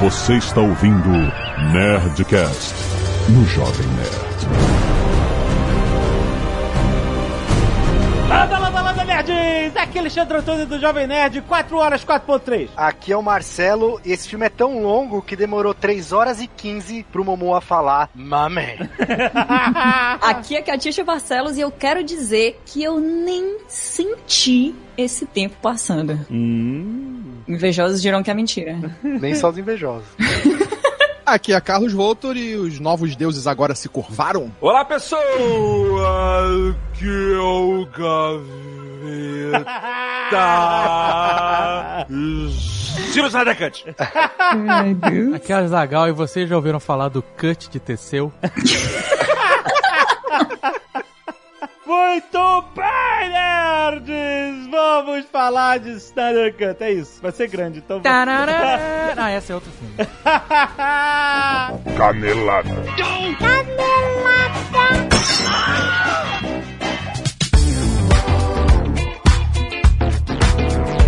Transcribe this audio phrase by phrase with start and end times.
[0.00, 1.10] Você está ouvindo
[1.74, 2.74] Nerdcast
[3.28, 4.80] no Jovem Nerd.
[8.26, 9.76] Landa, landa, landa, nerds!
[9.76, 12.70] Aqui é Alexandre Antônio do Jovem Nerd, 4 horas 4.3.
[12.74, 16.46] Aqui é o Marcelo e esse filme é tão longo que demorou 3 horas e
[16.46, 18.78] 15 pro Momoa falar Mame.
[20.22, 26.18] Aqui é Catixa Barcelos e eu quero dizer que eu nem senti esse tempo passando.
[27.50, 28.78] Invejosos dirão que é mentira.
[29.02, 30.06] Nem só os invejosos.
[31.26, 34.50] Aqui é Carlos Voltor e os novos deuses agora se curvaram.
[34.60, 35.22] Olá, pessoal!
[36.80, 38.46] Aqui é o Gaveta.
[43.12, 43.84] Silvio Sadecante.
[45.34, 48.32] Aqui é a Zagal e vocês já ouviram falar do cut de Teseu?
[51.90, 54.70] Muito bem, nerds!
[54.70, 57.20] Vamos falar de Snyder Cut, é isso.
[57.20, 58.04] Vai ser grande, então vamos.
[58.04, 59.10] Tarará.
[59.18, 59.96] Ah, esse é outro filme.
[61.96, 62.70] Canelada.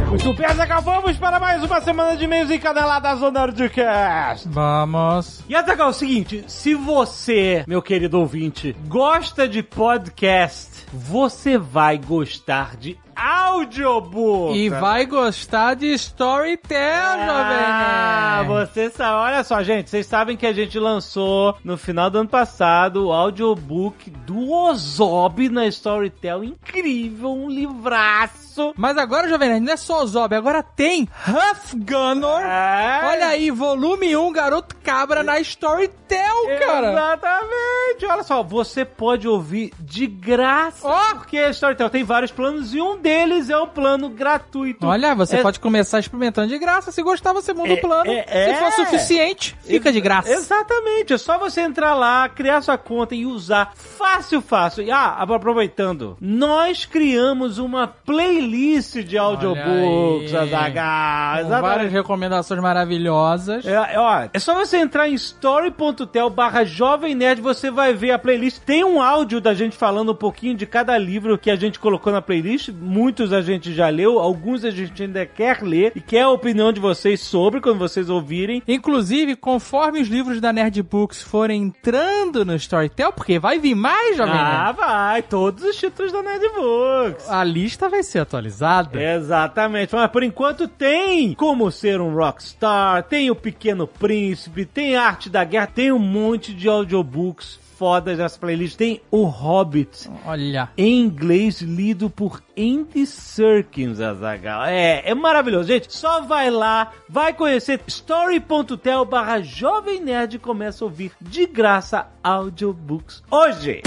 [0.08, 4.48] Muito bem, Azaghal, vamos para mais uma semana de e-mails encaneladas do Nerdcast.
[4.48, 5.42] Vamos.
[5.48, 11.98] E Azaghal, é o seguinte, se você, meu querido ouvinte, gosta de podcast, você vai
[11.98, 14.56] gostar de audiobook.
[14.56, 18.68] E vai gostar de Storytel, Ah, jovem nerd.
[18.68, 22.28] você sabe, olha só, gente, vocês sabem que a gente lançou no final do ano
[22.28, 28.51] passado o audiobook do Ozob na Storytel, incrível, um livraço.
[28.76, 32.44] Mas agora, Jovem Nerd, não é só o Zob, agora tem Huff Gunner.
[32.44, 33.00] É.
[33.06, 36.92] Olha aí, volume 1, Garoto Cabra na Storytel, cara.
[36.92, 38.06] Exatamente.
[38.06, 40.86] Olha só, você pode ouvir de graça.
[40.86, 41.14] Ó.
[41.14, 44.86] Porque a Storytel tem vários planos e um deles é o plano gratuito.
[44.86, 46.90] Olha, você É- pode começar experimentando de graça.
[46.92, 48.10] Se gostar, você muda É, o plano.
[48.10, 48.54] é, é.
[48.54, 50.30] Se for suficiente, fica de graça.
[50.32, 54.82] Exatamente, é só você entrar lá, criar sua conta e usar fácil, fácil.
[54.84, 60.34] E, ah, aproveitando, nós criamos uma playlist de audiobooks.
[60.34, 61.38] Azaghal.
[61.40, 61.60] Exatamente.
[61.62, 63.64] várias recomendações maravilhosas.
[63.66, 68.18] É, ó, é só você entrar em story.tel barra Jovem Nerd, você vai ver a
[68.18, 68.60] playlist.
[68.64, 72.12] Tem um áudio da gente falando um pouquinho de cada livro que a gente colocou
[72.12, 72.70] na playlist.
[72.70, 76.72] Muitos a gente já leu, alguns a gente ainda quer ler e quer a opinião
[76.72, 78.62] de vocês sobre quando vocês ouvirem.
[78.66, 84.16] Inclusive, conforme os livros da Nerd Books forem entrando no Storytel, porque vai vir mais,
[84.16, 87.28] Jovem Ah, Nerd, vai, todos os títulos da Nerdbooks.
[87.30, 89.02] a lista vai ser atualizada.
[89.02, 95.28] Exatamente, mas por enquanto tem como ser um rockstar, tem o Pequeno Príncipe, tem Arte
[95.28, 98.76] da Guerra, tem um monte de audiobooks fodas nessa playlist.
[98.76, 100.70] Tem o Hobbit Olha.
[100.78, 104.66] em inglês lido por Andy Serkins, Azaghal.
[104.66, 105.92] É, é maravilhoso, gente.
[105.92, 112.06] Só vai lá, vai conhecer story.tel barra Jovem Nerd e começa a ouvir de graça
[112.22, 113.82] audiobooks hoje.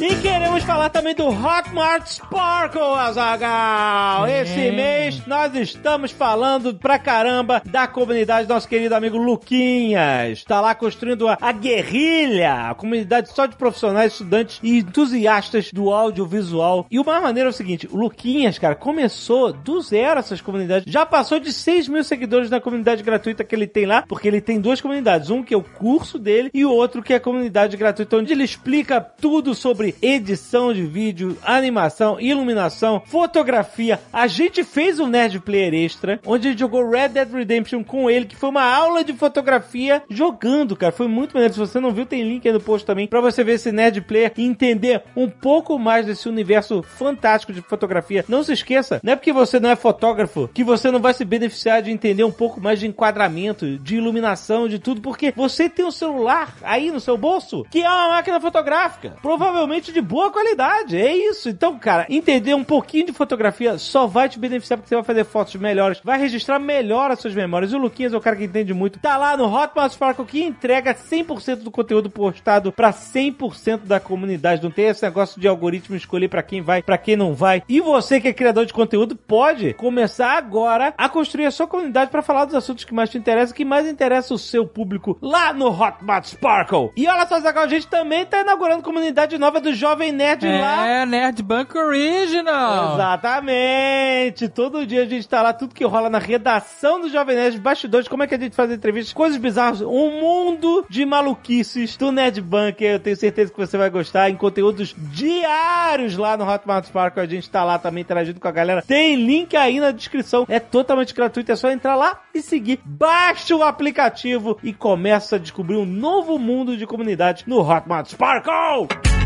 [0.00, 4.26] E queremos falar também do Hotmart Sparkle, Azagal.
[4.26, 10.42] Esse mês nós estamos falando pra caramba da comunidade do nosso querido amigo Luquinhas.
[10.42, 15.92] Tá lá construindo a, a guerrilha, a comunidade só de profissionais, estudantes e entusiastas do
[15.92, 16.86] audiovisual.
[16.90, 20.92] E o mais maneiro é o seguinte, o Luquinhas, cara, começou do zero essas comunidades.
[20.92, 24.40] Já passou de 6 mil seguidores na comunidade gratuita que ele tem lá, porque ele
[24.40, 25.30] tem duas comunidades.
[25.30, 28.32] Um que é o curso dele e o outro que é a comunidade gratuita, onde
[28.32, 34.00] ele explica tudo sobre edição de vídeo, animação, iluminação, fotografia.
[34.12, 38.08] A gente fez um Nerd Player Extra, onde a gente jogou Red Dead Redemption com
[38.08, 40.92] ele, que foi uma aula de fotografia jogando, cara.
[40.92, 41.54] Foi muito maneiro.
[41.54, 44.00] Se você não viu, tem link aí no post também, pra você ver esse Nerd
[44.02, 48.24] Player e entender um pouco mais desse universo fantástico de fotografia.
[48.28, 51.24] Não se esqueça, não é porque você não é fotógrafo que você não vai se
[51.24, 55.84] beneficiar de entender um pouco mais de enquadramento, de iluminação, de tudo, porque você tem
[55.84, 60.96] um celular aí no seu bolso que é uma máquina fotográfica, provavelmente de boa qualidade.
[60.96, 61.48] É isso.
[61.48, 65.24] Então, cara, entender um pouquinho de fotografia só vai te beneficiar porque você vai fazer
[65.24, 67.72] fotos melhores, vai registrar melhor as suas memórias.
[67.72, 68.98] E o Luquinhas é o cara que entende muito.
[68.98, 74.62] Tá lá no Hotmart Sparkle que entrega 100% do conteúdo postado pra 100% da comunidade.
[74.62, 77.62] Não tem esse negócio de algoritmo escolher pra quem vai, pra quem não vai.
[77.68, 82.10] E você que é criador de conteúdo pode começar agora a construir a sua comunidade
[82.10, 85.52] pra falar dos assuntos que mais te interessam, que mais interessa o seu público lá
[85.52, 86.90] no Hotmart Sparkle.
[86.96, 90.86] E olha só, Zagal, a gente também tá inaugurando comunidade nova do Jovem Nerd lá.
[90.86, 92.94] É, Nerd Bank Original.
[92.94, 94.48] Exatamente.
[94.50, 98.06] Todo dia a gente tá lá, tudo que rola na redação do Jovem Nerd, bastidores,
[98.06, 102.42] como é que a gente faz entrevistas, coisas bizarras, um mundo de maluquices do Nerd
[102.42, 102.92] Bunker.
[102.92, 107.22] Eu tenho certeza que você vai gostar em conteúdos diários lá no Hotmart Sparkle.
[107.22, 108.82] A gente tá lá também interagindo com a galera.
[108.82, 110.44] Tem link aí na descrição.
[110.46, 112.80] É totalmente gratuito, é só entrar lá e seguir.
[112.84, 119.23] Baixa o aplicativo e começa a descobrir um novo mundo de comunidade no Hotmart Sparkle.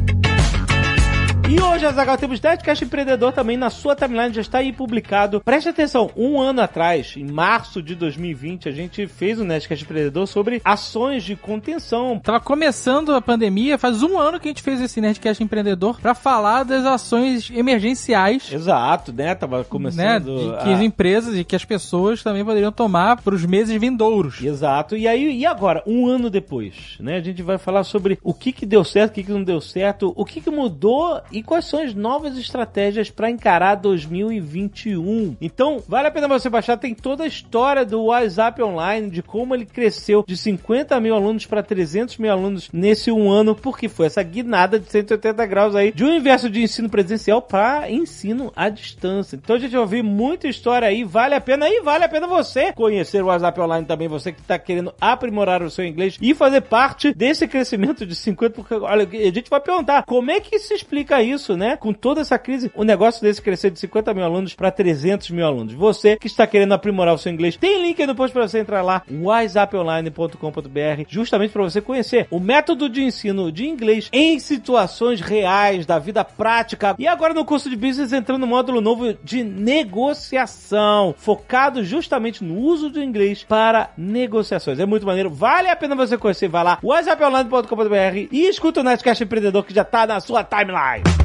[1.50, 5.40] E hoje, Azagal, temos Nerdcast Empreendedor também na sua timeline, já está aí publicado.
[5.40, 10.26] Preste atenção, um ano atrás, em março de 2020, a gente fez o Nerdcast Empreendedor
[10.28, 12.20] sobre ações de contenção.
[12.22, 16.14] Tava começando a pandemia, faz um ano que a gente fez esse Nerdcast Empreendedor pra
[16.14, 18.52] falar das ações emergenciais.
[18.52, 19.34] Exato, né?
[19.34, 20.36] Tava Né, começando.
[20.58, 23.74] de que as a- empresas e que as pessoas também poderiam tomar para os meses
[23.80, 24.42] vindouros.
[24.44, 24.94] Exato.
[24.98, 27.16] E aí, e agora, um ano depois, né?
[27.16, 29.62] A gente vai falar sobre o que que deu certo, o que que não deu
[29.62, 35.36] certo, o que que mudou e quais são as novas estratégias para encarar 2021.
[35.40, 39.54] Então, vale a pena você baixar, tem toda a história do WhatsApp Online, de como
[39.54, 44.06] ele cresceu de 50 mil alunos para 300 mil alunos nesse um ano, porque foi
[44.06, 48.68] essa guinada de 180 graus aí, de um universo de ensino presencial para ensino à
[48.68, 49.36] distância.
[49.36, 52.26] Então a gente vai ouvir muita história aí, vale a pena e vale a pena
[52.26, 56.34] você conhecer o WhatsApp Online também, você que está querendo aprimorar o seu inglês e
[56.34, 60.58] fazer parte desse crescimento de 50, porque olha, a gente vai perguntar, como é que
[60.58, 61.76] se explica isso, né?
[61.76, 65.46] Com toda essa crise, o negócio desse crescer de 50 mil alunos para 300 mil
[65.46, 65.74] alunos.
[65.74, 68.58] Você que está querendo aprimorar o seu inglês, tem link aí no post para você
[68.58, 75.20] entrar lá, whatsapponline.com.br, justamente para você conhecer o método de ensino de inglês em situações
[75.20, 76.94] reais da vida prática.
[76.98, 82.58] E agora no curso de business entrando no módulo novo de negociação, focado justamente no
[82.58, 84.78] uso do inglês para negociações.
[84.78, 86.48] É muito maneiro, vale a pena você conhecer.
[86.48, 91.17] Vai lá, whatsapponline.com.br e escuta o Nerdcast Empreendedor que já tá na sua timeline.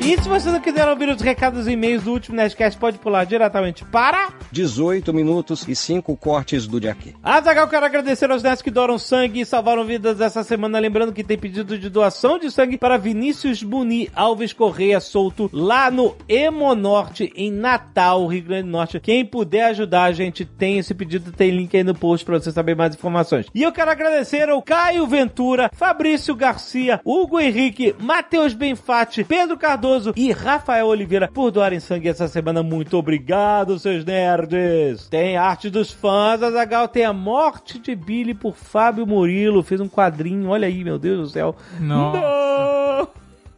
[0.00, 3.24] E se você não quiser ouvir os recados e e-mails do último Nerdcast, pode pular
[3.24, 4.32] diretamente para...
[4.50, 7.14] 18 minutos e 5 cortes do Jaqui.
[7.22, 10.78] Azagal, quero agradecer aos nerds que doaram sangue e salvaram vidas essa semana.
[10.78, 15.90] Lembrando que tem pedido de doação de sangue para Vinícius Buni Alves Correia Solto, lá
[15.90, 19.00] no Hemonorte, em Natal, Rio Grande do Norte.
[19.00, 22.50] Quem puder ajudar a gente, tem esse pedido, tem link aí no post para você
[22.50, 23.46] saber mais informações.
[23.54, 29.87] E eu quero agradecer ao Caio Ventura, Fabrício Garcia, Hugo Henrique, Matheus Benfatti, Pedro Cardoso
[30.16, 32.62] e Rafael Oliveira por doarem sangue essa semana.
[32.62, 35.08] Muito obrigado, seus nerds!
[35.08, 39.62] Tem arte dos fãs, Azagal tem a morte de Billy por Fábio Murilo.
[39.62, 41.56] Fez um quadrinho, olha aí, meu Deus do céu.
[41.80, 42.20] Nossa.
[42.20, 43.08] Não!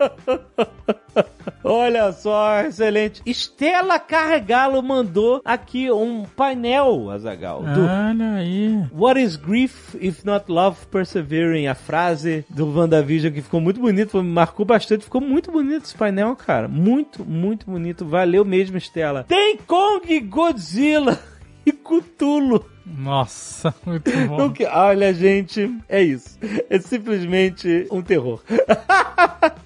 [1.63, 3.23] Olha só, excelente.
[3.25, 8.85] Estela Carregalo mandou aqui um painel, Azagal, do Olha aí.
[8.93, 11.67] What is grief if not love persevering?
[11.67, 16.35] A frase do WandaVision que ficou muito bonito, marcou bastante, ficou muito bonito esse painel,
[16.37, 16.69] cara.
[16.69, 18.05] Muito, muito bonito.
[18.05, 19.25] Valeu mesmo, Estela.
[19.25, 21.19] Tem Kong, Godzilla
[21.65, 22.65] e Cthulhu.
[22.87, 24.37] Nossa, muito bom.
[24.37, 26.39] Não que- Olha, gente, é isso.
[26.69, 28.41] É simplesmente um terror.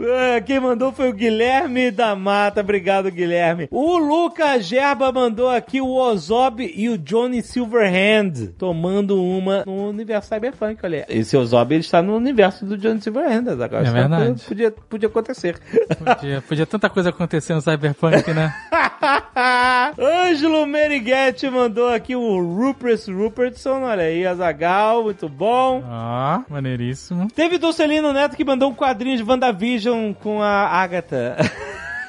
[0.00, 2.60] É, Quem mandou foi o Guilherme da Mata.
[2.60, 3.68] Obrigado, Guilherme.
[3.70, 10.28] O Lucas Gerba mandou aqui o Ozob e o Johnny Silverhand tomando uma no universo
[10.28, 10.78] Cyberpunk.
[10.84, 13.48] Olha, esse Ozob ele está no universo do Johnny Silverhand.
[13.48, 14.42] Agora, É verdade.
[14.46, 15.58] Podia, podia acontecer.
[15.98, 18.52] Podia, podia tanta coisa acontecer no Cyberpunk, né?
[19.98, 23.82] Ângelo Meriguete mandou aqui o Rupert Rupertson.
[23.82, 25.82] Olha aí, Azagal, muito bom.
[25.86, 27.28] Ó, maneiríssimo.
[27.34, 31.36] Teve Dulcelino Neto que mandou um quadrinho de WandaVision com a Agatha.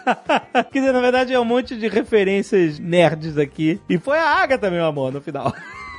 [0.71, 3.79] Quer dizer, na verdade é um monte de referências nerds aqui.
[3.89, 5.53] E foi a Agatha, meu amor, no final.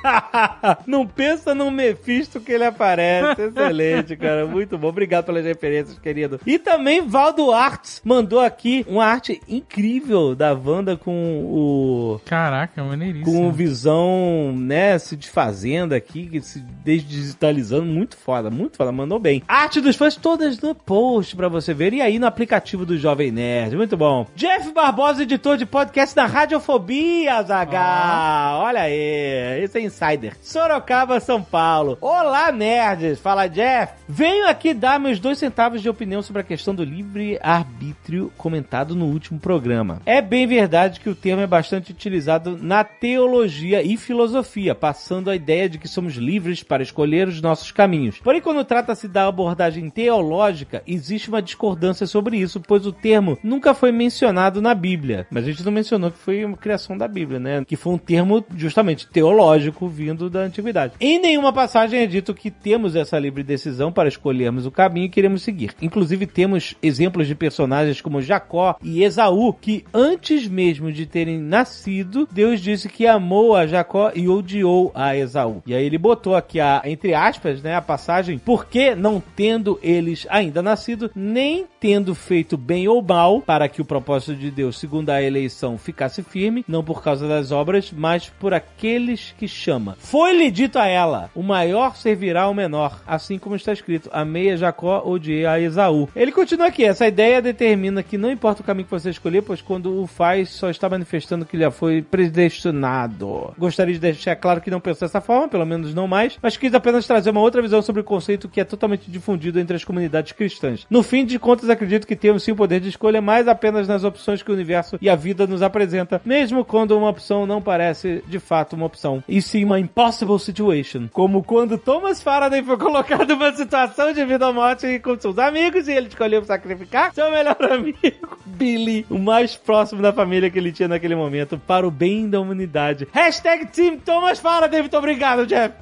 [0.87, 3.43] Não pensa no Mephisto que ele aparece.
[3.43, 4.47] Excelente, cara.
[4.47, 4.89] Muito bom.
[4.89, 6.41] Obrigado pelas referências, querido.
[6.47, 12.83] E também Valdo Arts mandou aqui uma arte incrível da Wanda com o Caraca, com
[12.83, 13.53] o maneiríssimo.
[13.53, 19.43] visão, né, se desfazendo aqui, se desdigitalizando, muito foda, muito foda, mandou bem.
[19.47, 23.31] Arte dos fãs todas no post pra você ver e aí no aplicativo do Jovem
[23.31, 24.27] Nerd, muito bom.
[24.35, 30.37] Jeff Barbosa, editor de podcast da Radiofobia, Zagal, olha aí, esse é Insider.
[30.43, 31.97] Sorocaba, São Paulo.
[32.03, 33.95] Olá, nerds, fala Jeff.
[34.07, 39.07] Venho aqui dar meus dois centavos de opinião sobre a questão do livre-arbítrio comentado no
[39.07, 40.03] último programa.
[40.05, 45.37] É bem verdade que o termo é bastante utilizado na teologia e filosofia, passando a
[45.37, 48.21] ideia de que somos livres para escolher os nossos caminhos.
[48.21, 53.73] Porém, quando trata-se da abordagem teológica, existe uma discordância sobre isso, pois o termo nunca
[53.73, 55.26] foi mencionado na Bíblia.
[55.31, 57.65] Mas a gente não mencionou que foi uma criação da Bíblia, né?
[57.65, 60.95] Que foi um termo justamente teológico vindo da antiguidade.
[61.00, 65.14] Em nenhuma passagem é dito que temos essa livre decisão para escolhermos o caminho que
[65.14, 65.75] queremos seguir.
[65.81, 72.28] Inclusive, temos exemplos de personagens como Jacó e Esaú, que antes mesmo de terem nascido,
[72.31, 75.62] Deus disse que amou a Jacó e odiou a Esaú.
[75.66, 80.26] E aí ele botou aqui a, entre aspas, né, a passagem, porque não tendo eles
[80.31, 85.11] ainda nascido, nem tendo feito bem ou mal, para que o propósito de Deus, segundo
[85.11, 89.97] a eleição, ficasse firme, não por causa das obras, mas por aqueles que chama.
[89.99, 95.02] Foi-lhe dito a ela: o maior servirá ao menor, assim como está escrito: amei Jacó,
[95.04, 96.09] odiei a Esaú.
[96.16, 99.61] Ele continua aqui: essa ideia determina que não importa o caminho que você escolher, pois
[99.61, 103.54] quando o faz, só está manifestando que já foi predestinado.
[103.59, 106.75] Gostaria de deixar claro que não penso dessa forma, pelo menos não mais, mas quis
[106.75, 110.33] apenas trazer uma outra visão sobre o conceito que é totalmente difundido entre as comunidades
[110.33, 110.87] cristãs.
[110.88, 114.04] No fim de contas, acredito que temos sim o poder de escolha, mais apenas nas
[114.04, 118.23] opções que o universo e a vida nos apresenta, mesmo quando uma opção não parece
[118.26, 121.09] de fato uma opção, e uma impossible situation.
[121.13, 125.89] Como quando Thomas Faraday foi colocado numa situação de vida ou morte com seus amigos
[125.89, 130.73] e ele escolheu sacrificar seu melhor amigo, Billy, o mais próximo da família que ele
[130.73, 133.07] tinha naquele momento, para o bem da humanidade.
[133.13, 135.75] Hashtag Team Thomas Faraday, muito obrigado, Jeff.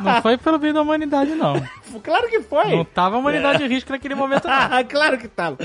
[0.00, 1.54] Não foi pelo bem da humanidade, não.
[2.02, 2.70] claro que foi.
[2.70, 4.84] Não tava a humanidade em risco naquele momento, não.
[4.88, 5.58] claro que tava.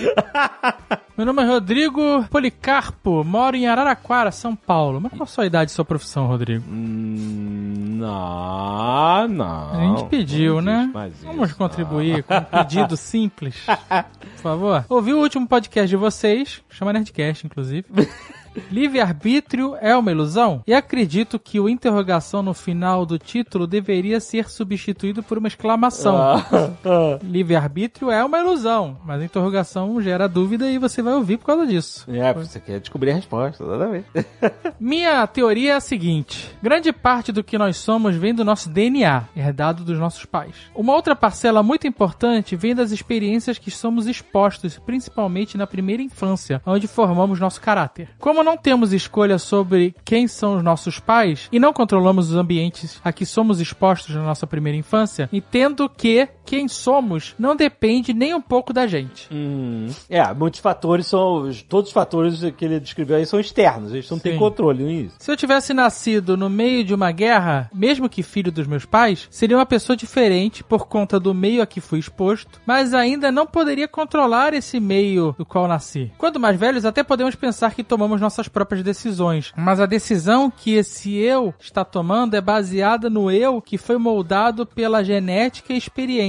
[1.17, 5.01] Meu nome é Rodrigo Policarpo, moro em Araraquara, São Paulo.
[5.01, 6.63] Mas qual a sua idade e sua profissão, Rodrigo?
[6.69, 9.71] Hum, não, não.
[9.71, 11.09] A gente pediu, Não né?
[11.09, 14.85] isso, Vamos contribuir com um pedido simples, por favor.
[14.87, 17.85] Ouvi o último podcast de vocês, chama Nerdcast, inclusive.
[18.71, 20.63] Livre-arbítrio é uma ilusão?
[20.67, 26.17] E acredito que o interrogação no final do título deveria ser substituído por uma exclamação.
[26.17, 26.45] Ah.
[27.23, 31.65] Livre-arbítrio é uma ilusão, mas a interrogação gera dúvida e você vai ouvir por causa
[31.65, 32.05] disso.
[32.09, 34.07] É, você quer descobrir a resposta, exatamente.
[34.79, 39.25] Minha teoria é a seguinte: grande parte do que nós somos vem do nosso DNA,
[39.35, 40.55] herdado dos nossos pais.
[40.75, 46.61] Uma outra parcela muito importante vem das experiências que somos expostos, principalmente na primeira infância,
[46.65, 48.09] onde formamos nosso caráter.
[48.19, 52.97] Como não temos escolha sobre quem são os nossos pais e não controlamos os ambientes
[53.03, 58.33] a que somos expostos na nossa primeira infância, entendo que quem somos não depende nem
[58.33, 59.27] um pouco da gente.
[59.29, 61.41] Hum, é, muitos fatores são.
[61.41, 65.15] os- Todos os fatores que ele descreveu aí são externos, eles não têm controle nisso.
[65.19, 69.27] Se eu tivesse nascido no meio de uma guerra, mesmo que filho dos meus pais,
[69.29, 73.45] seria uma pessoa diferente por conta do meio a que fui exposto, mas ainda não
[73.45, 76.11] poderia controlar esse meio do qual nasci.
[76.17, 80.71] Quando mais velhos, até podemos pensar que tomamos nossas próprias decisões, mas a decisão que
[80.75, 85.77] esse eu está tomando é baseada no eu que foi moldado pela genética e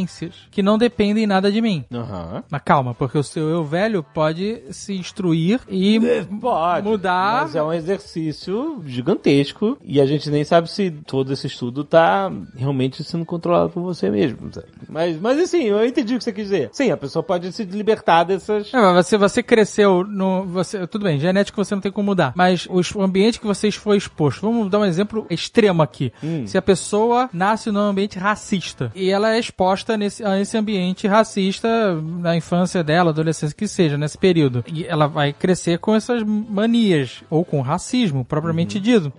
[0.08, 1.84] experiências, que não dependem nada de mim.
[1.92, 2.42] Aham.
[2.50, 6.00] Mas calma, porque o seu eu velho pode se instruir e
[6.40, 6.86] Pode.
[6.88, 11.84] mudar Mas é um exercício gigantesco e a gente nem sabe se todo esse estudo
[11.84, 14.52] tá realmente sendo controlado por você mesmo.
[14.52, 14.66] sabe?
[14.88, 16.70] Mas, mas assim, eu entendi o que você quis dizer.
[16.72, 18.72] Sim, a pessoa pode se libertar dessas.
[18.72, 20.44] É, mas você, você cresceu no.
[20.46, 22.32] Você, tudo bem, genética você não tem como mudar.
[22.34, 24.40] Mas os- o ambiente que você foi exposto.
[24.40, 26.12] Vamos dar um exemplo extremo aqui.
[26.46, 31.06] Se a pessoa nasce num ambiente racista e ela é exposta nesse, a esse ambiente
[31.06, 34.64] racista na infância dela, adolescência, que seja, nesse período.
[34.72, 39.12] E ela vai crescer com essas manias, ou com racismo, propriamente dito.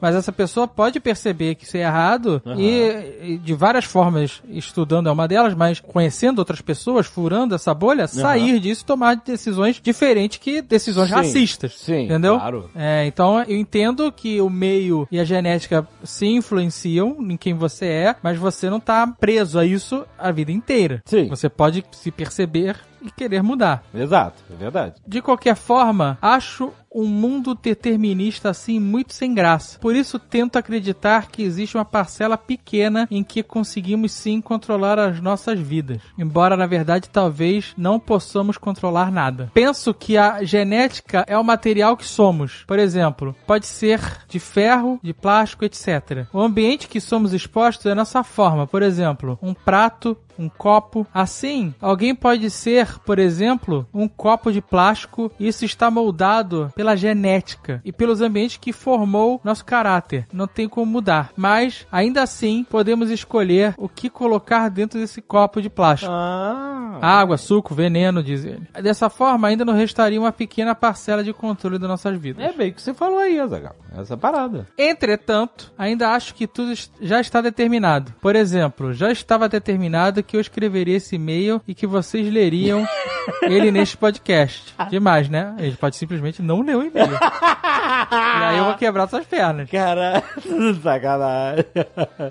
[0.00, 5.08] Mas essa pessoa pode perceber que isso é errado e, e de várias formas, estudando
[5.08, 9.80] é uma delas, mas conhecendo outras pessoas, furando essa bolha, sair disso e tomar decisões
[9.82, 11.72] diferentes que decisões Sim, racistas.
[11.78, 12.38] sim, entendeu?
[12.38, 12.70] claro.
[12.74, 17.86] É, então eu entendo que o meio e a genética se influenciam em quem você
[17.86, 21.02] é, mas você não tá preso a isso a vida inteira.
[21.04, 21.28] Sim.
[21.28, 23.84] Você pode se perceber e querer mudar.
[23.94, 24.94] Exato, é verdade.
[25.06, 29.78] De qualquer forma, acho um mundo determinista assim muito sem graça.
[29.78, 35.20] Por isso tento acreditar que existe uma parcela pequena em que conseguimos sim controlar as
[35.20, 36.00] nossas vidas.
[36.16, 39.50] Embora na verdade talvez não possamos controlar nada.
[39.52, 42.64] Penso que a genética é o material que somos.
[42.66, 46.26] Por exemplo, pode ser de ferro, de plástico, etc.
[46.32, 48.66] O ambiente que somos expostos é a nossa forma.
[48.66, 51.06] Por exemplo, um prato um copo.
[51.12, 55.30] Assim, alguém pode ser, por exemplo, um copo de plástico.
[55.38, 60.26] Isso está moldado pela genética e pelos ambientes que formou nosso caráter.
[60.32, 61.32] Não tem como mudar.
[61.36, 66.12] Mas, ainda assim, podemos escolher o que colocar dentro desse copo de plástico.
[66.12, 66.98] Ah.
[67.00, 68.66] Água, suco, veneno, diz ele.
[68.82, 72.44] Dessa forma, ainda nos restaria uma pequena parcela de controle das nossas vidas.
[72.44, 73.76] É bem o que você falou aí, Azaghal.
[73.96, 74.66] essa parada.
[74.78, 78.12] Entretanto, ainda acho que tudo já está determinado.
[78.20, 82.86] Por exemplo, já estava determinado que eu escreveria esse e-mail e que vocês leriam
[83.42, 84.74] ele neste podcast.
[84.90, 85.54] Demais, né?
[85.58, 87.12] Ele pode simplesmente não ler o e-mail.
[87.12, 89.70] e aí eu vou quebrar suas pernas.
[89.70, 90.22] Cara,
[90.82, 91.64] sacanagem.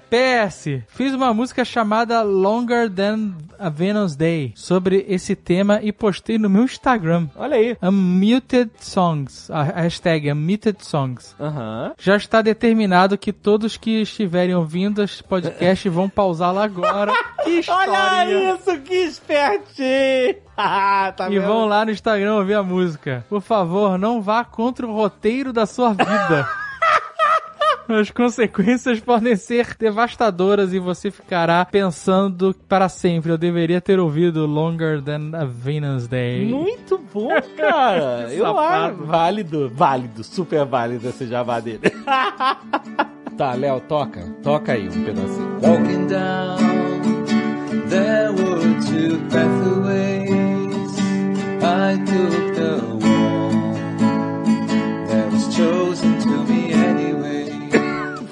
[0.10, 6.38] PS, fiz uma música chamada Longer Than a Venus Day sobre esse tema e postei
[6.38, 7.28] no meu Instagram.
[7.36, 7.78] Olha aí.
[7.82, 9.50] Unmuted Songs.
[9.50, 11.36] A hashtag Unmuted Songs.
[11.40, 11.94] Aham.
[11.98, 17.14] Já está determinado que todos que estiverem ouvindo este podcast vão pausá-lo agora.
[17.48, 17.85] História!
[17.92, 20.36] Olha isso, que espertinho!
[20.56, 21.48] tá E vendo?
[21.48, 23.25] vão lá no Instagram ouvir a música.
[23.30, 26.48] Por favor, não vá contra o roteiro da sua vida.
[27.88, 33.32] As consequências podem ser devastadoras e você ficará pensando para sempre.
[33.32, 36.48] Eu deveria ter ouvido Longer Than a Venus Day.
[36.48, 38.27] Muito bom, cara.
[38.34, 41.82] Eu acho válido, válido, super válido esse jabá dele.
[43.38, 44.22] tá, Léo, toca.
[44.42, 45.60] Toca aí um pedacinho.
[45.62, 46.95] Walking down,
[47.89, 51.00] there were two pathways.
[51.63, 53.98] I took the one
[55.08, 56.65] that was chosen to me.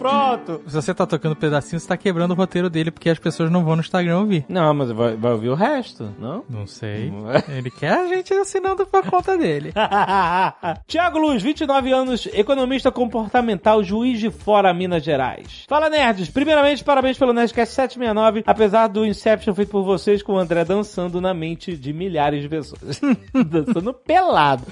[0.04, 0.62] Pronto.
[0.68, 3.64] Se você tá tocando pedacinho, você tá quebrando o roteiro dele, porque as pessoas não
[3.64, 4.46] vão no Instagram ouvir.
[4.50, 6.44] Não, mas vai, vai ouvir o resto, não?
[6.50, 7.10] Não sei.
[7.50, 7.58] É?
[7.58, 9.72] Ele quer a gente assinando por conta dele.
[10.86, 15.64] Tiago Luz, 29 anos, economista comportamental, juiz de fora, Minas Gerais.
[15.70, 16.30] Fala, nerds.
[16.30, 21.22] Primeiramente, parabéns pelo Nerdcast 769, apesar do Inception feito por vocês com o André dançando
[21.22, 23.00] na mente de milhares de pessoas.
[23.48, 24.66] dançando pelado.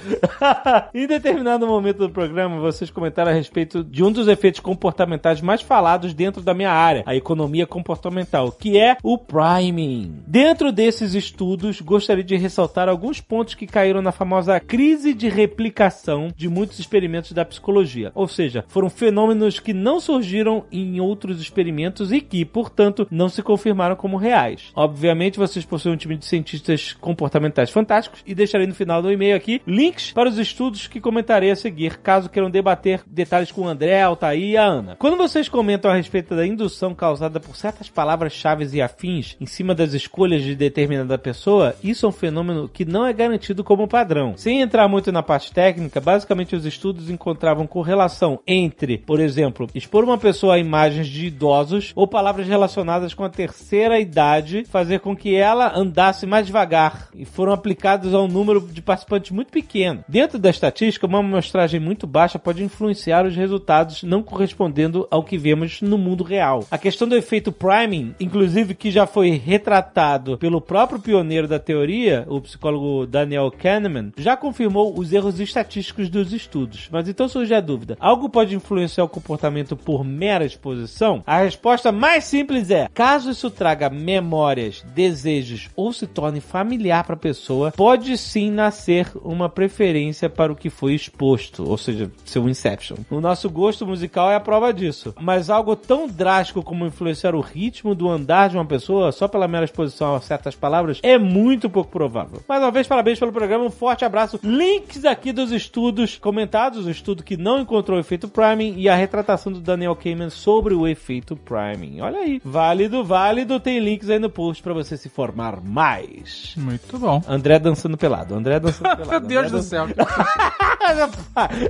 [0.94, 5.62] em determinado momento do programa, vocês comentaram a respeito de um dos efeitos comportamentais mais
[5.62, 10.24] falados dentro da minha área, a economia comportamental, que é o priming.
[10.26, 16.30] Dentro desses estudos, gostaria de ressaltar alguns pontos que caíram na famosa crise de replicação
[16.36, 18.12] de muitos experimentos da psicologia.
[18.16, 23.44] Ou seja, foram fenômenos que não surgiram em outros experimentos e que, portanto, não se
[23.44, 24.72] confirmaram como reais.
[24.76, 29.36] Obviamente, vocês possuem um time de cientistas comportamentais fantásticos e deixarei no final do e-mail
[29.36, 33.68] aqui links para os estudos que comentarei a seguir, caso queiram debater detalhes com o
[33.68, 34.96] André, Altair e a Ana.
[35.18, 39.94] Vocês comentam a respeito da indução causada por certas palavras-chave e afins em cima das
[39.94, 44.34] escolhas de determinada pessoa, isso é um fenômeno que não é garantido como padrão.
[44.38, 50.04] Sem entrar muito na parte técnica, basicamente os estudos encontravam correlação entre, por exemplo, expor
[50.04, 55.16] uma pessoa a imagens de idosos ou palavras relacionadas com a terceira idade, fazer com
[55.16, 60.04] que ela andasse mais devagar e foram aplicados a um número de participantes muito pequeno.
[60.08, 65.38] Dentro da estatística, uma amostragem muito baixa pode influenciar os resultados não correspondendo ao que
[65.38, 66.66] vemos no mundo real.
[66.70, 72.26] A questão do efeito priming, inclusive que já foi retratado pelo próprio pioneiro da teoria,
[72.28, 76.88] o psicólogo Daniel Kahneman, já confirmou os erros estatísticos dos estudos.
[76.92, 81.24] Mas então surge a dúvida: algo pode influenciar o comportamento por mera exposição?
[81.26, 87.16] A resposta mais simples é: caso isso traga memórias, desejos ou se torne familiar para
[87.16, 92.48] a pessoa, pode sim nascer uma preferência para o que foi exposto, ou seja, seu
[92.48, 92.98] Inception.
[93.10, 97.42] O nosso gosto musical é a prova disso, mas algo tão drástico como influenciar o
[97.42, 101.70] ritmo do andar de uma pessoa só pela mera exposição a certas palavras é muito
[101.70, 102.42] pouco provável.
[102.48, 104.40] Mais uma vez, parabéns pelo programa, um forte abraço.
[104.44, 108.96] Links aqui dos estudos comentados, o estudo que não encontrou o efeito priming e a
[108.96, 112.02] retratação do Daniel Kahneman sobre o efeito priming.
[112.02, 116.54] Olha aí, válido, válido, tem links aí no post para você se formar mais.
[116.58, 117.22] Muito bom.
[117.28, 119.10] André dançando pelado, André dançando pelado.
[119.10, 119.88] Meu Deus André do céu.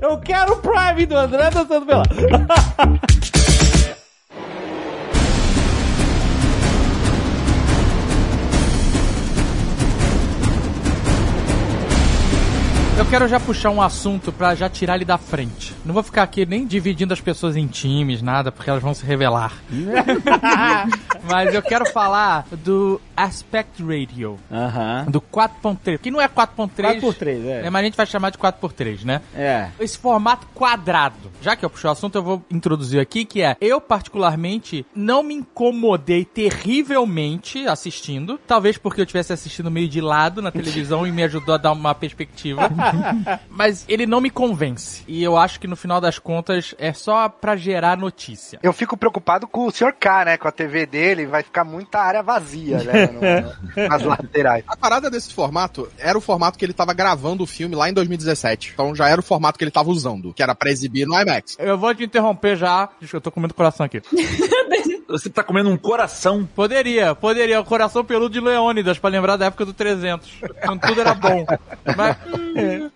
[0.02, 2.16] Eu quero o Prime do André dançando pelado.
[13.02, 15.74] Eu quero já puxar um assunto pra já tirar ele da frente.
[15.84, 19.04] Não vou ficar aqui nem dividindo as pessoas em times, nada, porque elas vão se
[19.04, 19.54] revelar.
[21.28, 24.40] Mas eu quero falar do Aspect Radio.
[24.52, 25.06] Aham.
[25.08, 26.00] Do 4.3.
[26.00, 27.00] Que não é 4.3.
[27.00, 27.68] 4x3, é.
[27.68, 29.22] É, mas a gente vai chamar de 4x3, né?
[29.36, 29.70] É.
[29.80, 31.32] Esse formato quadrado.
[31.40, 35.22] Já que eu puxei o assunto, eu vou introduzir aqui, que é, eu particularmente não
[35.22, 38.40] me incomodei terrivelmente assistindo.
[38.48, 41.74] Talvez porque eu tivesse assistindo meio de lado na televisão e me ajudou a dar
[41.74, 42.72] uma perspectiva.
[43.48, 45.04] Mas ele não me convence.
[45.08, 48.60] E eu acho que no final das contas é só pra gerar notícia.
[48.64, 49.94] Eu fico preocupado com o Sr.
[50.00, 50.38] K, né?
[50.38, 53.11] Com a TV dele, vai ficar muita área vazia, né?
[53.12, 54.64] no- nas laterais.
[54.68, 57.94] A parada desse formato era o formato que ele tava gravando o filme lá em
[57.94, 58.72] 2017.
[58.74, 61.56] Então já era o formato que ele tava usando, que era pra exibir no IMAX.
[61.60, 62.90] Eu vou te interromper já.
[63.00, 64.02] Deixa eu tô comendo coração aqui.
[65.08, 66.48] Você tá comendo um coração.
[66.56, 67.60] Poderia, poderia.
[67.60, 70.30] O coração peludo de Leônidas, pra lembrar da época do 300.
[70.64, 71.46] Quando tudo era bom.
[71.96, 72.18] Mas,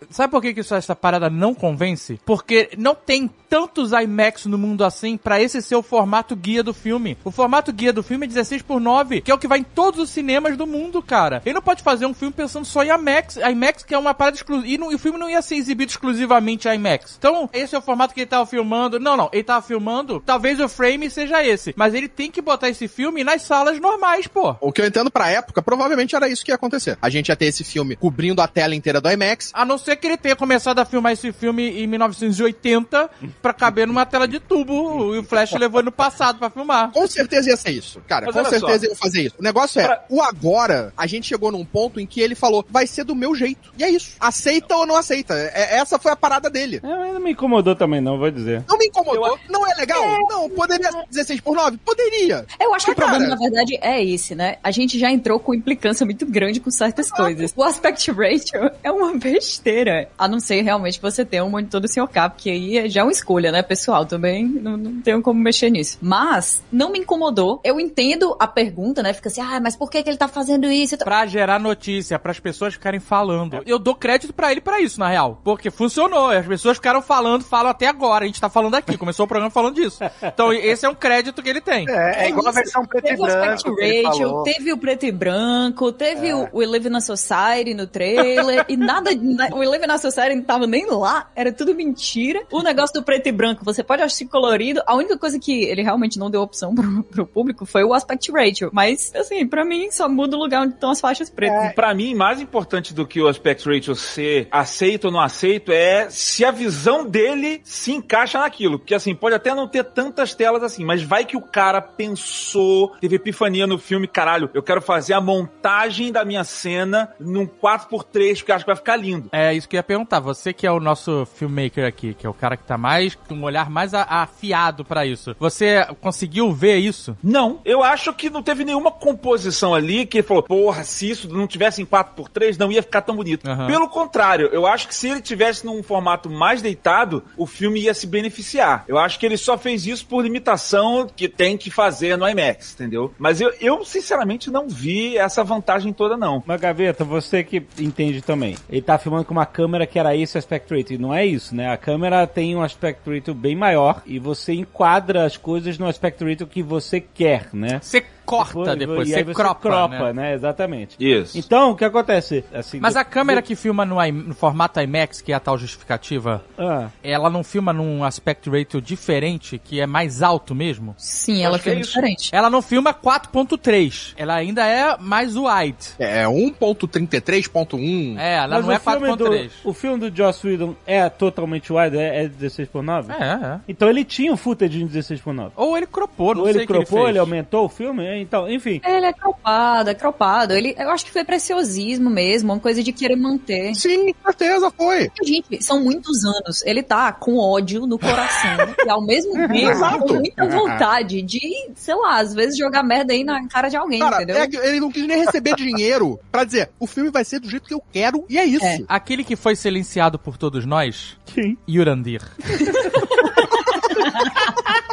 [0.10, 2.20] Sabe por que, que isso, essa parada não convence?
[2.26, 6.74] Porque não tem tantos IMAX no mundo assim pra esse ser o formato guia do
[6.74, 7.18] filme.
[7.24, 9.64] O formato guia do filme é 16 por 9, que é o que vai em
[9.64, 11.42] todos os cinemas do mundo, cara.
[11.46, 13.38] Ele não pode fazer um filme pensando só em IMAX.
[13.38, 14.68] IMAX que é uma parada exclusiva.
[14.68, 17.16] E, e o filme não ia ser exibido exclusivamente em IMAX.
[17.18, 19.00] Então, esse é o formato que ele tava filmando.
[19.00, 19.30] Não, não.
[19.32, 20.22] Ele tava filmando.
[20.26, 21.74] Talvez o frame seja esse.
[21.76, 24.56] Mas ele tem que botar esse filme nas salas normais, pô.
[24.62, 26.98] O que eu entendo pra época, provavelmente era isso que ia acontecer.
[27.02, 29.52] A gente ia ter esse filme cobrindo a tela inteira do IMAX.
[29.54, 33.10] A não ser que ele tenha começado a filmar esse filme em 1980
[33.42, 36.92] pra caber numa tela de tubo e o Flash levou ele no passado pra filmar.
[36.92, 38.02] Com certeza ia ser isso.
[38.08, 38.92] Cara, Mas com certeza só.
[38.92, 39.36] ia fazer isso.
[39.40, 42.66] O negócio é, Pra- o agora, a gente chegou num ponto em que ele falou,
[42.70, 43.72] vai ser do meu jeito.
[43.78, 44.16] E é isso.
[44.20, 45.34] Aceita ou não aceita.
[45.34, 46.80] É- essa foi a parada dele.
[46.84, 48.64] É, não me incomodou também, não, vou dizer.
[48.68, 49.38] Não me incomodou.
[49.50, 50.04] Não é legal?
[50.30, 50.50] Não.
[50.50, 51.78] Poderia ser 16 por 9?
[51.86, 52.46] Poderia.
[52.60, 54.58] Eu acho que o problema, cara- na verdade, é esse, né?
[54.64, 57.54] A gente já entrou com implicância muito grande com certas coisas.
[57.56, 60.10] O aspect ratio é uma besteira.
[60.18, 62.08] A não ser realmente que você tenha um monitor do Sr.
[62.08, 64.06] K, porque aí é já uma escolha, né, pessoal?
[64.06, 65.98] Também não, não tenho como mexer nisso.
[66.02, 67.60] Mas, não me incomodou.
[67.64, 69.14] Eu entendo a pergunta, né?
[69.14, 70.98] Fica assim, ah, mas por que, que ele tá fazendo isso?
[70.98, 73.62] Pra gerar notícia, para as pessoas ficarem falando.
[73.66, 75.40] Eu dou crédito pra ele pra isso, na real.
[75.44, 76.30] Porque funcionou.
[76.32, 78.24] As pessoas ficaram falando, falam até agora.
[78.24, 78.98] A gente tá falando aqui.
[78.98, 80.00] Começou o programa falando disso.
[80.24, 81.75] Então, esse é um crédito que ele tem.
[81.88, 83.82] É, é igual a versão preto e Teve o aspect branco.
[83.82, 84.44] ele ratio, falou.
[84.44, 88.78] teve o preto e branco, teve o We Live in a Society no trailer, e
[88.78, 92.42] nada, na- o We Live in a Society não tava nem lá, era tudo mentira.
[92.52, 95.82] O negócio do preto e branco, você pode assistir colorido, a única coisa que ele
[95.82, 99.90] realmente não deu opção pro, pro público foi o aspect ratio, mas, assim, pra mim,
[99.92, 101.74] só muda o lugar onde estão as faixas pretas.
[101.74, 106.08] Pra mim, mais importante do que o aspect ratio ser aceito ou não aceito é
[106.10, 108.78] se a visão dele se encaixa naquilo.
[108.80, 112.96] Porque assim, pode até não ter tantas telas assim, mas vai que o cara pensou,
[113.00, 118.38] teve epifania no filme, caralho, eu quero fazer a montagem da minha cena num 4x3,
[118.38, 119.30] porque acho que vai ficar lindo.
[119.32, 120.20] É isso que eu ia perguntar.
[120.20, 123.36] Você que é o nosso filmmaker aqui, que é o cara que tá mais, com
[123.36, 125.36] um olhar mais afiado pra isso.
[125.40, 127.18] Você conseguiu ver isso?
[127.24, 131.28] Não, eu acho que não teve nenhuma composição ali que ele falou, porra, se isso
[131.34, 133.48] não tivesse em 4x3, não ia ficar tão bonito.
[133.48, 133.68] Aham.
[133.68, 137.94] Pelo contrário, eu acho que se ele tivesse num formato mais deitado, o filme ia
[137.94, 138.84] se beneficiar.
[138.88, 142.74] Eu acho que ele só fez isso por limitação que tem que fazer no IMAX,
[142.74, 143.14] entendeu?
[143.18, 146.44] Mas eu, eu sinceramente, não vi essa vantagem toda, não.
[146.46, 148.56] Mas, Gaveta, você que entende também.
[148.70, 150.96] Ele tá filmando com uma câmera que era esse aspect ratio.
[150.96, 151.72] E não é isso, né?
[151.72, 156.24] A câmera tem um aspect ratio bem maior e você enquadra as coisas no aspect
[156.24, 157.80] ratio que você quer, né?
[157.82, 160.14] Você corta depois, e você aí você cropa, cropa, né?
[160.14, 160.34] né?
[160.34, 160.96] Exatamente.
[161.00, 161.38] Isso.
[161.38, 162.44] Então, o que acontece?
[162.54, 165.58] Assim, Mas a câmera que filma no, I- no formato IMAX, que é a tal
[165.58, 170.96] justificativa, Ah, ela não filma num aspect ratio diferente, que é mais alto mesmo?
[170.98, 171.92] Sim, ela é isso.
[171.92, 172.30] diferente.
[172.34, 174.14] Ela não filma 4.3.
[174.18, 175.76] Ela ainda é mais wide.
[176.00, 178.18] É 1.33.1.
[178.18, 179.50] É, ela mas não é o filme, do, 4.3.
[179.64, 181.98] o filme do Joss Whedon é totalmente wide?
[181.98, 183.14] É, é 16 por 9?
[183.14, 183.60] É, é.
[183.68, 185.52] Então ele tinha o footage em 16 por 9.
[185.56, 187.10] Ou ele cropou, não Ou sei ele o que ele cropou, fez.
[187.10, 188.04] ele aumentou o filme?
[188.20, 188.82] Então, enfim.
[188.86, 190.54] Ele é cropado, é cropado.
[190.54, 193.74] Ele, eu acho que foi preciosismo mesmo, uma coisa de querer manter.
[193.76, 195.10] Sim, com certeza foi.
[195.24, 196.64] Gente, são muitos anos.
[196.66, 200.00] Ele tá com ódio no coração e ao mesmo tempo Exato.
[200.06, 201.40] com muita vontade de,
[201.76, 204.42] sei lá, às vezes jogar merda aí na cara de alguém, Cara, entendeu?
[204.42, 207.50] é que ele não quis nem receber dinheiro pra dizer, o filme vai ser do
[207.50, 208.66] jeito que eu quero, e é isso.
[208.66, 208.80] É.
[208.88, 211.58] Aquele que foi silenciado por todos nós, Quem?
[211.68, 212.22] Yurandir.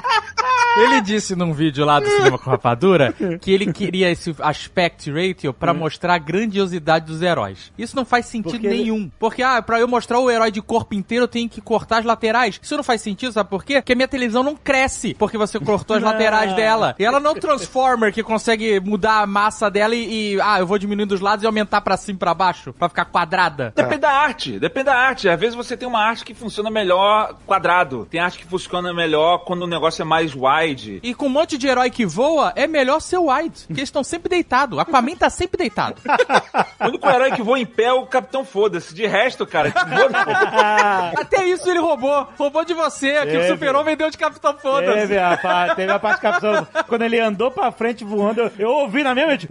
[0.76, 5.52] Ele disse num vídeo lá do Cinema com Rapadura que ele queria esse aspect ratio
[5.52, 7.70] pra mostrar a grandiosidade dos heróis.
[7.76, 9.10] Isso não faz sentido Porque ele- nenhum.
[9.18, 12.04] Porque, ah, pra eu mostrar o herói de corpo inteiro, eu tenho que cortar as
[12.06, 12.58] laterais.
[12.62, 13.74] Isso não faz sentido, sabe por quê?
[13.82, 16.94] Porque a minha televisão não cresce porque você cortou as laterais dela.
[16.98, 20.58] E ela não é um Transformer que consegue mudar a massa dela e, e, ah,
[20.60, 23.72] eu vou diminuindo os lados e aumentar pra cima e pra baixo pra ficar quadrada.
[23.76, 25.28] Depende da arte, depende da arte.
[25.28, 28.06] Às vezes você tem uma arte que funciona melhor quadrado.
[28.10, 31.00] Tem arte que funciona melhor quando o negócio é mais wide.
[31.02, 33.60] E com um monte de herói que voa, é melhor ser wide.
[33.66, 34.78] Porque eles estão sempre deitados.
[34.78, 36.00] Aquaman tá sempre deitado.
[36.82, 38.92] O único herói que voa em pé é o Capitão Foda-se.
[38.92, 39.72] De resto, cara.
[41.16, 42.26] Até isso ele roubou.
[42.36, 43.48] Roubou de você, que o Teve.
[43.48, 44.92] Super-Homem deu de Capitão Foda-se.
[44.98, 48.50] Teve a, pa- teve a parte a pessoa- Quando ele andou pra frente voando, eu,
[48.58, 49.46] eu ouvi na minha mente.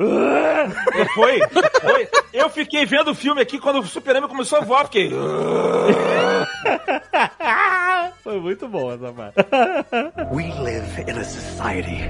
[1.15, 1.39] Foi,
[1.81, 2.09] foi.
[2.33, 5.09] Eu fiquei vendo o filme aqui quando o Super-Homem começou a voar, fiquei...
[8.23, 9.35] Foi muito bom essa parte.
[10.41, 12.01] We live in a society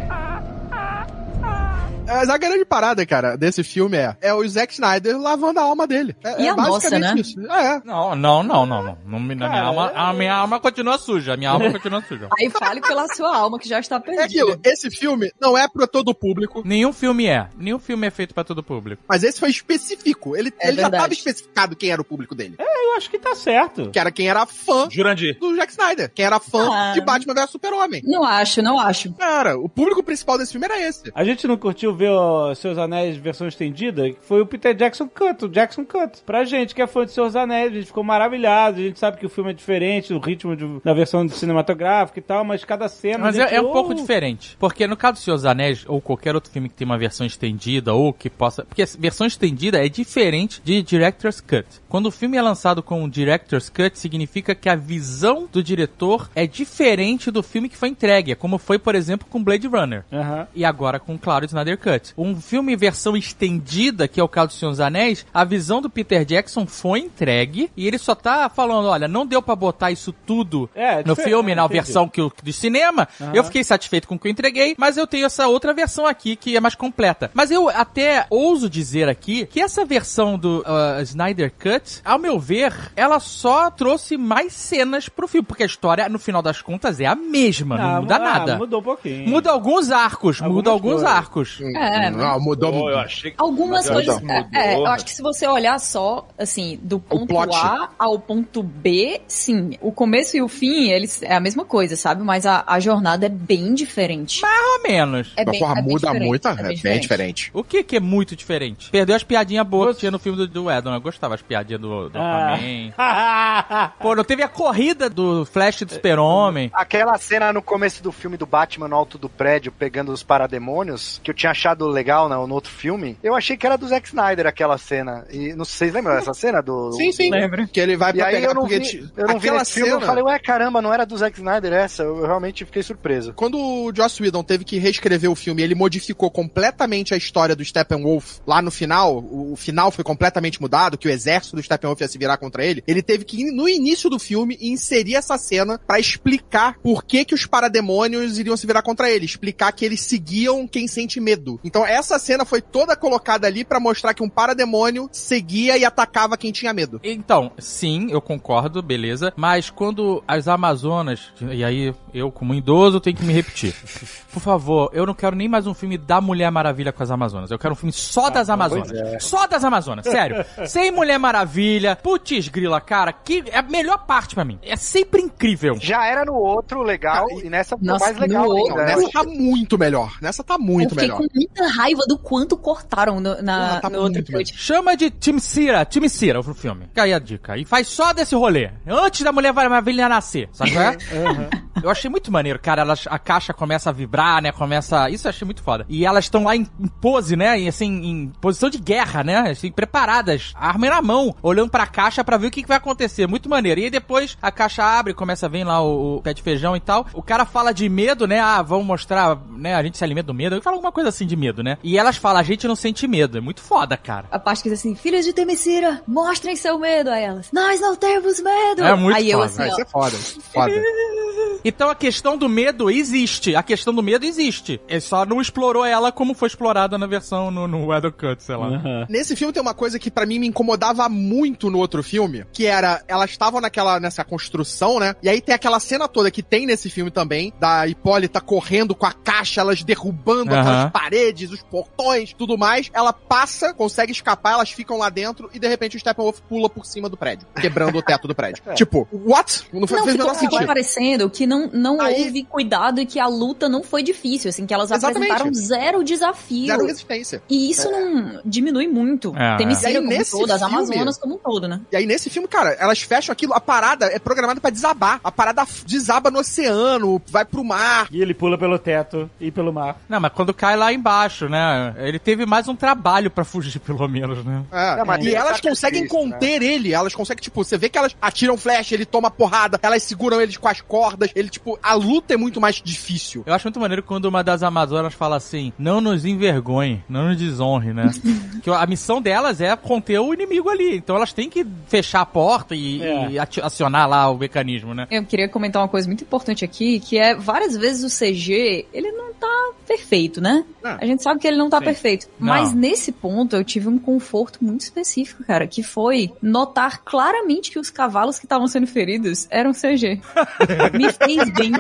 [2.06, 5.88] Mas a grande parada, cara, desse filme é, é o Zack Snyder lavando a alma
[5.88, 6.14] dele.
[6.22, 7.22] É, E é a nossa, basicamente né?
[7.22, 7.52] isso.
[7.52, 7.82] É.
[7.86, 8.98] Não, não, não, não, não.
[9.06, 11.34] não minha alma, a minha alma continua suja.
[11.34, 12.28] A minha alma continua suja.
[12.38, 14.24] Aí fale pela sua alma que já está É perdida.
[14.26, 17.48] aquilo, esse filme não é pra todo público, Nenhum filme é.
[17.58, 19.02] Nenhum filme é feito pra todo público.
[19.08, 20.36] mas esse foi específico.
[20.36, 21.04] Ele, É ele já verdade.
[21.04, 22.56] tava especificado quem era o público dele.
[22.60, 23.90] Eu acho que tá certo.
[23.90, 25.40] Que era quem era fã Jurandir.
[25.40, 26.12] do Zack Snyder.
[26.14, 26.92] Quem era fã Ah.
[26.94, 28.02] de Batman vs Super-Homem.
[28.06, 29.14] Não acho, não acho.
[29.14, 31.12] Cara, o público principal desse filme era esse.
[31.14, 34.10] A gente não curtiu ver o Seus Anéis versão estendida?
[34.12, 36.22] Que foi o Peter Jackson Cut, o Jackson Cut.
[36.26, 38.80] Pra gente que é fã de Seus Anéis, a gente ficou maravilhado.
[38.80, 42.22] A gente sabe que o filme é diferente, o ritmo de- da versão cinematográfica e
[42.22, 43.20] tal, mas cada cena.
[43.20, 44.56] Mas é, é um oh, pouco diferente.
[44.60, 47.26] Porque no caso do Senhor dos Anéis, ou qualquer outro filme que tem uma versão
[47.26, 48.64] estendida, ou que possa.
[48.66, 51.66] Porque a versão estendida é diferente de Director's Cut.
[51.90, 56.46] Quando o filme é lançado com Director's Cut, significa que a visão do diretor é
[56.48, 58.36] diferente do filme que foi entregue.
[58.36, 60.04] Como foi, por exemplo, com Blade Runner.
[60.12, 60.48] Aham.
[60.54, 62.14] E agora com Claro Snyder Cut.
[62.18, 65.82] Um filme em versão estendida, que é o caso do Senhor dos Anéis, a visão
[65.82, 69.92] do Peter Jackson foi entregue e ele só tá falando, olha, não deu pra botar
[69.92, 71.74] isso tudo É, no filme, na entendi.
[71.80, 73.08] versão que eu, do cinema.
[73.34, 76.36] Eu fiquei satisfeito com o que eu entreguei, mas eu tenho essa outra versão aqui
[76.36, 77.32] que é mais completa.
[77.34, 82.40] Mas eu até ouso dizer aqui que essa versão do uh, Snyder Cut, ao meu
[82.40, 87.00] ver, ela só trouxe mais cenas pro filme, porque a história, no final das contas,
[87.00, 88.58] é a mesma, não, Ah, muda ah, nada.
[88.58, 89.30] Mudou um pouquinho.
[89.30, 91.10] Muda alguns arcos, muda alguns coisas.
[91.10, 91.60] arcos.
[91.76, 92.72] É, Não, mudou.
[92.72, 94.22] Pô, eu achei que- Algumas Mas eu coisas.
[94.22, 94.48] mudou.
[94.54, 97.32] É, eu acho que se você olhar só, assim, do ponto.
[97.54, 99.72] A ao ponto B, sim.
[99.82, 102.24] O começo e o fim, eles é a mesma coisa, sabe?
[102.24, 104.42] Mas a, a jornada é bem diferente.
[104.42, 105.34] Mais ou menos.
[105.36, 107.52] É bem, porra, é bem muda diferente, muito, é é bem diferente.
[107.54, 108.90] O que que é muito diferente?
[108.90, 110.94] Perdeu as piadinhas boas que tinha no filme do, do Edon.
[110.94, 112.94] Eu gostava das piadinhas do, do Aquaman.
[113.24, 113.92] Ah.
[114.00, 116.70] Pô, não teve a corrida do Flash do Super-Homem.
[116.74, 121.20] Aquela cena no começo do filme do Batman no alto do prédio pegando os parademônios,
[121.24, 124.08] que eu tinha achado legal né, no outro filme, eu achei que era do Zack
[124.08, 125.26] Snyder aquela cena.
[125.30, 126.92] E não sei se vocês lembram dessa cena do.
[126.94, 127.30] Sim, sim.
[127.30, 127.68] Lembra?
[127.68, 129.12] Que ele vai E pra aí pegar eu não vi, foguete.
[129.18, 131.38] eu não vi Aquela nesse filme, eu cena- falei, ué, caramba, não era do Zack
[131.38, 132.04] Snyder essa?
[132.04, 133.34] Eu realmente fiquei surpreso.
[133.34, 137.64] Quando o Joss Whedon teve que reescrever o filme, ele modificou completamente a história do
[137.66, 142.08] Steppenwolf lá no final, o, final foi completamente mudado, que o exército do Steppenwolf ia
[142.08, 142.84] se virar contra ele.
[142.88, 147.26] Ele teve que, ir no início do filme, inserir essa cena pra explicar por que
[147.26, 150.21] que os parademônios iriam se virar contra ele, explicar que eles seguiam
[150.68, 151.60] quem sente medo.
[151.64, 156.38] Então essa cena foi toda colocada ali pra mostrar que um parademônio seguia e atacava
[156.38, 157.00] quem tinha medo.
[157.04, 159.34] Então, sim, eu concordo, beleza.
[159.36, 161.32] Mas quando as Amazonas.
[161.52, 163.74] E aí, eu, como idoso, tenho que me repetir.
[164.32, 167.52] Por favor, eu não quero nem mais um filme da Mulher Maravilha com as Amazonas.
[167.52, 168.92] Eu quero um filme só das Amazonas.
[169.24, 170.46] Só das Amazonas, sério.
[170.66, 171.96] Sem Mulher Maravilha.
[171.96, 174.58] Putz, grila, cara, que é a melhor parte pra mim.
[174.64, 175.76] É sempre incrível.
[175.80, 178.96] Já era no outro legal, e nessa Nossa, mais legal no ainda, outro- né?
[178.96, 180.11] Nessa tá muito melhor.
[180.22, 181.18] Nessa tá muito eu fiquei melhor.
[181.18, 184.54] com muita raiva do quanto cortaram no, na, Porra, tá no outro cut.
[184.58, 186.86] Chama de Tim Cira, Tim Cira pro filme.
[186.88, 187.58] Fica aí a dica.
[187.58, 188.72] E faz só desse rolê.
[188.88, 190.98] Antes da Mulher Maravilha nascer, sabe é?
[191.82, 192.82] Eu achei muito maneiro, cara.
[192.82, 194.52] Elas, a caixa começa a vibrar, né?
[194.52, 195.10] Começa.
[195.10, 195.86] Isso eu achei muito foda.
[195.90, 197.60] E elas estão lá em, em pose, né?
[197.60, 199.50] E assim, em posição de guerra, né?
[199.52, 203.28] Assim, preparadas, arma na mão, olhando pra caixa pra ver o que, que vai acontecer.
[203.28, 203.80] Muito maneiro.
[203.80, 206.76] E aí depois a caixa abre, começa a vir lá o, o pé de feijão
[206.76, 207.06] e tal.
[207.14, 208.40] O cara fala de medo, né?
[208.40, 209.76] Ah, vamos mostrar, né?
[209.76, 210.56] A gente se alimenta do medo.
[210.56, 211.78] Ele fala alguma coisa assim de medo, né?
[211.84, 213.38] E elas falam, a gente não sente medo.
[213.38, 214.26] É muito foda, cara.
[214.32, 217.50] A parte que diz assim, filhas de Temecira, mostrem seu medo a elas.
[217.52, 218.84] Nós não temos medo.
[218.84, 219.46] É muito Aí eu foda.
[219.52, 220.18] assim, Ah, ó, isso é foda.
[220.54, 220.74] Foda.
[221.64, 223.56] Então a questão do medo existe.
[223.56, 224.80] A questão do medo existe.
[224.88, 228.56] Ele só não explorou ela como foi explorada na versão no, no Weather Cut, sei
[228.56, 228.68] lá.
[228.68, 229.06] Aham.
[229.10, 232.66] Nesse filme tem uma coisa que pra mim me incomodava muito no outro filme, que
[232.66, 235.16] era elas estavam naquela nessa construção, né?
[235.22, 239.06] E aí tem aquela cena toda que tem nesse filme também da Hipólita correndo com
[239.06, 240.62] a caixa, elas derrubando Aham.
[240.62, 242.90] aquelas paredes, os portões, tudo mais.
[242.94, 246.86] Ela passa, consegue escapar, elas ficam lá dentro e de repente o Steppenwolf pula por
[246.86, 248.64] cima do prédio, quebrando o teto do prédio.
[248.76, 249.66] Tipo, what?
[249.72, 253.02] Não, foi, Não, fez o ficou, menor ficou parecendo que não, não Aí- houve cuidado
[253.02, 255.32] e que a luta não foi difícil, assim, que elas Exatamente.
[255.32, 256.68] apresentaram zero desafio.
[256.68, 257.44] Zero resistência.
[257.50, 259.36] E isso não diminui muito.
[259.36, 259.94] É, Temecira é.
[259.96, 261.82] Como um nesse todo, as filme- Amazonas como um todo, né?
[261.92, 265.20] E aí, nesse filme, cara, elas fecham aquilo, a parada é programada pra desabar.
[265.24, 268.08] A parada desaba no oceano, vai pro mar.
[268.12, 269.98] E ele pula pelo teto e pelo mar.
[270.08, 271.94] Não, mas quando cai lá embaixo, né?
[271.98, 274.64] Ele teve mais um trabalho pra fugir, pelo menos, né?
[274.72, 276.08] É, Não, mas e ele elas conseguem né?
[276.08, 280.04] conter ele, elas conseguem, tipo, você vê que elas atiram flecha, ele toma porrada, elas
[280.04, 283.44] seguram eles com as cordas, ele, tipo, a luta é muito mais difícil.
[283.46, 287.38] Eu acho muito maneiro quando uma das Amazonas fala assim: não nos envergonhe, não nos
[287.38, 288.10] desonre, né?
[288.64, 290.96] que a missão delas é conter o inimigo ali.
[290.98, 293.32] Então elas têm que fechar a porta e, É.
[293.32, 295.08] e acionar lá o mecanismo, né?
[295.12, 299.12] Eu queria comentar uma coisa muito importante aqui, que é várias vezes o CG, ele
[299.12, 300.64] não tá perfeito, né?
[300.84, 301.86] A gente sabe que ele não tá Sim.
[301.86, 302.28] perfeito.
[302.40, 302.48] Não.
[302.48, 307.80] Mas nesse ponto eu tive um conforto muito específico, cara, que foi notar claramente que
[307.80, 310.22] os cavalos que estavam sendo feridos eram CG.
[310.94, 311.72] Me fez bem.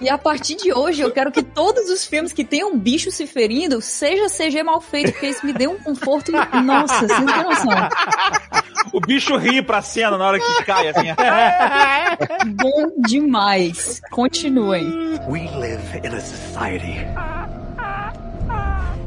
[0.00, 3.26] E a partir de hoje eu quero que todos os filmes que tenham bicho se
[3.26, 6.32] ferindo seja CG mal feito, porque isso me deu um conforto.
[6.32, 7.88] Nossa, você não tem noção.
[8.92, 11.08] O bicho ri pra cena na hora que cai, assim.
[12.54, 14.00] Bom demais.
[14.10, 15.18] Continuem.
[15.28, 17.04] We live in a society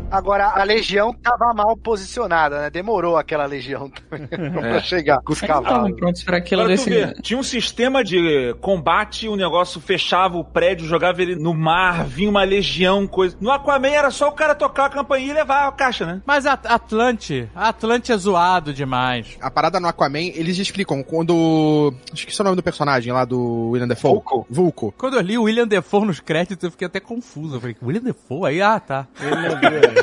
[0.10, 2.70] Agora, a Legião tava mal posicionada, né?
[2.70, 6.00] Demorou aquela Legião também pra chegar com os Eles não estavam cavalos.
[6.00, 10.38] prontos para aquilo Agora tu desse vê, tinha um sistema de combate, o negócio fechava
[10.38, 13.36] o prédio, jogava ele no mar, vinha uma legião, coisa.
[13.39, 16.22] No Aquaman era só o cara tocar a campainha e levar a caixa, né?
[16.26, 19.38] Mas a Atlante, a Atlante é zoado demais.
[19.41, 21.93] A parada no Aquaman, eles explicam quando.
[22.13, 24.12] Esqueci o nome do personagem lá do William Defoe.
[24.12, 24.48] Vulco.
[24.50, 24.93] Vulco.
[24.98, 27.56] Quando eu li o William Defoe nos créditos, eu fiquei até confuso.
[27.56, 28.50] Eu falei, William Defoe?
[28.50, 29.08] Aí, ah, tá.
[29.20, 29.96] Ele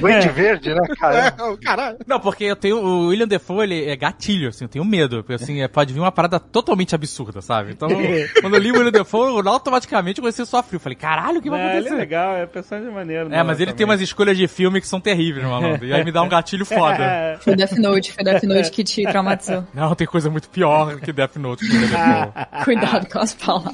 [0.00, 1.26] Duende verde, né, cara?
[1.28, 1.96] É, caralho.
[2.06, 2.76] Não, porque eu tenho.
[2.78, 5.22] O William Defoe, ele é gatilho, assim, eu tenho medo.
[5.22, 7.72] Porque, assim, é, pode vir uma parada totalmente absurda, sabe?
[7.72, 7.88] Então,
[8.40, 10.80] quando eu li o William Defoe, eu automaticamente comecei a suar frio.
[10.80, 11.96] Falei, caralho, o que vai Não, ele é acontecer?
[12.00, 13.32] legal, é personagem maneiro.
[13.32, 15.84] É, mas ele tem umas escolhas de filme que são terríveis, malandro.
[15.86, 17.38] E aí me dá um gatilho foda.
[17.42, 19.66] Foi Death Note, foi Death Note que te traumatizou.
[19.74, 21.64] Não, tem coisa muito pior que Death Note.
[21.66, 21.88] Que William
[22.32, 22.64] Defoe.
[22.64, 23.72] Cuidado com as palavras.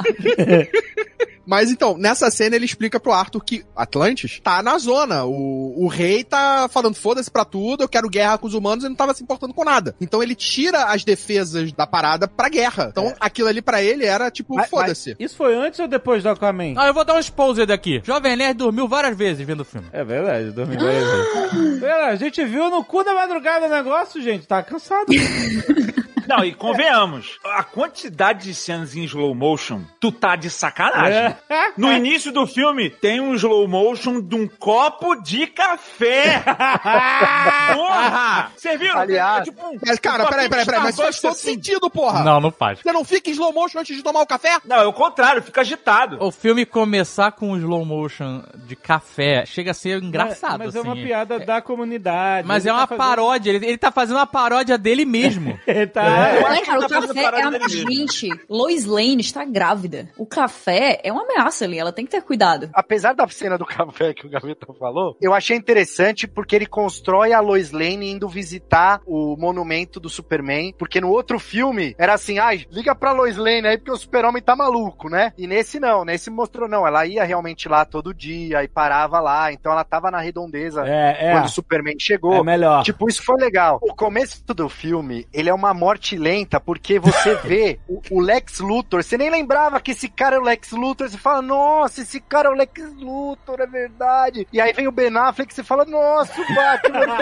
[1.49, 5.25] Mas então, nessa cena ele explica pro Arthur que Atlantis tá na zona.
[5.25, 8.89] O, o rei tá falando foda-se pra tudo, eu quero guerra com os humanos e
[8.89, 9.95] não tava se importando com nada.
[9.99, 12.89] Então ele tira as defesas da parada pra guerra.
[12.91, 15.17] Então aquilo ali pra ele era tipo, foda-se.
[15.19, 16.75] Isso foi antes ou depois do Aquaman?
[16.77, 18.03] Ah, eu vou dar um exposed daqui.
[18.05, 19.87] Jovem Nerd dormiu várias vezes vendo o filme.
[19.91, 21.81] É verdade, dormi várias vezes.
[21.81, 24.47] Pera, a gente viu no cu da madrugada o negócio, gente.
[24.47, 25.07] Tá cansado.
[26.29, 31.35] Não, e convenhamos, a quantidade de cenas em slow motion, tu tá de sacanagem.
[31.49, 31.73] É.
[31.77, 36.43] No início do filme, tem um slow motion de um copo de café.
[37.75, 38.51] Porra!
[38.57, 38.97] Você viu?
[38.97, 41.55] Aliás- É tipo um- Mas, cara, um peraí, peraí, peraí, mas faz todo assim.
[41.55, 42.23] sentido, porra.
[42.23, 42.81] Não, não faz.
[42.81, 44.59] Você não fica em slow motion antes de tomar o café?
[44.65, 46.19] Não, é o contrário, fica agitado.
[46.21, 50.79] O filme começar com um slow motion de café chega a ser engraçado, Mas é
[50.81, 50.89] assim.
[50.89, 52.47] uma piada da comunidade.
[52.47, 55.59] Mas Ele é uma tá fazendo- paródia, ele, ele tá fazendo uma paródia dele mesmo.
[55.67, 56.03] Ele tá...
[56.45, 57.69] Olha, que cara, tá o café é a...
[57.69, 60.09] Gente, Lois Lane está grávida.
[60.17, 62.71] O café é uma ameaça ali, ela tem que ter cuidado.
[62.73, 67.33] Apesar da cena do café que o Gaveta falou, eu achei interessante porque ele constrói
[67.33, 72.39] a Lois Lane indo visitar o monumento do Superman, porque no outro filme era assim,
[72.39, 75.33] ai, liga pra Lois Lane aí porque o super-homem tá maluco, né?
[75.37, 79.53] E nesse não, nesse mostrou não, ela ia realmente lá todo dia e parava lá,
[79.53, 81.33] então ela tava na redondeza É, é.
[81.33, 82.35] quando o Superman chegou.
[82.35, 82.83] É melhor.
[82.83, 83.79] Tipo, isso foi legal.
[83.83, 88.61] O começo do filme, ele é uma morte lenta, porque você vê o, o Lex
[88.61, 92.21] Luthor, você nem lembrava que esse cara é o Lex Luthor, você fala, nossa, esse
[92.21, 94.47] cara é o Lex Luthor, é verdade.
[94.53, 97.19] E aí vem o Ben Affleck, você fala, nossa, o Batman é.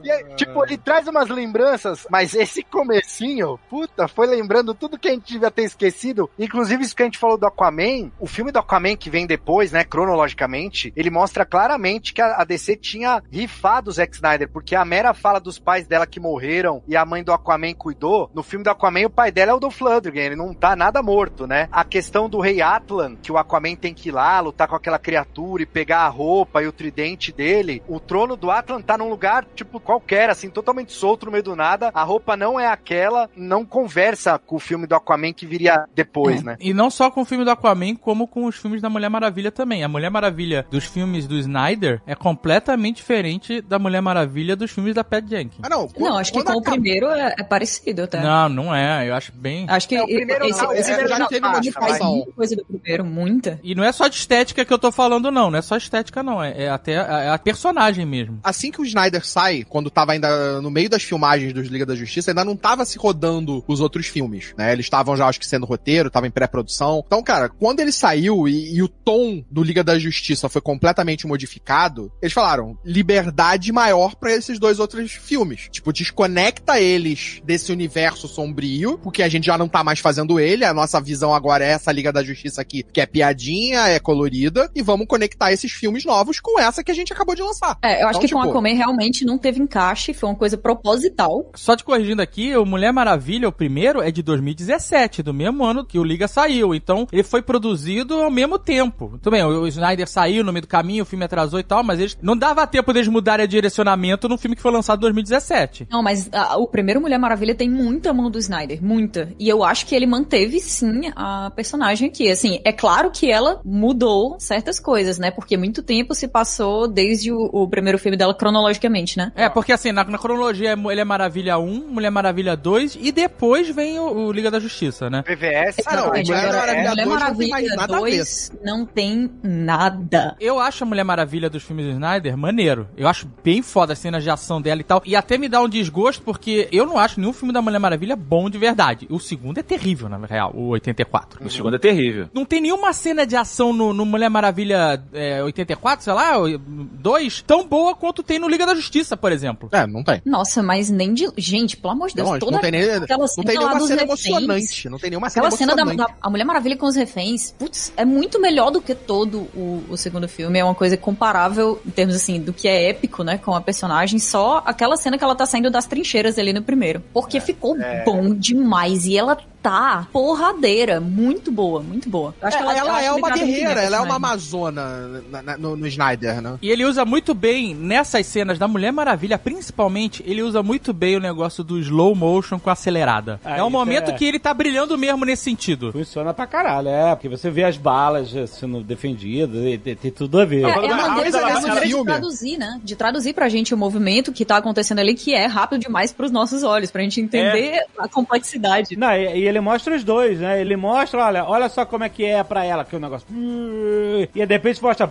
[0.04, 5.08] E aí, tipo, ele traz umas lembranças, mas esse comecinho, puta, foi lembrando tudo que
[5.08, 8.52] a gente devia ter esquecido, inclusive isso que a gente falou do Aquaman, o filme
[8.52, 13.22] do Aquaman que vem depois, né, cronologicamente, ele mostra claramente que a, a DC tinha
[13.30, 17.04] rifado o Zack Snyder, porque a mera fala dos pais dela que morreram e a
[17.04, 20.26] mãe do Aquaman cuidou, no filme do Aquaman o pai dela é o Dolph Lundgren,
[20.26, 21.68] ele não tá nada morto, né?
[21.70, 24.98] A questão do rei Atlan, que o Aquaman tem que ir lá, lutar com aquela
[24.98, 29.08] criatura e pegar a roupa e o tridente dele, o trono do Atlan tá num
[29.08, 33.28] lugar, tipo, qualquer, assim, totalmente solto no meio do nada, a roupa não é aquela,
[33.36, 36.56] não conversa com o filme do Aquaman que viria depois, né?
[36.60, 39.50] E não só com o filme do Aquaman, como com os filmes da Mulher Maravilha
[39.50, 39.84] também.
[39.84, 44.94] A Mulher Maravilha dos filmes do Snyder é completamente diferente da Mulher Maravilha dos filmes
[44.94, 45.60] da Pat Jenkins.
[45.62, 45.88] Ah, não.
[45.98, 48.20] Não, acho que com o primeiro é, é parecido até.
[48.22, 49.08] Não, não é.
[49.08, 49.66] Eu acho bem.
[49.68, 52.16] Acho que É, o primeiro esse, não, já já teve modificação.
[52.16, 53.60] muita coisa do primeiro, muita.
[53.62, 55.50] E não é só de estética que eu tô falando, não.
[55.50, 56.42] Não é só estética, não.
[56.42, 58.38] É, é até a, é a personagem mesmo.
[58.42, 61.94] Assim que o Snyder sai, quando tava ainda no meio das filmagens dos Liga da
[61.94, 64.72] Justiça, ainda não tava se rodando os outros filmes, né?
[64.72, 67.02] Eles estavam já, acho que, sendo roteiro, tava em pré-produção.
[67.06, 71.26] Então, cara, quando ele saiu e, e o tom do Liga da Justiça foi completamente
[71.26, 75.68] modificado, eles falaram, liberdade maior pra esses dois outros filmes.
[75.70, 80.64] Tipo, desconecta eles desse universo sombrio, porque a gente já não tá mais fazendo ele,
[80.64, 84.70] a nossa visão agora é essa Liga da Justiça aqui, que é piadinha, é colorida,
[84.74, 87.76] e vamos conectar esses filmes novos com essa que a gente acabou de lançar.
[87.82, 90.56] É, eu acho Então, que com tipo, Aquaman realmente não teve encaixe, foi uma coisa
[90.56, 91.50] proposital.
[91.54, 95.84] Só te corrigindo aqui, o Mulher Maravilha, o primeiro, é de 2017, do mesmo ano
[95.84, 96.74] que o Liga saiu.
[96.74, 99.18] Então, ele foi produzido ao mesmo tempo.
[99.22, 101.98] Tudo bem, o Snyder saiu no meio do caminho, o filme atrasou e tal, mas
[102.00, 105.88] eles não dava tempo deles mudarem o direcionamento num filme que foi lançado em 2017.
[105.90, 109.32] Não, mas a- o primeiro Mulher Maravilha tem muita mão do Snyder, muita.
[109.38, 112.30] E eu acho que ele manteve sim a personagem aqui.
[112.30, 115.30] Assim, é claro que ela mudou certas coisas, né?
[115.30, 119.32] Porque muito tempo se passou desde o, o primeiro filme dela cronologicamente, né?
[119.34, 123.68] É, porque assim, na, na cronologia é Mulher Maravilha 1, Mulher Maravilha 2 e depois
[123.68, 125.22] vem o, o Liga da Justiça, né?
[125.22, 126.06] PVS, Ah, não.
[126.08, 128.16] Mulher Agora, Maravilha Mulher 2 não tem nada a ver.
[128.16, 130.36] 2 não tem nada.
[130.40, 132.88] Eu acho a Mulher Maravilha dos filmes do Snyder maneiro.
[132.96, 135.02] Eu acho bem foda as cenas de ação dela e tal.
[135.04, 138.16] E até me dá um desgosto, porque eu não acho nenhum filme da Mulher Maravilha
[138.16, 139.06] bom de verdade.
[139.08, 141.46] O segundo é terrível, na real, o 84.
[141.46, 142.28] O segundo é terrível.
[142.34, 147.44] Não tem nenhuma cena de ação no, no Mulher Maravilha é, 84, sei lá, 2,
[147.46, 149.68] tão boa quanto tem no Liga da Justiça, por exemplo.
[149.70, 150.20] É, não tem.
[150.24, 151.30] Nossa, mas nem de.
[151.36, 153.68] Gente, pelo amor de Deus, Não, toda não tem, nem, aquela não cena tem lá
[153.68, 154.88] nenhuma cena reféns, emocionante.
[154.88, 156.12] Não tem nenhuma cena Aquela cena da, emocionante.
[156.12, 159.84] da a Mulher Maravilha com os reféns, putz, é muito melhor do que todo o,
[159.88, 160.58] o segundo filme.
[160.58, 164.18] É uma coisa comparável em termos assim do que é épico, né, com a personagem.
[164.18, 168.34] Só aquela cena que ela tá saindo das trincheiras ali no primeiro, porque ficou bom
[168.34, 169.06] demais.
[169.06, 172.34] E ela tá porradeira, muito boa, muito boa.
[172.42, 175.56] Eu acho É, que ela, acho é uma guerreira, ela é uma amazona na- na-
[175.56, 176.58] no, no Snyder, né?
[176.60, 181.16] E ele usa muito bem, nessas cenas da Mulher Maravilha, principalmente, ele usa muito bem
[181.16, 183.40] o negócio do slow motion com acelerada.
[183.42, 185.92] Ah, é um momento é- que ele tá brilhando mesmo nesse sentido.
[185.92, 187.14] Funciona pra caralho, é.
[187.14, 190.64] Porque você vê as balas sendo defendidas e tem, tem tudo a ver.
[190.66, 192.80] É, é Quando a a maneira, é a dessa maneira de traduzir, né?
[192.84, 196.30] De traduzir pra gente o movimento que tá acontecendo ali, que é rápido demais pros
[196.30, 198.94] nossos olhos, pra gente entender a complexidade.
[198.96, 200.60] Não, e, e ele mostra os dois, né?
[200.60, 203.26] Ele mostra, olha, olha só como é que é pra ela, que o negócio.
[203.32, 205.08] E de repente mostra.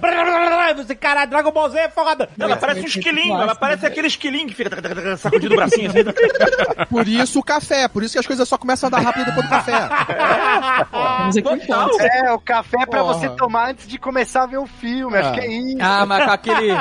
[0.75, 2.29] Você, caralho, Dragon Ball Z é foda.
[2.37, 5.99] Ela parece um esquilinho, ela parece aquele esquilinho que fica sacudindo o bracinho assim.
[6.89, 9.45] Por isso o café, por isso que as coisas só começam a dar rápido depois
[9.45, 9.73] do café.
[9.73, 12.01] Aqui um ponto.
[12.01, 13.13] É, o café é pra Porra.
[13.13, 15.17] você tomar antes de começar a ver o filme.
[15.17, 15.77] Acho que é isso.
[15.79, 16.73] Ah, mas com aquele.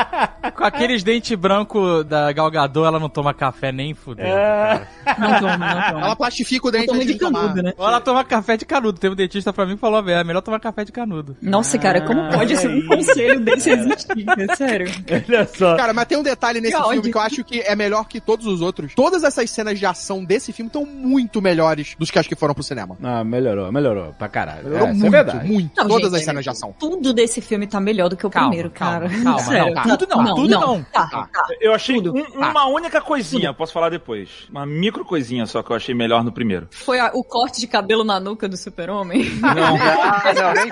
[0.56, 4.28] com aqueles dentes brancos da Galgador, ela não toma café nem fudendo.
[4.28, 4.86] É.
[5.18, 6.06] Não toma, não toma.
[6.06, 7.51] Ela plastifica o dente antes de de tomar.
[7.52, 7.74] Canudo, né?
[7.76, 8.98] Ou ela toma café de canudo.
[8.98, 11.36] Teve um dentista pra mim que falou, velho, é melhor tomar café de canudo.
[11.40, 14.24] Nossa, cara, como pode esse um conselho desse existir?
[14.38, 14.86] É sério.
[15.28, 15.76] Olha só.
[15.76, 17.10] Cara, mas tem um detalhe nesse Que filme ódio.
[17.12, 18.94] que eu acho que é melhor que todos os outros.
[18.94, 22.54] Todas essas cenas de ação desse filme estão muito melhores dos que as que foram
[22.54, 22.96] pro cinema.
[23.02, 24.64] Ah, melhorou, melhorou pra caralho.
[24.64, 25.48] Melhorou é, isso muito, é verdade.
[25.48, 25.70] muito.
[25.76, 26.74] Não, Todas gente, as cenas de ação.
[26.78, 29.22] Tudo desse filme tá melhor do que o Calma, primeiro, calma, cara.
[29.22, 29.74] calma, Sério.
[29.74, 30.82] não, tudo não, tudo não.
[30.92, 31.28] Tá, tá.
[31.60, 32.50] Eu achei um- Ah.
[32.50, 34.28] uma única coisinha, posso falar depois.
[34.50, 36.68] Uma micro coisinha só que eu achei melhor no primeiro.
[36.70, 39.28] Foi a- o corte de cabelo na nuca do super-homem?
[39.42, 39.76] Não.
[39.76, 40.68] Ah, não, nem.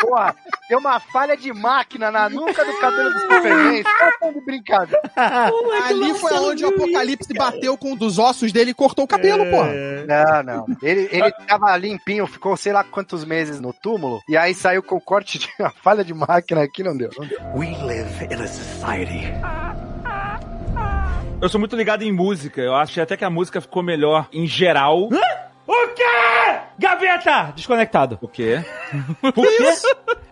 [0.00, 0.36] Porra,
[0.68, 3.82] tem uma falha de máquina na nuca do cabelo do Superman.
[3.82, 5.02] Vocês estão de brincadeira.
[5.84, 9.44] Ali foi onde o Apocalipse bateu com um dos ossos dele e cortou o cabelo,
[9.50, 9.72] porra.
[10.06, 10.66] Não, não.
[10.80, 14.94] Ele, ele tava limpinho, ficou sei lá quantos meses no túmulo, e aí saiu com
[14.94, 17.10] o corte de uma falha de máquina aqui, não deu.
[17.18, 17.40] Não deu.
[17.56, 19.34] We live in a society
[21.40, 22.60] Eu sou muito ligado em música.
[22.60, 25.08] Eu achei até que a música ficou melhor em geral.
[25.66, 26.60] O quê?
[26.78, 27.52] Gaveta!
[27.54, 28.18] Desconectado.
[28.20, 28.62] O quê?
[29.24, 29.74] O quê?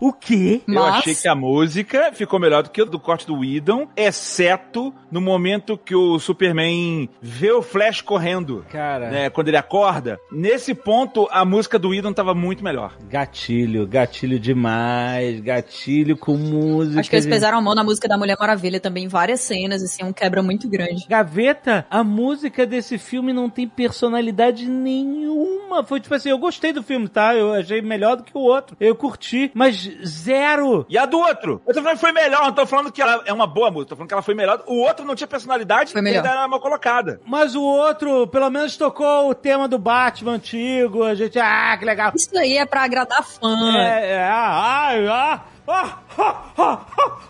[0.00, 0.62] O quê?
[0.68, 3.88] Eu Mas- achei que a música ficou melhor do que o do corte do Whedon,
[3.96, 8.64] exceto no momento que o Superman vê o Flash correndo.
[8.70, 9.10] Cara.
[9.10, 10.18] Né, quando ele acorda.
[10.30, 12.96] Nesse ponto, a música do Whedon tava muito melhor.
[13.08, 15.40] Gatilho, gatilho demais.
[15.40, 17.00] Gatilho com música.
[17.00, 20.04] Acho que eles pesaram a mão na música da Mulher Maravilha também, várias cenas, assim,
[20.04, 21.06] um quebra muito grande.
[21.08, 25.82] Gaveta, a música desse filme não tem personalidade nenhuma.
[25.84, 27.34] Foi tipo assim, eu gostei do filme, tá?
[27.34, 28.76] Eu achei melhor do que o outro.
[28.80, 30.84] Eu curti, mas zero.
[30.88, 31.62] E a do outro?
[31.66, 33.90] Eu tô falando que foi melhor, não tô falando que ela é uma boa música,
[33.90, 34.62] tô falando que ela foi melhor.
[34.66, 36.18] O outro não tinha personalidade, Foi e melhor.
[36.24, 37.20] ainda era mal colocada.
[37.24, 41.04] Mas o outro, pelo menos tocou o tema do Batman antigo.
[41.04, 42.12] A gente, ah, que legal.
[42.14, 43.76] Isso aí é pra agradar fã.
[43.76, 45.98] É, é, ai, ah, ah, ah.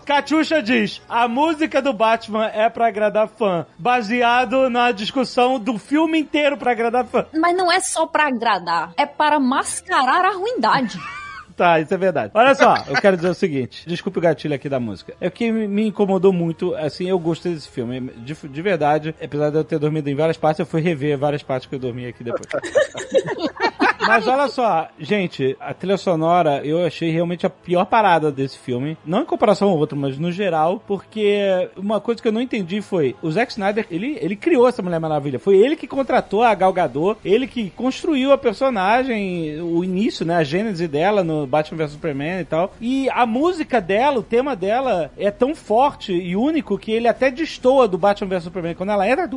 [0.05, 6.19] Catiuxa diz: a música do Batman é pra agradar fã, baseado na discussão do filme
[6.19, 7.25] inteiro pra agradar fã.
[7.33, 10.99] Mas não é só pra agradar, é para mascarar a ruindade.
[11.55, 12.31] Tá, isso é verdade.
[12.33, 15.13] Olha só, eu quero dizer o seguinte: desculpe o gatilho aqui da música.
[15.21, 18.01] É que me me incomodou muito, assim, eu gostei desse filme.
[18.17, 21.43] De, de verdade, apesar de eu ter dormido em várias partes, eu fui rever várias
[21.43, 22.47] partes que eu dormi aqui depois.
[24.07, 28.97] Mas olha só, gente, a trilha sonora eu achei realmente a pior parada desse filme.
[29.05, 32.81] Não em comparação ao outro, mas no geral, porque uma coisa que eu não entendi
[32.81, 35.39] foi: o Zack Snyder, ele, ele criou essa Mulher Maravilha.
[35.39, 40.35] Foi ele que contratou a Gal Gadot, ele que construiu a personagem, o início, né,
[40.35, 42.73] a gênese dela no Batman vs Superman e tal.
[42.79, 47.31] E a música dela, o tema dela é tão forte e único que ele até
[47.31, 48.75] destoa do Batman vs Superman.
[48.75, 49.27] Quando ela entra,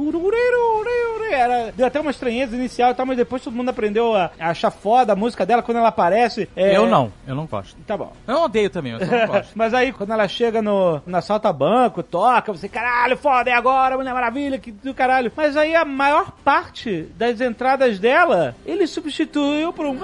[1.33, 4.55] era, deu até uma estranheza inicial e tal, mas depois todo mundo aprendeu a, a
[4.57, 6.49] acha foda a música dela quando ela aparece.
[6.57, 7.77] é- Eu não, eu não gosto.
[7.87, 8.13] Tá bom.
[8.27, 9.53] Eu odeio também, eu não gosto.
[9.55, 13.53] Mas aí, quando ela chega no, no assalto a banco, toca, você, caralho, foda, é
[13.53, 15.31] agora, Mulher Maravilha, que do caralho.
[15.37, 19.97] Mas aí a maior parte das entradas dela, ele substituiu por um.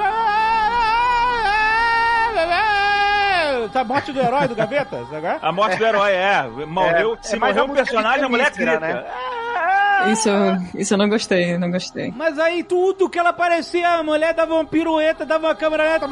[3.73, 5.27] Tá a morte do herói do Gaveta, sabe?
[5.41, 6.43] A morte do herói, é.
[6.67, 8.81] Morreu, É, se é morreu um personagem, a mulher grita.
[8.81, 9.05] né?
[10.11, 10.29] Isso,
[10.75, 12.13] isso eu não gostei, não gostei.
[12.17, 16.09] Mas aí tudo que ela parecia, a mulher dava uma pirueta, dava uma câmera lenta.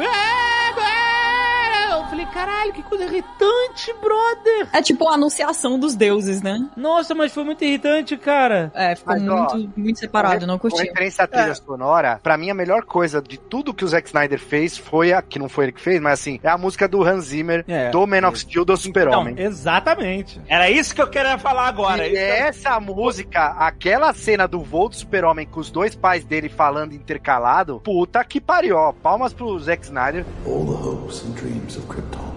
[1.90, 4.68] Eu falei, caralho, que coisa irritante, brother.
[4.72, 6.68] É tipo a anunciação dos deuses, né?
[6.76, 8.70] Nossa, mas foi muito irritante, cara.
[8.74, 10.86] É, ficou Mas, ó, muito, muito separado, não Com curti.
[10.86, 14.38] referência à trilha sonora, pra mim a melhor coisa de tudo que o Zack Snyder
[14.38, 17.02] fez foi a, que não foi ele que fez, mas assim, é a música do
[17.02, 17.90] Hans Zimmer, É.
[17.90, 19.34] do Man of Steel, do Super-Homem.
[19.38, 20.40] Exatamente.
[20.48, 22.06] Era isso que eu queria falar agora.
[22.06, 26.48] E eu- essa música, aquela cena do voo do super-homem com os dois pais dele
[26.48, 28.92] falando intercalado, puta que pariu, ó.
[28.92, 30.24] Palmas pro Zack Snyder.
[30.46, 32.34] All the hopes and dreams of Krypton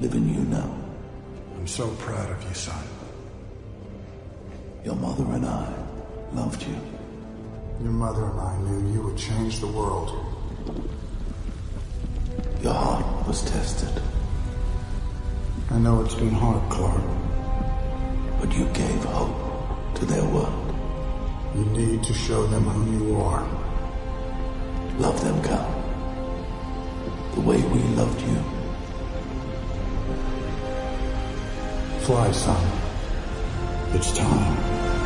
[0.00, 0.74] live in you now.
[1.56, 2.84] I'm so proud of you, son.
[4.84, 5.72] Your mother and I
[6.32, 6.76] loved you.
[7.82, 10.10] Your mother and I knew you would change the world.
[12.62, 14.02] Your heart was tested,
[15.70, 17.00] I know it's been hard, Clark.
[18.40, 20.74] but you gave hope to their world.
[21.54, 23.46] You need to show them who you are.
[24.98, 25.89] Love them, Cal.
[27.34, 28.36] The way we loved you.
[32.00, 32.64] Fly, son.
[33.92, 34.99] It's time.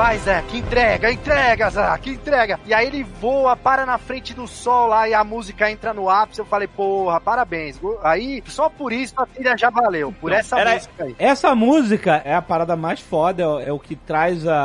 [0.00, 2.58] Vai, Zack, entrega, entrega, Zack, entrega.
[2.64, 6.08] E aí ele voa, para na frente do sol lá e a música entra no
[6.08, 6.40] ápice.
[6.40, 7.78] Eu falei, porra, parabéns.
[8.02, 11.14] Aí, só por isso a trilha já valeu, por essa era- música aí.
[11.18, 14.56] Essa música é a parada mais foda, é, é o que traz a,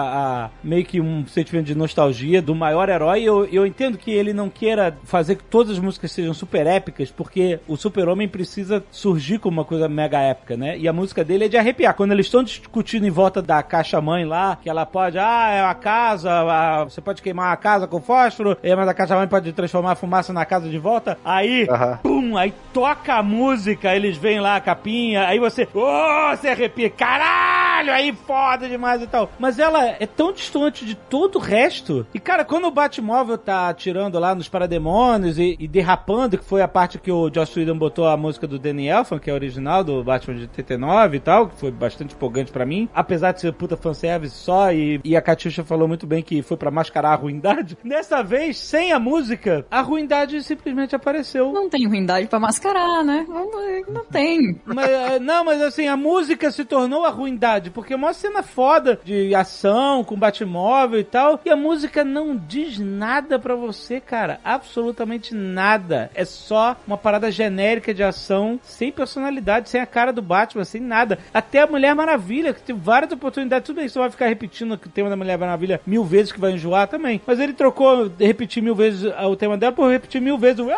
[0.46, 3.22] a- meio que um sentimento de nostalgia do maior herói.
[3.22, 7.12] Eu, eu entendo que ele não queira fazer que todas as músicas sejam super épicas,
[7.12, 10.78] porque o super-homem precisa surgir como uma coisa mega épica, né?
[10.78, 11.94] E a música dele é de arrepiar.
[11.94, 15.74] Quando eles estão discutindo em volta da caixa-mãe lá, que ela pode, ah, é a
[15.74, 19.96] casa, a- você pode queimar a casa com fósforo, mas a caixa-mãe pode transformar a
[19.96, 21.18] fumaça na casa de volta.
[21.24, 22.00] Aí, Aham.
[22.04, 26.90] pum, aí toca a música, eles vêm lá a capinha, aí você, oh, você arrepia,
[26.90, 29.30] caralho, aí foda demais e tal.
[29.40, 32.06] Mas ela é tão distante de todo o resto.
[32.14, 36.62] E cara, quando o Batmóvel tá atirando lá nos parademônios e, e derrapando, que foi
[36.62, 39.84] a parte que o Joss Whedon botou a música do Danny Elfman, que é original
[39.84, 43.54] do Batman de 89 e tal, que foi bastante empolgante pra mim, apesar de ser
[43.54, 47.16] puta fanservice só e, e a Katyusha falou muito bem que foi pra mascarar a
[47.16, 47.78] ruindade.
[47.84, 51.52] Dessa vez, sem a música, a ruindade simplesmente apareceu.
[51.52, 53.26] Não tem ruindade pra mascarar, né?
[53.28, 53.50] Não,
[53.92, 54.60] não tem.
[54.66, 58.44] Mas, é, não, mas assim, a música se tornou a ruindade, porque é uma cena
[58.44, 64.00] foda de ação com Batmóvel e tal, e a música não diz nada pra você,
[64.00, 64.40] cara.
[64.44, 66.10] Absolutamente nada.
[66.14, 70.82] É só uma parada genérica de ação, sem personalidade, sem a cara do Batman, sem
[70.82, 71.20] nada.
[71.34, 73.66] Até a Mulher Maravilha, que tem várias oportunidades.
[73.66, 76.88] Tudo bem, você vai ficar repetindo tema da Mulher Maravilha mil vezes, que vai enjoar
[76.88, 77.22] também.
[77.28, 80.70] Mas ele trocou, repetir mil vezes ah, o tema dela por repetir mil vezes o.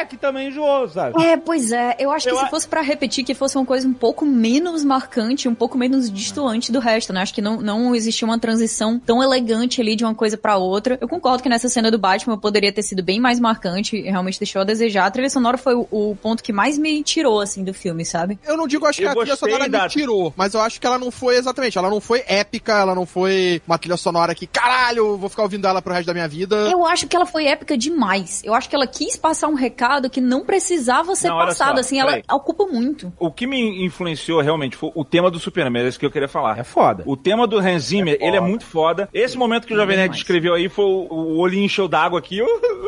[0.00, 1.22] "Ah", Que também enjoou, sabe?
[1.22, 1.96] É, pois é.
[1.98, 4.24] Eu acho que Eu se a- fosse pra repetir, que fosse uma coisa um pouco
[4.26, 7.22] menos marcante, um pouco menos distoante do resto, né?
[7.22, 10.98] Acho que não, não existia uma transição tão elegante ali de uma coisa pra outra.
[11.00, 14.38] Eu concordo que nessa cena do Batman poderia ter sido bem mais marcante, e realmente
[14.38, 15.06] deixou a desejar.
[15.06, 18.38] A trilha sonora foi o, o ponto que mais me tirou, assim, do filme, sabe?
[18.46, 20.80] Eu não digo, acho que Eu a trilha sonora da- me tirou, mas eu acho
[20.80, 24.34] que ela não foi exatamente, ela não foi épica, ela não foi uma trilha sonora
[24.34, 26.56] que, caralho, vou ficar ouvindo ela pro resto da minha vida.
[26.70, 28.42] Eu acho que ela foi épica demais.
[28.44, 31.80] Eu acho que ela quis passar um recado que não precisava ser Não, passado, só,
[31.80, 32.24] assim, ela peraí.
[32.30, 33.12] ocupa muito.
[33.18, 36.28] O que me influenciou realmente foi o tema do Superman, é isso que eu queria
[36.28, 36.58] falar.
[36.58, 37.02] É foda.
[37.06, 39.08] O tema do Hans Zimmer, ele é muito foda.
[39.12, 42.38] Esse momento que o Jovem Nerd descreveu aí foi o, o olhinho encheu d'água aqui.
[42.38, 42.46] Eu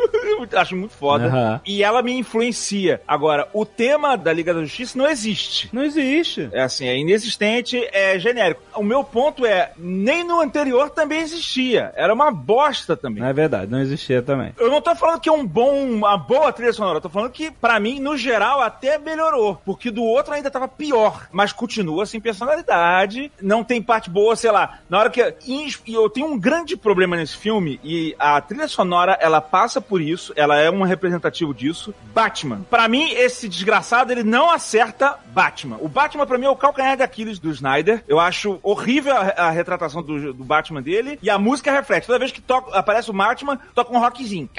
[0.55, 1.25] acho muito foda.
[1.27, 1.61] Aham.
[1.65, 3.01] E ela me influencia.
[3.07, 5.69] Agora, o tema da Liga da Justiça não existe.
[5.73, 6.49] Não existe.
[6.51, 8.61] É assim, é inexistente, é genérico.
[8.75, 11.91] O meu ponto é, nem no anterior também existia.
[11.95, 13.21] Era uma bosta também.
[13.21, 14.53] Não é verdade, não existia também.
[14.57, 17.31] Eu não tô falando que é um bom, uma boa trilha sonora, eu tô falando
[17.31, 19.61] que, pra mim, no geral, até melhorou.
[19.65, 21.27] Porque do outro ainda tava pior.
[21.31, 24.79] Mas continua sem personalidade, não tem parte boa, sei lá.
[24.89, 25.21] Na hora que.
[25.47, 30.01] E eu tenho um grande problema nesse filme, e a trilha sonora, ela passa por
[30.01, 31.93] isso, ela é um representativo disso.
[32.13, 32.61] Batman.
[32.69, 35.77] Pra mim, esse desgraçado, ele não acerta Batman.
[35.81, 38.03] O Batman, pra mim, é o calcanhar de Aquiles do Snyder.
[38.07, 42.07] Eu acho horrível a, a retratação do, do Batman dele, e a música reflete.
[42.07, 44.49] Toda vez que toca, aparece o Batman, toca um rockzinho.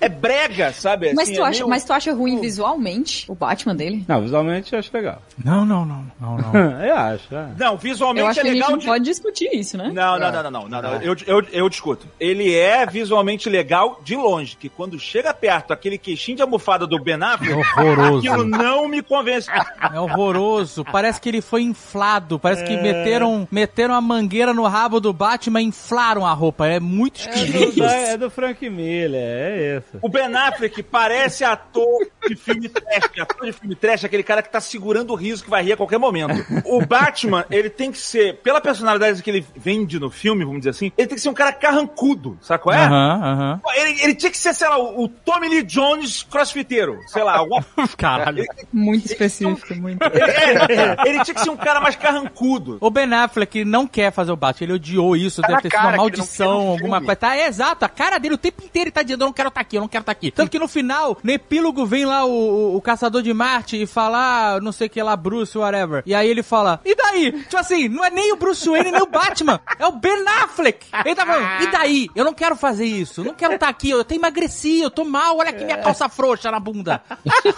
[0.00, 1.12] É brega, sabe?
[1.14, 4.04] Mas, Assim, tu é acha, meio- mas tu acha ruim visualmente o Batman dele?
[4.08, 5.22] Não, visualmente eu acho legal.
[5.44, 6.52] Não, não, não, não, não.
[6.84, 7.34] eu acho.
[7.34, 7.48] é.
[7.58, 8.86] Não, visualmente Eu acho é que a gente legal não de...
[8.86, 9.90] pode discutir isso, né?
[9.92, 11.02] Não, não, não, não, não, não, não.
[11.02, 12.06] Eu, eu, eu discuto.
[12.18, 16.98] Ele é visualmente legal de longe, que quando chega perto aquele queixinho de almofada do
[17.02, 18.18] Ben Affleck, Horroroso.
[18.28, 19.48] aquilo não me convence.
[19.50, 20.84] É horroroso.
[20.84, 22.38] Parece que ele foi inflado.
[22.38, 26.66] Parece que meteram, meteram a mangueira no rabo do Batman e inflaram a roupa.
[26.66, 27.74] É muito É esquisito.
[27.76, 29.98] do, é do Frank Miller, é isso.
[30.00, 33.10] O Ben Affleck parece ator de filme trash.
[33.20, 35.72] Ator de filme trash é aquele cara que tá segurando o riso que vai rir
[35.72, 36.34] a qualquer momento.
[36.64, 40.70] O Batman, ele tem que ser, pela personalidade que ele vende no filme, vamos dizer
[40.70, 42.84] assim, ele tem que ser um cara carrancudo, sabe qual é?
[42.84, 43.60] Aham, aham.
[43.74, 46.98] Ele, ele tinha que ser, sei lá, o, o Tommy Lee Jones crossfiteiro.
[47.06, 47.64] Sei lá, alguma...
[47.96, 48.44] Caralho.
[48.72, 50.02] Muito específico, muito.
[50.02, 52.78] ele, é, ele tinha que ser um cara mais carrancudo.
[52.80, 55.80] O Ben Affleck não quer fazer o Batman, ele odiou isso, Tá deve ter sido
[55.80, 57.16] uma ele maldição, alguma coisa.
[57.16, 59.48] Tá, é exato, a cara dele o tempo inteiro ele tá dizendo, eu não quero
[59.48, 60.30] estar aqui, eu não quero estar aqui.
[60.30, 63.86] Tanto que no final, no epílogo, vem lá o, o- o caçador de Marte e
[63.86, 66.02] fala, ah, não sei o que lá, Bruce, whatever.
[66.06, 67.32] E aí ele fala, e daí?
[67.32, 70.86] Tipo assim, não é nem o Bruce Wayne, nem o Batman, é o Ben Affleck.
[71.04, 72.08] Ele tá falando, e daí?
[72.14, 75.04] Eu não quero fazer isso, eu não quero estar aqui, eu até emagreci, eu tô
[75.04, 77.02] mal, olha aqui minha calça frouxa na bunda.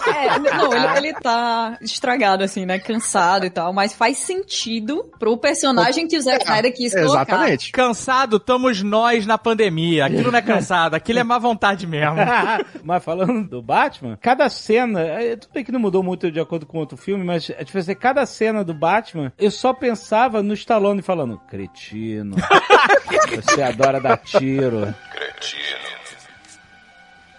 [0.06, 2.78] É, não, ele, ele tá estragado, assim, né?
[2.78, 7.22] Cansado e tal, mas faz sentido pro personagem que o Zack Snyder quis colocar.
[7.22, 7.72] Exatamente.
[7.72, 10.06] Cansado, estamos nós na pandemia.
[10.06, 10.53] Aquilo não é cansado,
[10.96, 12.16] aquilo é má vontade mesmo.
[12.82, 16.66] mas falando do Batman, cada cena, é, tudo bem que não mudou muito de acordo
[16.66, 20.54] com outro filme, mas é tipo assim, cada cena do Batman, eu só pensava no
[20.54, 22.36] Stallone falando, cretino,
[23.34, 24.94] você adora dar tiro.
[25.12, 25.84] Cretino.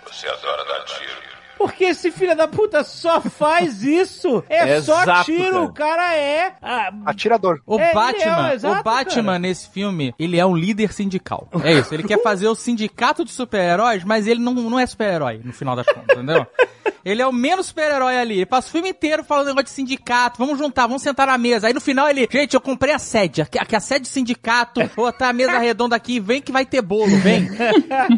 [0.06, 1.25] Você adora dar tiro.
[1.58, 4.44] Porque esse filho da puta só faz isso.
[4.50, 5.64] É só Exato, tiro, cara.
[5.64, 6.54] o cara é...
[6.62, 7.62] ah, Atirador.
[7.66, 9.40] O É, Batman, é, exato, o Batman cara.
[9.40, 11.48] nesse filme, ele é um líder sindical.
[11.64, 15.42] É isso, ele quer fazer o sindicato de super-heróis, mas ele não, não é super-herói,
[15.44, 16.46] no final das contas, entendeu?
[17.04, 18.34] Ele é o menos super-herói ali.
[18.38, 20.40] Ele passa o filme inteiro falando negócio de sindicato.
[20.40, 21.68] Vamos juntar, vamos sentar na mesa.
[21.68, 23.44] Aí no final ele, gente, eu comprei a sede.
[23.44, 24.82] Aqui, aqui a sede do sindicato.
[24.96, 26.20] Vou botar a mesa redonda aqui.
[26.20, 27.48] Vem que vai ter bolo, vem.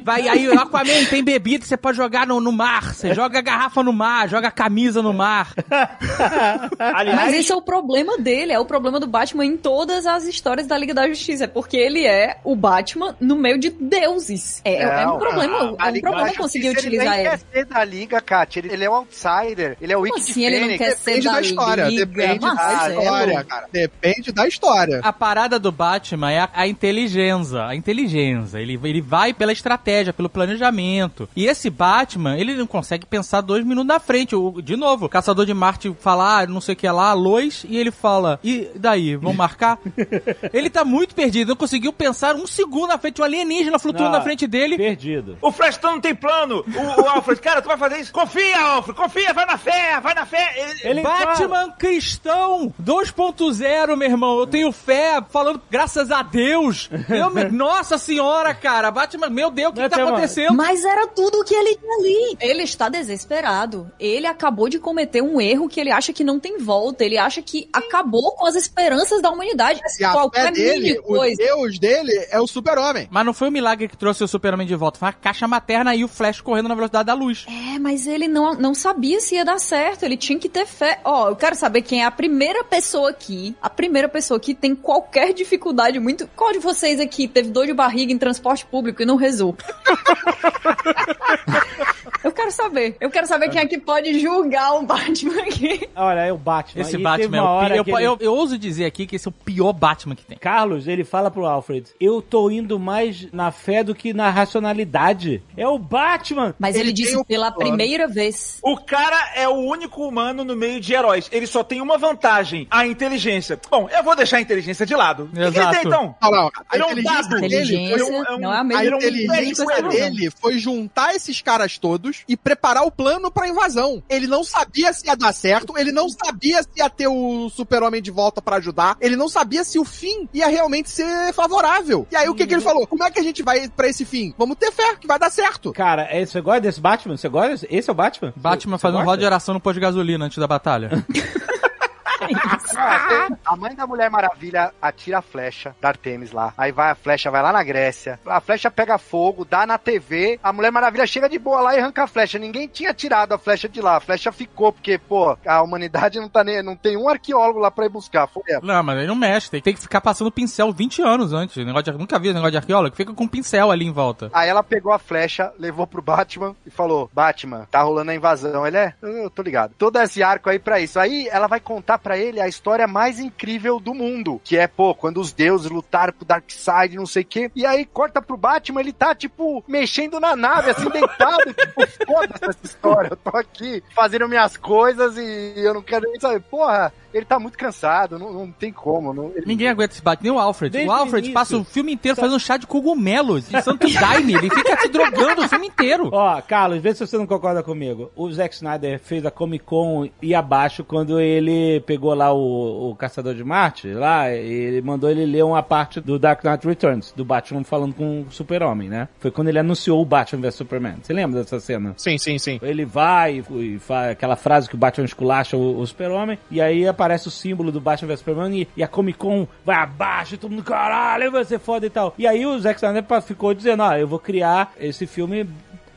[0.05, 2.93] Vai aí, o Aquaman tem bebida que você pode jogar no, no mar.
[2.93, 5.53] Você joga a garrafa no mar, joga a camisa no mar.
[6.79, 10.25] Aliás, Mas esse é o problema dele, é o problema do Batman em todas as
[10.25, 14.61] histórias da Liga da Justiça, é porque ele é o Batman no meio de deuses.
[14.63, 17.27] É, é um Não, problema, a- é um problema conseguir Justiça, utilizar ele.
[17.27, 17.29] ele.
[17.29, 18.59] quer ser da Liga, Kátia.
[18.59, 19.77] Ele, ele é um outsider.
[19.81, 21.83] Ele é o Como Wiki assim ele não quer ser Depende da da história.
[21.85, 22.05] Liga?
[22.05, 23.01] Depende da Marcelo.
[23.01, 23.67] história, cara.
[23.71, 24.99] Depende da história.
[25.03, 27.65] A parada do Batman é a, a inteligência.
[27.65, 28.59] A inteligência.
[28.59, 31.27] Ele, ele vai pela estratégia, pelo planejamento.
[31.35, 34.35] E esse Batman, ele não consegue pensar dois minutos na frente.
[34.35, 37.65] O, de novo, o caçador de Marte fala, ah, não sei o que lá, Lois,
[37.67, 39.79] e ele fala, e daí, vão marcar?
[40.53, 44.17] ele tá muito perdido, não conseguiu pensar um segundo na frente, um alienígena flutuando Não,
[44.19, 44.77] na frente dele.
[44.77, 45.37] Perdido.
[45.41, 46.63] o Flashton não tem plano.
[46.67, 48.11] O, o Alfred, cara, tu vai fazer isso?
[48.11, 50.53] Confia, Alfred, confia, vai na fé, vai na fé.
[50.83, 54.39] Ele- Ele Batman cristão 2.0, meu irmão.
[54.39, 56.89] Eu tenho fé, falando graças a Deus.
[57.09, 58.91] Eu, me- nossa senhora, cara.
[58.91, 60.55] Batman, meu Deus, o que, que tá tem uma- acontecendo?
[60.55, 62.37] Mas era tudo o que ele tinha ali.
[62.39, 63.89] Ele está desesperado.
[63.99, 67.03] Ele acabou de cometer um erro que ele acha que não tem volta.
[67.03, 69.79] Ele acha que acabou com as esperanças da humanidade.
[69.99, 71.37] E a fé Qualquer dele, mini o coisa.
[71.37, 73.07] Deus dele é o super-homem.
[73.09, 75.95] Mas não foi o milagre que trouxe o Superman de volta, foi a caixa materna
[75.95, 77.45] e o Flash correndo na velocidade da luz.
[77.47, 80.03] É, mas ele não, não sabia se ia dar certo.
[80.03, 80.99] Ele tinha que ter fé.
[81.03, 83.55] Ó, eu quero saber quem é a primeira pessoa aqui.
[83.61, 86.27] A primeira pessoa que tem qualquer dificuldade muito.
[86.35, 89.55] Qual de vocês aqui teve dor de barriga em transporte público e não rezou?
[92.23, 92.96] eu quero saber.
[92.99, 95.87] Eu quero saber quem é que pode julgar o Batman aqui.
[95.95, 96.81] Olha, é o Batman.
[96.81, 97.77] Esse E Batman é uma o hora pior.
[97.77, 100.25] Eu, que ele- eu, eu ouso dizer aqui que esse é o pior Batman que
[100.25, 100.37] tem.
[100.37, 105.41] Carlos, ele fala pro Alfred, eu tô indo mais na fé do que na racionalidade.
[105.55, 106.55] É o Batman!
[106.59, 107.69] Mas ele, Ele disse o pela plano.
[107.69, 108.59] primeira vez.
[108.63, 111.27] O cara é o único humano no meio de heróis.
[111.31, 113.59] Ele só tem uma vantagem, a inteligência.
[113.69, 115.23] Bom, eu vou deixar a inteligência de lado.
[115.25, 115.71] O que, ele Exato.
[115.71, 116.15] tem, então?
[116.21, 116.47] Não, não.
[116.69, 118.95] A Ele é um inteligência dele foi um- é um- não é a A mesma
[118.95, 124.01] um inteligência dele foi juntar esses caras todos e preparar o plano pra invasão.
[124.09, 128.01] Ele não sabia se ia dar certo, ele não sabia se ia ter o super-homem
[128.01, 132.07] de volta pra ajudar, ele não sabia se o fim ia realmente ser favorável.
[132.11, 132.85] E aí o que, que ele falou?
[132.87, 134.33] Como é que a gente vai pra esse fim?
[134.37, 135.71] Vamos ter fé, que vai dar certo.
[135.73, 137.17] Cara, é- você gosta desse Batman?
[137.17, 137.67] Você gosta?
[137.69, 138.33] Esse é o Batman?
[138.35, 141.05] Batman Você- fazendo você roda de oração no posto de gasolina antes da batalha.
[143.45, 146.53] A mãe da Mulher Maravilha atira a flecha da Artemis lá.
[146.57, 148.19] Aí vai a flecha, vai lá na Grécia.
[148.25, 150.39] A flecha pega fogo, dá na TV.
[150.41, 152.39] A Mulher Maravilha chega de boa lá e arranca a flecha.
[152.39, 153.97] Ninguém tinha tirado a flecha de lá.
[153.97, 156.61] A flecha ficou, porque, pô, a humanidade não tá nem.
[156.61, 158.27] Não tem um arqueólogo lá pra ir buscar.
[158.27, 158.61] Foi ela.
[158.63, 161.57] Não, mas aí não mexe, tem, tem que ficar passando pincel 20 anos antes.
[161.65, 164.29] Negócio de, nunca vi negócio de arqueólogo, fica com um pincel ali em volta.
[164.33, 168.65] Aí ela pegou a flecha, levou pro Batman e falou: Batman, tá rolando a invasão.
[168.65, 169.73] Ele é, eu eu tô ligado.
[169.77, 170.99] Todo esse arco aí pra isso.
[170.99, 174.41] Aí ela vai contar pra ele a história mais incrível do mundo.
[174.43, 177.51] Que é, pô, quando os deuses lutaram pro Darkseid, não sei o quê.
[177.55, 181.53] E aí corta pro Batman, ele tá, tipo, mexendo na nave, assim, deitado.
[181.53, 183.09] tipo, foda-se essa história.
[183.09, 186.41] Eu tô aqui fazendo minhas coisas e eu não quero nem saber.
[186.41, 189.13] Porra, ele tá muito cansado, não, não tem como.
[189.13, 190.71] Não, ele- Ninguém aguenta esse bate, nem o Alfred.
[190.71, 194.33] Desde o Alfred o passa o filme inteiro fazendo chá de cogumelos de Santo Daime.
[194.35, 196.09] Ele fica se drogando o filme inteiro.
[196.11, 198.11] Ó, Carlos, vê se você não concorda comigo.
[198.15, 202.95] O Zack Snyder fez a Comic Con e abaixo quando ele pegou lá o, o
[202.95, 207.25] Caçador de Marte, lá, ele mandou ele ler uma parte do Dark Knight Returns, do
[207.25, 209.07] Batman falando com o Super-Homem, né?
[209.19, 210.95] Foi quando ele anunciou o Batman vs Superman.
[211.01, 211.93] Você lembra dessa cena?
[211.97, 212.59] Sim, sim, sim.
[212.61, 216.61] Ele vai e, e faz aquela frase que o Batman esculacha o, o Super-Homem, e
[216.61, 220.35] aí aparece o símbolo do Batman vs Superman e, e a Comic Con vai abaixo,
[220.35, 222.13] e todo mundo, caralho, vai ser foda e tal.
[222.17, 225.47] E aí o Zack Snyder ficou dizendo, ó, eu vou criar esse filme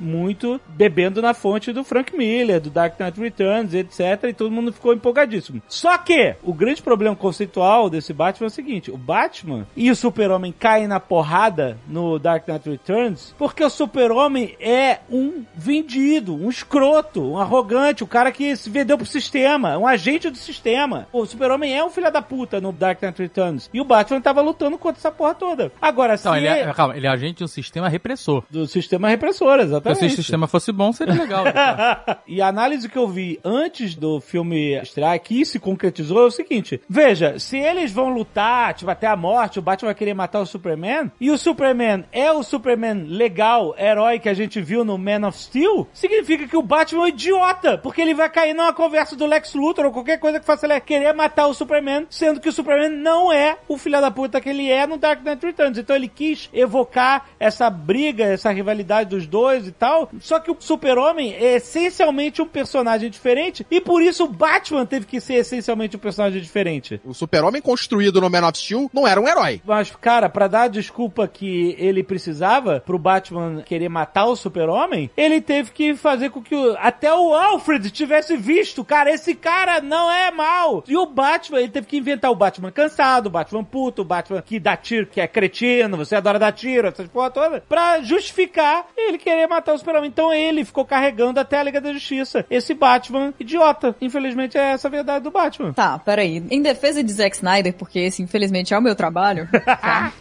[0.01, 4.25] muito bebendo na fonte do Frank Miller, do Dark Knight Returns, etc.
[4.29, 5.63] E todo mundo ficou empolgadíssimo.
[5.69, 9.97] Só que o grande problema conceitual desse Batman é o seguinte: o Batman e o
[9.97, 16.49] Super-Homem caem na porrada no Dark Knight Returns porque o Super-Homem é um vendido, um
[16.49, 21.07] escroto, um arrogante, o cara que se vendeu pro sistema, um agente do sistema.
[21.13, 23.71] O Super-Homem é um filho da puta no Dark Knight Returns.
[23.73, 25.73] E o Batman tava lutando contra essa porra toda.
[25.81, 28.43] Agora, se Não, ele é, calma, ele é agente de um sistema repressor.
[28.51, 29.90] do sistema repressor, exatamente.
[29.95, 31.45] Se o sistema fosse bom, seria legal.
[32.27, 36.31] e a análise que eu vi antes do filme estrear, que se concretizou, é o
[36.31, 40.41] seguinte: veja, se eles vão lutar, tipo, até a morte, o Batman vai querer matar
[40.41, 44.99] o Superman, e o Superman é o Superman legal, herói que a gente viu no
[44.99, 48.73] Man of Steel, significa que o Batman é um idiota, porque ele vai cair numa
[48.73, 52.41] conversa do Lex Luthor ou qualquer coisa que faça ele querer matar o Superman, sendo
[52.41, 55.45] que o Superman não é o filho da puta que ele é no Dark Knight
[55.45, 55.79] Returns.
[55.79, 60.57] Então ele quis evocar essa briga, essa rivalidade dos dois e tal, só que o
[60.61, 65.97] Super-Homem é essencialmente um personagem diferente e por isso o Batman teve que ser essencialmente
[65.97, 67.01] um personagem diferente.
[67.05, 69.63] O super-homem construído no Man of Steel não era um herói.
[69.65, 75.11] Mas, cara, pra dar a desculpa que ele precisava pro Batman querer matar o Super-Homem,
[75.17, 79.81] ele teve que fazer com que o- até o Alfred tivesse visto, cara, esse cara
[79.81, 80.85] não é mal.
[80.87, 84.43] E o Batman, ele teve que inventar o Batman cansado, o Batman puto, o Batman
[84.43, 88.87] que dá tiro, que é cretino, você adora dar tiro, essas porra toda, pra justificar
[88.97, 90.09] ele querer matar o Super-Homem.
[90.09, 92.45] Então ele ficou carregando até a Liga da Justiça.
[92.51, 93.95] Esse Batman idiota.
[94.01, 95.73] Infelizmente é essa a verdade do Batman.
[95.73, 96.43] Tá, peraí.
[96.51, 100.13] Em defesa de Zack Snyder, porque esse infelizmente é o meu trabalho, tá?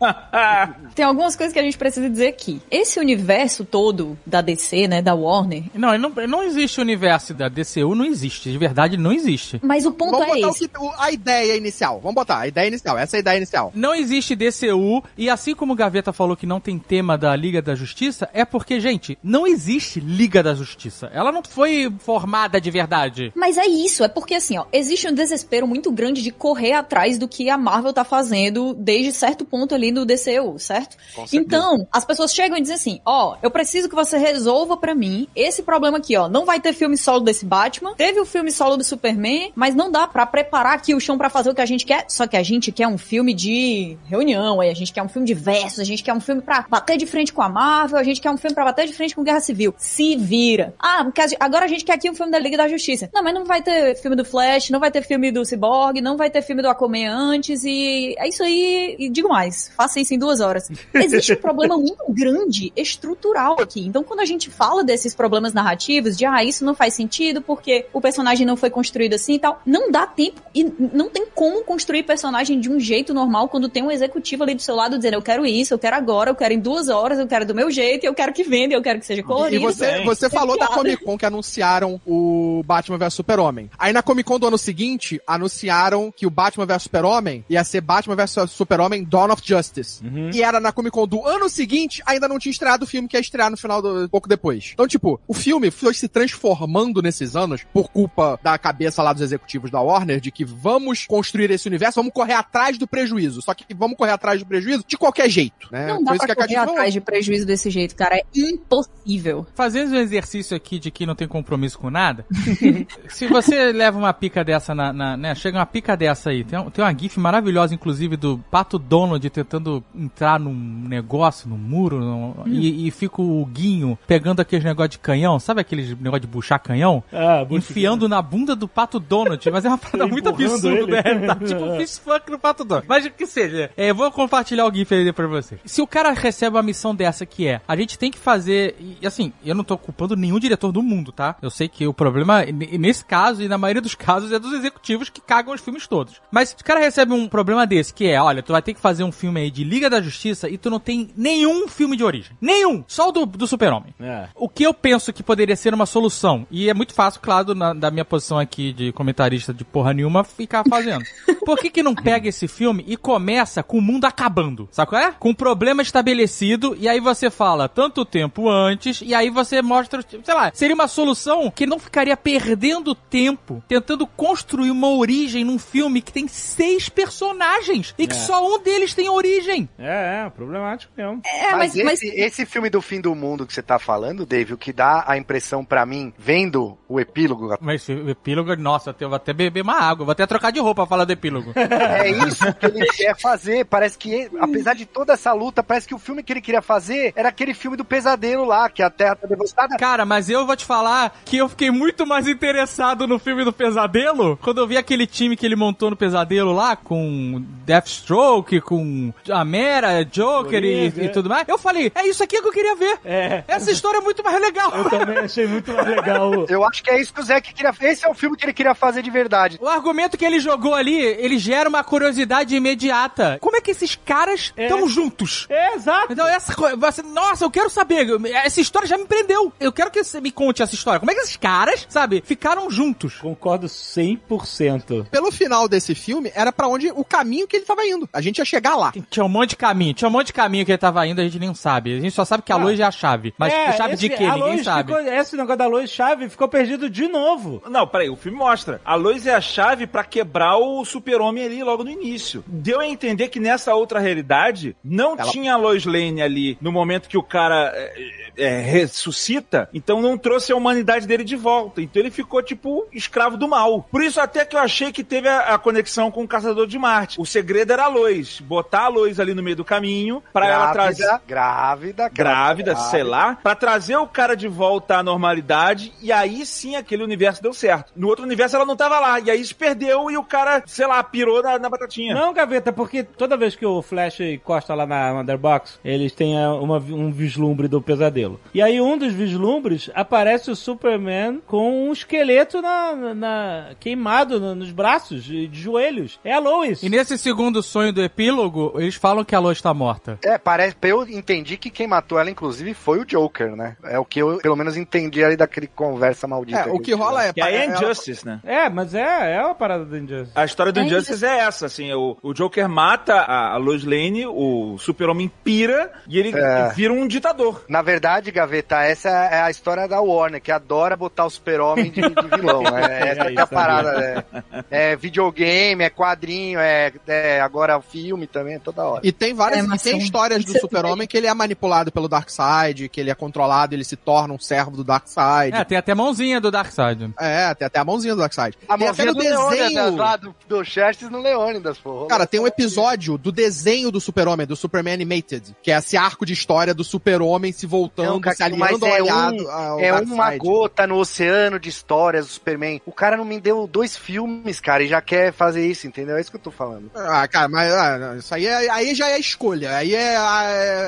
[0.94, 2.60] tem algumas coisas que a gente precisa dizer aqui.
[2.70, 7.48] Esse universo todo da DC, né, da Warner, Não, não, não existe o universo da
[7.48, 8.50] DCU, não existe.
[8.50, 9.60] De verdade, não existe.
[9.62, 10.68] mas o ponto Vamos é botar o esse.
[10.68, 12.00] que- o- a ideia inicial.
[12.00, 12.98] Vamos botar a ideia inicial.
[12.98, 13.72] Essa é a ideia inicial.
[13.74, 17.60] Não existe DCU, e assim como o Gaveta falou que não tem tema da Liga
[17.62, 21.10] da Justiça, é porque, gente, não existe Liga da Justiça.
[21.12, 23.32] Ela não foi formada de verdade.
[23.34, 27.18] Mas é isso, é porque assim, ó, existe um desespero muito grande de correr atrás
[27.18, 30.96] do que a Marvel tá fazendo desde certo ponto ali no DCU, certo?
[31.32, 35.28] Então, as pessoas chegam e dizem assim, ó, eu preciso que você resolva pra mim
[35.34, 36.28] esse problema aqui, ó.
[36.28, 39.90] Não vai ter filme solo desse Batman, teve o filme solo do Superman, mas não
[39.90, 42.04] dá pra preparar aqui o chão pra fazer o que a gente quer.
[42.08, 45.26] Só que a gente quer um filme de reunião, aí a gente quer um filme
[45.26, 48.02] de versos, a gente quer um filme pra bater de frente com a Marvel, a
[48.02, 49.74] gente quer um filme pra bater de frente com Guerra Civil.
[49.78, 50.74] Se vira.
[50.78, 53.08] Ah, porque agora a gente quer aqui um filme da Liga da Justiça.
[53.12, 56.16] Não, mas não vai ter filme do Flash, não vai ter filme do Cyborg, não
[56.16, 58.96] vai ter filme do Aquaman antes e é isso aí.
[58.98, 60.68] E digo mais, faça isso em duas horas.
[60.92, 63.86] Existe um problema muito grande, estrutural aqui.
[63.86, 67.86] Então, quando a gente fala desses problemas narrativos, de ah, isso não faz sentido porque
[67.92, 71.62] o personagem não foi construído assim e tal, não dá tempo e não tem como
[71.62, 75.14] construir personagem de um jeito normal quando tem um executivo ali do seu lado dizendo
[75.14, 77.70] eu quero isso, eu quero agora, eu quero em duas horas, eu quero do meu
[77.70, 79.62] jeito, eu quero que venda, eu quero que seja E colorido.
[79.62, 80.66] você, você falou da.
[80.66, 83.70] Comic Con que anunciaram o Batman vs Super-Homem.
[83.78, 87.80] Aí na Comic Con do ano seguinte, anunciaram que o Batman vs Super-Homem ia ser
[87.80, 89.67] Batman vs Super-Homem Dawn of Justice.
[89.68, 90.02] Justice,
[90.34, 93.16] e era na Comic Con do ano seguinte, ainda não tinha estreado o filme que
[93.16, 94.70] ia estrear no final do pouco depois.
[94.72, 99.22] Então, tipo, o filme foi se transformando nesses anos por culpa da cabeça lá dos
[99.22, 103.42] executivos da Warner de que vamos construir esse universo, vamos correr atrás do prejuízo.
[103.42, 105.86] Só que vamos correr atrás do prejuízo de qualquer jeito, né?
[105.88, 106.72] Não dá Foi isso pra correr falou.
[106.74, 108.16] atrás de prejuízo desse jeito, cara.
[108.16, 109.46] É impossível.
[109.54, 112.24] Fazendo um exercício aqui de que não tem compromisso com nada,
[113.08, 116.58] se você leva uma pica dessa na, na- né, chega uma pica dessa aí, tem,
[116.70, 119.57] tem uma gif maravilhosa, inclusive, do Pato Donald tentando
[119.94, 120.52] entrar num
[120.88, 125.60] negócio, num muro, num- e, e fica o Guinho pegando aqueles negócios de canhão, sabe
[125.60, 127.02] aqueles negócio de buchar canhão?
[127.12, 130.94] Ah, Enfiando na bunda do Pato Donald, mas é uma parada muito absurda, ele.
[130.96, 131.34] é, tá?
[131.36, 132.86] tipo fist fuck no Pato Donald.
[132.88, 135.60] Mas o que seja, é, eu vou compartilhar o gif aí pra vocês.
[135.64, 139.06] Se o cara recebe uma missão dessa que é, a gente tem que fazer, e
[139.06, 141.36] assim, eu não tô culpando nenhum diretor do mundo, tá?
[141.42, 145.08] Eu sei que o problema, nesse caso, e na maioria dos casos, é dos executivos
[145.08, 146.20] que cagam os filmes todos.
[146.30, 148.80] Mas se o cara recebe um problema desse, que é, olha, tu vai ter que
[148.80, 152.04] fazer um filme aí de Liga da Justiça e tu não tem nenhum filme de
[152.04, 152.36] origem.
[152.40, 152.84] Nenhum!
[152.86, 153.94] Só o do, do Super-Homem.
[154.00, 154.28] É.
[154.34, 157.74] O que eu penso que poderia ser uma solução, e é muito fácil, claro, na-
[157.74, 161.04] da minha posição aqui de comentarista de porra nenhuma, ficar fazendo.
[161.44, 164.68] Por que que não pega esse filme e começa com o mundo acabando?
[164.70, 165.12] Sabe qual é?
[165.12, 170.02] Com um problema estabelecido, e aí você fala tanto tempo antes, e aí você mostra,
[170.24, 175.58] sei lá, seria uma solução que não ficaria perdendo tempo tentando construir uma origem num
[175.58, 178.18] filme que tem seis personagens e que É.
[178.18, 179.37] só um deles tem origem.
[179.78, 181.22] É, é, problemático mesmo.
[181.24, 184.26] É, mas, mas, mas esse, esse filme do fim do mundo que você tá falando,
[184.26, 188.94] Dave, o que dá a impressão pra mim, vendo o epílogo, Mas o epílogo, nossa,
[188.98, 191.52] eu vou até beber uma água, vou até trocar de roupa pra falar do epílogo.
[191.54, 193.64] é isso que ele quer fazer.
[193.66, 197.12] Parece que, apesar de toda essa luta, parece que o filme que ele queria fazer
[197.14, 199.76] era aquele filme do pesadelo lá, que a Terra tá devastada.
[199.76, 203.52] Cara, mas eu vou te falar que eu fiquei muito mais interessado no filme do
[203.52, 209.12] Pesadelo quando eu vi aquele time que ele montou no Pesadelo lá, com Deathstroke, com
[209.30, 211.08] a Mera, Joker e, e é.
[211.08, 211.46] tudo mais.
[211.48, 212.98] Eu falei, é isso aqui que eu queria ver.
[213.04, 213.44] É.
[213.46, 214.72] Essa história é muito mais legal.
[214.74, 216.46] Eu também achei muito mais legal.
[216.48, 218.52] Eu acho que é isso que o Zack queria Esse é o filme que ele
[218.52, 219.58] queria fazer de verdade.
[219.60, 223.38] O argumento que ele jogou ali, ele gera uma curiosidade imediata.
[223.40, 225.46] Como é que esses caras estão juntos?
[225.48, 226.12] É, exato.
[226.12, 229.52] Então essa coisa, você, nossa, eu quero saber, essa história já me prendeu.
[229.60, 231.00] Eu quero que você me conte essa história.
[231.00, 233.16] Como é que esses caras, sabe, ficaram juntos?
[233.16, 235.06] Concordo 100%.
[235.08, 238.08] Pelo final desse filme, era pra onde o caminho que ele tava indo.
[238.12, 238.92] A gente ia chegar lá.
[239.18, 241.24] Tinha um monte de caminho, tinha um monte de caminho que ele tava indo, a
[241.24, 241.96] gente nem sabe.
[241.96, 242.58] A gente só sabe que a Ah.
[242.58, 243.34] luz é a chave.
[243.36, 244.24] Mas É, a chave de esse- quê?
[244.24, 244.92] a Ninguém Lois sabe.
[244.94, 247.60] ficou- esse negócio da luz chave ficou perdido de novo.
[247.68, 248.80] Não, peraí, o filme mostra.
[248.84, 252.44] A Lois é a chave pra quebrar o super-homem ali logo no início.
[252.46, 256.70] Deu a entender que nessa outra realidade não Ela- tinha a Lois Lane ali no
[256.70, 257.92] momento que o cara é,
[258.36, 261.80] é, ressuscita, então não trouxe a humanidade dele de volta.
[261.80, 263.86] Então ele ficou, tipo, escravo do mal.
[263.90, 266.78] Por isso até que eu achei que teve a, a conexão com o Caçador de
[266.78, 267.20] Marte.
[267.20, 268.40] O segredo era a Lois.
[268.40, 273.02] Botar a Lois ali no meio do caminho pra ela trazer Grávida, grávida, grávida, sei
[273.02, 277.52] lá, pra trazer o cara de volta à normalidade e aí sim aquele universo deu
[277.52, 277.92] certo.
[277.96, 280.86] No outro universo ela não tava lá, e aí se perdeu e o cara, sei
[280.86, 282.14] lá, pirou na, na batatinha.
[282.14, 286.54] Não, Gaveta, porque toda vez que o Flash encosta lá na Motherbox, eles têm ah,
[286.54, 288.40] uma- um vislumbre do pesadelo.
[288.54, 294.54] E aí, um dos vislumbres, aparece o Superman com um esqueleto na, na- queimado no-
[294.54, 296.18] nos braços, de joelhos.
[296.24, 296.82] É a Lois.
[296.82, 300.18] E nesse segundo sonho do epílogo, eles falam que a Lois tá morta.
[300.22, 303.76] É, parece, eu entendi que quem matou ela, inclusive, foi o Joker, né?
[303.84, 306.60] É o que eu, pelo menos, entendi ali daquele conversa maldita.
[306.60, 307.32] É, o que rola é...
[307.32, 308.40] Que aí é ela- Injustice, né?
[308.44, 310.32] É, mas é, é uma parada do Injustice.
[310.34, 313.84] A história do É Injustice é essa, assim, o, o Joker mata a, a Lois
[313.84, 316.68] Lane, o super-homem pira e ele É.
[316.74, 317.64] vira um ditador.
[317.68, 322.00] Na verdade, Gaveta, essa é a história da Warner, que adora botar o super-homem de,
[322.00, 322.62] de vilão.
[322.62, 323.08] né?
[323.08, 324.24] Essa É que é a parada.
[324.70, 329.00] É, é videogame, é quadrinho, é, é agora filme também, toda hora.
[329.04, 332.88] E tem várias É, e tem histórias do super-homem que ele é manipulado pelo Darkseid,
[332.88, 335.54] que ele é controlado, ele se torna um servo do Darkseid.
[335.54, 337.12] É, tem até mãozinha do Darkseid.
[337.18, 338.56] É, tem até a mãozinha do Darkseid.
[338.68, 339.96] A tem até mãozinha no do desenho...
[339.96, 342.06] lá do, do Xerxes no Leônidas, pô.
[342.06, 346.24] Cara, tem um episódio do desenho do Super-Homem, do Superman Animated, que é esse arco
[346.24, 349.80] de história do Super-Homem se voltando, Não, cara, se aliando ao é, aliado um, ao
[349.80, 350.12] é Darkseid.
[350.12, 352.80] uma gota no oceano de histórias do Superman.
[352.86, 356.16] O cara não me deu dois filmes, cara, e já quer fazer isso, entendeu?
[356.16, 356.90] É isso que eu tô falando.
[356.94, 359.76] Ah, cara, mas ah, isso aí, é, aí já é escolha.
[359.76, 360.16] Aí é,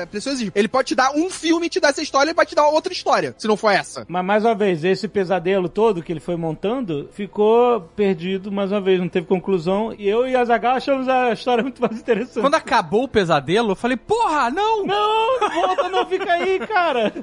[0.01, 0.51] é preciosismo.
[0.55, 2.67] Ele pode te dar um filme e te dar essa história, ele pode te dar
[2.67, 4.05] outra história, se não for essa.
[4.07, 8.81] Mas mais uma vez, esse pesadelo todo que ele foi montando ficou perdido mais uma
[8.81, 9.93] vez, não teve conclusão.
[9.97, 12.41] E eu e a Zagal achamos a história muito mais interessante.
[12.41, 14.85] Quando acabou o pesadelo, eu falei, porra, não!
[14.85, 17.13] Não, volta, não fica aí, cara.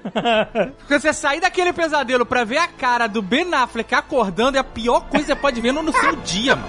[0.78, 4.64] Porque você sair daquele pesadelo pra ver a cara do Ben Affleck acordando é a
[4.64, 6.68] pior coisa que você pode ver no, no seu dia, mano.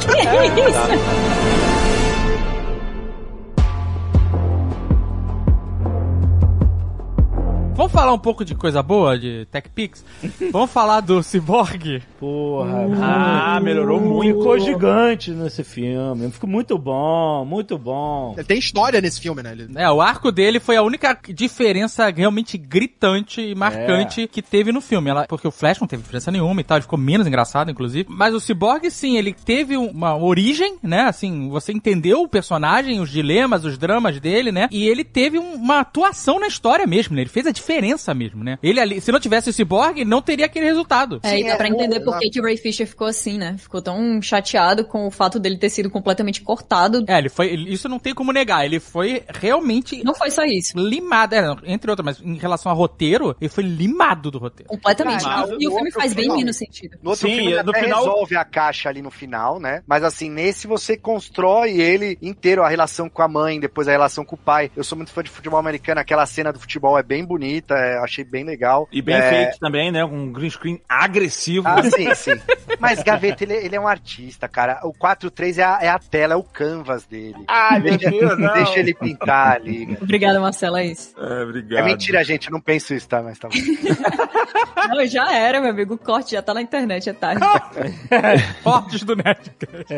[0.00, 1.69] Que isso?
[7.74, 10.04] Vamos falar um pouco de coisa boa, de TechPix?
[10.52, 12.02] Vamos falar do Cyborg?
[12.18, 12.86] Porra.
[13.00, 14.36] Ah, melhorou muito.
[14.38, 16.30] Ficou gigante nesse filme.
[16.30, 18.34] Ficou muito bom, muito bom.
[18.36, 19.52] Ele tem história nesse filme, né?
[19.52, 19.68] Ele...
[19.76, 24.82] É, o arco dele foi a única diferença realmente gritante e marcante que teve no
[24.82, 25.08] filme.
[25.08, 28.06] Ela, porque o Flash não teve diferença nenhuma e tal, ele ficou menos engraçado, inclusive.
[28.10, 31.02] Mas o Cyborg, sim, ele teve uma origem, né?
[31.02, 34.68] Assim, você entendeu o personagem, os dilemas, os dramas dele, né?
[34.70, 37.22] E ele teve um- uma atuação na história mesmo, né?
[37.22, 38.58] Ele fez a diferença mesmo, né?
[38.62, 41.20] Ele ali, se não tivesse o Cyborg, não teria aquele resultado.
[41.22, 43.56] É, e dá é, pra entender o- por que, o Ray Fisher ficou assim, né?
[43.58, 47.04] Ficou tão chateado com o fato dele ter sido completamente cortado.
[47.06, 47.48] É, ele foi.
[47.52, 48.64] ele- Isso não tem como negar.
[48.64, 50.76] Ele foi realmente Não foi só isso.
[50.78, 51.34] limado.
[51.34, 54.68] É, entre outras, mas em relação a roteiro, ele foi limado do roteiro.
[54.70, 55.24] Completamente.
[55.58, 56.96] E o filme faz bem menos sentido.
[57.02, 59.82] No outro Sim, filme ele no até final- resolve a caixa ali no final, né?
[59.86, 64.24] Mas assim, nesse você constrói ele inteiro, a relação com a mãe, depois a relação
[64.24, 64.70] com o pai.
[64.76, 67.98] Eu sou muito fã de futebol americano, aquela cena do futebol é bem bonita, é,
[67.98, 68.88] achei bem legal.
[68.92, 70.04] E bem É, feito também, né?
[70.04, 71.66] Um green screen agressivo.
[71.68, 72.40] Ah, sim, sim.
[72.78, 74.80] Mas Gaveta, ele, ele é um artista, cara.
[74.84, 77.44] O 4.3 é a, é a tela, é o canvas dele.
[77.48, 78.52] Ai, meu deixa, Deus, não.
[78.54, 79.86] deixa ele pintar ali.
[79.86, 79.98] cara.
[80.02, 81.14] Obrigada, Marcelo, é isso.
[81.18, 81.80] É, obrigado.
[81.80, 83.22] É mentira, gente, eu não penso isso, tá?
[83.22, 83.54] Mas tá bom.
[84.90, 85.94] Não, já era, meu amigo.
[85.94, 87.40] O corte já tá na internet, é tarde.
[88.62, 89.84] Fortes do Nerdcast.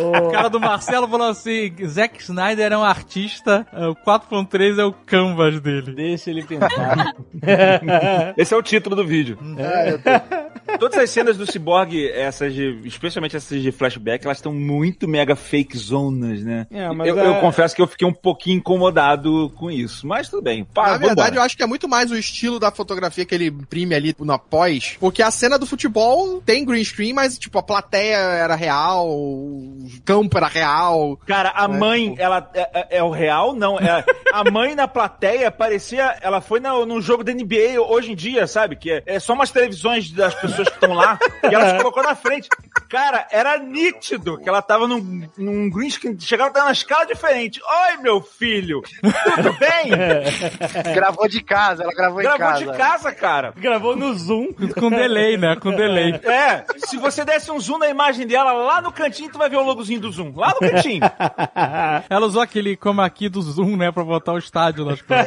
[0.00, 4.84] O cara do Marcelo falou assim: Zack Snyder é um artista, é, o 4.3 é
[4.84, 5.92] o canvas dele.
[5.92, 7.14] Deixa ele pintar.
[8.38, 9.36] Esse é o título do vídeo.
[9.58, 15.06] É, Todas as cenas do Cyborg, essas de, especialmente essas de flashback, elas estão muito
[15.08, 16.66] mega fake zonas, né?
[16.70, 20.28] É, mas eu, é- eu confesso que eu fiquei um pouquinho incomodado com isso, mas
[20.28, 20.64] tudo bem.
[20.64, 23.46] Pá, Na verdade, eu acho que é muito mais o estilo da fotografia que ele
[23.46, 27.62] imprime ali no pós, porque a cena do futebol tem green screen, mas, tipo, a
[27.62, 31.18] plateia era real, o campo era real.
[31.26, 33.54] Cara, a mãe, ela é, é- é o real?
[33.54, 33.78] Não.
[33.78, 36.16] É, a mãe na plateia parecia.
[36.20, 38.76] Ela foi no, num jogo da NBA hoje em dia, sabe?
[38.76, 42.02] Que é, é só umas televisões das pessoas que estão lá e ela se colocou
[42.02, 42.48] na frente.
[42.88, 46.18] Cara, era nítido que ela tava num, num green screen.
[46.18, 47.60] Chegava até na escala diferente.
[47.62, 48.82] Oi, meu filho!
[49.00, 50.92] Tudo bem?
[50.94, 52.58] Gravou de casa, ela gravou, em Gravou casa.
[52.58, 53.52] de casa, cara.
[53.56, 54.48] Gravou no Zoom.
[54.78, 55.56] Com delay, né?
[55.56, 56.14] Com delay.
[56.24, 59.56] É, se você desse um zoom na imagem dela lá no cantinho, tu vai ver
[59.56, 60.32] o logozinho do zoom.
[60.36, 61.00] Lá no cantinho.
[62.08, 63.90] Ela usou aquele como aqui do Zoom, né?
[63.92, 65.26] Pra botar o estádio nas coisas.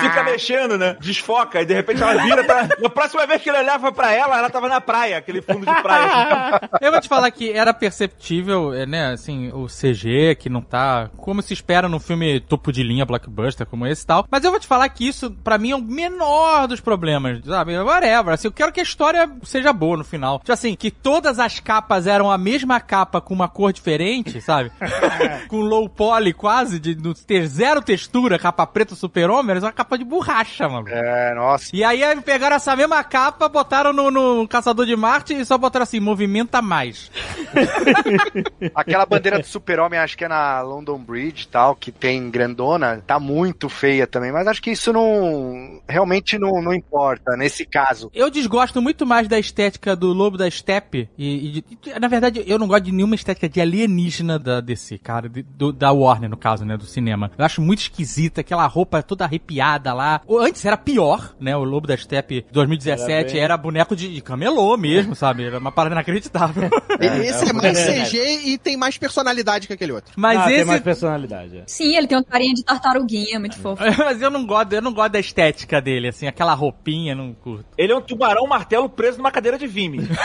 [0.00, 0.96] Fica mexendo, né?
[1.00, 2.68] Desfoca, e de repente ela vira pra.
[2.78, 5.82] Na próxima vez que ele olhava pra ela, ela tava na praia, aquele fundo de
[5.82, 6.60] praia.
[6.80, 11.10] Eu vou te falar que era perceptível, é, né, assim, o CG, que não tá
[11.16, 14.26] como se espera num filme topo de linha, blockbuster como esse e tal.
[14.30, 17.78] Mas eu vou te falar que isso, pra mim, é o menor dos problemas, sabe?
[17.78, 18.34] Whatever.
[18.34, 20.38] Assim, eu quero que a história seja boa no final.
[20.38, 24.70] Tipo assim, que todas as capas eram a mesma capa com uma cor diferente, sabe?
[25.48, 29.98] com low poly quase, de não ter zero textura, capa preta super-homem, era uma capa
[29.98, 30.88] de borracha, mano.
[30.88, 31.74] É, nossa.
[31.74, 35.82] E aí pegaram essa mesma capa, botaram no, no Caçador de Marte e só botaram
[35.84, 37.10] assim, movimenta mais.
[38.74, 43.02] Aquela bandeira do super-homem, acho que é na London Bridge e tal, que tem grandona,
[43.06, 48.10] tá muito feia também, mas acho que isso não, realmente não, não importa nesse caso.
[48.14, 51.08] Eu desgosto muito mais da estética do Lobo da Steppe.
[51.16, 54.98] E, e e, na verdade, eu não gosto de nenhuma estética de alienígena da DC,
[54.98, 55.28] cara.
[55.28, 56.76] de- do- da Warner, no caso, né?
[56.76, 57.30] Do cinema.
[57.38, 60.20] Eu acho muito esquisita, aquela roupa toda arrepiada lá.
[60.28, 61.56] Antes era pior, né?
[61.56, 65.44] O Lobo da Steppe 2017 Era era, bem- boneco de, camelô mesmo, sabe?
[65.44, 66.70] Era uma parada inacreditável.
[67.00, 67.78] Esse é, é mais.
[67.78, 70.12] CG e tem mais personalidade que aquele outro.
[70.16, 70.64] Mas ah, tem esse.
[70.64, 71.58] mais personalidade.
[71.58, 71.64] é.
[71.66, 73.82] Sim, ele tem uma carinha de tartaruguinha, muito fofo.
[73.98, 77.66] Mas eu não gosto, eu não gosto da estética dele, assim, aquela roupinha, não curto.
[77.76, 80.08] Ele é um tubarão martelo preso numa cadeira de vime.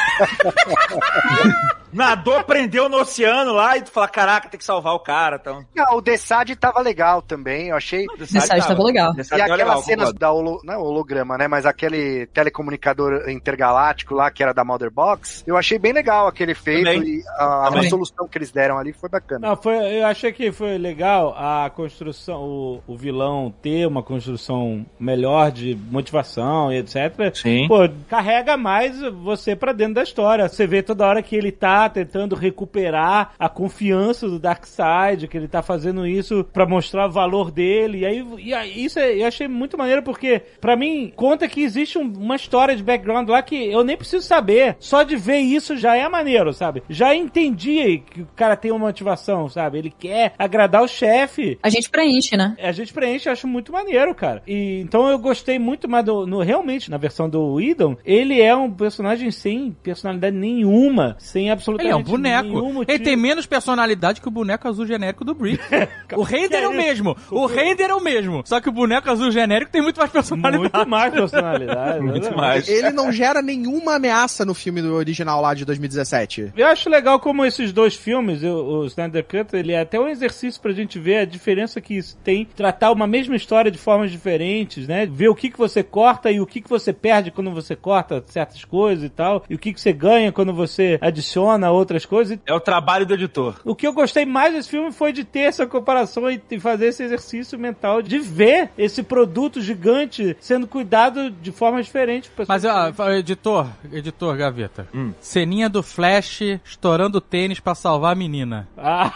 [1.94, 5.38] Nadou, prendeu no oceano lá e tu fala, caraca, tem que salvar o cara.
[5.40, 5.66] Então.
[5.76, 8.06] Não, o Desad tava legal também, eu achei.
[8.18, 9.14] Mensagem tava legal.
[9.16, 11.48] E aquelas cenas da holo, não é holograma, né?
[11.48, 16.54] Mas aquele telecomunicador intergaláctico lá, que era da Mother Box, eu achei bem legal aquele
[16.54, 17.04] feito Também.
[17.04, 19.50] e a, a solução que eles deram ali foi bacana.
[19.50, 24.86] Não, foi, eu achei que foi legal a construção, o, o vilão ter uma construção
[25.00, 27.34] melhor de motivação e etc.
[27.34, 27.68] Sim.
[27.68, 27.78] Pô,
[28.10, 30.48] carrega mais você pra dentro da história.
[30.48, 35.48] Você vê toda hora que ele tá tentando recuperar a confiança do Darkseid, que ele
[35.48, 38.00] tá fazendo isso pra mostrar o valor dele.
[38.00, 41.62] E aí, e aí isso é- eu achei muito maneiro porque, pra mim, conta que
[41.62, 44.76] existe um- uma história de background lá que eu nem preciso saber.
[44.80, 46.84] Só de ver isso já é maneiro, sabe?
[46.90, 49.78] Já entendi que o cara tem uma motivação, sabe?
[49.78, 51.58] Ele quer agradar o chefe.
[51.64, 52.56] A gente preenche, né?
[52.60, 54.42] A gente preenche, eu acho muito maneiro, cara.
[54.48, 56.26] E então eu gostei muito mais do.
[56.26, 61.71] No, realmente, na versão do Idon, ele é um personagem sem personalidade nenhuma, sem absolutamente
[61.76, 62.86] absolutamente Ele é um boneco.
[62.88, 65.64] Ele tem menos personalidade que o boneco azul genérico do Brick.
[66.16, 67.16] o render é o mesmo.
[67.30, 68.42] O render é o mesmo.
[68.46, 70.72] Só que o boneco azul genérico tem muito mais personalidade.
[70.72, 72.02] Muito mais personalidade.
[72.12, 72.68] Muito mais.
[72.68, 76.54] Ele não gera nenhuma ameaça no filme do original lá de 2017.
[76.56, 80.08] Eu acho legal como esses dois filmes, o, o Snyder Cut, ele é até um
[80.08, 84.12] exercício pra gente ver a diferença que isso tem, tratar uma mesma história de formas
[84.12, 85.06] diferentes, né?
[85.06, 88.24] Ver o que que você corta e o que que você perde quando você corta
[88.28, 92.40] certas coisas e tal, e o que que você ganha quando você adiciona outras coisas.
[92.46, 93.56] É o trabalho do editor.
[93.64, 97.04] O que eu gostei mais desse filme foi de ter essa comparação e fazer esse
[97.04, 102.30] exercício mental de ver esse produto gigante sendo cuidado de formas diferentes.
[102.34, 104.88] por Mas, ó, editor, editor Gaveta.
[104.94, 105.12] Hum.
[105.20, 108.68] Ceninha do Flash estourando o tênis pra salvar a menina.
[108.78, 109.12] Ah,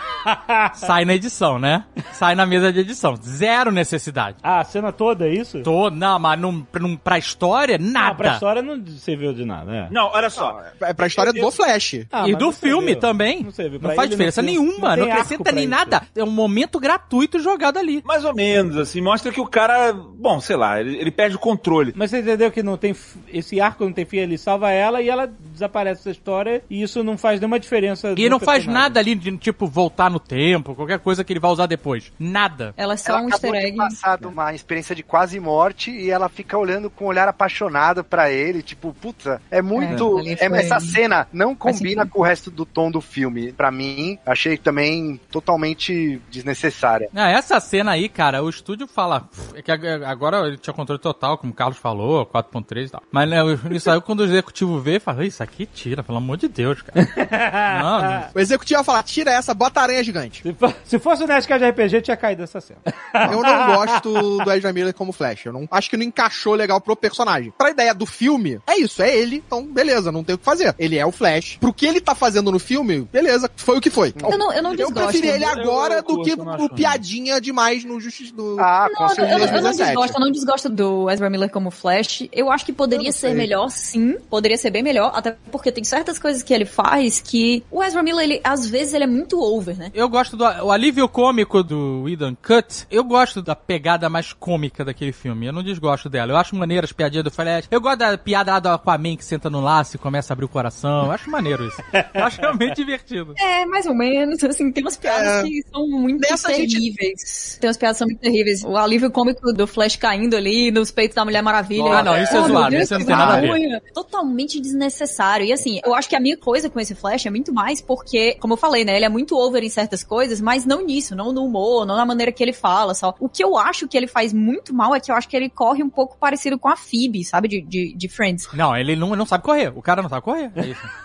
[0.73, 1.85] Sai na edição, né?
[2.13, 3.15] Sai na mesa de edição.
[3.21, 4.37] Zero necessidade.
[4.43, 5.61] ah, a cena toda, é isso?
[5.61, 8.09] Tô, não, mas não, não, pra história, nada.
[8.09, 9.87] Ah, pra história não serviu de nada, né?
[9.91, 10.61] Não, olha só.
[10.81, 12.05] É pra história do Flash.
[12.11, 12.99] Ah, e mas do filme serviu.
[12.99, 13.43] também.
[13.43, 13.79] Não serviu.
[13.81, 14.95] Não faz diferença não- nenhuma.
[14.95, 16.01] não Não, acrescenta nem nada.
[16.15, 18.01] É um momento gratuito jogado ali.
[18.05, 21.39] Mais ou menos, assim, mostra que o cara, bom, sei lá, ele, ele perde o
[21.39, 21.93] controle.
[21.95, 25.01] Mas você entendeu que não tem f- esse arco não tem fim, ele salva ela
[25.01, 28.13] e ela desaparece da história e isso não faz nenhuma diferença.
[28.17, 31.51] E não faz nada ali de, tipo, voltar no tempo, qualquer coisa que ele vai
[31.51, 32.11] usar depois.
[32.19, 32.73] Nada.
[32.77, 33.77] Ela é só Ela um easter egg.
[33.77, 38.03] passar de uma experiência de quase morte e ela fica olhando com um olhar apaixonado
[38.03, 40.17] pra ele, tipo, puta, é muito.
[40.17, 43.51] É, ali é, foi- essa cena não combina com o resto do tom do filme.
[43.53, 47.09] Pra mim, achei também totalmente desnecessária.
[47.15, 49.27] Ah, essa cena aí, cara, o estúdio fala.
[49.53, 53.03] É que ag- agora ele tinha controle total, como o Carlos falou, 4.3 e tal.
[53.11, 53.37] Mas né,
[53.71, 57.05] isso aí, quando o executivo vê, fala, isso aqui tira, pelo amor de Deus, cara.
[57.81, 58.27] não, não.
[58.35, 60.43] O executivo vai falar, tira essa, bota a aranha gigante.
[60.85, 62.79] Se fosse o Nerdcast de RPG, tinha caído essa cena.
[63.31, 65.45] Eu não gosto do Ezra Miller como Flash.
[65.45, 67.51] Eu não acho que não encaixou legal pro personagem.
[67.57, 69.37] Pra ideia do filme, é isso, é ele.
[69.45, 70.73] Então, beleza, não tem o que fazer.
[70.79, 71.57] Ele é o Flash.
[71.59, 74.13] Pro que ele tá fazendo no filme, beleza, foi o que foi.
[74.23, 75.09] Eu não, eu não Eu desgosto.
[75.09, 78.33] preferi ele Eu- agora eu do que curto, não acho o piadinha demais no Justiça
[78.33, 79.27] do Ah, com Não, eu, certeza.
[79.27, 79.87] eu, eu não 2017.
[79.89, 82.27] desgosto, eu não desgosto do Ezra Miller como Flash.
[82.31, 83.33] Eu acho que poderia Eu não ser sei.
[83.35, 84.17] melhor, sim.
[84.29, 88.01] Poderia ser bem melhor, até porque tem certas coisas que ele faz que o Ezra
[88.03, 89.91] Miller, ele, às vezes, ele é muito over, né?
[89.93, 92.85] Eu gosto do o alívio cômico do Whedon Cut.
[92.89, 95.45] Eu gosto da pegada mais cômica daquele filme.
[95.47, 96.31] Eu não desgosto dela.
[96.31, 97.67] Eu acho maneiro as piadinhas do Flash.
[97.69, 100.45] Eu gosto da piada lá do Aquaman que senta no laço e começa a abrir
[100.45, 101.05] o coração.
[101.05, 101.81] Eu acho maneiro isso.
[102.13, 103.33] Eu acho realmente divertido.
[103.37, 105.43] É, mais ou menos, assim, tem umas piadas É.
[105.43, 107.57] que são muito Nessa gente- terríveis.
[107.59, 108.63] Tem umas piadas que são muito terríveis.
[108.63, 111.85] O alívio cômico do Flash caindo ali nos peitos da Mulher Maravilha.
[111.99, 113.41] Ah, não, isso é Oh, zoado, Deus, isso não que tem nada a ver.
[113.47, 113.81] vergonha.
[113.93, 115.45] Totalmente desnecessário.
[115.45, 118.35] E assim, eu acho que a minha coisa com esse Flash é muito mais porque,
[118.39, 121.31] como eu falei, né, ele é muito over em certas coisas, mas não nisso, não
[121.31, 123.13] no humor, não na maneira que ele fala, só.
[123.19, 125.49] O que eu acho que ele faz muito mal é que eu acho que ele
[125.49, 128.47] corre um pouco parecido com a Phoebe, sabe, de, de, de Friends.
[128.53, 129.71] Não, ele não, não sabe correr.
[129.75, 130.51] O cara não sabe correr.
[130.55, 130.81] É isso.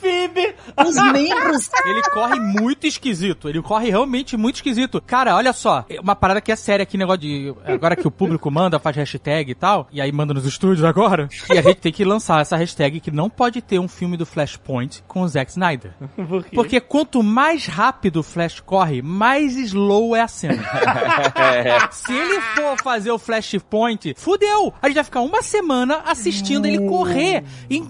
[0.00, 0.54] Phoebe!
[0.86, 3.48] Os membros Ele corre muito esquisito.
[3.48, 5.00] Ele corre realmente muito esquisito.
[5.00, 5.84] Cara, olha só.
[6.00, 7.54] Uma parada que é séria aqui, negócio de.
[7.64, 9.88] Agora que o público manda, faz hashtag e tal.
[9.92, 11.28] E aí manda nos estúdios agora.
[11.52, 14.26] E a gente tem que lançar essa hashtag que não pode ter um filme do
[14.26, 15.92] Flashpoint com o Zack Snyder.
[16.16, 16.50] Por quê?
[16.54, 20.62] Porque quanto mais rápido o Flash corre, mais slow é a cena.
[21.90, 24.72] Se ele for fazer o Flashpoint, fudeu!
[24.80, 27.44] A gente vai ficar uma semana assistindo ele correr.
[27.70, 27.82] Em-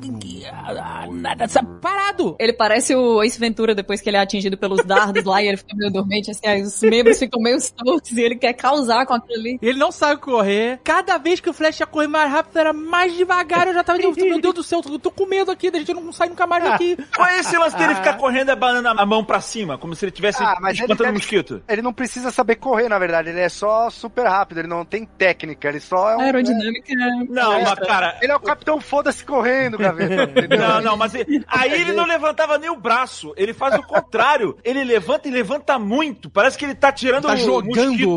[0.50, 1.46] ah, nada,
[1.80, 2.36] parado.
[2.38, 5.56] Ele parece o Ace Ventura depois que ele é atingido pelos dardos lá e ele
[5.56, 9.14] fica meio dormente, assim, aí os membros ficam meio tortos e ele quer causar com
[9.14, 9.58] aquilo ali.
[9.62, 10.80] Ele não sabe correr.
[10.84, 13.66] Cada vez que o Flash ia correr mais rápido, era mais devagar.
[13.66, 15.92] Eu já tava dizendo, meu Deus do céu, eu tô com medo aqui, da gente
[15.94, 16.96] não sai nunca mais daqui.
[17.14, 20.04] Qual é esse lance dele ficar correndo e abanando a mão pra cima, como se
[20.04, 21.62] ele tivesse Ah, ele espantando um mosquito?
[21.68, 23.28] Ele não precisa saber correr, na verdade.
[23.30, 24.58] Ele é só super rápido.
[24.58, 25.68] Ele não tem técnica.
[25.68, 26.20] Ele só é um.
[26.20, 26.94] Aerodinâmica.
[27.28, 30.12] Não, É, mas cara, Ele é o capitão foda-se correndo, gaveta.
[30.62, 33.32] Não, não, mas ele- aí ele não levantava nem o braço.
[33.36, 34.56] Ele faz o contrário.
[34.64, 36.30] Ele levanta e levanta muito.
[36.30, 38.08] Parece que ele tá tirando Tá o jogando mosquito.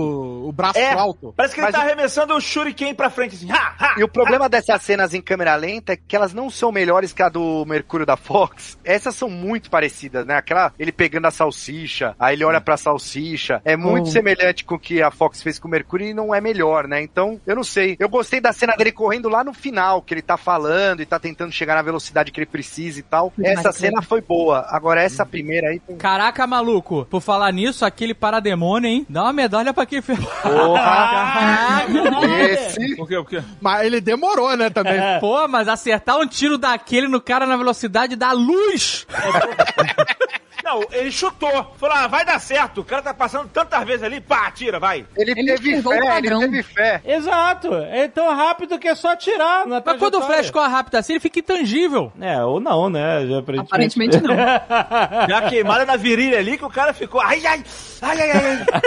[0.48, 1.34] o braço É, pro alto.
[1.36, 3.52] Parece que ele Mas tá o- arremessando o shuriken pra frente, assim.
[3.52, 3.96] Ha, ha.
[3.98, 7.22] E o problema dessas cenas em câmera lenta é que elas não são melhores que
[7.24, 8.78] a do Mercúrio da Fox.
[8.84, 10.36] Essas são muito parecidas, né?
[10.36, 13.62] Aquela, ele pegando a salsicha, aí ele olha pra salsicha.
[13.66, 14.12] É muito Oh.
[14.12, 17.02] semelhante com o que a Fox fez com o Mercúrio e não é melhor, né?
[17.02, 17.96] Então, eu não sei.
[18.00, 21.20] Eu gostei da cena dele correndo lá no final, que ele tá falando e tá
[21.20, 23.25] tentando chegar na velocidade que ele precisa e tal.
[23.38, 24.66] Muito Essa cena foi boa.
[24.70, 25.80] Agora, essa primeira aí.
[25.80, 27.06] tem- Caraca, maluco.
[27.10, 29.06] Por falar nisso, aquele parademônio, hein?
[29.10, 30.20] Dá uma medalha pra quem fez.
[30.20, 31.86] Porra!
[32.50, 32.96] Esse.
[32.96, 33.16] Por quê?
[33.16, 33.44] Por quê?
[33.62, 35.00] Mas ele demorou, né, também.
[35.20, 39.06] Pô, mas acertar um tiro daquele no cara na velocidade da luz.
[40.66, 41.76] Não, ele chutou.
[41.78, 42.82] Falou, ah, vai dar certo.
[42.82, 45.06] O cara tá passando tantas vezes ali, pá, tira, vai.
[45.16, 47.02] Ele, Ele teve o fé, ele teve fé.
[47.06, 47.72] Exato.
[47.76, 51.14] É tão rápido que é só tirar na Mas quando o Flash corre rápido assim,
[51.14, 52.12] ele fica intangível.
[52.20, 53.28] É, ou não, né?
[53.28, 54.36] Já aparentemente, Aparentemente não.
[55.30, 57.22] Já queimada na virilha ali que o cara ficou.
[57.22, 57.64] Ai, ai,
[58.02, 58.66] ai, ai, ai.
[58.74, 58.82] ai.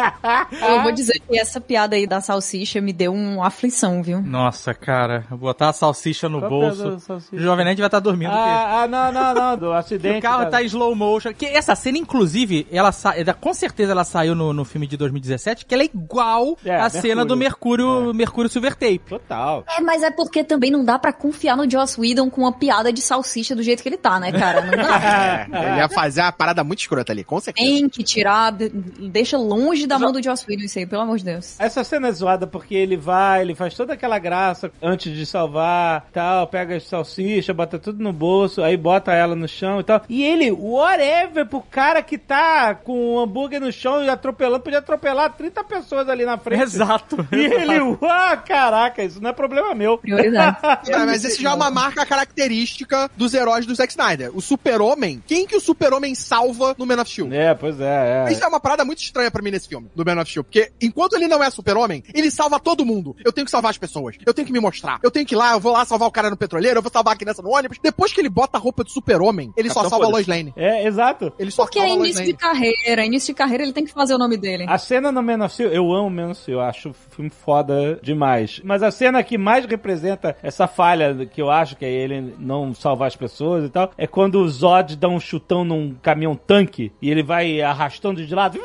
[0.62, 4.22] Eu vou dizer que essa piada aí da salsicha me deu uma aflição, viu?
[4.22, 6.76] Nossa, cara, botar a salsicha no Qual bolso.
[6.76, 7.36] piada da salsicha?
[7.36, 8.30] O Jovem Nerd vai estar dormindo.
[8.30, 10.22] porque- Ah, ah, não, não, não, do O acidente.
[10.22, 10.50] carro cara.
[10.50, 11.32] tá em slow motion.
[11.34, 13.14] Que essa cena, inclusive, ela sa...
[13.40, 16.88] com certeza ela saiu no, no filme de 2017, que ela é igual É, à
[16.90, 19.00] cena do Mercúrio, Mercúrio Silver Tape.
[19.08, 19.64] Total.
[19.68, 22.92] É, mas é porque também não dá pra confiar no Joss Whedon com uma piada
[22.92, 24.60] de salsicha do jeito que ele tá, né, cara?
[24.62, 25.46] Não dá.
[25.70, 27.66] Ele ia fazer uma parada muito escrota ali, com certeza.
[27.66, 31.18] Tem que tirar, de- deixa longe da mão do Joss Whedon isso aí, pelo amor
[31.18, 31.58] de Deus.
[31.58, 36.06] Essa cena é zoada porque ele vai, ele faz toda aquela graça antes de salvar,
[36.12, 40.02] tal, pega as salsichas, bota tudo no bolso, aí bota ela no chão e tal.
[40.08, 40.50] E ele,
[40.90, 45.64] whatever, pro cara que tá com o hambúrguer no chão e atropelando, podia atropelar 30
[45.64, 46.62] pessoas ali na frente.
[46.62, 47.26] Exato.
[47.32, 47.98] E ele, uau,
[48.46, 49.98] caraca, isso não é problema meu.
[49.98, 50.58] Prioridade.
[50.90, 54.30] É, mas esse já é uma marca característica dos heróis do Zack Snyder.
[54.34, 57.32] O super-homem, quem que o super-homem salva no Man of Steel?
[57.32, 58.32] É, pois é, é.
[58.32, 60.44] Isso é uma parada muito estranha pra mim nesse filme, do Man of Steel.
[60.44, 63.14] Porque enquanto ele não é super-homem, ele salva todo mundo.
[63.24, 64.16] Eu tenho que salvar as pessoas.
[64.24, 64.98] Eu tenho que me mostrar.
[65.02, 66.90] Eu tenho que ir lá, eu vou lá salvar o cara no petroleiro, eu vou
[66.90, 67.78] salvar a criança no ônibus.
[67.82, 70.08] Depois que ele bota a roupa de super-homem, ele só Capitão salva a.
[70.08, 70.52] Lois Lane.
[70.56, 71.32] É, exato.
[71.38, 74.18] Ele só Porque é início de carreira, início de carreira ele tem que fazer o
[74.18, 74.64] nome dele.
[74.68, 77.30] A cena no Man of Steel, eu amo Man of Steel, eu acho o filme
[77.30, 78.60] foda demais.
[78.64, 82.74] Mas a cena que mais representa essa falha que eu acho que é ele não
[82.74, 86.92] salvar as pessoas e tal, é quando o Zod dá um chutão num caminhão tanque
[87.00, 88.58] e ele vai arrastando de lado.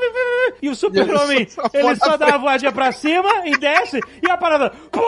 [0.61, 4.38] E o super-homem, Ele só só dá uma voadinha pra cima e desce, e a
[4.38, 5.01] parada, pô,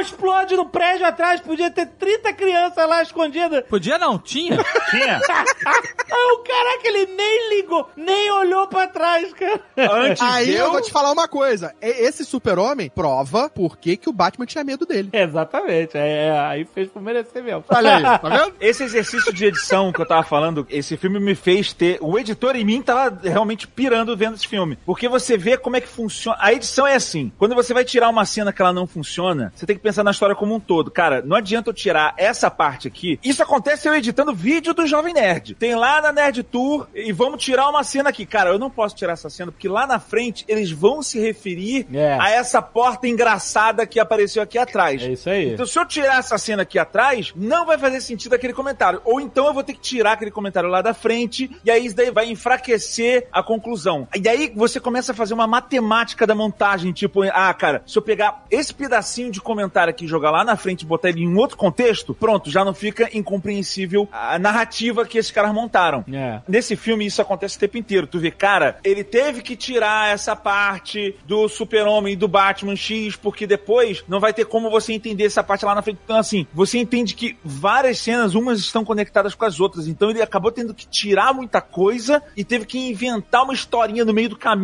[0.00, 3.64] explode no prédio atrás, podia ter 30 crianças lá escondidas.
[3.68, 4.56] Podia não, tinha.
[4.90, 5.20] Tinha.
[5.28, 9.60] Aí o caraca, ele nem ligou, nem olhou pra trás, cara.
[9.76, 11.74] Antes Aí eu deu- vou te falar uma coisa.
[11.80, 15.10] Esse super-homem prova por que, que o Batman tinha medo dele.
[15.12, 17.64] Exatamente, é, é, aí fez por merecer mesmo.
[17.68, 18.54] Olha aí, tá vendo?
[18.60, 21.98] Esse exercício de edição que eu tava falando, esse filme me fez ter.
[22.00, 24.75] O editor em mim tava realmente pirando vendo esse filme.
[24.84, 26.36] Porque você vê como é que funciona.
[26.40, 29.66] A edição é assim: quando você vai tirar uma cena que ela não funciona, você
[29.66, 30.90] tem que pensar na história como um todo.
[30.90, 33.18] Cara, não adianta eu tirar essa parte aqui.
[33.22, 35.54] Isso acontece eu editando vídeo do Jovem Nerd.
[35.54, 38.26] Tem lá na Nerd Tour e vamos tirar uma cena aqui.
[38.26, 41.86] Cara, eu não posso tirar essa cena porque lá na frente eles vão se referir
[41.92, 42.16] É.
[42.20, 45.02] a essa porta engraçada que apareceu aqui atrás.
[45.02, 45.52] É isso aí.
[45.52, 49.00] Então, se eu tirar essa cena aqui atrás, não vai fazer sentido aquele comentário.
[49.04, 51.96] Ou então eu vou ter que tirar aquele comentário lá da frente, e aí isso
[51.96, 54.08] daí vai enfraquecer a conclusão.
[54.20, 58.02] E aí você começa a fazer uma matemática da montagem, tipo, ah, cara, se eu
[58.02, 61.28] pegar esse pedacinho de comentário aqui e jogar lá na frente e botar ele em
[61.28, 66.04] um outro contexto, pronto, já não fica incompreensível a narrativa que esses caras montaram.
[66.12, 66.40] É.
[66.48, 68.06] Nesse filme isso acontece o tempo inteiro.
[68.06, 73.16] Tu vê, cara, ele teve que tirar essa parte do Super-Homem e do Batman X,
[73.16, 75.98] porque depois não vai ter como você entender essa parte lá na frente.
[76.04, 79.88] Então, assim, você entende que várias cenas, umas estão conectadas com as outras.
[79.88, 84.12] Então ele acabou tendo que tirar muita coisa e teve que inventar uma historinha no
[84.12, 84.55] meio do caminho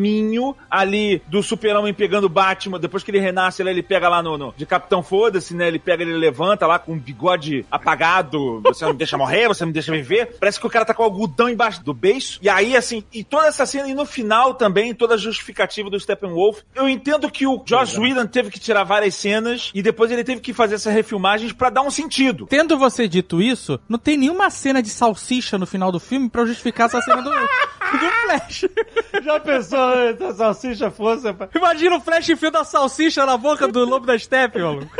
[0.70, 2.78] ali do Super-Homem pegando o Batman.
[2.80, 5.68] Depois que ele renasce, ele pega lá no, no- de Capitão Foda-se, né?
[5.68, 8.60] Ele pega, ele levanta lá com um bigode apagado.
[8.62, 10.36] Você não me deixa morrer, você não me deixa viver.
[10.40, 12.38] Parece que o cara tá com algodão embaixo do beiço.
[12.42, 15.98] E aí, assim, e toda essa cena, e no final também, toda a justificativa do
[15.98, 16.60] Steppenwolf.
[16.74, 20.40] Eu entendo que o Joss Whedon teve que tirar várias cenas e depois ele teve
[20.40, 22.46] que fazer essas refilmagens pra dar um sentido.
[22.46, 26.44] Tendo você dito isso, não tem nenhuma cena de salsicha no final do filme pra
[26.44, 27.30] justificar essa cena do,
[27.98, 28.64] do Flash.
[29.24, 31.26] Já pensou se a salsicha fosse...
[31.54, 34.90] Imagina o Flash enfiando a salsicha na boca do lobo da steppe, maluco.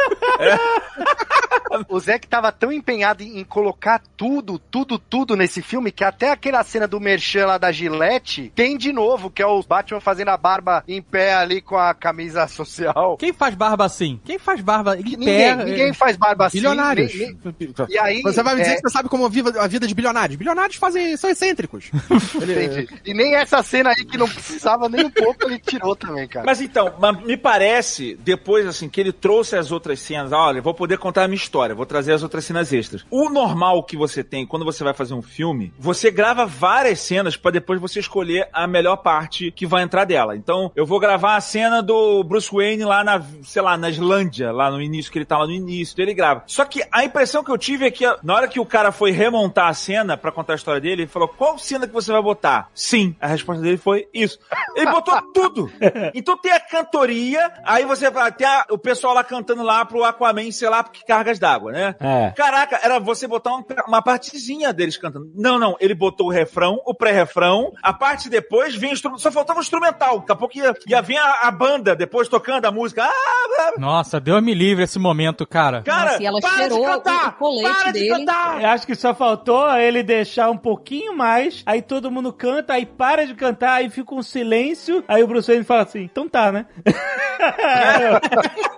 [1.89, 6.62] O Zack tava tão empenhado em, colocar tudo, tudo, tudo nesse filme que até aquela
[6.62, 10.36] cena do Merchan lá da Gillette tem de novo, que é o Batman fazendo a
[10.36, 13.16] barba em pé ali com a camisa social.
[13.16, 14.20] Quem faz barba assim?
[14.23, 15.64] Quem faz barba em Ninguém, pé?
[15.64, 16.59] ninguém faz barba assim.
[16.59, 17.14] Bilionários.
[17.14, 19.66] nem- nem- E aí, Você vai me dizer é, que você sabe como vive a
[19.66, 20.36] vida de bilionários.
[20.36, 21.90] Bilionários fazem, são excêntricos.
[23.05, 26.45] E nem essa cena aí que não precisava nem um pouco ele tirou também, cara.
[26.47, 26.95] Mas então,
[27.25, 31.29] me parece, depois assim, que ele trouxe as outras cenas, olha, vou poder contar a
[31.29, 33.05] minha história, vou trazer as outras cenas extras.
[33.11, 37.37] O normal que você tem quando você vai fazer um filme, você grava várias cenas
[37.37, 40.37] pra depois você escolher a melhor parte que vai entrar dela.
[40.37, 44.53] Então, eu vou gravar a cena do Bruce Wayne lá na, sei lá, na Islândia,
[44.53, 46.45] lá no início, que ele tá lá no início, então ele grava.
[46.47, 49.11] Só que a impressão que eu tive é que na hora que o cara foi
[49.11, 52.23] remontar a cena pra contar a história dele, ele falou: qual cena que você vai
[52.23, 52.71] botar?
[52.74, 53.15] Sim.
[53.20, 54.39] A resposta dele foi isso.
[54.74, 55.70] Ele botou tudo.
[56.15, 60.51] Então tem a cantoria, aí você vai ter o pessoal lá cantando lá pro Aquaman,
[60.51, 61.73] sei lá, que cargas d'água.
[61.73, 61.94] né?
[62.01, 62.31] É.
[62.36, 65.31] Caraca, era você botar um- uma partezinha deles cantando.
[65.35, 69.62] Não, não, ele botou o refrão, o pré-refrão, a parte depois vinha só faltava o
[69.62, 70.20] instrumental.
[70.20, 73.05] Daqui a pouco ia, ia vir a, a banda depois tocando a música.
[73.05, 75.82] Ah, Nossa, Deus me livre esse momento, cara.
[75.82, 77.24] cara, Nossa, e ela para de cantar!
[77.27, 78.09] o- o colete para de dele.
[78.09, 78.62] cantar!
[78.62, 82.87] Eu acho que só faltou ele deixar um pouquinho mais, aí todo mundo canta, aí
[82.87, 86.53] para de cantar, aí fica um silêncio, aí o Bruce Wayne fala assim, então tá,
[86.53, 86.67] né?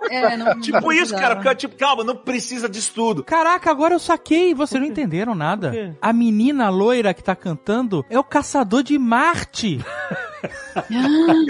[0.09, 1.21] É, não, não Tipo isso, precisava.
[1.21, 3.23] cara, porque, tipo, calma, não precisa disso tudo.
[3.23, 5.95] Caraca, agora eu saquei, vocês não entenderam nada.
[6.01, 9.79] A menina loira que tá cantando é o caçador de Marte.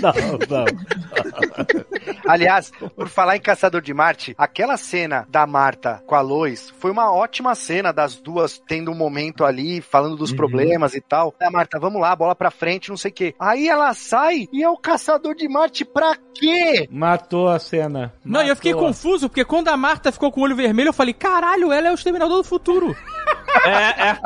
[0.01, 0.13] não,
[0.49, 0.65] não.
[2.27, 6.91] Aliás, por falar em Caçador de Marte, aquela cena da Marta com a Lois foi
[6.91, 11.33] uma ótima cena das duas tendo um momento ali, falando dos problemas e tal.
[11.41, 13.35] A Marta, vamos lá, bola pra frente, não sei o quê.
[13.39, 16.87] Aí ela sai e é o Caçador de Marte pra quê?
[16.91, 18.13] Matou a cena.
[18.23, 20.93] Não, e eu fiquei confuso, porque quando a Marta ficou com o olho vermelho, eu
[20.93, 22.95] falei, caralho, ela é o Exterminador do Futuro.
[23.65, 24.19] É, é.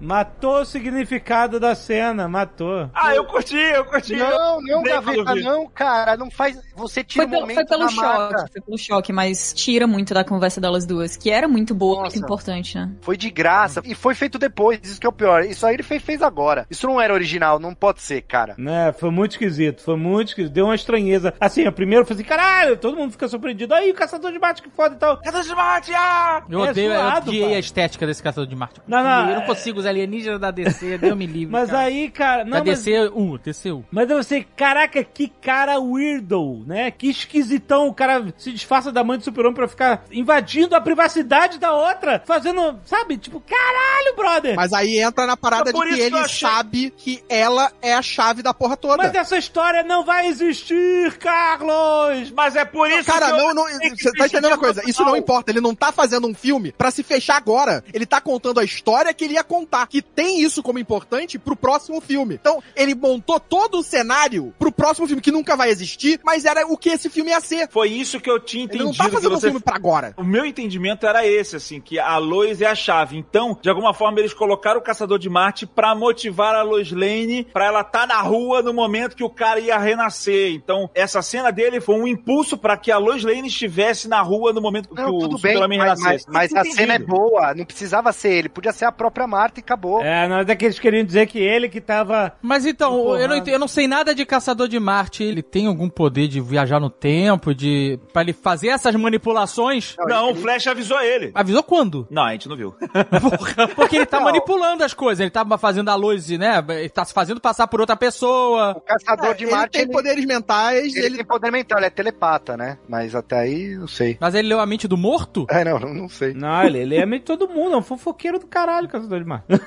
[0.00, 2.90] Matou o significado da cena, matou.
[2.94, 4.16] Ah, eu curti, eu curti.
[4.16, 6.16] Não, não, Gaveta, não, cara.
[6.16, 6.58] Não faz.
[6.74, 8.50] Você tira Foi o pelo, momento foi pelo da choque, Marta.
[8.52, 12.04] foi pelo choque, mas tira muito da conversa delas duas, que era muito boa, muito
[12.06, 12.18] Nossa.
[12.18, 12.92] importante, né?
[13.00, 13.80] Foi de graça.
[13.84, 14.80] E foi feito depois.
[14.82, 15.44] Isso que é o pior.
[15.44, 16.66] Isso aí ele fez, fez agora.
[16.70, 17.58] Isso não era original.
[17.58, 18.54] Não pode ser, cara.
[18.58, 21.34] Né, foi muito esquisito, foi muito esquisito, deu uma estranheza.
[21.40, 23.74] Assim, a primeira eu falei assim, caralho, todo mundo fica surpreendido.
[23.74, 25.16] Aí, o caçador de Marte, que foda e tal.
[25.18, 26.42] Caçador de Marte, ah!
[26.48, 27.56] Eu É odeio, eu zoado, odiei cara.
[27.56, 28.80] a estética desse caçador de Marte.
[28.86, 31.52] Não, não, eu não é- consigo, os alienígenas da DC, Deus me livre.
[31.52, 31.82] Mas cara.
[31.82, 32.84] aí, cara, não, Da mas...
[32.84, 33.84] DCU, DCU.
[33.90, 36.90] Mas eu sei, caraca, que cara weirdo, né?
[36.90, 37.88] Que esquisitão.
[37.88, 42.22] O cara se disfarça da mãe do super-homem pra ficar invadindo a privacidade da outra,
[42.24, 43.16] fazendo, sabe?
[43.18, 44.56] Tipo, caralho, brother!
[44.56, 47.94] Mas aí entra na parada Mas de que ele eu achei- sabe que ela é
[47.94, 48.96] a chave da porra toda.
[48.96, 52.30] Mas essa história não vai existir, Carlos!
[52.30, 54.82] Mas é por isso Cara, que eu- não, não, você tá entendendo uma coisa?
[54.88, 57.82] Isso não importa, ele não tá fazendo um filme pra se fechar agora.
[57.92, 61.56] Ele tá contando a história que ele ia contar, que tem isso como importante pro
[61.56, 62.34] próximo filme.
[62.34, 66.66] Então, ele montou todo o cenário pro próximo filme, que nunca vai existir, mas era
[66.66, 67.68] o que esse filme ia ser.
[67.70, 68.98] Foi isso que eu tinha Ele entendido.
[68.98, 70.14] não tá fazendo um você filme pra agora.
[70.16, 73.16] O meu entendimento era esse, assim, que a Lois é a chave.
[73.16, 77.44] Então, de alguma forma, eles colocaram o Caçador de Marte pra motivar a Lois Lane
[77.52, 80.52] pra ela estar na rua no momento que o cara ia renascer.
[80.52, 84.52] Então, essa cena dele foi um impulso pra que a Lois Lane estivesse na rua
[84.52, 86.26] no momento que Não, o tudo bem, Super-Homem mas, mas, renascesse.
[86.30, 87.54] mas a cena é boa.
[87.54, 88.48] Não precisava ser ele.
[88.48, 90.02] Podia ser a própria Marta e acabou.
[90.02, 92.32] É, não é daqueles queriam dizer que ele que tava.
[92.42, 95.22] Mas então, eu não, eu não sei nada de Caçador de Marte.
[95.24, 97.98] Ele tem algum poder de viajar no tempo, de.
[98.12, 99.94] pra ele fazer essas manipulações?
[100.06, 101.30] Não, o Flash avisou ele.
[101.34, 102.06] Avisou quando?
[102.10, 102.74] Não, a gente não viu.
[103.20, 104.24] Porra, porque ele tá Não.
[104.24, 105.20] manipulando as coisas.
[105.20, 106.62] Ele tá fazendo a luz, né?
[106.68, 108.74] Ele tá se fazendo passar por outra pessoa.
[108.76, 109.72] O caçador de É, ele Marte.
[109.72, 111.16] tem Ele, poderes mentais, ele ele...
[111.16, 112.78] tem poder mental, ele é telepata, né?
[112.88, 114.16] Mas até aí, não sei.
[114.20, 115.46] Mas ele leu a mente do morto?
[115.50, 116.34] É, não, não, não sei.
[116.34, 119.26] Não, ele, ele é meio de todo mundo, é um fofoqueiro do caralho, caçador de
[119.26, 119.46] Marte.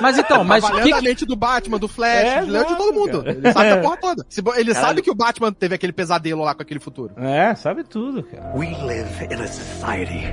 [0.00, 2.76] Mas então, mas o que, a mente do Batman, do Flash, É, ele leu de
[2.76, 3.22] todo mundo.
[3.22, 3.30] cara.
[3.32, 4.26] Ele sabe da porra toda.
[4.30, 4.74] Ele Caralho.
[4.74, 7.14] sabe que o Batman teve aquele pesadelo lá com aquele futuro.
[7.16, 8.52] É, sabe tudo, cara.
[8.54, 10.24] We live in a society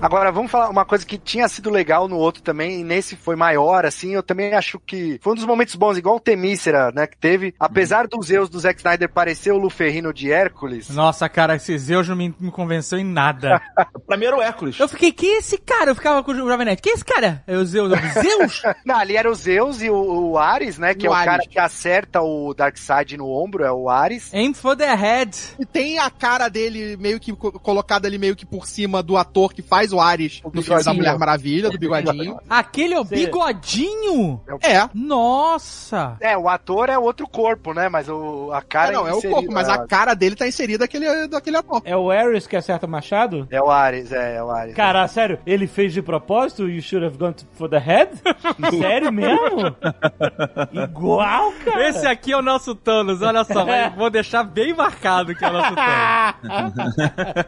[0.00, 3.34] Agora, vamos falar uma coisa que tinha sido legal no outro também, e nesse foi
[3.34, 7.06] maior, assim, eu também acho que foi um dos momentos bons, igual o Temícera, né,
[7.06, 7.52] que teve.
[7.58, 12.08] Apesar dos Zeus do Zack Snyder parecer o Luferrino de Hércules, Nossa, cara, esse Zeus
[12.08, 13.60] não me, me convenceu em nada.
[14.06, 14.78] pra mim era o Hércules.
[14.78, 15.90] Eu fiquei, quem é esse cara?
[15.90, 16.80] Eu ficava com o Jovem Nerd.
[16.80, 17.42] Quem é esse cara?
[17.46, 17.90] É o Zeus.
[17.90, 18.62] Eu, Zeus?
[18.86, 21.26] não, ali era o Zeus e o, o Ares, né, que O é o Ares.
[21.26, 24.32] cara que acerta o Darkseid no ombro, é o Ares.
[24.32, 25.36] Aim for the head.
[25.58, 29.16] E tem a cara dele meio que co- colocada ali meio que por cima do
[29.16, 30.94] ator que faz o Ares O no filme da.
[30.94, 32.38] Mulher Maravilha, do bigodinho.
[32.48, 34.40] Aquele é o Cê- bigodinho?
[34.62, 34.88] É.
[34.94, 36.16] Nossa.
[36.20, 39.22] É, o ator é outro corpo, né, mas o, a cara É, não, é o
[39.22, 39.86] corpo, mas a né?
[39.88, 41.82] cara dele tá inserida daquele, daquele ator.
[41.84, 43.46] É o Ares que acerta o machado?
[43.50, 44.74] É o Ares, é, é o Ares.
[44.74, 46.68] Cara, sério, ele fez de propósito?
[46.68, 48.10] You should have gone to- for the head?
[48.80, 49.76] sério mesmo?
[50.72, 51.88] Igual, cara.
[51.88, 53.64] Esse aqui é o nosso Thanos, olha só.
[53.96, 56.94] Vou deixar bem marcado que é o nosso Thanos.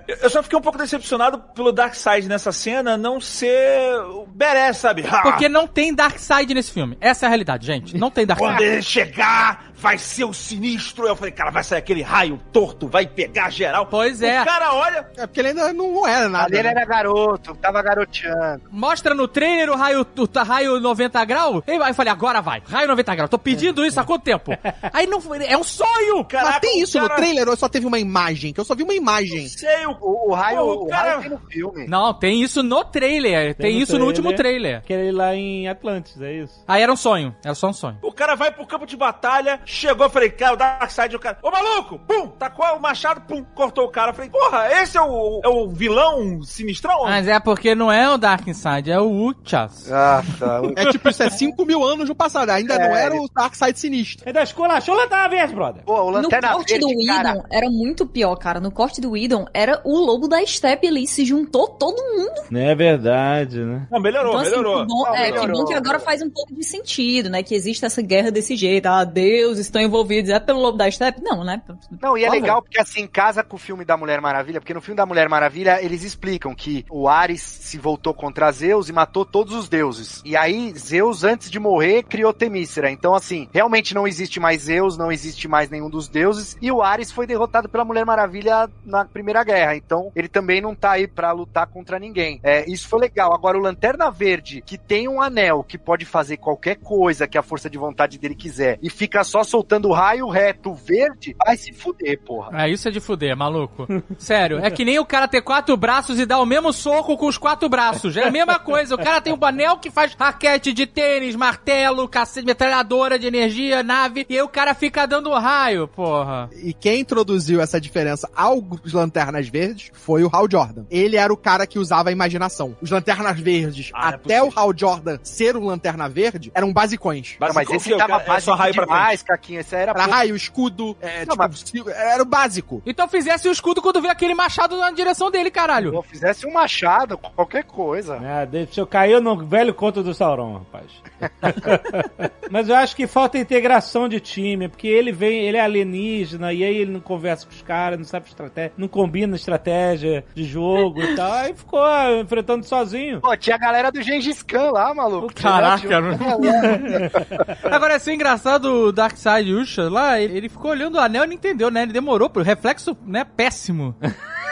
[0.22, 5.05] Eu só fiquei um pouco decepcionado pelo Darkseid nessa cena não ser o Badass, sabe?
[5.11, 6.97] Ah, Porque não tem Darkseid nesse filme.
[7.01, 7.97] Essa é a realidade, gente.
[7.97, 8.62] Não tem Quando Darkseid.
[8.73, 11.07] ele chegar, vai ser o sinistro.
[11.07, 13.86] Eu falei, cara, vai sair aquele raio torto, vai pegar geral.
[13.86, 14.40] Pois é.
[14.40, 15.07] O cara olha.
[15.16, 16.47] É porque ele ainda não era nada.
[16.47, 16.70] Ali ele né?
[16.70, 18.62] era garoto, tava garoteando.
[18.70, 21.62] Mostra no trailer o raio, o raio 90 graus.
[21.66, 22.62] Aí eu falei, agora vai.
[22.66, 23.31] Raio 90 graus.
[23.31, 24.52] Tô pedindo isso há quanto tempo?
[24.93, 25.44] Aí não foi.
[25.44, 26.24] É um sonho!
[26.24, 28.52] Caraca, Mas tem isso cara- no trailer ou só teve uma imagem?
[28.52, 29.48] Que eu só vi uma imagem.
[29.48, 31.86] Sei, o, O, o raio, Pô, o o cara- raio tem no filme.
[31.89, 33.55] Não, tem isso no trailer.
[33.55, 34.40] Tem, no isso no último trailer.
[34.40, 34.78] trailer.
[34.78, 36.62] Aquele lá em Atlantis, é isso?
[36.68, 37.34] Aí era um sonho.
[37.44, 37.98] Era só um sonho.
[38.02, 41.51] O cara vai pro campo de batalha, chegou, falei, cara, o Darkseid, o cara, ô
[41.51, 44.10] maluco, pum, tacou o machado, pum, cortou o cara.
[44.10, 47.05] Eu falei, porra, esse é o, é o vilão sinistrão?
[47.05, 49.90] Mas é porque não é o Darkseid, é o Uchas.
[49.90, 50.60] Ah, tá.
[50.76, 52.51] É tipo, isso é 5 mil anos no passado.
[52.51, 54.28] Ainda não era o Darkseid sinistro.
[54.28, 55.82] É da escola, show Lanterna Verde, brother.
[55.84, 58.60] Pô, o No Lanterna corte do Verde, Whedon cara, era muito pior, cara.
[58.60, 62.09] No corte do Whedon era o lobo da Steppe ali, se juntou todo mundo.
[62.50, 63.86] Não é verdade, né?
[63.90, 64.80] Não, melhorou, Então, assim, melhorou.
[64.80, 65.58] que bom, Não, é, que melhorou.
[65.60, 67.42] bom que agora faz um pouco de sentido, né?
[67.42, 68.86] Que existe essa guerra desse jeito.
[68.86, 70.30] Ah, Deus, estão envolvidos.
[70.30, 71.22] É pelo lobo da Steppe?
[71.22, 71.62] Não, né?
[72.02, 74.80] Não, e é legal porque assim, casa com o filme da Mulher Maravilha, porque no
[74.80, 79.24] filme da Mulher Maravilha eles explicam que o Ares se voltou contra Zeus e matou
[79.24, 80.22] todos os deuses.
[80.24, 82.90] E aí, Zeus, antes de morrer, criou Temícera.
[82.90, 86.82] Então, assim, realmente não existe mais Zeus, não existe mais nenhum dos deuses, e o
[86.82, 89.76] Ares foi derrotado pela Mulher Maravilha na Primeira Guerra.
[89.76, 92.40] Então, ele também não tá aí pra lutar contra ninguém.
[92.43, 93.32] É, isso foi legal.
[93.32, 97.43] Agora, o Lanterna Verde, que tem um anel que pode fazer qualquer coisa que a
[97.43, 102.20] força de vontade dele quiser, e fica só soltando raio reto verde, vai se fuder,
[102.24, 102.64] porra.
[102.64, 103.86] É, isso é de fuder, maluco.
[104.18, 107.27] Sério, é que nem o cara ter quatro braços e dar o mesmo soco com
[107.27, 108.16] os quatro braços.
[108.16, 108.94] É a mesma coisa.
[108.94, 113.82] O cara tem um anel que faz raquete de tênis, martelo, cacete, metralhadora de energia,
[113.82, 116.48] nave, e aí o cara fica dando raio, porra.
[116.62, 120.85] E quem introduziu essa diferença aos Lanternas Verdes foi o Hal Jordan.
[120.90, 122.76] Ele era o cara que usava a imaginação.
[122.80, 124.62] Os Lanternas Verdes, Ah, não é até o possível.
[124.62, 127.36] Hal Jordan ser um Lanterna Verde, eram basicões.
[127.40, 127.96] Não, mas esse o?
[127.96, 129.60] O tava é básico raio pra demais, Caquinho.
[129.60, 130.10] Esse era Era pouco.
[130.10, 132.82] raio, escudo, é, Não, tipo, era o básico.
[132.86, 135.92] Então fizesse o escudo quando vê aquele machado na direção dele, caralho.
[135.92, 138.16] Pô, fizesse um machado, qualquer coisa.
[138.16, 140.86] Ah, deixa eu cair no velho conto do Sauron, rapaz.
[142.50, 146.64] Mas eu acho que falta integração de time, porque ele vem, ele é alienígena, e
[146.64, 151.00] aí ele não conversa com os caras, não sabe estratégia, não combina estratégia de jogo
[151.02, 151.30] e tal.
[151.32, 153.20] Aí ficou ah, enfrentando sozinho.
[153.20, 155.32] Pô, tinha a galera do Gengis Khan lá, maluco.
[155.34, 156.01] Caraca, Tinha-
[157.70, 161.34] Agora, esse engraçado o Darkseid Usha lá, ele, ele ficou olhando o anel e não
[161.34, 161.82] entendeu, né?
[161.82, 163.94] Ele demorou, pro reflexo, né, péssimo.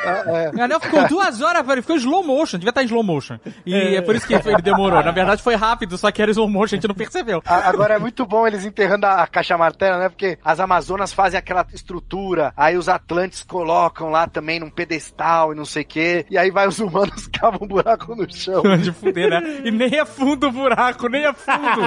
[0.05, 3.03] É, O anel ficou duas horas, velho, ficou em slow motion, devia estar em slow
[3.03, 3.39] motion.
[3.67, 5.03] E é por isso que ele demorou.
[5.03, 7.43] Na verdade foi rápido, só que era slow motion, a gente não percebeu.
[7.45, 10.09] A- Agora é muito bom eles enterrando a, a caixa martela, né?
[10.09, 15.57] Porque as Amazonas fazem aquela estrutura, aí os Atlantes colocam lá também num pedestal e
[15.57, 18.63] não sei o quê, e aí vai os humanos cavam um buraco no chão.
[18.79, 19.61] De fuder, né?
[19.65, 21.81] E nem é fundo o buraco, nem é fundo.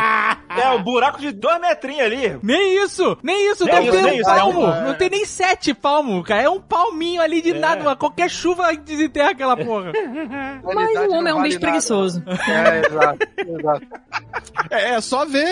[0.57, 2.37] É, o buraco de dois metrinhos ali.
[2.43, 4.65] Nem isso, nem isso, Nem deve isso, ter nem um isso, é palmo.
[4.65, 6.41] um- Não tem nem sete palmos, cara.
[6.43, 7.95] É um palminho ali de nada.
[8.01, 9.91] Qualquer chuva desenterra aquela porra.
[10.73, 11.59] Mas o homem é um bicho vale nada.
[11.59, 12.23] preguiçoso.
[12.25, 13.87] É, exato, exato.
[14.71, 15.45] É, é só ver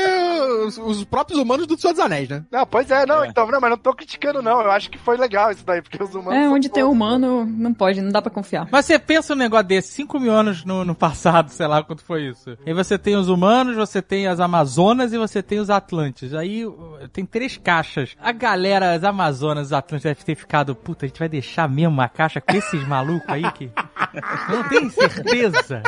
[0.66, 2.44] os, os próprios humanos do Senhor dos Anéis, né?
[2.52, 4.62] Não, pois é, não, então, não, mas não tô criticando, não.
[4.62, 6.34] Eu acho que foi legal isso daí, porque os humanos.
[6.40, 8.68] É, são onde tem todos- humano, não pode, não dá pra confiar.
[8.72, 12.04] Mas você pensa um negócio desse, 5 mil anos no, no passado, sei lá quanto
[12.04, 12.58] foi isso.
[12.66, 16.34] Aí você tem os humanos, você tem as Amazonas e você tem os Atlantes.
[16.34, 16.66] Aí
[17.14, 18.16] tem três caixas.
[18.20, 22.02] A galera, as Amazonas, os Atlantes deve ter ficado, puta, a gente vai deixar mesmo
[22.02, 23.70] a caixa com esses malucos aí que.
[24.50, 25.84] Não tem certeza.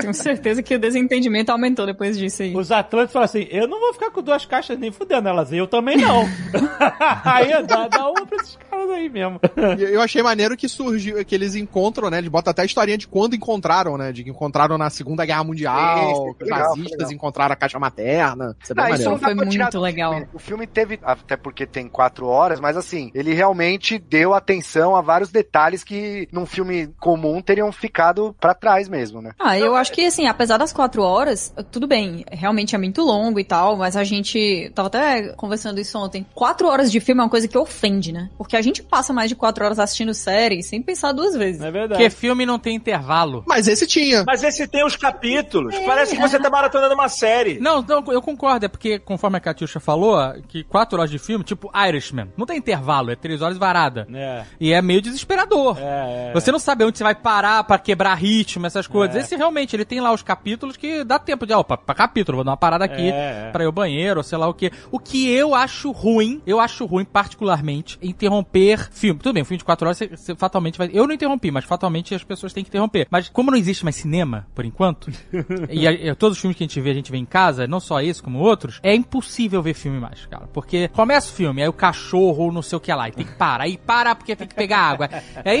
[0.00, 2.54] Tenho certeza que o desentendimento aumentou depois disso aí.
[2.56, 5.66] Os Atlantes falam assim: eu não vou ficar com duas caixas nem fudendo elas, eu
[5.66, 6.24] também não.
[7.24, 9.40] aí dá, dá uma pra esses caras aí mesmo.
[9.78, 12.18] Eu achei maneiro que surgiu, que eles encontram, né?
[12.18, 14.12] Eles botam até a historinha de quando encontraram, né?
[14.12, 17.12] De que encontraram na Segunda Guerra Mundial, os nazistas legal.
[17.12, 18.56] encontraram a caixa materna.
[18.62, 20.12] Isso é bem Ah, isso não Foi muito legal.
[20.12, 20.28] filme.
[20.32, 25.00] O filme teve, até porque tem quatro horas, mas assim, ele realmente deu atenção a
[25.00, 29.32] vários detalhes que num filme comum teriam ficado pra trás mesmo, né?
[29.38, 33.38] Ah, eu acho que assim, apesar das quatro horas, tudo bem, realmente é muito longo
[33.38, 36.26] e tal, mas a gente tava até conversando isso ontem.
[36.34, 38.30] Quatro horas de filme é uma coisa que ofende, né?
[38.36, 41.60] Porque a gente passa mais de quatro horas assistindo série sem pensar duas vezes.
[41.60, 42.00] É verdade.
[42.00, 43.44] Porque filme não tem intervalo.
[43.46, 44.24] Mas esse tinha.
[44.26, 45.74] Mas esse tem os capítulos.
[45.86, 47.58] Parece que você tá maratonando uma série.
[47.58, 50.16] Não, não, eu concordo, é porque, conforme a Katiusha falou,
[50.48, 54.06] que quatro horas de filme, tipo Irishman, não tem intervalo, é três horas varada.
[54.12, 54.44] É.
[54.60, 55.69] E é meio desesperador.
[55.78, 56.32] É, é.
[56.32, 59.16] Você não sabe onde você vai parar pra quebrar ritmo, essas coisas.
[59.16, 59.20] É.
[59.20, 62.36] Esse realmente, ele tem lá os capítulos que dá tempo de, ó, pra, pra capítulo,
[62.36, 63.50] vou dar uma parada aqui É, é.
[63.52, 64.70] pra ir ao banheiro, ou sei lá o que.
[64.90, 69.20] O que eu acho ruim, eu acho ruim particularmente, interromper filme.
[69.20, 70.90] Tudo bem, um filme de quatro horas, você, você fatalmente vai...
[70.92, 73.06] Eu não interrompi, mas fatalmente as pessoas têm que interromper.
[73.10, 75.10] Mas como não existe mais cinema, por enquanto,
[75.68, 77.80] e, e todos os filmes que a gente vê, a gente vê em casa, não
[77.80, 80.48] só esse como outros, é impossível ver filme mais, cara.
[80.52, 83.32] Porque começa o filme, aí o cachorro, não sei o que lá, e tem que
[83.34, 83.64] parar.
[83.64, 85.08] Aí para porque tem que pegar água.
[85.44, 85.59] Aí,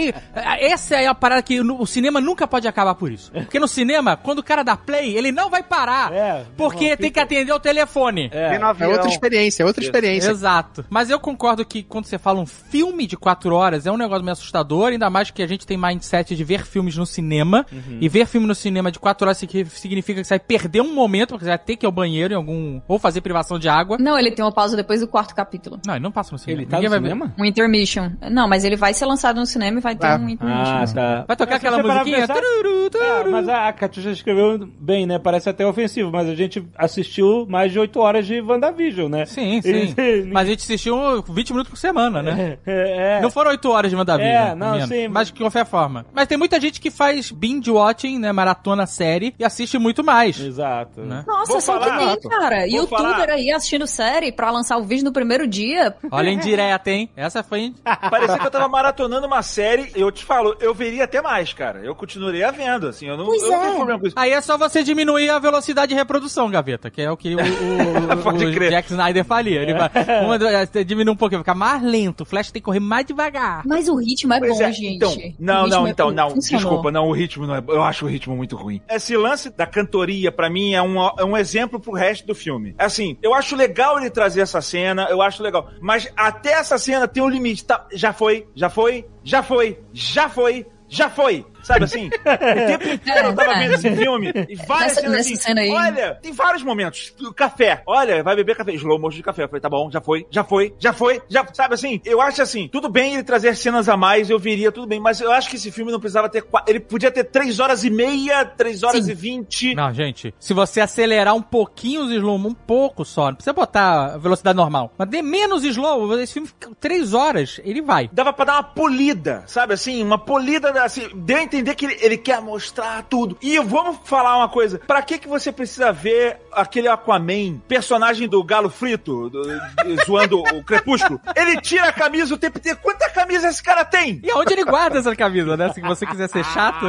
[0.60, 3.30] essa é a parada que o cinema nunca pode acabar por isso.
[3.32, 6.12] Porque no cinema, quando o cara dá play, ele não vai parar.
[6.12, 8.30] É, porque tem fica- que atender o telefone.
[8.32, 8.56] É.
[8.80, 10.30] É outra experiência, é outra experiência.
[10.30, 10.84] Exato.
[10.88, 14.24] Mas eu concordo que quando você fala um filme de quatro horas é um negócio
[14.24, 17.66] meio assustador, ainda mais que a gente tem mindset de ver filmes no cinema.
[18.00, 20.94] E ver filme no cinema de quatro horas signi- significa que você vai perder um
[20.94, 22.80] momento, porque você vai ter que ir ao banheiro em algum.
[22.88, 23.96] ou fazer privação de água.
[23.98, 25.78] Não, ele tem uma pausa depois do quarto capítulo.
[25.86, 26.62] Não, ele não passa no cinema.
[26.62, 27.08] Ele tá Ninguém no vai ver.
[27.08, 27.34] cinema?
[27.38, 28.10] Um intermission.
[28.30, 30.16] Não, mas ele vai ser lançado no cinema e vai ter Ah.
[30.16, 30.36] um.
[30.40, 31.24] Ah, tá.
[31.26, 32.18] Vai tocar aquela musiquinha?
[32.20, 33.30] pensar- Tururu, Ah, tururu.
[33.32, 35.18] mas a, a Catiuxa escreveu bem, né?
[35.18, 39.26] Parece até ofensivo, mas a gente assistiu mais de 8 horas de WandaVision, né?
[39.26, 39.94] Sim, sim.
[40.32, 42.58] Mas a gente assistiu 20 minutos por semana, né?
[42.66, 43.20] É, é.
[43.20, 44.32] Não foram 8 horas de WandaVision.
[44.32, 44.88] É, não, menos.
[44.88, 45.08] sim.
[45.08, 46.06] Mas de qualquer forma.
[46.12, 48.32] Mas tem muita gente que faz binge watching, né?
[48.32, 50.38] Maratona série e assiste muito mais.
[50.40, 51.00] Exato.
[51.00, 51.24] Né?
[51.26, 51.98] Nossa, Vou só falar.
[51.98, 52.56] que nem, cara.
[52.60, 53.30] Vou Youtuber falar.
[53.30, 55.94] aí assistindo série pra lançar o vídeo no primeiro dia.
[56.10, 57.10] Olha indireta, hein?
[57.16, 57.72] Essa foi.
[58.10, 61.80] Parecia que eu tava maratonando uma série, eu te falo, eu veria até mais, cara.
[61.80, 63.60] Eu continuaria vendo, assim, eu não, Pois eu não é.
[63.62, 64.16] tenho problema com isso.
[64.18, 67.38] Aí é só você diminuir a velocidade de reprodução, Gaveta, que é o que o,
[67.38, 68.70] o- Pode o crer.
[68.70, 69.62] Jack Snyder faria.
[69.62, 69.90] Ele vai,
[70.24, 72.22] uma, do- diminuir um pouquinho, ficar mais lento.
[72.22, 73.62] O Flash tem que correr mais devagar.
[73.66, 74.96] Mas o ritmo é Pois bom, é, gente.
[74.96, 76.30] Então, não, não, é- então, não.
[76.30, 76.60] funcionou.
[76.60, 77.62] Desculpa, não, o ritmo não é.
[77.68, 78.80] Eu acho o ritmo muito ruim.
[78.90, 82.74] Esse lance da cantoria, pra mim, é um, é um exemplo pro resto do filme.
[82.78, 85.68] Assim, eu acho legal ele trazer essa cena, eu acho legal.
[85.80, 87.64] Mas até essa cena tem um limite.
[87.64, 91.44] Tá, já foi, já foi, já foi, já foi, já foi.
[91.62, 92.08] Sabe assim?
[92.20, 93.58] O tempo inteiro eu tava É, é.
[93.60, 95.36] vendo esse filme e várias Nessa- cenas nessa assim.
[95.36, 97.14] cena aí- Olha, tem vários momentos.
[97.36, 97.82] Café.
[97.86, 98.72] Olha, vai beber café.
[98.74, 99.44] Slow motion de café.
[99.44, 102.00] Eu falei, tá bom, já foi, já foi, já foi, já Sabe assim?
[102.04, 105.00] Eu acho assim, tudo bem ele trazer cenas a mais, eu viria, tudo bem.
[105.00, 106.44] Mas eu acho que esse filme não precisava ter.
[106.66, 109.10] Ele podia ter 3 horas e meia, 3 horas Sim.
[109.10, 109.74] e 20.
[109.74, 114.14] Não, gente, se você acelerar um pouquinho os slow, um pouco só, não precisa botar
[114.14, 118.08] a velocidade normal, mas dê menos slow, esse filme fica três horas, ele vai.
[118.12, 120.02] Dava pra dar uma polida, sabe assim?
[120.02, 123.36] Uma polida, assim, deu a entender que ele, ele quer mostrar tudo.
[123.42, 128.42] E vamos falar uma coisa: pra que que você precisa ver aquele Aquaman, personagem do
[128.42, 131.20] Galo Frito, do- de- zoando o Crepúsculo?
[131.34, 132.78] Ele tira a camisa o tempo inteiro.
[132.82, 134.20] Quanta camisa esse cara tem?
[134.22, 135.72] E aonde ele guarda essa camisa, né?
[135.72, 136.86] Se você quiser ser chato.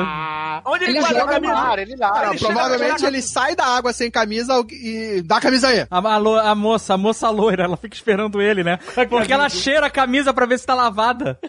[0.66, 1.54] Onde ele, Ele guarda a camisa?
[1.54, 2.20] Mar, ele larga.
[2.26, 5.88] Não, Ele provavelmente ele sai da água sem camisa e dá a camisa aí.
[5.90, 8.78] A, a lo- a moça, a moça loira, ela fica esperando ele, né?
[9.10, 11.40] Porque ela cheira a camisa pra ver se tá lavada.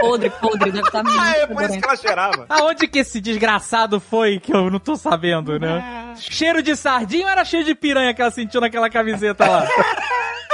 [0.00, 2.46] Podre, podre, deve estar muito Ah, é por isso que ela cheirava.
[2.48, 6.14] Aonde que esse desgraçado foi que eu não tô sabendo, né?
[6.16, 9.66] Cheiro de sardinha ou era cheiro de piranha que ela sentiu naquela camiseta lá?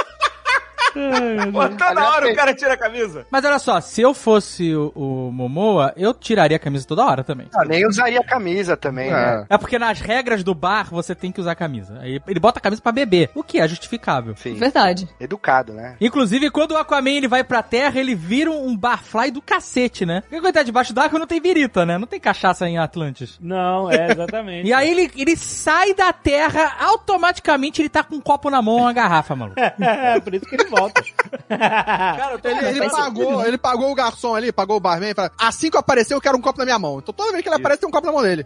[1.51, 3.25] Pô, toda hora o cara tira a camisa.
[3.29, 7.23] Mas olha só, se eu fosse o, o Momoa, eu tiraria a camisa toda hora
[7.23, 7.47] também.
[7.55, 9.45] Ah, nem usaria camisa também, né?
[9.49, 11.99] É porque nas regras do bar você tem que usar camisa.
[11.99, 14.35] Aí ele bota a camisa pra beber, o que é justificável.
[14.37, 14.55] Sim.
[14.55, 15.07] Verdade.
[15.19, 15.95] Educado, né?
[15.99, 20.21] Inclusive, quando o Aquaman ele vai pra terra, ele vira um barfly do cacete, né?
[20.21, 21.97] Porque quando tá debaixo d'água não tem virita, né?
[21.97, 23.37] Não tem cachaça em Atlantis.
[23.41, 24.67] Não, é, exatamente.
[24.67, 28.77] E aí ele, ele sai da terra, automaticamente ele tá com um copo na mão,
[28.77, 29.55] uma garrafa, maluco.
[29.85, 30.84] É, por isso que ele volta.
[31.49, 35.69] Cara, Ele, ele pagou, ele pagou o garçom ali, pagou o barman e falou, assim
[35.69, 36.99] que eu aparecer eu quero um copo na minha mão.
[36.99, 38.45] Então toda vez que ele aparece tem um copo na mão dele.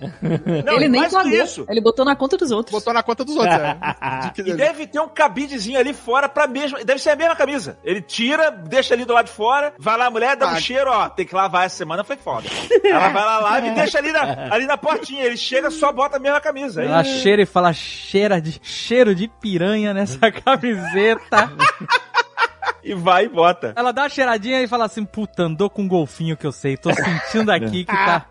[0.66, 1.32] Não, ele e nem pagou.
[1.32, 1.66] isso.
[1.70, 2.72] Ele botou na conta dos outros.
[2.74, 3.56] Botou na conta dos outros.
[3.56, 3.78] é.
[4.40, 6.84] E deve ter um cabidezinho ali fora pra mesma.
[6.84, 7.78] Deve ser a mesma camisa.
[7.84, 10.60] Ele tira, deixa ali do lado de fora, vai lá, a mulher, dá um Ah.
[10.60, 11.10] cheiro, ó.
[11.10, 12.48] Tem que lavar essa semana, foi foda.
[12.84, 15.24] Ela vai lá, lava e deixa ali na, ali na portinha.
[15.24, 16.82] Ele chega, só bota a mesma camisa.
[16.82, 21.52] Aí, Ela cheira e fala cheira de, cheiro de piranha nessa camiseta.
[22.84, 23.74] E vai e bota.
[23.76, 26.78] Ela dá uma cheiradinha e fala assim, puta, andou com um golfinho que eu sei.
[26.78, 28.26] Tô sentindo aqui que tá...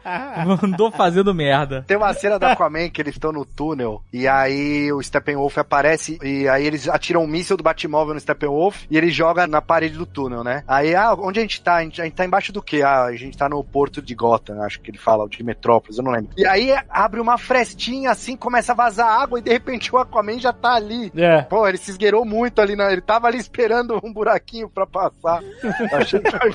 [0.63, 1.85] Andou fazendo merda.
[1.87, 6.19] Tem uma cena da Aquaman que eles estão no túnel e aí o Steppenwolf aparece
[6.23, 9.97] e aí eles atiram um míssil do Batmóvel no Steppenwolf e ele joga na parede
[9.97, 10.63] do túnel, né?
[10.67, 11.77] Aí, ah, onde a gente tá?
[11.77, 12.83] A gente, a gente tá embaixo do quê?
[12.83, 16.05] Ah, a gente tá no porto de Gotham, acho que ele fala, de Metrópolis, eu
[16.05, 16.31] não lembro.
[16.37, 20.39] E aí abre uma frestinha assim, começa a vazar água e de repente o Aquaman
[20.39, 21.13] já tá ali.
[21.17, 21.43] É.
[21.43, 25.41] Pô, ele se esgueirou muito ali, na, ele tava ali esperando um buraquinho pra passar.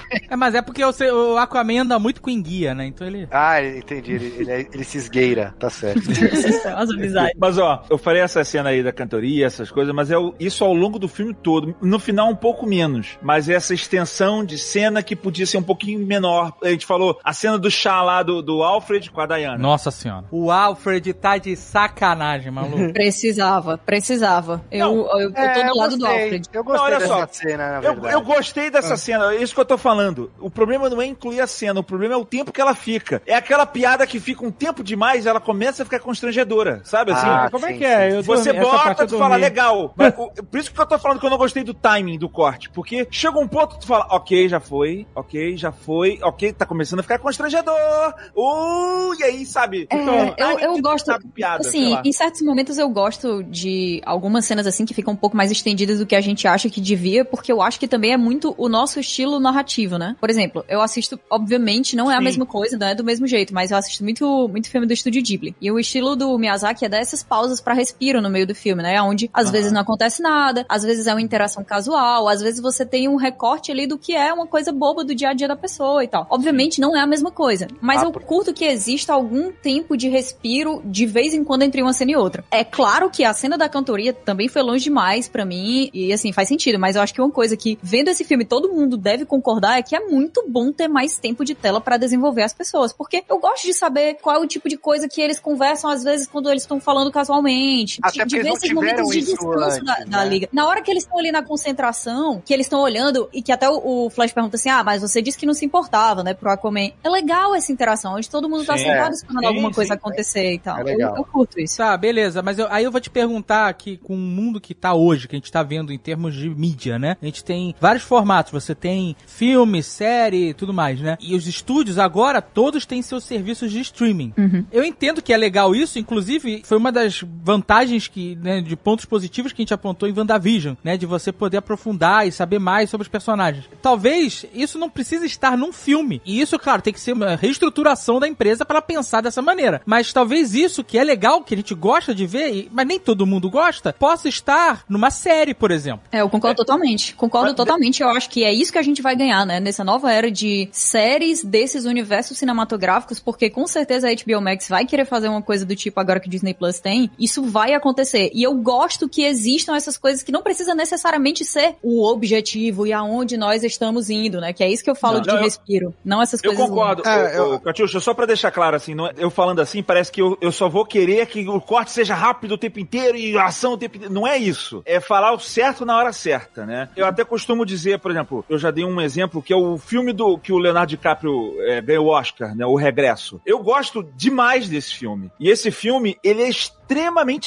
[0.07, 2.85] Bem- É, mas é porque o, Aquaman anda muito com enguia, né?
[2.85, 3.27] Então ele...
[3.31, 6.01] Ah, entendi, ele, ele, ele se esgueira, tá certo.
[7.37, 10.73] Mas ó, eu falei essa cena aí da cantoria, essas coisas, mas é isso ao
[10.73, 11.75] longo do filme todo.
[11.81, 13.17] No final, um pouco menos.
[13.21, 16.53] Mas essa extensão de cena que podia ser um pouquinho menor.
[16.63, 19.57] A gente falou a cena do chá lá do, do Alfred com a Diana.
[19.57, 20.25] Nossa senhora.
[20.31, 22.93] O Alfred tá de sacanagem, maluco.
[22.93, 24.63] Precisava, precisava.
[24.71, 26.23] Eu, eu, eu tô É, do lado do gostei.
[26.23, 26.49] Alfred.
[26.53, 27.27] Eu gostei Não, olha dessa só.
[27.31, 28.13] cena, na Eu, verdade.
[28.15, 30.31] eu gostei dessa cena, é isso que eu tô falando.
[30.39, 33.21] O problema não é incluir a cena, o problema é o tempo que ela fica.
[33.25, 37.27] É aquela piada que fica um tempo demais, ela começa a ficar constrangedora, sabe assim?
[37.27, 38.13] Ah, Como é sim, que é?
[38.17, 39.93] Eu Você dormi- bota, tu fala, legal.
[39.97, 42.29] Mas, o- por isso que eu tô falando que eu não gostei do timing do
[42.29, 42.69] corte.
[42.69, 46.65] Porque chega um ponto que tu fala, ok, já foi, ok, já foi, ok, tá
[46.65, 48.13] começando a ficar constrangedor.
[48.35, 49.87] Uh, e aí, sabe?
[49.89, 51.11] É, Então, eu, eu de gosto.
[51.33, 55.35] piada, assim, em certos momentos eu gosto de algumas cenas assim que ficam um pouco
[55.37, 58.17] mais estendidas do que a gente acha que devia, porque eu acho que também é
[58.17, 60.15] muito o nosso estilo narrativo, né?
[60.19, 62.23] Por exemplo, eu assisto, obviamente, não é a Sim.
[62.23, 65.21] mesma coisa, não é do mesmo jeito, mas eu assisto muito, muito filme do estúdio
[65.23, 65.55] Ghibli.
[65.61, 68.83] E o estilo do Miyazaki é dar essas pausas pra respiro no meio do filme,
[68.83, 69.01] né?
[69.01, 72.85] Onde às vezes não acontece nada, às vezes é uma interação casual, às vezes você
[72.85, 75.55] tem um recorte ali do que é uma coisa boba do dia a dia da
[75.55, 76.27] pessoa e tal.
[76.29, 80.09] Obviamente não é a mesma coisa, mas Ah, eu curto que exista algum tempo de
[80.09, 82.43] respiro de vez em quando entre uma cena e outra.
[82.51, 86.31] É claro que a cena da cantoria também foi longe demais pra mim e assim
[86.31, 89.25] faz sentido, mas eu acho que uma coisa que vendo esse filme todo mundo deve
[89.25, 92.91] concordar é que é muito bom ter mais tempo de tela pra desenvolver as pessoas,
[92.93, 96.03] porque eu gosto de saber qual é o tipo de coisa que eles conversam às
[96.03, 99.83] vezes quando eles estão falando casualmente, Até de, porque de ver esses momentos de descanso
[99.83, 100.29] da, antes, da né?
[100.29, 100.49] liga.
[100.51, 103.69] Na hora que eles estão ali na concentração, que eles estão olhando e que até
[103.69, 106.49] o, o Flash pergunta assim: "Ah, mas você disse que não se importava, né, pro
[106.49, 106.91] Aquaman".
[107.03, 108.83] É legal essa interação, onde todo mundo tá Sim.
[108.83, 109.15] sentado É.
[109.15, 109.75] esperando Sim, alguma sim.
[109.75, 110.77] coisa acontecer e tal.
[110.77, 111.17] É eu, legal.
[111.17, 111.77] eu curto isso.
[111.77, 114.93] Tá, beleza, mas eu- aí eu vou te perguntar aqui, com o mundo que tá
[114.93, 117.17] hoje, que a gente tá vendo em termos de mídia, né?
[117.21, 121.17] A gente tem vários formatos, você tem filme, série e tudo mais, né?
[121.19, 124.33] E os estúdios agora, todos têm seus serviços de streaming.
[124.71, 129.05] Eu entendo que é legal isso, inclusive foi uma das vantagens que, né, de pontos
[129.05, 130.97] positivos que a gente apontou em WandaVision, né?
[130.97, 133.69] De você poder aprofundar e saber mais sobre os personagens.
[133.81, 136.21] Talvez isso não precise estar num filme.
[136.25, 139.81] E isso, claro, tem que ser uma reestruturação da empresa para pensar dessa maneira.
[139.85, 143.25] Mas talvez isso que é legal, que a gente gosta de ver, mas nem todo
[143.25, 146.01] mundo gosta, possa estar numa série, por exemplo.
[146.11, 147.15] É, eu concordo totalmente.
[147.15, 148.01] Concordo totalmente.
[148.01, 149.59] Eu acho que é isso que a gente vai ganhar, né?
[149.59, 154.85] Nessa nova era de séries desses universos cinematográficos, porque com certeza a HBO Max vai
[154.85, 157.09] querer fazer uma coisa do tipo agora que o Disney Plus tem.
[157.19, 158.29] Isso vai acontecer.
[158.33, 162.93] E eu gosto que existam essas coisas que não precisa necessariamente ser o objetivo e
[162.93, 164.53] aonde nós estamos indo, né?
[164.53, 165.93] Que é isso que eu falo Não, de não, eu- respiro.
[166.03, 166.69] Não essas Eu coisas.
[166.69, 167.03] concordo.
[167.07, 170.11] É, Ô, ô, Catiuxa, só pra deixar claro, assim, não é- eu falando assim, parece
[170.11, 173.35] que eu, eu só vou querer que o corte seja rápido o tempo inteiro e
[173.37, 174.13] a ação o tempo inteiro.
[174.13, 174.81] Não é isso.
[174.85, 176.89] É falar o certo na hora certa, né?
[176.95, 180.13] Eu até costumo dizer, por exemplo, eu já dei um exemplo que é o filme
[180.13, 182.65] do que o Leonardo DiCaprio é, ganhou o Oscar, né?
[182.65, 183.41] O Regresso.
[183.45, 185.31] Eu gosto demais desse filme.
[185.39, 186.49] E esse filme, ele é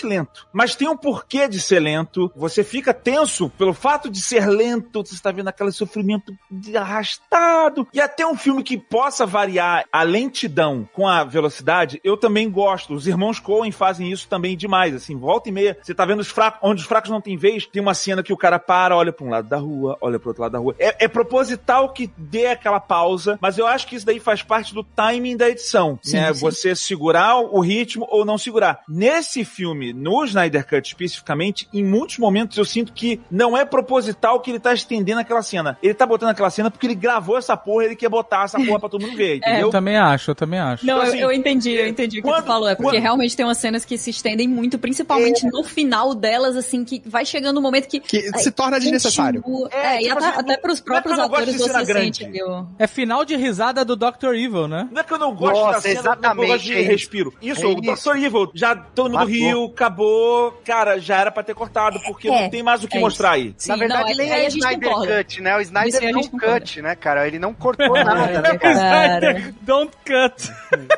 [0.04, 0.46] lento.
[0.52, 2.30] Mas tem um porquê de ser lento.
[2.34, 5.04] Você fica tenso pelo fato de ser lento.
[5.04, 7.86] Você está vendo aquele sofrimento de arrastado.
[7.92, 12.94] E até um filme que possa variar a lentidão com a velocidade, eu também gosto.
[12.94, 14.94] Os irmãos Coen fazem isso também demais.
[14.94, 17.66] Assim, volta e meia, você tá vendo os fracos, onde os fracos não têm vez,
[17.66, 20.30] tem uma cena que o cara para, olha para um lado da rua, olha para
[20.30, 20.74] outro lado da rua.
[20.78, 24.74] É, é proposital que dê aquela pausa, mas eu acho que isso daí faz parte
[24.74, 25.98] do timing da edição.
[26.02, 26.32] Sim, né?
[26.32, 26.40] sim.
[26.40, 28.80] Você segurar o ritmo ou não segurar.
[28.88, 34.40] Nesse filme, no Snyder Cut especificamente, em muitos momentos eu sinto que não é proposital
[34.40, 35.78] que ele tá estendendo aquela cena.
[35.82, 38.78] Ele tá botando aquela cena porque ele gravou essa porra, ele quer botar essa porra
[38.80, 39.60] pra todo mundo ver, entendeu?
[39.66, 40.86] Eu também acho, eu também acho.
[40.86, 42.68] Não, Então, eu- assim, eu, entendi, eu entendi o que quando- tu falou.
[42.68, 46.56] É porque quando- realmente tem umas cenas que se estendem muito, principalmente no final delas,
[46.56, 48.00] assim, que vai chegando um momento que.
[48.00, 49.42] Que se torna desnecessário.
[49.70, 52.16] É, É, e tipo até, assim, até pros é eu próprios gosto atores você grande.
[52.18, 52.66] sente o...
[52.78, 54.34] É final de risada do Dr.
[54.34, 54.88] Evil, né?
[54.90, 56.80] Não é que eu não gosto Nossa, da cena, eu não exatamente, gosto de é
[56.82, 57.34] respiro.
[57.40, 58.10] Isso, É o isso.
[58.10, 58.16] Dr.
[58.18, 59.28] Evil, já todo mundo Matou.
[59.30, 62.96] riu, acabou, cara, já era pra ter cortado, porque É, não tem mais o que
[62.96, 63.54] é mostrar aí.
[63.58, 65.24] Sim, Na verdade, não, nem é a gente Snyder concorda.
[65.24, 65.56] Cut, né?
[65.56, 67.26] O Snyder não cut, né, cara?
[67.26, 68.74] Ele não cortou nada, né, cara?
[68.76, 69.54] Cara.
[69.62, 70.52] Don't cut.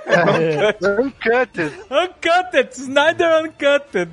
[1.00, 1.72] Uncut.
[1.90, 4.08] Uncut Snyder Uncut.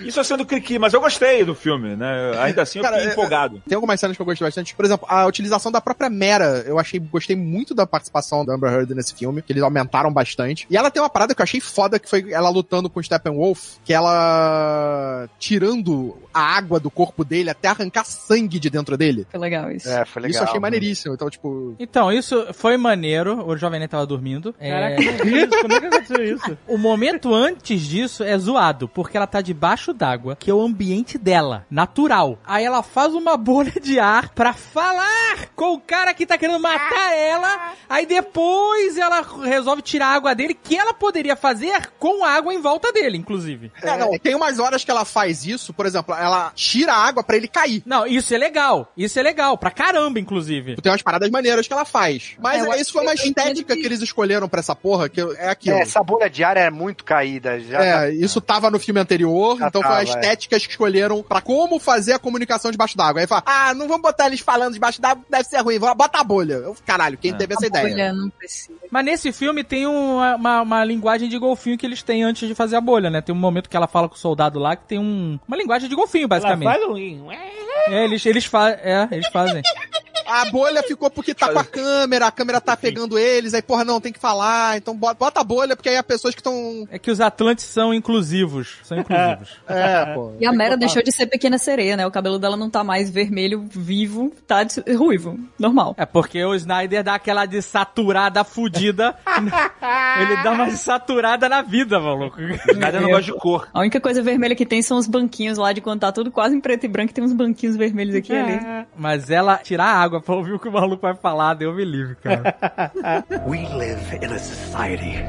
[0.00, 2.32] Isso é sendo criqui, mas eu gostei do filme, né?
[2.40, 3.62] Ainda assim eu Cara, fiquei é- empolgado.
[3.66, 4.74] Tem algumas cenas que eu gostei bastante.
[4.74, 6.62] Por exemplo, a utilização da própria Mera.
[6.66, 10.66] Eu achei, gostei muito da participação da Amber Heard nesse filme, que eles aumentaram bastante.
[10.70, 13.02] E ela tem uma parada que eu achei foda, que foi ela lutando com o
[13.02, 19.26] Steppenwolf, que ela tirando a água do corpo dele até arrancar sangue de dentro dele.
[19.30, 19.88] Foi legal isso.
[19.88, 20.30] É, foi legal.
[20.30, 21.14] Isso eu achei maneiríssimo.
[21.14, 23.46] Então, tipo, Então, isso foi maneiro.
[23.46, 24.54] O Jovem Nerd tava dormindo.
[24.58, 25.60] É, Caraca, isso.
[25.60, 26.58] Como é que aconteceu isso?
[26.66, 31.18] O momento antes disso é zoado, porque ela tá debaixo d'água, que é o ambiente
[31.18, 32.38] dela, natural.
[32.44, 36.60] Aí ela faz uma bolha de ar pra falar com o cara que tá querendo
[36.60, 37.72] matar ela.
[37.88, 42.52] Aí depois ela resolve tirar a água dele, que ela poderia fazer com a água
[42.54, 43.72] em volta dele, inclusive.
[43.82, 47.22] É, não, tem umas horas que ela faz isso, por exemplo, ela tira a água
[47.22, 47.82] pra ele cair.
[47.86, 48.90] Não, isso é legal.
[48.96, 50.76] Isso é legal, pra caramba, inclusive.
[50.76, 52.32] Tem umas paradas maneiras que ela faz.
[52.40, 53.80] Mas É, isso foi uma estética que...
[53.80, 55.76] que- eles escolheram pra essa porra, que é aquilo.
[55.76, 57.58] É, essa bolha de ar é muito caída.
[57.60, 61.22] Já É, isso tava no filme anterior, Já então foi a tava, estética que escolheram
[61.22, 63.20] pra como fazer a comunicação debaixo d'água.
[63.22, 66.18] Aí fala, ah, não vamos botar eles falando debaixo d'água, deve ser ruim, vamos- bota
[66.20, 66.54] a bolha.
[66.54, 67.84] Eu, caralho, quem teve essa ideia?
[67.86, 68.76] Olha, não precisa.
[68.90, 72.54] Mas nesse filme tem uma, uma, uma linguagem de golfinho que eles têm antes de
[72.54, 73.20] fazer a bolha, né?
[73.20, 75.88] Tem um momento que ela fala com o soldado lá que tem um, uma linguagem
[75.88, 76.68] de golfinho, Ela basicamente.
[76.68, 77.32] faz um...
[77.32, 79.62] É, eles, eles, fa é, eles fazem.
[80.28, 83.84] a bolha ficou porque tá com a câmera, a câmera tá pegando eles, aí, porra,
[83.84, 86.86] não, tem que falar, então bota, a bolha, porque aí as pessoas que estão.
[86.90, 88.76] É que os Atlantes são inclusivos.
[88.84, 89.58] São inclusivos.
[89.68, 90.32] É, pô.
[90.40, 92.06] E a Mera deixou de ser pequena sereia, né?
[92.06, 95.94] O cabelo dela não tá mais vermelho vivo, tá de- ruivo, normal.
[95.96, 99.14] É porque o Snyder dá aquela de saturada fudida.
[100.20, 102.36] Ele dá uma saturada na vida, maluco.
[102.76, 103.68] Nada não gosta de cor.
[103.72, 106.56] A única coisa vermelha que tem são os banquinhos lá de quando tá tudo quase
[106.56, 108.60] em preto e branco, tem uns banquinhos vermelhos aqui e ali.
[108.96, 111.84] Mas ela tirar a água pra ouvir o que o maluco vai falar, deu me
[111.84, 112.54] livre, cara.
[113.46, 115.24] We live in a society.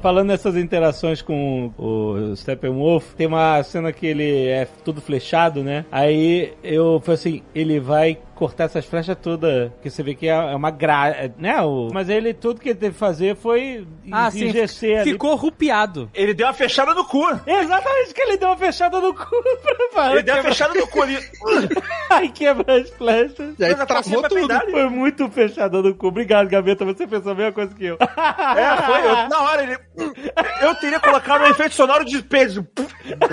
[0.00, 5.84] Falando nessas interações com o Steppenwolf, tem uma cena que ele é tudo flechado, né?
[5.90, 10.30] Aí eu falei assim, ele vai cortar essas flechas todas, que você vê que é
[10.30, 11.30] é uma gra...
[11.36, 11.60] né?
[11.62, 11.88] O...
[11.92, 14.42] Mas ele, tudo que ele teve que fazer foi Ah, sim.
[14.44, 15.12] enrijecer ali.
[15.12, 16.08] Ficou rupiado.
[16.14, 17.24] Ele deu uma fechada no cu.
[17.46, 19.26] Exatamente, que ele deu uma fechada no cu
[19.92, 21.18] pra Ele deu uma fechada no cu ali.
[22.10, 23.54] Aí quebra as flechas.
[23.58, 24.60] E aí travou tudo.
[24.70, 26.06] Foi muito fechada no cu.
[26.06, 27.98] Obrigado, Gaveta, você pensou a mesma coisa que eu.
[28.00, 29.00] É, foi.
[29.10, 29.76] eu- na hora ele.
[30.62, 32.66] Eu teria colocado um efeito sonoro de peso.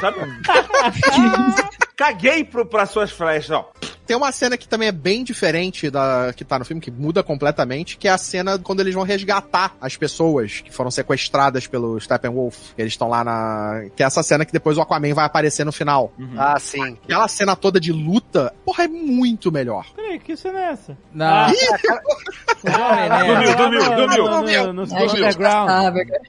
[0.02, 0.18] Sabe?
[1.96, 3.72] Caguei pro, pra suas flechas, ó.
[4.06, 7.24] Tem uma cena que também é bem diferente da que tá no filme, que muda
[7.24, 12.00] completamente, que é a cena quando eles vão resgatar as pessoas que foram sequestradas pelo
[12.00, 12.72] Steppenwolf.
[12.78, 13.86] Eles estão lá na.
[13.96, 16.12] Que é essa cena que depois o Aquaman vai aparecer no final.
[16.38, 16.98] Ah, sim.
[17.04, 19.86] Aquela cena toda de luta, porra, é muito melhor.
[19.96, 20.98] Peraí, que cena é essa?
[21.14, 21.48] Na...
[21.48, 24.26] Ah, Dormiu, dormiu, dormiu.
[24.26, 25.70] No, no, no, no A gente underground.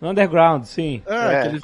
[0.01, 1.03] No underground, sim.
[1.07, 1.49] É, É.
[1.49, 1.57] que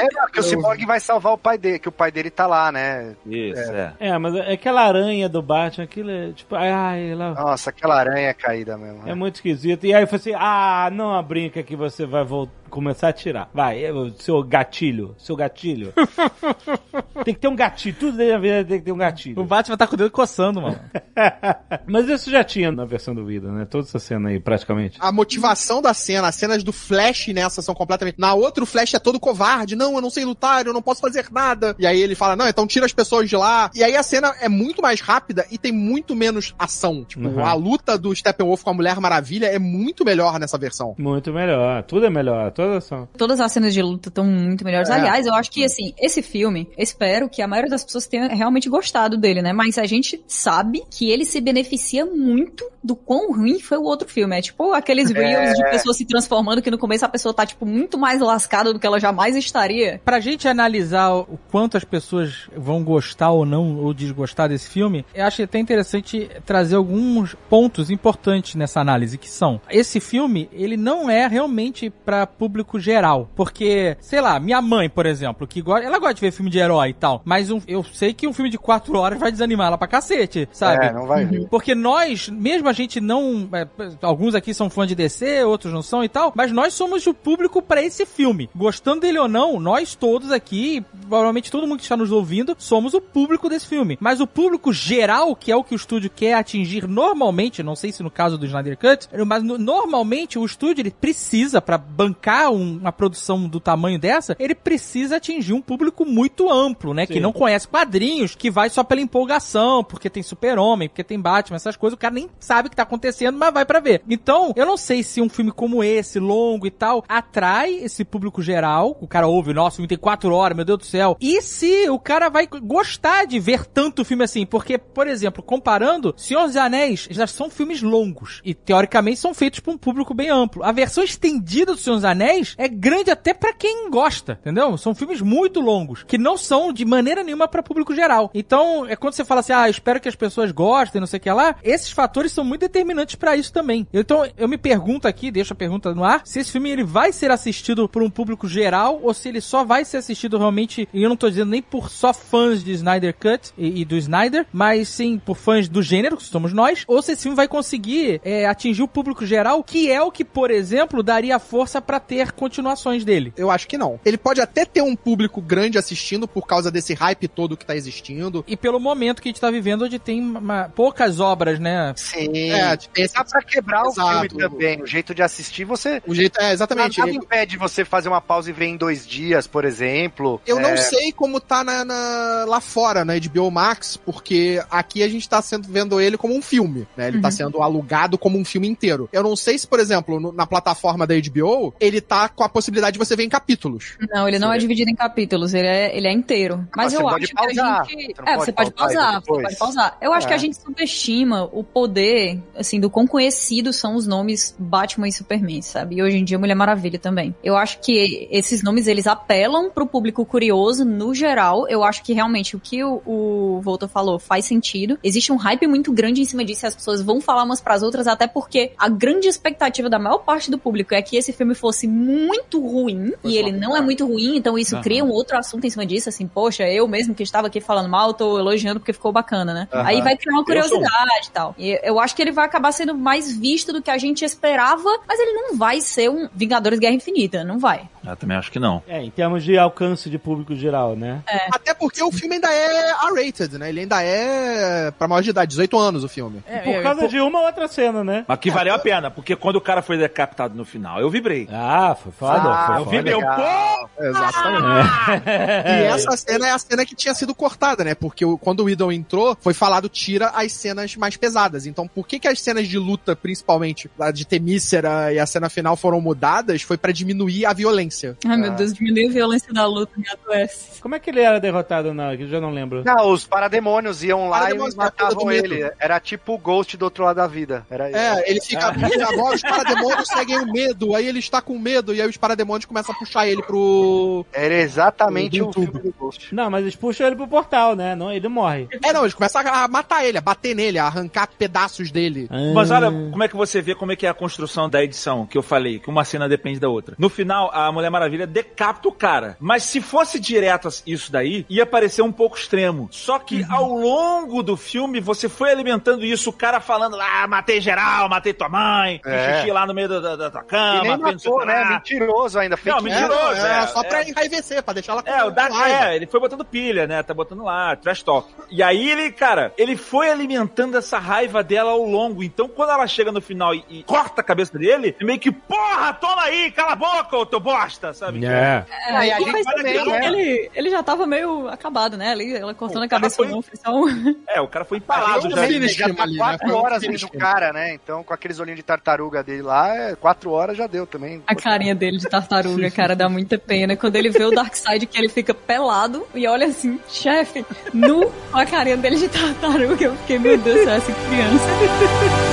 [0.00, 2.72] É, que o Cyborg vai salvar o pai dele, que o pai dele tá lá,
[2.72, 3.14] né?
[3.26, 3.92] Isso, é.
[4.00, 7.94] É, mas é aquela aranha do Batman, aquilo é tipo, ai, ai, ela Nossa, aquela
[7.98, 9.08] aranha é caída mesmo.
[9.08, 9.86] é muito esquisito.
[9.86, 13.50] E aí eu falei assim, ah, não brinca que você vai voltar, começar a tirar.
[13.52, 15.92] Vai, o seu gatilho, seu gatilho.
[17.24, 19.44] tem que ter um gatilho, tudo na vida tem que ter um O gatilho.
[19.44, 20.78] Batman tá com o dedo coçando, mano.
[21.86, 23.64] mas isso já tinha na versão do Vida, né?
[23.64, 24.96] Toda essa cena aí, praticamente.
[25.00, 28.18] A motivação da cena, as cenas do Flash nessa são completamente.
[28.18, 29.76] Na outra, o Flash é todo covarde.
[29.76, 31.74] Não, eu não sei lutar, eu não posso fazer nada.
[31.78, 33.70] E aí ele fala, não, então tira as pessoas de lá.
[33.74, 37.04] E aí a cena é muito mais rápida e tem muito menos ação.
[37.04, 37.44] Tipo, Uhum.
[37.44, 40.94] a luta do Steppenwolf com a Mulher Maravilha é muito melhor nessa versão.
[40.98, 43.08] Muito melhor, tudo é melhor, toda ação.
[43.16, 44.88] Todas as cenas de luta estão muito melhores.
[44.88, 44.94] É.
[44.94, 48.28] Aliás, eu acho que, assim, esse filme, eu espero que a maioria das pessoas tenha
[48.28, 49.52] realmente gostado dele, né?
[49.52, 54.08] Mas a gente sabe que ele se beneficia muito do quão ruim foi o outro
[54.08, 54.38] filme.
[54.38, 57.66] É tipo aqueles reels de pessoas se transformando que no começo a pessoa tá, tipo,
[57.66, 60.00] muito mais lascada do que ela jamais estaria.
[60.04, 65.04] Pra gente analisar o quanto as pessoas vão gostar ou não, ou desgostar desse filme,
[65.14, 70.76] eu acho até interessante trazer alguns pontos importantes nessa análise, que são, esse filme, ele
[70.76, 75.84] não é realmente pra público geral, porque, sei lá, minha mãe, por exemplo, que gosta,
[75.86, 78.32] ela gosta de ver filme de herói e tal, mas um- eu sei que um
[78.32, 80.86] filme de quatro horas vai desanimar ela pra cacete, sabe?
[80.86, 81.48] É, não vai ver.
[81.48, 83.48] Porque nós, mesmo a gente não.
[83.52, 83.66] é,
[84.02, 87.14] alguns aqui são fãs de DC, outros não são e tal, mas nós somos o
[87.14, 88.48] público pra esse filme.
[88.54, 92.94] Gostando dele ou não, nós todos aqui, provavelmente todo mundo que está nos ouvindo, somos
[92.94, 93.96] o público desse filme.
[94.00, 97.92] Mas o público geral, que é o que o estúdio quer atingir normalmente, não sei
[97.92, 102.39] se no caso do Snyder Cut, mas no- normalmente o estúdio ele precisa, pra bancar
[102.48, 107.06] um- uma produção do tamanho dessa, ele precisa atingir um público muito amplo, né?
[107.06, 107.20] Que Sim.
[107.20, 111.76] não conhece quadrinhos, que vai só pela empolgação, porque tem Super-Homem, porque tem Batman, essas
[111.76, 114.02] coisas, o cara nem sabe o que tá acontecendo, mas vai pra ver.
[114.08, 118.40] Então, eu não sei se um filme como esse, longo e tal, atrai esse público
[118.42, 121.42] geral, o cara ouve, nossa, o filme tem quatro horas, meu Deus do céu, e
[121.42, 126.46] se o cara vai gostar de ver tanto filme assim, porque, por exemplo, comparando, Senhor
[126.46, 130.62] dos Anéis já são filmes longos, e teoricamente são feitos pra um público bem amplo.
[130.64, 134.76] A versão estendida do Senhor dos Anéis é grande até pra quem gosta, entendeu?
[134.76, 138.30] São filmes muito longos, que não são de maneira nenhuma pra público geral.
[138.34, 141.20] Então, é quando você fala assim, ah, espero que as pessoas gostem, não sei o
[141.20, 143.86] que lá, esses fatores são muito determinantes pra isso também.
[143.92, 147.12] Então, eu me pergunto aqui, deixo a pergunta no ar, se esse filme ele vai
[147.12, 151.02] ser assistido por um público geral ou se ele só vai ser assistido realmente, e
[151.02, 154.46] eu não tô dizendo nem por só fãs de Snyder Cut e, e do Snyder,
[154.52, 158.20] mas sim por fãs do gênero, que somos nós, ou se esse filme vai conseguir
[158.24, 162.19] é, atingir o público geral, que é o que, por exemplo, daria força pra ter
[162.26, 163.32] continuações dele.
[163.36, 163.98] Eu acho que não.
[164.04, 167.76] Ele pode até ter um público grande assistindo por causa desse hype todo que tá
[167.76, 168.44] existindo.
[168.46, 171.92] E pelo momento que a gente tá vivendo, onde tem uma- poucas obras, né?
[171.96, 172.50] Sim.
[172.50, 174.28] É, tem esse Dá pra quebrar o Exato.
[174.28, 174.82] filme também.
[174.82, 176.02] O jeito de assistir, você.
[176.06, 176.98] O jeito é exatamente.
[176.98, 180.40] Nada ele- impede você fazer uma pausa e ver em dois dias, por exemplo.
[180.46, 185.02] Eu não É, sei como tá na, na- lá fora, na HBO Max, porque aqui
[185.02, 187.08] a gente tá sendo, vendo ele como um filme, né?
[187.08, 189.08] Ele tá sendo alugado como um filme inteiro.
[189.12, 192.42] Eu não sei se, por exemplo, no- na plataforma da HBO, ele ele tá com
[192.42, 193.96] a possibilidade de você ver em capítulos.
[194.12, 196.66] Não, ele não é dividido em capítulos, ele é, ele é inteiro.
[196.74, 198.14] Mas Ah, eu você acho que a gente.
[198.16, 199.98] Você É, pode você pode pausar você pode pausar.
[200.00, 200.28] Eu acho É.
[200.28, 205.12] que a gente subestima o poder, assim, do quão conhecidos são os nomes Batman e
[205.12, 205.96] Superman, sabe?
[205.96, 207.34] E hoje em dia Mulher Maravilha também.
[207.44, 211.68] Eu acho que esses nomes, eles apelam pro público curioso no geral.
[211.68, 214.98] Eu acho que realmente o que o, o Volta falou faz sentido.
[215.02, 217.82] Existe um hype muito grande em cima disso e as pessoas vão falar umas pras
[217.82, 221.54] outras, até porque a grande expectativa da maior parte do público é que esse filme
[221.54, 224.82] fosse muito ruim, e ele não é muito ruim, então isso Aham.
[224.82, 227.88] cria um outro assunto em cima disso, assim, poxa, eu mesmo que estava aqui falando
[227.88, 229.68] mal, tô elogiando porque ficou bacana, né?
[229.72, 229.86] Aham.
[229.86, 230.44] Aí vai criar uma um.
[230.44, 231.54] curiosidade e tal.
[231.58, 234.88] E eu acho que ele vai acabar sendo mais visto do que a gente esperava,
[235.06, 237.88] mas ele não vai ser um Vingadores Guerra Infinita, não vai.
[238.04, 238.82] Eu também acho que não.
[238.88, 241.22] É, em termos de alcance de público geral, né?
[241.52, 243.68] Até porque o filme ainda é R-rated, né?
[243.68, 246.42] Ele ainda é pra maior de idade, 18 anos o filme.
[246.64, 248.24] Por causa de uma ou outra cena, né?
[248.26, 251.48] Mas que valeu a pena, porque quando o cara foi decapitado no final, eu vibrei.
[251.50, 252.42] Ah, foi foda.
[252.50, 252.96] Ah, foi eu foda.
[252.96, 253.14] vibrei.
[253.14, 254.04] Eu, pô!
[254.04, 254.90] Exatamente.
[255.70, 257.94] E essa cena é a cena que tinha sido cortada, né?
[257.94, 261.66] Porque quando o Idol entrou, foi falado tira as cenas mais pesadas.
[261.66, 265.48] Então, por que que as cenas de luta, principalmente a de Temícera e a cena
[265.48, 266.62] final foram mudadas?
[266.62, 268.16] Foi pra diminuir a violência.
[268.26, 270.80] Ai, meu Deus, diminuiu a violência da luta, me adoece.
[270.80, 272.16] Como é que ele era derrotado na...
[272.16, 272.82] que eu já não lembro.
[272.84, 275.70] Não, os parademônios iam lá Parademônios e coisa matavam ele.
[275.78, 277.66] Era tipo o Ghost do outro lado da vida.
[277.70, 278.72] Era É, ele fica.
[278.96, 280.94] E agora os parademônios seguem o medo.
[280.94, 281.69] Aí ele está com medo.
[281.70, 284.24] E aí os parademônios começam a puxar ele pro.
[284.32, 286.34] Era exatamente o filme do Ghost.
[286.34, 287.94] Não, mas eles puxam ele pro portal, né?
[287.94, 288.68] Não, ele morre.
[288.84, 292.28] É, não, eles começam a matar ele, a bater nele, a arrancar pedaços dele.
[292.54, 295.26] Mas olha como é que você vê como é que é a construção da edição
[295.26, 296.94] que eu falei, que uma cena depende da outra.
[296.98, 299.36] No final, a Mulher Maravilha decapita o cara.
[299.40, 302.88] Mas se fosse direto isso daí, ia parecer um pouco extremo.
[302.90, 303.46] Só que Uhum.
[303.54, 308.32] ao longo do filme, você foi alimentando isso, o cara falando, ah, matei geral, matei
[308.32, 309.36] tua mãe, É.
[309.38, 311.59] xixi lá no meio da, da- da tua E cama, nem sei o matou, né?
[311.62, 311.70] Lá.
[311.70, 312.56] Mentiroso ainda.
[312.56, 314.08] Não, fake mentiroso, É, é, só pra é.
[314.08, 317.02] enraivecer, pra deixar ela com É, o Dark, é, ele foi botando pilha, né?
[317.02, 318.28] Tá botando lá, trash talk.
[318.50, 322.22] E aí ele, cara, ele foi alimentando essa raiva dela ao longo.
[322.22, 325.30] Então, quando ela chega no final e, e corta a cabeça dele, é meio que,
[325.30, 328.24] porra, toma aí, cala a boca, ô teu bosta, sabe?
[328.24, 328.64] É.
[328.88, 330.06] A gente faz também, né?
[330.06, 332.10] ele, ele já tava meio acabado, né?
[332.10, 334.16] Ali, ela cortando O a cabeça foi- não, só um...
[334.28, 335.46] É, o cara foi empalado já.
[335.46, 336.18] ele já tá ali, né?
[336.18, 337.18] quatro um horas finish vendo o him.
[337.20, 337.74] cara, né?
[337.74, 341.22] Então, com aqueles olhinhos de tartaruga dele lá, é, quatro horas já deu também.
[341.26, 343.76] A carinha dele de tartaruga, cara, dá muita pena.
[343.76, 347.44] Quando ele vê o Darkseid, que ele fica pelado e olha assim, chefe,
[347.74, 349.84] nu, com a carinha dele de tartaruga.
[349.84, 352.29] Eu fiquei, meu Deus, essa criança.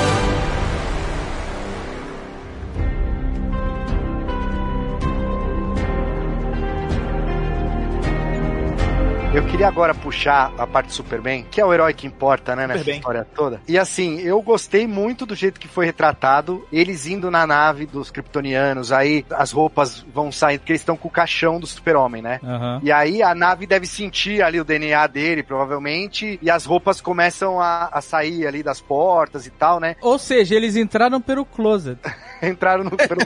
[9.58, 12.82] Queria agora puxar a parte do Superman, que é o herói que importa, né, nessa
[12.82, 13.00] Superman.
[13.00, 13.62] história toda.
[13.68, 18.12] E assim, eu gostei muito do jeito que foi retratado, eles indo na nave dos
[18.12, 22.40] kryptonianos, aí as roupas vão saindo, porque eles estão com o caixão do super-homem, né?
[22.44, 22.82] Aham.
[22.84, 27.60] E aí a nave deve sentir ali o DNA dele, provavelmente, e as roupas começam
[27.60, 29.96] a, a sair ali das portas e tal, né?
[30.02, 31.98] Ou seja, eles entraram pelo closet.
[32.48, 33.22] Entraram no pelo.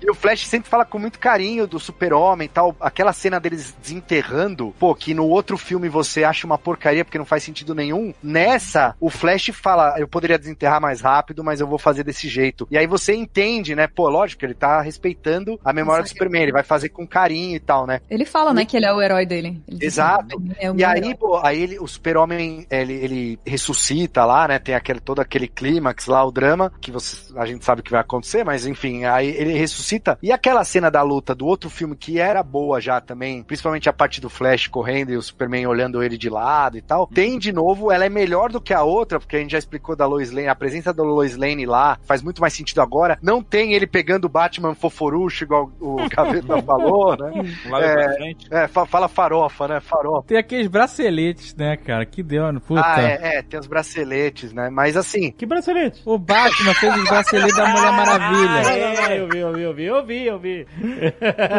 [0.00, 2.76] E o Flash sempre fala com muito carinho do super-homem e tal.
[2.80, 7.24] Aquela cena deles desenterrando, pô, que no outro filme você acha uma porcaria porque não
[7.24, 8.14] faz sentido nenhum.
[8.22, 12.66] Nessa, o Flash fala, eu poderia desenterrar mais rápido, mas eu vou fazer desse jeito.
[12.70, 13.86] E aí você entende, né?
[13.86, 17.60] Pô, lógico, ele tá respeitando a memória do Superman, ele vai fazer com carinho e
[17.60, 18.00] tal, né?
[18.10, 19.62] Ele fala, né, que ele é o herói dele.
[19.66, 20.42] Ele Exato.
[20.58, 24.58] É o E aí, pô, aí ele, o super-homem, ele, ele ressuscita lá, né?
[24.58, 28.00] Tem aquele, todo aquele clímax lá, o drama, que você, a gente sabe que vai
[28.00, 30.18] acontecer, mas enfim, aí ele ressuscita.
[30.20, 33.92] E aquela cena da luta do outro filme que era boa já também, principalmente a
[33.92, 37.52] parte do Flash correndo e o Superman olhando ele de lado e tal, tem de
[37.52, 40.32] novo, ela é melhor do que a outra, porque a gente já explicou da Lois
[40.32, 43.18] Lane, a presença da Lois Lane lá faz muito mais sentido agora.
[43.22, 47.30] Não tem ele pegando o Batman foforucho, igual o Gaveta falou, né?
[48.50, 49.80] É, fa- fala farofa, né?
[49.80, 50.26] Farofa.
[50.26, 52.04] Tem aqueles braceletes, né, cara?
[52.04, 52.82] Que deu, puta.
[52.84, 54.70] Ah, é, é, tem os braceletes, né?
[54.70, 56.02] Mas assim, Que bracelete?
[56.04, 58.39] O Batman fez os braceletes da Mulher Maravilha.
[58.48, 60.66] Ah, eu vi, eu vi, eu vi, eu vi, eu vi.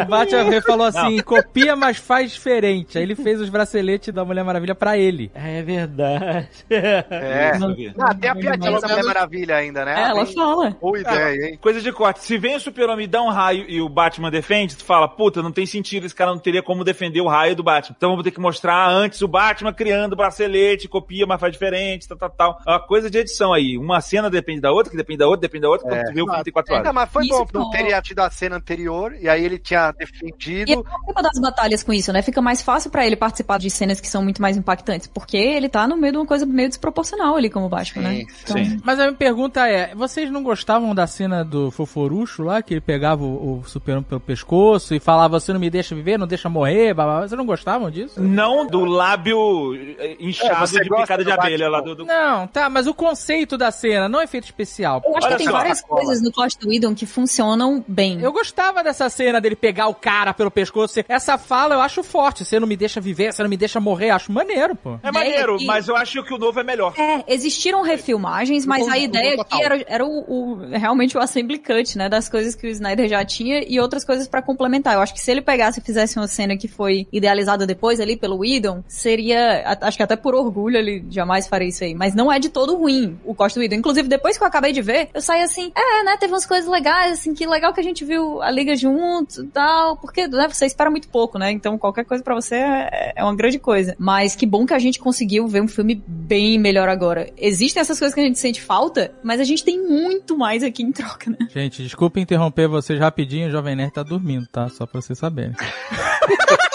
[0.05, 2.97] O Batman falou assim: copia, mas faz diferente.
[2.97, 5.31] Aí ele fez os braceletes da Mulher Maravilha pra ele.
[5.33, 6.47] É verdade.
[6.69, 7.51] é.
[7.61, 7.93] Eu vi.
[7.99, 9.95] Ah, tem a piadinha Mas da Mulher Maravilha ainda, né?
[9.99, 10.69] É, ela Bem- fala.
[10.81, 11.57] Boa ideia, hein?
[11.61, 12.19] Coisa de corte.
[12.23, 15.41] Se vem o super-homem e dá um raio e o Batman defende, tu fala, puta,
[15.41, 17.95] não tem sentido, esse cara não teria como defender o raio do Batman.
[17.97, 22.07] Então vamos ter que mostrar antes o Batman criando o bracelete, copia, mas faz diferente,
[22.07, 22.57] tal, tal, tal.
[22.67, 23.77] É uma coisa de edição aí.
[23.77, 25.87] Uma cena depende da outra, que depende da outra, depende da outra.
[25.87, 28.19] Quando tu vê o filme tem 4 Ah, mas foi Isso bom, não teria tido
[28.19, 30.83] a cena anterior, e aí ele tinha E ele defendido.
[30.83, 32.21] participa das batalhas com isso, né?
[32.21, 35.69] Fica mais fácil pra ele participar de cenas que são muito mais impactantes, porque ele
[35.69, 38.23] tá no meio de uma coisa meio desproporcional ali como Batman, né?
[38.43, 42.73] Então, Mas a minha pergunta é: vocês não gostavam da cena do Foforucho lá, que
[42.73, 46.27] ele pegava o, o super-homem pelo pescoço e falava: você não me deixa viver, não
[46.27, 47.27] deixa morrer, blá, blá, blá.
[47.27, 48.21] vocês não gostavam disso?
[48.21, 51.95] Não do lábio eh, inchado você de picada de abelha lá do.
[51.95, 55.01] do- Não, tá, mas o conceito da cena, não é efeito especial.
[55.05, 56.31] Eu acho Olha que tem só, várias coisas no
[56.67, 58.21] Whedon que funcionam bem.
[58.21, 60.99] Eu gostava dessa cena dele pegar o cara pelo pescoço.
[61.07, 62.43] Essa fala eu acho forte.
[62.45, 64.09] Você não me deixa viver, você não me deixa morrer.
[64.11, 64.97] Acho maneiro, pô.
[65.03, 66.93] É maneiro, E- mas eu acho que o novo é melhor.
[66.97, 71.97] É, existiram refilmagens, mas a ideia aqui era, era o, o- realmente o assembly cut,
[71.97, 74.93] né, das coisas que o Snyder já tinha e outras coisas pra complementar.
[74.95, 78.15] Eu acho que se ele pegasse e fizesse uma cena que foi idealizada depois ali
[78.17, 82.13] pelo Whedon, seria, a- acho que até por orgulho ele jamais faria isso aí, mas
[82.13, 83.75] não é de todo ruim o Costa do Whedon.
[83.75, 86.69] Inclusive, depois que eu acabei de ver, eu saí assim, é, né, teve umas coisas
[86.69, 90.49] legais, assim, que legal que a gente viu a Liga juntos e tal, porque, né,
[90.49, 93.95] você espera muito pouco, né, então qualquer coisa pra você é, é uma grande coisa.
[93.97, 97.31] Mas que bom que a gente conseguiu ver um filme bem melhor agora.
[97.37, 100.83] Existem essas coisas que a gente sente falta, mas a gente tem muito mais aqui
[100.83, 101.37] em troca, né?
[101.53, 103.47] Gente, desculpa interromper vocês rapidinho.
[103.47, 104.67] O Jovem Nerd tá dormindo, tá?
[104.67, 105.53] Só pra vocês saberem.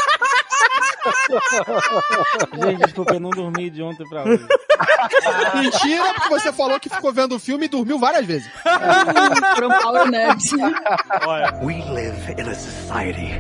[2.66, 4.47] Gente, desculpa, eu não dormi de ontem pra hoje.
[5.55, 8.51] Mentira, porque você falou que ficou vendo o filme e dormiu várias vezes.
[9.55, 10.53] Foram power naps.
[11.62, 13.31] We live in a society.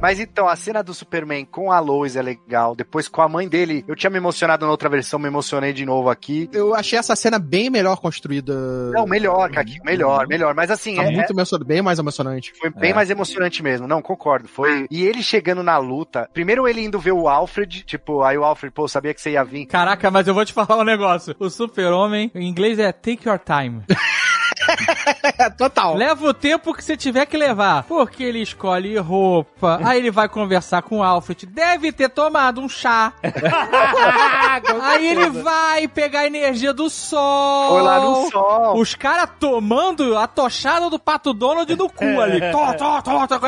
[0.00, 2.76] Mas então, a cena do Superman com a Lois é legal.
[2.76, 5.86] Depois com a mãe dele, eu tinha me emocionado na outra versão, me emocionei de
[5.86, 6.46] novo aqui.
[6.52, 8.52] Eu achei essa cena bem melhor construída.
[8.92, 10.54] Não, melhor, Kaki, melhor, melhor.
[10.54, 12.52] Mas assim, Tá é- muito emocionante, bem mais emocionante.
[12.60, 13.86] Foi bem mais emocionante mesmo.
[13.88, 14.46] Não, concordo.
[14.46, 14.86] Foi.
[14.90, 16.28] E ele chegando na luta.
[16.34, 17.82] Primeiro ele indo ver o Alfred.
[17.84, 19.64] Tipo, aí o Alfred, pô, sabia que você ia vir.
[19.64, 21.34] Caraca, mas eu vou te falar um negócio.
[21.38, 23.82] O super-homem, em inglês é take your time.
[25.38, 25.94] É, total.
[25.94, 27.84] Leva o tempo que você tiver que levar.
[27.84, 31.46] Porque ele escolhe roupa, aí ele vai conversar com o Alfred.
[31.46, 33.12] Deve ter tomado um chá.
[34.82, 37.70] aí ele vai pegar a energia do sol.
[37.70, 38.76] Foi lá no sol.
[38.78, 42.40] Os caras tomando a tochada do Pato Donald no cu ali.
[42.54, 43.40] Tó, tó, tó, tó,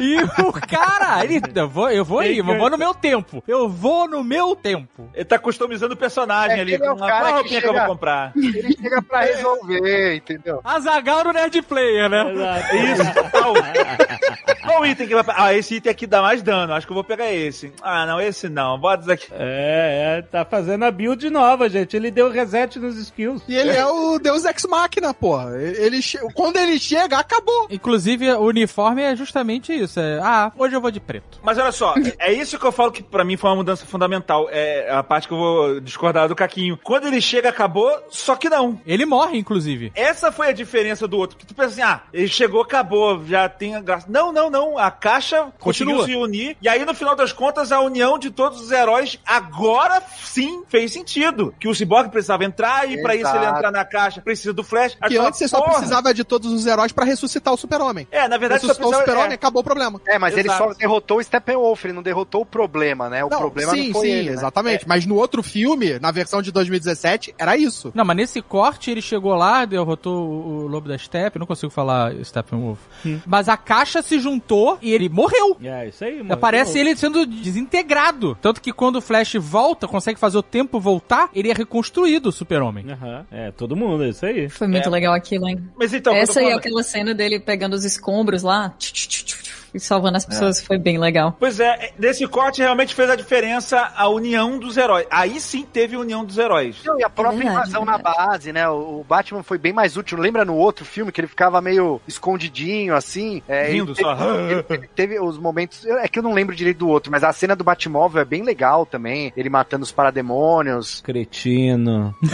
[0.00, 3.42] e o cara, ele, eu vou, eu vou ir, eu vou no meu tempo.
[3.46, 5.08] Eu vou no meu tempo.
[5.12, 6.74] Ele tá customizando o personagem É, ali.
[6.74, 8.32] ele é o Uma cara qual que roupinha que eu chega- vou comprar?
[8.36, 10.60] Ele chega pra resolver, entendeu?
[10.64, 12.24] Azagal no Nerd Player, né?
[12.72, 13.52] Isso, tal.
[14.66, 15.24] Qual item que vai.
[15.36, 16.72] Ah, esse item aqui dá mais dano.
[16.72, 17.72] Acho que eu vou pegar esse.
[17.82, 18.78] Ah, não, esse não.
[18.78, 19.26] Bota esse aqui.
[19.32, 21.96] É, é, tá fazendo a build nova, gente.
[21.96, 23.42] Ele deu reset nos skills.
[23.48, 25.56] E ele é o Deus Ex Machina, porra.
[25.60, 27.66] Ele, che- quando ele chega, acabou.
[27.70, 30.00] Inclusive, o uniforme é justamente isso.
[30.00, 31.38] É, ah, hoje eu vou de preto.
[31.42, 34.48] Mas olha só, é isso que eu falo que pra mim foi uma mudança fundamental.
[34.50, 36.78] É a parte que eu vou discordar do Caquinho.
[36.82, 38.80] Quando ele chega, acabou, só que não.
[38.86, 39.92] Ele morre, inclusive.
[39.94, 41.36] Essa foi a diferença do outro.
[41.36, 44.06] Que tu pensa assim, ah, ele chegou, acabou, já tem a graça.
[44.08, 44.78] Não, não, não.
[44.78, 46.06] A caixa conseguiu Continua.
[46.06, 46.56] se unir.
[46.62, 50.92] E aí, no final das contas, a união de todos os heróis agora sim fez
[50.92, 51.54] sentido.
[51.58, 54.96] Que o Cyborg precisava entrar e pra isso ele entrar na caixa precisa do Flash.
[55.08, 55.74] Que antes você só porra.
[55.74, 58.06] precisava de todos os heróis pra ressuscitar o super-homem.
[58.10, 59.34] É, na verdade, só Ressuscitou o super-homem, é.
[59.34, 60.00] acabou o problema.
[60.06, 60.72] É, mas ele Exato.
[60.72, 63.24] só derrotou o Steppenwolf, ele não derrotou o problema, né?
[63.24, 64.36] O Não, problema sim, não foi sim, ele, né?
[64.36, 64.86] exatamente.
[64.88, 67.90] Mas no outro filme, na versão de 2017, era isso.
[67.94, 71.70] Não, mas nesse corte ele chegou lá, derrotou o, o Lobo da Steppe, não consigo
[71.72, 72.78] falar Steppenwolf.
[73.26, 74.43] Mas a caixa se juntou
[74.82, 75.56] e ele morreu.
[75.62, 76.32] É, isso aí, mano.
[76.34, 78.36] Aparece ele sendo desintegrado.
[78.40, 82.32] Tanto que quando o Flash volta, consegue fazer o tempo voltar, ele é reconstruído, o
[82.32, 82.86] super-homem.
[82.90, 84.48] Aham, É, todo mundo, é isso aí.
[84.48, 85.58] Foi muito legal aquilo, hein?
[85.78, 89.06] Mas então, Essa aí é falando- aquela cena dele pegando os escombros lá tch, tch,
[89.24, 89.43] tch,
[89.78, 90.60] salvando as pessoas.
[90.60, 91.36] Foi bem legal.
[91.38, 95.06] Pois é, nesse corte realmente fez a diferença a união dos heróis.
[95.10, 96.76] Aí sim teve união dos heróis.
[96.84, 98.68] Não, e a própria verdade, invasão é na base, né?
[98.68, 100.18] O Batman foi bem mais útil.
[100.18, 103.42] Lembra no outro filme que ele ficava meio escondidinho, assim?
[103.48, 104.14] É, ele Rindo teve, só.
[104.50, 105.84] Ele, ele teve os momentos.
[105.86, 108.42] É que eu não lembro direito do outro, mas a cena do Batmóvel é bem
[108.42, 109.32] legal também.
[109.36, 111.00] Ele matando os parademônios.
[111.02, 112.14] Cretino.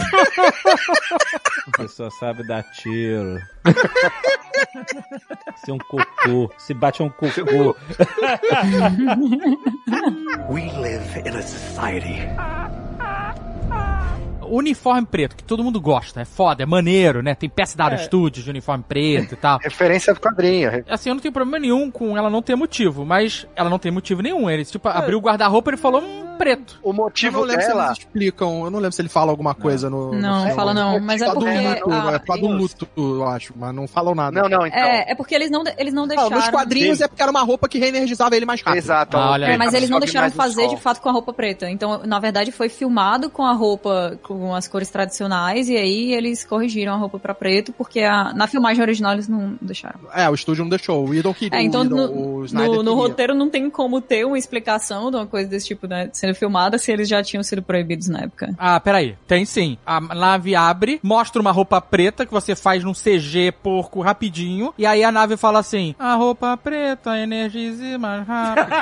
[1.77, 3.39] Você só sabe dar tiro.
[5.63, 6.51] Ser um cocô.
[6.57, 7.75] Se bate é um cocô.
[10.49, 12.27] We live in a society.
[14.55, 17.33] Uniforme preto, que todo mundo gosta, é foda, é maneiro, né?
[17.35, 19.59] Tem peça da Aro Studios de uniforme preto e tal.
[19.63, 20.83] Referência do quadrinho.
[20.89, 23.91] Assim, eu não tenho problema nenhum com ela não ter motivo, mas ela não tem
[23.91, 24.49] motivo nenhum.
[24.49, 26.79] Ele, tipo, abriu o guarda-roupa e ele falou, hum, preto.
[26.83, 27.85] O Eu motivo não lembro se dela.
[27.87, 30.13] eles explicam, eu não lembro se ele fala alguma coisa no.
[30.13, 31.57] Não, no fala não, É mas é causa porque...
[31.57, 34.41] do luto, a- é por causa do luto, eu acho, mas não falam nada.
[34.41, 34.79] Não, não, então.
[34.79, 36.35] É, é porque eles não, eles não Não, deixaram...
[36.37, 38.77] nos quadrinhos é porque era uma roupa que reenergizava ele mais rápido.
[38.79, 39.17] Exato.
[39.17, 39.57] Ah, olha É, aí.
[39.57, 41.69] mas eles não deixaram fazer de fato com a roupa preta.
[41.69, 46.43] Então, na verdade, foi filmado com a roupa com as cores tradicionais e aí eles
[46.43, 49.99] corrigiram a roupa pra preto porque a- na filmagem original eles não deixaram.
[50.13, 51.05] É, o estúdio não deixou.
[51.07, 51.59] O Idon queria.
[51.59, 51.83] É, então o,
[52.41, 55.67] Whedon, no, no, no roteiro não tem como ter uma explicação de uma coisa desse
[55.67, 58.53] tipo, né, sendo filmada se eles já tinham sido proibidos na época.
[58.57, 59.15] Ah, peraí.
[59.27, 59.77] Tem sim.
[59.85, 64.73] A nave abre, mostra uma roupa preta que você faz num CG porco rapidinho.
[64.77, 68.67] E aí a nave fala assim: A roupa preta energize mais rápido.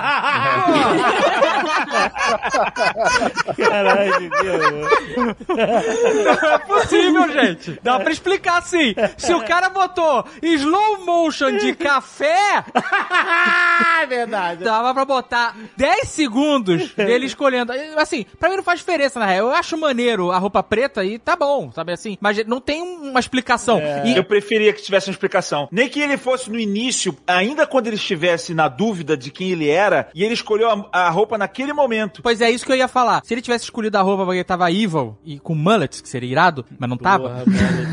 [3.57, 5.37] Caralho, Deus.
[5.49, 7.79] Não é possível, gente.
[7.83, 8.93] Dá pra explicar assim.
[9.17, 12.63] Se o cara botou slow motion de café,
[14.01, 14.63] é verdade.
[14.63, 17.71] dava pra botar 10 segundos dele escolhendo.
[17.97, 19.47] Assim, pra mim não faz diferença, na real.
[19.47, 22.17] Eu acho maneiro a roupa preta e tá bom, sabe assim?
[22.21, 23.81] Mas não tem uma explicação.
[24.05, 25.67] E Eu preferia que tivesse uma explicação.
[25.71, 29.69] Nem que ele fosse no início, ainda quando ele estivesse na dúvida de quem ele
[29.69, 32.21] era, e ele escolheu a, a roupa naquele momento.
[32.21, 33.21] Pois é, isso que eu ia falar.
[33.23, 36.31] Se ele tivesse escolhido a roupa porque ele tava evil e com mullets, que seria
[36.31, 37.43] irado, mas não tava.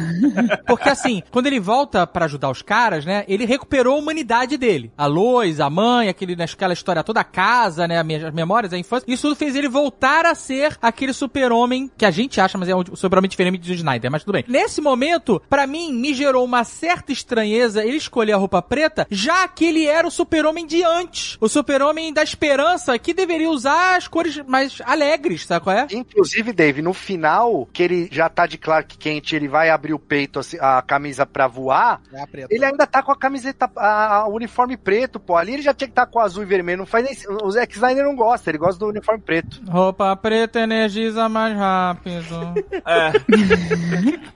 [0.66, 4.90] Porque assim, quando ele volta pra ajudar os caras, né, ele recuperou a humanidade dele.
[4.96, 8.78] A Lois, a mãe, aquele, né, aquela história toda, a casa, né, as memórias, a
[8.78, 9.04] infância.
[9.06, 12.74] Isso tudo fez ele voltar a ser aquele super-homem que a gente acha, mas é
[12.74, 14.44] um super-homem diferente do Snyder, mas tudo bem.
[14.48, 19.46] Nesse momento, pra mim, me gerou uma certa estranheza ele escolher a roupa preta, já
[19.46, 21.36] que ele era o super-homem de antes.
[21.38, 25.86] O super-homem da esperança, que deveria usar as cores mais alegres, sabe qual é?
[25.92, 27.25] Inclusive, Dave, no final,
[27.72, 31.24] que ele já tá de Clark Kent, ele vai abrir o peito, assim, a camisa
[31.26, 35.36] pra voar, É ele ainda tá com a camiseta, a, a- o uniforme preto, pô.
[35.36, 36.78] Ali ele já tinha que estar com azul e vermelho.
[36.78, 39.60] Não faz nem, o Zack Snyder não gosta, ele gosta do uniforme preto.
[39.68, 42.26] Roupa preta energiza mais rápido.
[42.86, 43.12] É.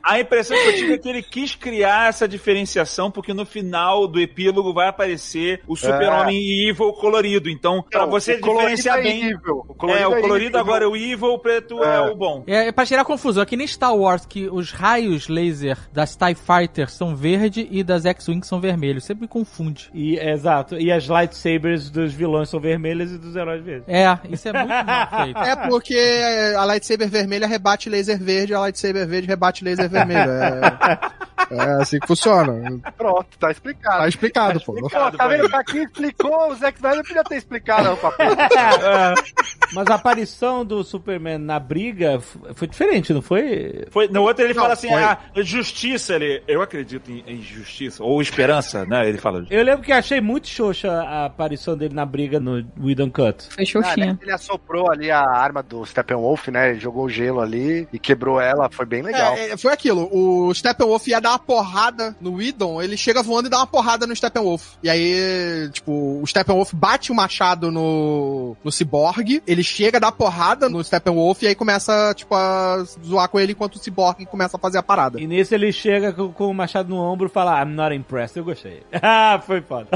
[0.03, 4.07] A impressão que eu tive é que ele quis criar essa diferenciação, porque no final
[4.09, 7.49] do epílogo vai aparecer o super-homem evil colorido.
[7.49, 9.25] Então, pra Não, você o colorido diferenciar é bem.
[9.27, 9.65] evil.
[9.69, 10.61] O é, o colorido evil.
[10.61, 12.01] agora é o evil, o preto é, É.
[12.11, 12.43] o bom.
[12.47, 16.17] É, é pra tirar confusão, é que nem Star Wars, que os raios laser das
[16.17, 19.05] TIE Fighters são verde e das X-Wing são vermelhos.
[19.05, 19.91] Sempre me confunde.
[19.93, 20.77] E, exato.
[20.77, 23.87] E as lightsabers dos vilões são vermelhas e dos heróis verdes.
[23.87, 25.41] É, isso é muito mal feito.
[25.51, 25.99] É porque
[26.57, 30.31] a lightsaber vermelha rebate laser verde, a lightsaber verde rebate laser vermelho.
[30.31, 31.01] É,
[31.51, 32.81] é assim que funciona.
[32.97, 33.99] Pronto, tá explicado.
[33.99, 34.75] Tá explicado, pô.
[34.75, 35.49] Pô, tá vendo?
[35.49, 39.15] Tá aqui, explicou, o Zack Snyder podia ter explicado a roupa preta.
[39.73, 42.21] Mas a aparição do Superman na briga
[42.55, 43.85] foi diferente, não foi?
[43.91, 45.03] Foi, no outro ele Não, fala assim, foi.
[45.03, 49.45] ah, justiça, ele, eu acredito em, em justiça, ou esperança, né, ele fala.
[49.51, 53.45] Eu lembro que achei muito xoxa a aparição dele na briga no Whedon Cut.
[53.55, 54.07] Foi Ah, xoxinha.
[54.07, 56.71] né, Ele assoprou ali a arma do Steppenwolf, né?
[56.71, 59.35] Ele jogou o gelo ali e quebrou ela, foi bem legal.
[59.35, 63.49] É, é, foi aquilo, o Steppenwolf ia dar uma porrada no Whedon, ele chega voando
[63.49, 64.75] e dá uma porrada no Steppenwolf.
[64.83, 70.69] E aí, tipo, o Steppenwolf bate o machado no, no Cyborg, ele chega, dá porrada
[70.69, 72.41] no Steppenwolf e aí começa, tipo, a
[73.05, 75.21] zoar com ele enquanto o Cyborg começa a fazer a parada.
[75.21, 78.37] E nesse ele chega com, com o machado no ombro e fala, I'm not impressed.
[78.37, 78.83] Eu gostei.
[79.03, 79.89] Ah, foi foda.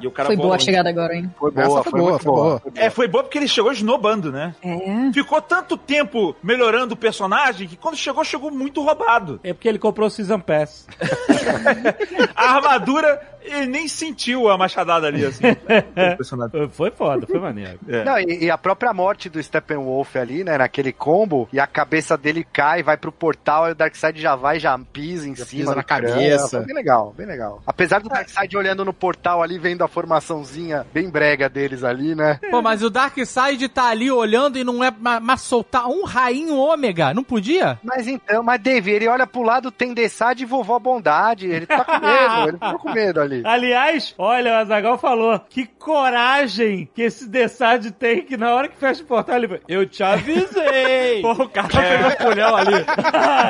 [0.00, 1.30] E o cara Foi boa voa a chegada agora, hein?
[1.38, 2.60] Foi Essa boa, foi foi, boa, foi boa.
[2.60, 2.72] boa.
[2.74, 4.54] É, foi bom porque ele chegou esnobando, né?
[4.62, 5.12] É.
[5.12, 9.40] Ficou tanto tempo melhorando o personagem que quando chegou, chegou muito roubado.
[9.42, 10.86] É porque ele comprou o Season Pass.
[12.34, 15.42] A armadura, ele nem sentiu a machadada ali, assim.
[16.72, 17.78] Foi foda, foi maneiro.
[17.88, 18.04] É.
[18.04, 22.16] Não, e, e a própria morte do Steppenwolf ali, né, naquele combo, e a cabeça
[22.16, 25.62] dele cai, vai pro portal, e o Darkseid já vai, já pisa em Já cima
[25.62, 26.48] pisa na cabeça.
[26.58, 27.62] Foi bem legal, bem legal.
[27.66, 32.38] Apesar do Darkseid olhando no portal ali, vendo a formaçãozinha bem brega deles ali, né?
[32.50, 36.56] Pô, mas o Darkseid tá ali olhando e não é ma- mas soltar um rainho
[36.56, 37.12] ômega.
[37.14, 37.78] Não podia?
[37.82, 41.84] Mas então, mas Dave, ele olha pro lado, tem Dessad e vovó Bondade, ele tá
[41.84, 43.31] com medo, ele ficou com medo ali.
[43.44, 48.76] Aliás, olha, o Azagal falou que coragem que esse Dessad tem que na hora que
[48.76, 51.22] fecha o portal ele fala, eu te avisei.
[51.22, 52.74] Pô, o cara tá pegando colhão ali.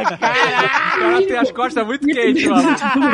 [0.02, 2.68] O cara tem as costas muito quentes, mano.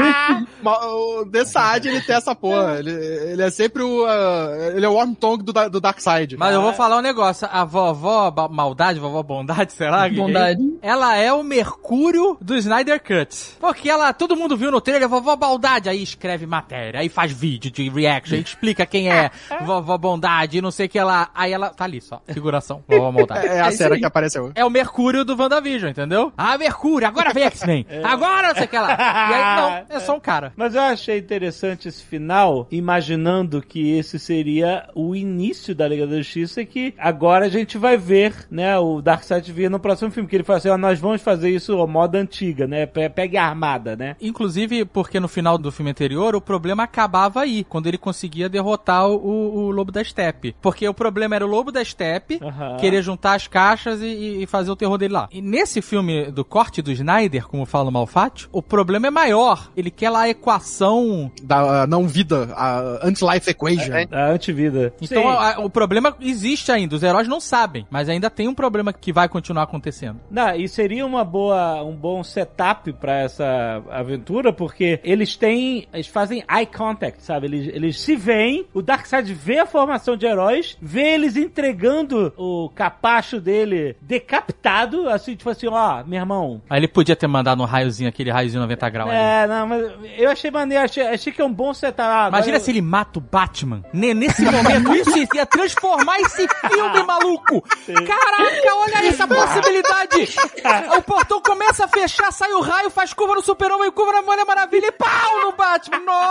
[0.63, 2.79] Ma- O Desad, ele tem essa porra.
[2.79, 4.05] Ele, ele é sempre o.
[4.07, 6.37] ah, ele é o Wormtongue do, da- do Darkseid.
[6.37, 7.49] Mas eu vou falar um negócio.
[7.51, 10.07] A vovó maldade, vovó bondade, será?
[10.07, 10.61] é Bondade.
[10.83, 13.57] ela é o Mercúrio do Snyder Cut.
[13.61, 17.71] Porque ela, todo mundo viu no trailer, vovó Baldade, aí escreve matéria, aí faz vídeo
[17.71, 19.31] de reaction, explica quem é
[19.65, 21.31] vovó Bondade, não sei o que lá.
[21.35, 23.47] Aí ela tá ali só, figuração, vovó Bondade.
[23.59, 24.53] É a cena que apareceu.
[24.55, 26.33] É o Mercúrio do WandaVision, entendeu?
[26.37, 27.87] Ah, Mercúrio, agora vem X-Men.
[28.05, 28.91] Agora não sei o que lá.
[28.91, 30.53] E aí, não, é só um cara.
[30.57, 36.17] Mas eu achei interessante esse final, imaginando que esse seria o início da Liga da
[36.19, 40.29] Justiça e que agora a gente vai ver, né, o Darkseid vir no próximo filme,
[40.29, 43.37] que ele fala assim, ó, nós vamos fazer isso ó, moda antiga, né, pe- pegue
[43.37, 44.17] a armada, né.
[44.21, 49.07] Inclusive, porque no final do filme anterior, o problema acabava aí, quando ele conseguia derrotar
[49.07, 50.57] o, o Lobo da Steppe.
[50.63, 52.79] Porque o problema era o Lobo da Steppe Aham.
[52.79, 55.29] querer juntar as caixas e, e fazer o terror dele lá.
[55.31, 59.71] E nesse filme do corte do Snyder, como fala o Malfatti, o problema é maior.
[59.77, 61.31] Ele quer lá a equação...
[61.43, 63.93] Da ah, não vida, a anti-life equation.
[63.93, 64.93] É, A antivida.
[65.03, 68.93] Então a- o problema existe ainda, os heróis não sabem, mas ainda tem um problema
[68.93, 70.19] que vai continuar acontecendo.
[70.31, 76.07] Não, e seria uma boa, um bom setup pra essa aventura, porque eles têm, eles
[76.07, 77.47] fazem eye contact, sabe?
[77.47, 82.71] Eles, eles se veem, o Darkseid vê a formação de heróis, vê eles entregando o
[82.75, 86.63] capacho dele decapitado, assim, tipo assim, ó, meu irmão.
[86.69, 89.19] Aí ele podia ter mandado um raiozinho, aquele raiozinho 90 graus ali.
[89.19, 91.99] É, não, mas eu achei maneiro, achei, achei que é um bom setup.
[92.09, 93.83] Ah, Imagina eu- se ele mata o Batman.
[93.93, 97.63] Ne- Nesse momento, isso ia transformar esse filme, maluco!
[97.63, 100.35] Caraca, olha essa possibilidade!
[100.99, 104.45] O portão começa a fechar, sai o raio, faz curva no Super-Homem, curva na Mulher
[104.45, 106.01] Maravilha e pau no Batman!
[106.01, 106.28] Nossa!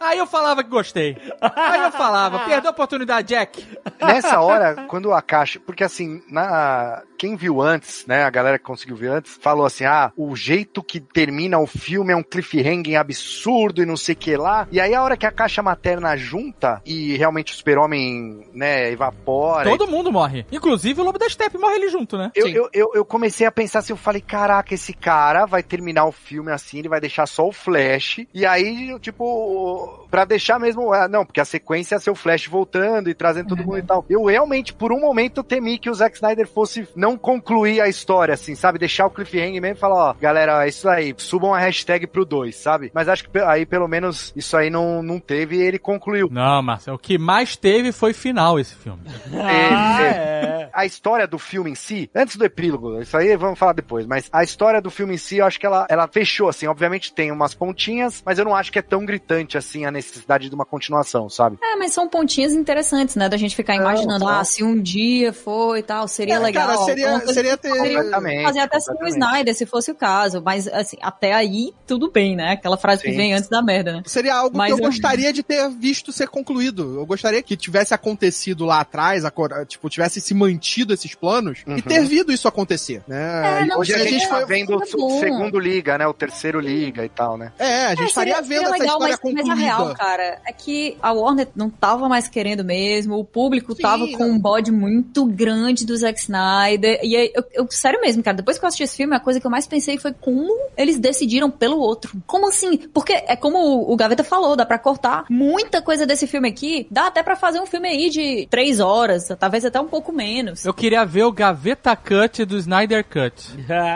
[0.00, 1.16] Aí eu falava que gostei.
[1.40, 3.66] Aí eu falava, perdeu a oportunidade, Jack.
[4.00, 5.58] Nessa hora, quando a caixa.
[5.58, 7.02] Porque assim, na.
[7.16, 8.24] Quem viu antes, né?
[8.24, 12.12] A galera que conseguiu ver antes, falou assim: ah, o jeito que termina o filme
[12.12, 14.68] é um cliffhanger absurdo e não sei o que lá.
[14.70, 19.70] E aí, a hora que a caixa materna junta e realmente o super-homem, né, evapora.
[19.70, 20.44] Todo mundo morre.
[20.52, 22.30] Inclusive o Lobo da Steppe morre ali junto, né?
[22.34, 26.04] Eu, eu, eu, eu comecei a pensar assim, eu falei, caraca, esse cara vai terminar
[26.04, 30.92] o filme assim, ele vai deixar só o Flash, e aí, tipo, pra deixar mesmo,
[30.92, 33.82] ah, não, porque a sequência é ser o Flash voltando e trazendo todo mundo e
[33.82, 34.04] tal.
[34.08, 38.34] Eu realmente, por um momento, temi que o Zack Snyder fosse não concluir a história,
[38.34, 38.78] assim, sabe?
[38.78, 42.24] Deixar o cliffhanger mesmo e falar, ó, galera, é isso aí, subam a hashtag pro
[42.24, 42.90] 2, sabe?
[42.94, 46.28] Mas acho que aí, pelo menos, isso aí não, não teve e ele concluiu.
[46.30, 49.02] Não, Marcelo, o que mais teve foi final esse filme.
[49.46, 50.70] Ah, É, é.
[50.72, 54.28] a história do filme em si, antes do epílogo, isso aí vamos falar depois, mas
[54.32, 57.30] a história do filme em si, eu acho que ela, ela fechou, assim, obviamente tem
[57.30, 60.64] umas pontinhas, mas eu não acho que é tão gritante, assim, a necessidade de uma
[60.64, 61.58] continuação, sabe?
[61.62, 63.28] É, mas são pontinhas interessantes, né?
[63.28, 64.28] Da gente ficar imaginando, não.
[64.28, 66.66] ah, se um dia foi e tal, seria É, legal.
[66.68, 69.06] cara, seria- seria que ter- Completamente, Fazer até sem o.
[69.08, 70.42] Snyder, se fosse o caso.
[70.44, 72.52] Mas, assim, até aí, tudo bem, né?
[72.52, 73.16] Aquela frase que Sim.
[73.16, 74.02] vem antes da merda, né?
[74.06, 76.98] Seria algo Mas que eu eu- gostaria de ter visto ser concluído.
[76.98, 79.32] Eu gostaria que tivesse acontecido lá atrás, a
[79.66, 81.76] tipo, tivesse se mantido esses planos Uhum.
[81.76, 83.62] e ter visto isso acontecer, né?
[83.62, 86.06] É, não, Hoje a seria- gente tá seria vendo o segundo liga, né?
[86.06, 87.52] O terceiro liga e tal, né?
[87.58, 89.52] É, a gente É, estaria vendo essa legal, história mas, mas concluída.
[89.52, 93.82] a real, cara, é que a Warner não tava mais querendo mesmo, o público Sim,
[93.82, 98.22] tava com um bode muito grande do Zack Snyder, e aí, eu, eu- sério mesmo,
[98.22, 100.52] cara, depois que eu assisti esse filme, a coisa que eu mais pensei foi como
[100.76, 102.12] eles decidiram pelo outro.
[102.26, 102.76] Como assim?
[102.76, 106.86] Porque é como o, o Gaveta falou, dá pra cortar muita coisa desse filme aqui,
[106.90, 110.64] dá até pra fazer um filme aí de três horas, talvez até um pouco menos.
[110.64, 113.50] Eu queria ver o Gaveta Cut do Snyder Cut.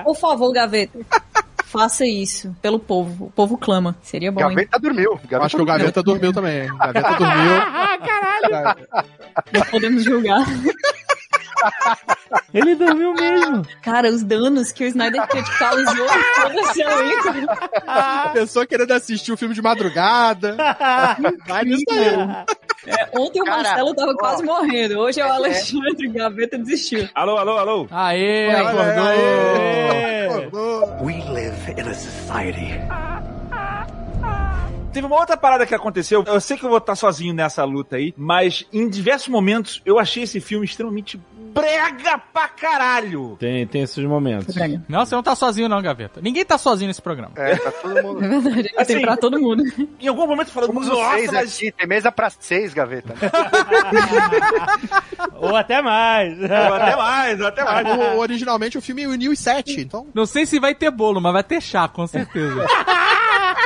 [0.05, 0.99] Por favor, Gaveta.
[1.69, 3.27] Faça isso pelo povo.
[3.27, 3.95] O povo clama.
[4.03, 4.49] Seria bom, hein?
[4.57, 5.17] Gaveta dormiu.
[5.29, 6.63] Gaveta Acho que o Gaveta dormiu também.
[6.63, 6.73] hein?
[6.73, 7.53] O Gaveta dormiu.
[9.53, 10.47] Não podemos julgar.
[12.53, 13.67] Ele dormiu mesmo.
[13.83, 16.07] Cara, os danos que o Snyder Cut causou
[16.43, 17.29] todo esse elenco.
[17.87, 20.57] A pessoa querendo assistir o filme de madrugada.
[21.47, 22.45] Vai nisso aí.
[22.87, 24.99] É, ontem o Cara, Marcelo tava ó, quase morrendo.
[24.99, 27.09] Hoje é o Alexandre Gaveta desistiu.
[27.15, 27.89] Alô, alô, alô.
[27.91, 29.05] Aê, Olha acordou!
[29.05, 30.27] aí.
[30.27, 31.05] Acordou.
[31.05, 32.81] We live in a society.
[34.93, 36.25] Teve uma outra parada que aconteceu.
[36.27, 39.99] Eu sei que eu vou estar sozinho nessa luta aí, mas em diversos momentos eu
[39.99, 41.21] achei esse filme extremamente
[41.61, 43.37] brega pra caralho.
[43.39, 44.55] Tem, tem esses momentos.
[44.89, 46.21] Não, você não tá sozinho não, Gaveta.
[46.21, 47.33] Ninguém tá sozinho nesse programa.
[47.37, 48.25] É, tá todo mundo.
[48.25, 49.63] É verdade, Assim, tem pra todo mundo.
[50.01, 53.15] Em algum momento falando, nossa, seis mas aqui, tem mesa pra seis, Gaveta.
[55.41, 56.39] Ou até mais.
[56.43, 57.87] até mais, até mais.
[57.89, 60.07] O- originalmente o filme uniu os sete, então.
[60.15, 62.65] Não sei se vai ter bolo, mas vai ter chá, com certeza.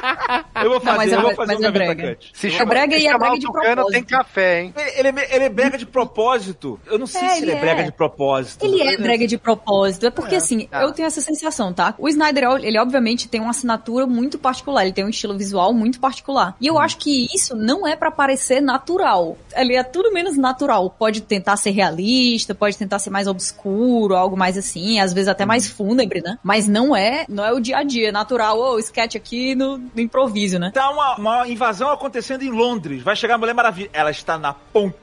[0.62, 2.14] Eu vou Não, fazer, mas eu é- vou fazer mas um é gaveta brega.
[2.16, 2.30] cut.
[2.34, 3.92] Se É chama, brega se e é chamar brega o de Tucano, propósito.
[3.92, 4.74] tem café, hein?
[4.76, 6.80] Ele, ele, é- ele é brega de propósito.
[6.86, 7.84] Eu não sei É, se ele é brega é.
[7.84, 8.64] de propósito.
[8.64, 10.06] Ele é brega de propósito.
[10.06, 10.82] É porque, assim, tá.
[10.82, 11.94] eu tenho essa sensação, tá?
[11.98, 14.82] O Snyder, ele obviamente tem uma assinatura muito particular.
[14.84, 16.56] Ele tem um estilo visual muito particular.
[16.60, 19.36] E eu acho que isso não é pra parecer natural.
[19.54, 20.90] Ele é tudo menos natural.
[20.90, 25.00] Pode tentar ser realista, pode tentar ser mais obscuro, algo mais assim.
[25.00, 26.38] Às vezes até mais fúnebre, né?
[26.42, 28.08] Mas não é, não é o dia a dia.
[28.08, 28.58] É natural.
[28.58, 30.70] Ô, sketch aqui no, no improviso, né?
[30.72, 33.02] Tá uma, uma invasão acontecendo em Londres.
[33.02, 33.90] Vai chegar a Mulher Maravilha.
[33.92, 35.01] Ela está na pontinha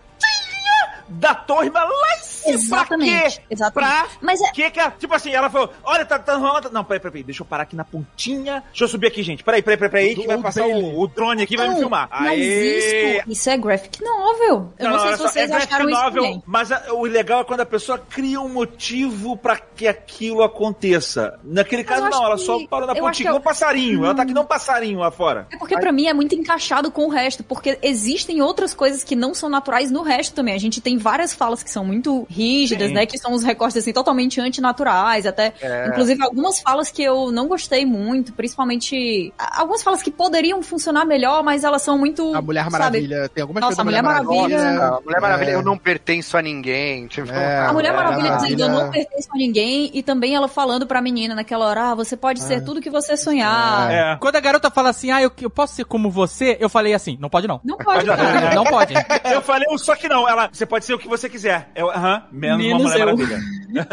[1.09, 2.53] da torre, mas lá em cima.
[2.55, 3.41] Exatamente, Pra quê?
[3.49, 3.73] exatamente.
[3.73, 4.91] Pra Mas é- que que ela...
[4.91, 6.69] Tipo assim, ela falou, olha, tá, tá rolando...
[6.71, 8.63] Não, peraí, peraí, deixa eu parar aqui na pontinha.
[8.69, 9.43] Deixa eu subir aqui, gente.
[9.43, 11.79] Peraí, peraí, peraí, peraí que vai passar o, o drone aqui e vai me Não,
[11.81, 12.07] filmar.
[12.11, 13.17] Mas Aê!
[13.19, 14.73] isso, isso é graphic novel.
[14.79, 16.43] Eu não, sei olha se vocês é graphic acharam isso novel, também.
[16.45, 21.39] Mas a- o legal é quando a pessoa cria um motivo pra que aquilo aconteça.
[21.43, 24.05] Naquele Mas caso, não, ela que- só parou na pontinha, que eu- um passarinho.
[24.05, 25.47] Ela tá aqui não um passarinho lá fora.
[25.51, 29.15] É porque pra mim é muito encaixado com o resto, porque existem outras coisas que
[29.15, 30.53] não são naturais no resto também.
[30.53, 32.93] A gente tem várias falas que são muito rígidas, Sim.
[32.93, 33.05] né?
[33.05, 35.87] Que são os recortes assim totalmente antinaturais, até É.
[35.89, 41.43] inclusive algumas falas que eu não gostei muito, principalmente algumas falas que poderiam funcionar melhor,
[41.43, 42.71] mas elas são muito A Mulher sabe?
[42.73, 43.29] Maravilha.
[43.29, 45.55] Tem algumas Nossa, coisas a Mulher Maravilha- Nossa, a Mulher Maravilha, É.
[45.55, 47.07] eu não pertenço a ninguém.
[47.07, 50.47] Tipo, É, A Mulher É, Maravilha dizendo, eu não pertenço a ninguém, e também ela
[50.47, 53.91] falando pra menina naquela hora, ah, você pode ser tudo que você sonhar.
[53.91, 54.17] É.
[54.17, 57.17] Quando a garota fala assim, ah, eu, eu posso ser como você, eu falei assim,
[57.19, 57.59] não pode não.
[57.63, 58.19] Não pode, cara.
[58.55, 58.93] Não pode.
[59.31, 60.27] Eu falei, só que não.
[60.27, 61.69] Ela, você pode ser o que você quiser.
[61.75, 63.17] Eu, aham, menos, Menos uma Mulher eu.
[63.17, 63.39] Maravilha.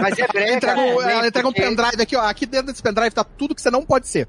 [0.01, 0.55] Mas é brega.
[0.55, 2.23] Entrega, também, ela entrega um pendrive aqui, ó.
[2.23, 4.27] Aqui dentro desse pendrive tá tudo que você não pode ser.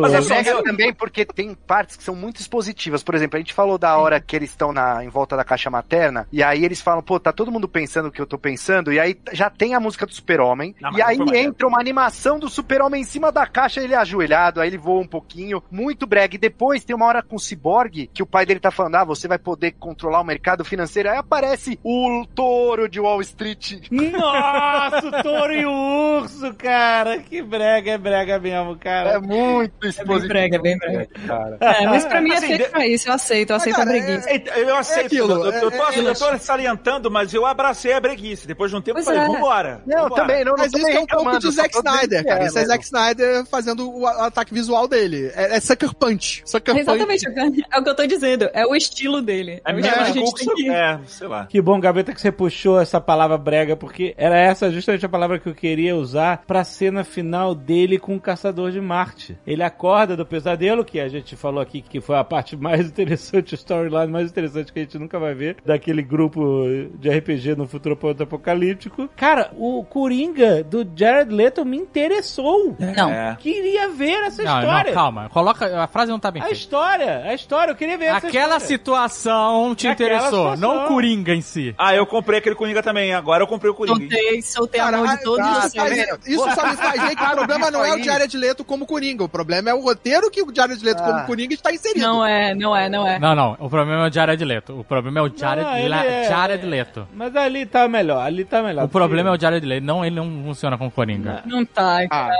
[0.00, 3.02] Mas É é só, brega eu- também porque tem partes que são muito expositivas.
[3.02, 5.70] Por exemplo, a gente falou da hora que eles estão na, em volta da caixa
[5.70, 8.92] materna, e aí eles falam, pô, tá todo mundo pensando o que eu tô pensando,
[8.92, 11.48] e aí já tem a música do super-homem, e aí foi maneiro.
[11.48, 15.00] entra uma animação do super-homem em cima da caixa, ele é ajoelhado, aí ele voa
[15.00, 16.34] um pouquinho, muito brega.
[16.34, 19.04] E depois tem uma hora com o Cyborg, que o pai dele tá falando, ah,
[19.04, 23.74] você vai poder controlar o mercado financeiro, aí aparece o touro de Wall Street.
[23.90, 27.18] Nossa, o touro e o urso, cara.
[27.18, 29.10] Que brega, é brega mesmo, cara.
[29.10, 30.28] É muito bem expositivo.
[30.28, 31.08] brega, é bem brega.
[31.26, 31.56] cara.
[31.60, 33.90] É, mas pra mim é Assim, feito de- pra isso, eu aceito, eu aceito cara,
[33.90, 34.30] a preguiça.
[34.30, 37.92] Eita, Eu aceito, aquilo, eu, eu, tô, é- é- eu tô salientando, mas eu abracei
[37.92, 38.46] a breguice.
[38.46, 39.26] Depois de um tempo, eu Pois falei, é.
[39.34, 39.82] vambora.
[39.86, 40.22] Não, vambora.
[40.22, 42.44] também, não, Mas isso é um pouco de Zack Snyder, cara.
[42.44, 42.64] é Isso é.
[42.64, 45.30] Zack Snyder fazendo o ataque visual dele.
[45.34, 46.42] É, é Sucker Punch.
[46.46, 46.88] Sucker Punch.
[46.88, 48.48] Exatamente, é o que eu tô dizendo.
[48.52, 49.60] É o estilo dele.
[49.64, 50.70] É a gente que...
[50.70, 51.46] É, sei lá.
[51.46, 55.38] Que bom, Gaveta, que você puxou essa palavra brega, porque era essa justamente a palavra
[55.38, 59.36] que eu queria usar pra cena final dele com o Caçador de Marte.
[59.46, 63.54] Ele acorda do pesadelo, que a gente falou aqui que foi a parte mais interessante,
[63.54, 66.64] o storyline mais interessante que a gente nunca vai ver, daquele grupo
[66.98, 69.08] de RPG no futuro apocalíptico.
[69.16, 72.76] Cara, o Coringa do Jared Leto me interessou.
[72.96, 73.10] Não.
[73.10, 73.36] É.
[73.40, 74.90] Queria ver essa Não, história.
[74.90, 75.28] não, calma.
[75.30, 76.58] Coloca, a frase não tá bem A feita.
[76.60, 78.66] história, a história, eu queria ver essa Aquela história.
[78.66, 80.74] situação te Aquela interessou, situação.
[80.74, 81.74] não o Coringa em si.
[81.78, 83.14] Ah, eu comprei aquele Coringa também.
[83.14, 83.98] Agora eu comprei o Coringa.
[83.98, 85.74] Soltei, soltei a mão de todos vocês.
[85.74, 88.04] faz- isso só me faz ver que o problema não é o.
[88.04, 89.24] Jared Leto como Coringa.
[89.24, 91.06] O problema é o roteiro que o Jared Leto Ah.
[91.06, 92.00] como Coringa está inserido.
[92.06, 93.18] Não é, não é, não é.
[93.18, 93.56] Não, não.
[93.60, 94.78] O problema é o Jared Leto.
[94.80, 97.08] O problema é o Jared, Não, La- é- Jared Leto.
[97.14, 98.84] Mas ali tá melhor, ali tá melhor.
[98.84, 99.84] O problema é o Jared Leto.
[99.84, 101.42] Não, ele não funciona com Coringa.
[101.46, 101.98] Não tá.
[102.10, 102.30] Ah,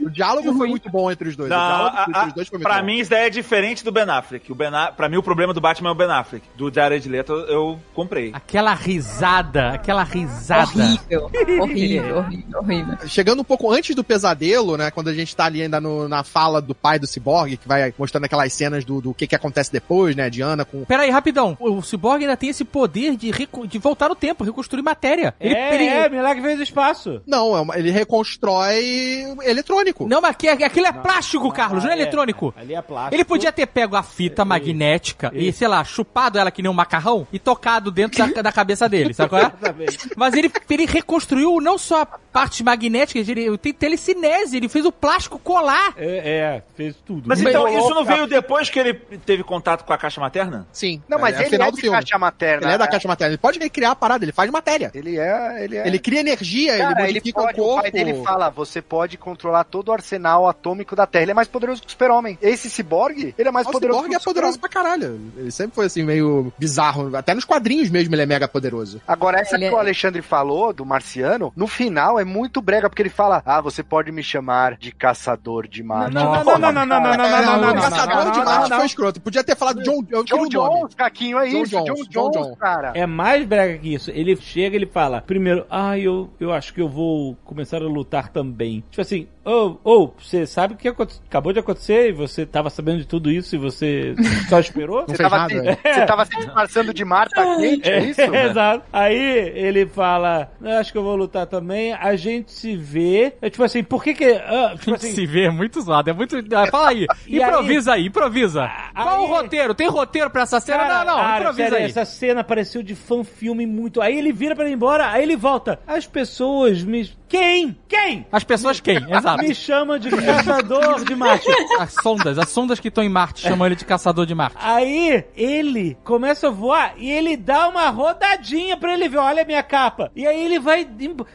[0.00, 1.48] o diálogo foi muito bom entre os dois.
[1.50, 2.84] Não, o diálogo a- entre a- os dois foi muito pra bom.
[2.86, 4.50] mim isso daí é diferente do Ben Affleck.
[4.50, 6.44] O ben A- pra mim o problema do Batman é o Ben Affleck.
[6.56, 8.30] Do Jared Leto eu comprei.
[8.32, 10.66] Aquela risada, aquela risada.
[10.66, 11.30] Horrível,
[11.60, 12.96] horrível, horrível, horrível.
[13.08, 14.90] Chegando um pouco antes do pesadelo, né?
[14.90, 17.92] Quando a gente tá ali ainda no- na fala do pai do Cyborg, que vai
[17.98, 20.28] mostrando aquelas cenas do, do que, que acontece depois, né?
[20.30, 20.84] Diana com.
[20.84, 21.56] Pera aí, rapidão.
[21.60, 23.30] O Cyborg ainda tem esse poder de,
[23.66, 25.34] de voltar no tempo, reconstruir matéria.
[25.40, 27.20] Ele, é, ele- é, milagre fez espaço.
[27.26, 30.06] Não, é uma- ele reconstrói eletrônico.
[30.08, 32.54] Não, mas aqui- aquilo é plástico, Carlos, não é ali eletrônico.
[32.56, 33.14] Ali é plástico.
[33.14, 36.74] Ele podia ter pego a fita magnética e, sei lá, chupado ela que nem um
[36.74, 39.46] macarrão e tocado dentro da, da cabeça dele, sabe qual é?
[39.46, 40.10] Exatamente.
[40.16, 44.92] Mas ele, ele reconstruiu não só a parte magnética, ele tem telecinese, ele fez o
[44.92, 45.94] plástico colar.
[45.96, 47.24] É, é, fez tudo.
[47.28, 50.66] Mas então, isso não veio depois que ele teve contato com a caixa materna?
[50.72, 51.02] Sim.
[51.08, 51.96] Não, mas é, é ele final é do de filme.
[51.96, 52.66] caixa materna.
[52.66, 53.32] Ele é da caixa materna.
[53.32, 54.90] Ele pode criar a parada, ele faz matéria.
[54.94, 55.86] Ele é, ele é.
[55.86, 57.82] Ele cria energia, Cara, ele ele modifica pode, o o corpo.
[57.82, 61.22] pai dele fala, você pode controlar todo o arsenal atômico da Terra.
[61.22, 62.38] Ele é mais poderoso que o super-homem.
[62.42, 65.20] Esse ciborgue, ele é mais O poderoso Cyborg que é o poderoso pra caralho.
[65.36, 67.14] Ele sempre foi assim, meio bizarro.
[67.16, 69.00] Até nos quadrinhos mesmo ele é mega poderoso.
[69.06, 72.88] Agora, essa Ele que o é- Alexandre falou, do marciano, no final é muito brega,
[72.88, 76.14] porque ele fala, ah, você pode me chamar de caçador de Marte.
[76.22, 78.86] Não, não, não, não, não, não, não, não, não, não, O Caçador de Marte foi
[78.86, 79.20] escroto.
[79.20, 80.48] Podia ter falado John, John.
[80.48, 81.76] Jones, Caquinho, é isso.
[81.84, 82.92] John Jones, cara.
[82.94, 84.10] É mais brega que isso.
[84.10, 88.28] Ele chega ele fala, primeiro, ah, eu, eu acho que eu vou começar a lutar
[88.28, 88.84] também.
[88.90, 92.98] Tipo assim, ou, ou, você sabe o que acabou de acontecer e você tava sabendo
[92.98, 94.14] de tudo isso e você
[94.48, 95.02] só esperou?
[95.02, 95.54] Não Você tava, nada.
[95.54, 98.20] se, você tava se disfarçando de Marta Quente, é isso?
[98.20, 98.84] Exato.
[98.92, 99.16] Aí
[99.54, 103.34] ele fala, eu acho que eu vou lutar também, a gente se vê.
[103.40, 104.24] É tipo assim, por que que...
[104.24, 106.36] ah, tipo A gente assim, se vê, é muito zoado, é muito...
[106.54, 108.70] Ah, Fala aí, improvisa aí, improvisa.
[108.94, 109.74] Qual o aí- roteiro?
[109.74, 110.78] Tem roteiro pra essa cena?
[110.78, 111.84] Cara, não, não, cara, improvisa sério, aí.
[111.90, 114.00] Essa cena pareceu de fã-filme muito.
[114.00, 115.78] Aí ele vira pra ir embora, aí ele volta.
[115.86, 117.10] As pessoas me.
[117.28, 117.76] Quem?
[117.88, 118.26] Quem?
[118.30, 118.96] As pessoas quem?
[119.10, 119.42] Exato.
[119.42, 121.46] Me chamam de caçador de Marte.
[121.78, 124.56] As sondas, as sondas que estão em Marte chamam ele de caçador de Marte.
[124.60, 129.44] Aí ele começa a voar e ele dá uma rodadinha pra ele ver, olha a
[129.44, 130.10] minha capa.
[130.14, 130.86] E aí ele vai.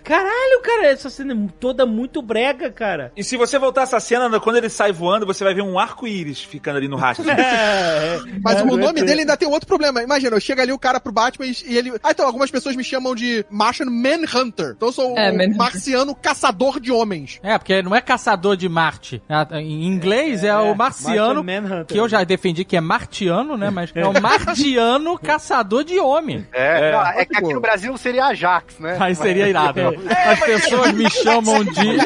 [0.04, 3.12] Caralho, cara, essa cena é toda muito brega, cara.
[3.16, 6.42] E se você voltar essa cena, quando ele sai voando, você vai ver um arco-íris
[6.42, 7.26] ficando ali no rastro.
[7.42, 10.02] É, Mas é, o nome é, dele ainda tem outro problema.
[10.02, 11.92] Imagina, chega ali o cara pro Batman e, ele.
[12.04, 14.74] Ah, então, algumas pessoas me chamam de Martian Manhunter.
[14.76, 15.58] Então eu sou É, um Manhunter.
[15.82, 17.40] Marciano caçador de homens.
[17.42, 19.22] É, porque não é caçador de Marte.
[19.28, 21.86] Ah, Em inglês é, o marciano, Martian Manhunter.
[21.86, 23.70] que eu já defendi que é martiano, né?
[23.72, 26.46] Mas é o martiano caçador de homem.
[26.54, 28.96] É, não, é que aqui no Brasil seria Ajax, né?
[29.00, 29.80] Aí seria irado.
[29.80, 30.30] É.
[30.32, 32.00] As pessoas me chamam de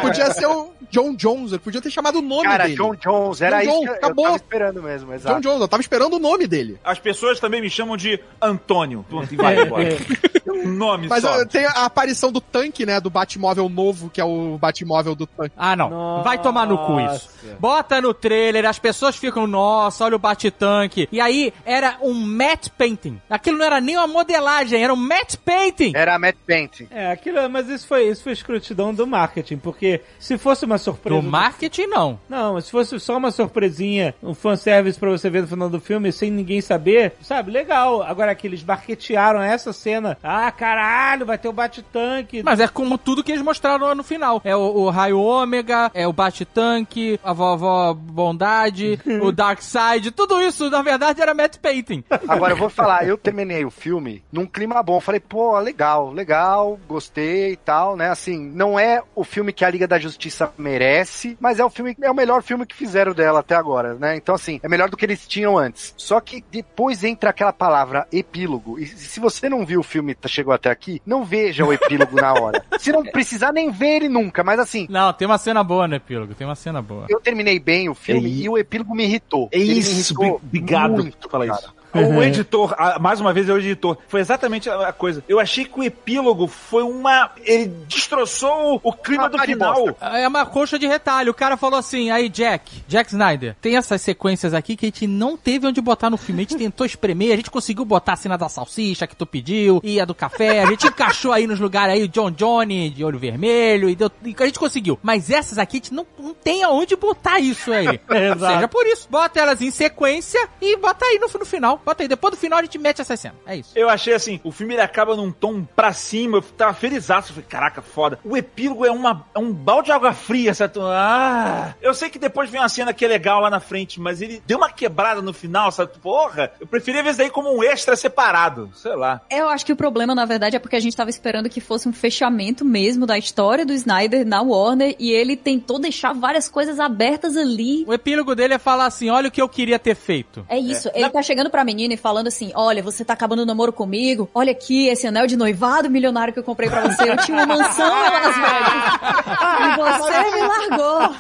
[0.03, 2.77] Podia ser o John Jones, ele podia ter chamado o nome Cara, dele.
[2.77, 4.25] John Jones, era John isso que eu- eu acabou.
[4.27, 5.35] tava esperando mesmo, exato.
[5.35, 6.79] John Jones, eu tava esperando o nome dele.
[6.85, 9.05] As pessoas também me chamam de Antônio.
[9.09, 9.85] Pronto, e vai embora.
[10.47, 11.41] Um nome Mas só.
[11.41, 13.01] uh, tem a aparição do tanque, né?
[13.01, 15.55] Do Batmóvel novo, que é o Batmóvel do tanque.
[15.57, 15.91] Ah, não.
[15.91, 16.25] Nossa.
[16.25, 17.31] Vai tomar no cu isso.
[17.59, 21.09] Bota no trailer, as pessoas ficam, nossa, olha o bate-tanque.
[21.13, 23.21] E aí era um matte painting.
[23.29, 25.93] Aquilo não era nem uma modelagem, era um matte painting.
[25.95, 26.89] Era Matt Painting.
[26.91, 31.21] É, aquilo, mas isso foi, isso foi escrotidão do marketing, porque se fosse uma surpresa.
[31.21, 32.19] Do marketing, não.
[32.29, 36.13] Não, se fosse só uma surpresinha, um fanservice pra você ver no final do filme
[36.13, 37.51] sem ninguém saber, sabe?
[37.51, 38.03] Legal.
[38.03, 40.17] Agora que eles marketearam essa cena.
[40.23, 42.43] Ah, caralho, vai ter o bate-tanque.
[42.43, 44.41] Mas é como tudo que eles mostraram lá no final.
[44.45, 50.71] É o, o raio ômega, é o bate-tanque, a vovó bondade, o Darkseid, tudo isso,
[50.71, 52.05] na verdade, era matte painting.
[52.29, 55.01] Agora eu vou falar, eu terminei o filme num clima bom.
[55.01, 58.11] Falei, pô, legal, legal, gostei e tal, né?
[58.11, 61.97] Assim, não é o filme que a Liga da Justiça merece, mas é o filme,
[62.01, 64.17] é o melhor filme que fizeram dela até agora, né?
[64.17, 65.95] Então, assim, é melhor do que eles tinham antes.
[65.97, 68.79] Só que depois entra aquela palavra epílogo.
[68.79, 72.17] E se você não viu o filme e chegou até aqui, não veja o epílogo
[72.21, 72.65] na hora.
[72.79, 75.95] Se não precisar nem ver ele nunca, mas assim, Não, tem uma cena boa no
[75.95, 77.07] epílogo, tem uma cena boa.
[77.09, 79.49] eu terminei bem o filme É i- e o epílogo me irritou.
[79.53, 81.59] É isso, irritou obrigado muito, por falar cara.
[81.61, 81.75] isso.
[81.95, 85.25] O editor, ah, mais uma vez é o editor, foi exatamente a a coisa.
[85.29, 87.31] Eu achei que o epílogo foi uma.
[87.45, 89.97] Ele destroçou o clima Ah, do final.
[90.01, 91.31] É uma coxa de retalho.
[91.31, 95.07] O cara falou assim, aí Jack, Jack Snyder, tem essas sequências aqui que a gente
[95.07, 96.43] não teve onde botar no filme.
[96.43, 99.81] A gente tentou espremer, a gente conseguiu botar a cena da salsicha que tu pediu,
[99.83, 103.05] e a do café, a gente encaixou aí nos lugares aí, o John Johnny de
[103.05, 104.99] olho vermelho, e, deu, e a gente conseguiu.
[105.03, 108.01] Mas essas aqui a gente não, não tem aonde botar isso aí.
[108.11, 108.55] Exato.
[108.55, 111.81] Seja por isso, bota elas em sequência e bota aí no, no final.
[111.85, 113.35] Bota aí, depois do final a gente mete essa cena.
[113.47, 113.71] É isso.
[113.75, 117.35] Eu achei assim, o filme ele acaba num tom pra cima, eu tava felizaço, eu
[117.35, 118.19] falei, caraca, foda.
[118.25, 120.75] O epílogo é, uma, é um balde de água fria, sabe?
[120.81, 124.23] Ah, eu sei que depois vem uma cena que é legal lá na frente, mas
[124.23, 125.93] ele deu uma quebrada no final, sabe?
[126.01, 129.21] Porra, eu preferia ver isso daí como um extra separado, sei lá.
[129.31, 131.89] Eu acho que o problema, na verdade, é porque a gente tava esperando que fosse
[131.89, 136.81] um fechamento mesmo da história do Snyder na Warner e ele tentou deixar várias coisas
[136.81, 137.85] abertas ali.
[137.87, 140.45] O epílogo dele é falar assim, olha o que eu queria ter feito.
[140.49, 143.47] É isso, ele tá chegando pra menina e falando assim: Olha, você tá acabando o
[143.47, 147.11] namoro comigo, olha aqui esse anel de noivado milionário que eu comprei pra você.
[147.11, 149.35] Eu tinha uma mansão em Las Vegas.
[149.55, 151.15] E você me largou.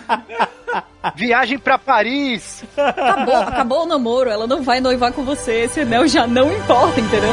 [1.14, 2.64] Viagem pra Paris!
[2.76, 7.00] Acabou, acabou o namoro, ela não vai noivar com você, esse anel já não importa,
[7.00, 7.32] entendeu?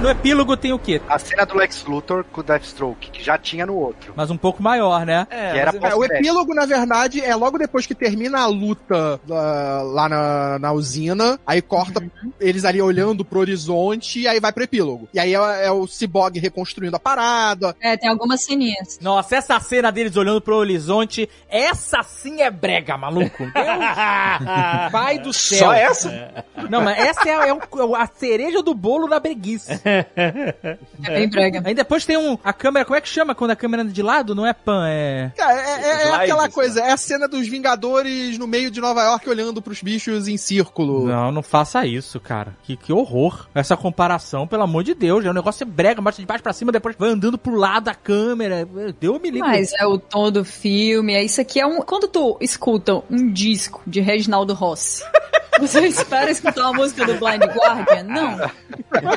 [0.00, 1.02] No epílogo tem o quê?
[1.08, 4.12] A cena do Lex Luthor com o Deathstroke, que já tinha no outro.
[4.14, 5.26] Mas um pouco maior, né?
[5.28, 8.46] É, que era mas- É, o epílogo, na verdade, é logo depois que termina a
[8.46, 12.00] luta ah, lá na, na usina, aí corta
[12.40, 15.08] eles ali olhando pro horizonte e aí vai pro epílogo.
[15.12, 17.74] E aí é, é o Cyborg reconstruindo a parada.
[17.80, 19.00] É, tem algumas ceninhas.
[19.00, 23.44] Nossa, essa cena deles olhando pro horizonte, essa sim é brega, maluco.
[24.92, 25.58] Pai do céu.
[25.58, 26.44] Só essa?
[26.70, 29.87] Não, mas essa é, é o- é a cereja do bolo da breguice.
[31.04, 31.62] É bem brega.
[31.64, 32.36] Aí depois tem um.
[32.42, 32.84] A câmera.
[32.84, 34.34] Como é que chama quando a câmera anda de lado?
[34.34, 35.30] Não é pan, é.
[35.36, 36.48] Cara, é, é- é Slides, aquela né?
[36.50, 40.36] coisa, é a cena dos Vingadores no meio de Nova York olhando pros bichos em
[40.36, 41.06] círculo.
[41.06, 42.54] Não, não faça isso, cara.
[42.62, 43.48] Que, que horror.
[43.54, 45.24] Essa comparação, pelo amor de Deus.
[45.24, 47.84] É um negócio é brega, mostra de baixo pra cima, depois vai andando pro lado
[47.84, 48.68] da câmera.
[49.00, 49.48] Deu me livre.
[49.48, 51.80] Mas é o tom do filme, é isso aqui é um.
[51.80, 55.02] Quando tu escuta um disco de Reginaldo Rossi,
[55.58, 58.02] você espera escutar uma música do Blind Guardian?
[58.04, 58.38] Não.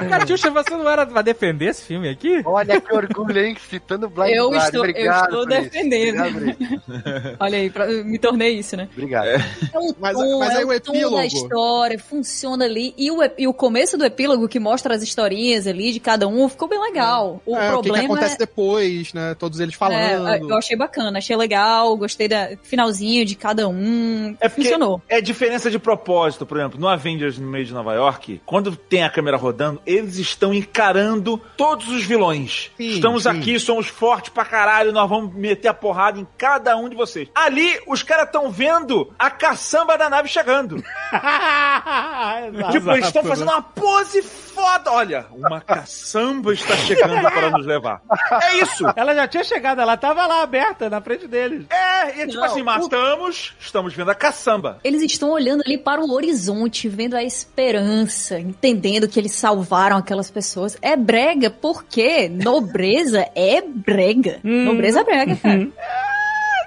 [0.10, 2.42] Catiuxa, você não era pra defender esse filme aqui?
[2.46, 3.56] Olha que orgulho, hein?
[3.70, 4.66] Citando Blind Eu Guardian.
[4.66, 5.62] estou, eu Obrigado estou por isso.
[5.62, 6.22] defendendo.
[6.28, 7.38] Obrigado.
[7.40, 8.88] Olha aí, pra- me tornei isso, né?
[8.92, 9.28] Obrigado.
[9.28, 9.38] É
[9.80, 12.94] o Mas- tom, mas é aí o tom epílogo- da história, funciona ali.
[12.98, 16.48] E o, e o começo do epílogo, que mostra as historinhas ali de cada um,
[16.50, 17.42] ficou bem legal.
[17.46, 18.38] O É, o que, que problema acontece é...
[18.38, 19.36] depois, né?
[19.38, 20.28] Todos eles falando.
[20.28, 24.36] É, eu achei bacana, achei legal, gostei da finalzinho de cada um.
[24.40, 25.02] É Funcionou.
[25.08, 29.04] é diferença de propósito, por exemplo, no Avengers no meio de Nova York, quando tem
[29.04, 32.72] a câmera rodando, eles estão encarando todos os vilões.
[32.78, 33.30] Sim, Estamos sim.
[33.30, 37.30] aqui, somos fortes pra caralho, nós vamos meter a porrada em cada um de vocês.
[37.36, 40.78] Ali, os caras estão vendo a caçamba da nave chegando.
[42.72, 44.92] tipo, eles estão fazendo uma pose foda.
[44.92, 48.02] Olha, uma caçamba está chegando para nos levar.
[48.42, 48.86] É isso.
[48.96, 51.66] Ela já tinha chegado, ela tava lá aberta na frente deles.
[51.70, 54.80] É, e é tipo Não, assim, o- matamos, estamos vendo a caçamba.
[54.84, 60.30] Eles estão olhando ali para o horizonte, vendo a esperança, entendendo que eles salvaram aquelas
[60.30, 60.41] pessoas.
[60.82, 64.40] É brega, porque nobreza é brega.
[64.44, 65.68] Nobreza é brega, cara.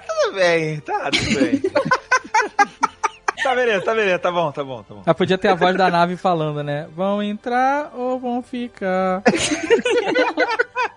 [0.07, 1.61] Tudo bem, tá, tudo bem.
[3.43, 5.03] tá beleza, tá beleza, tá bom, tá bom, tá bom.
[5.05, 6.87] Mas podia ter a voz da nave falando, né?
[6.95, 9.21] Vão entrar ou vão ficar?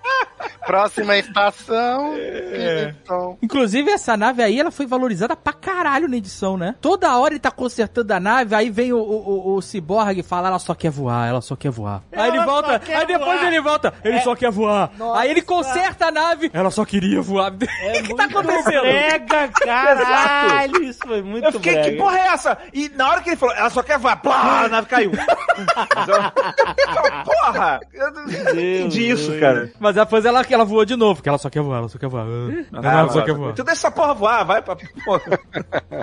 [0.69, 2.15] Próxima estação.
[2.15, 2.95] É.
[3.41, 6.75] Inclusive, essa nave aí, ela foi valorizada pra caralho na edição, né?
[6.79, 10.23] Toda hora ele tá consertando a nave, aí vem o, o, o, o ciborgue e
[10.23, 12.03] fala, ela só quer voar, ela só quer voar.
[12.13, 13.47] aí ele Ela volta, aí depois voar.
[13.47, 14.91] ele volta, ele só quer voar.
[14.99, 15.21] Nossa.
[15.21, 17.49] Aí ele conserta a nave, ela só queria voar.
[17.99, 18.83] O que tá acontecendo?
[18.83, 21.91] Brega, caralho, isso foi muito Eu fiquei, brega.
[21.91, 22.59] que porra é essa?
[22.75, 25.13] E na hora que ele falou, ela só quer voar, plá, a nave caiu.
[25.59, 27.81] Então, porra!
[27.93, 29.73] Eu não entendi isso, cara.
[29.81, 32.09] Mas depois ela, ela voou de novo, porque ela só quer voar, ela só quer
[32.09, 32.27] voar.
[32.73, 33.51] Ah, Ela só quer voar.
[33.53, 35.39] então deixa essa porra voar, vai pra porra.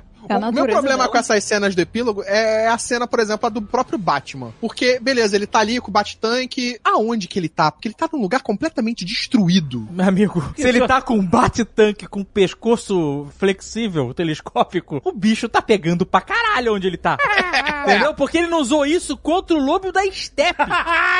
[0.28, 1.08] É O meu problema dela.
[1.08, 4.52] com essas cenas do epílogo é a cena, por exemplo, a do próprio Batman.
[4.60, 6.80] Porque, beleza, ele tá ali com o Bat-Tank.
[6.84, 7.70] Aonde que ele tá?
[7.72, 9.88] Porque ele tá num lugar completamente destruído.
[9.92, 15.62] Meu amigo, se ele tá com um bate-tanque com pescoço flexível, telescópico, o bicho tá
[15.62, 17.18] pegando pra caralho onde ele tá.
[17.86, 18.16] Entendeu?
[18.16, 20.64] Porque ele não usou isso contra o lobo da steppe.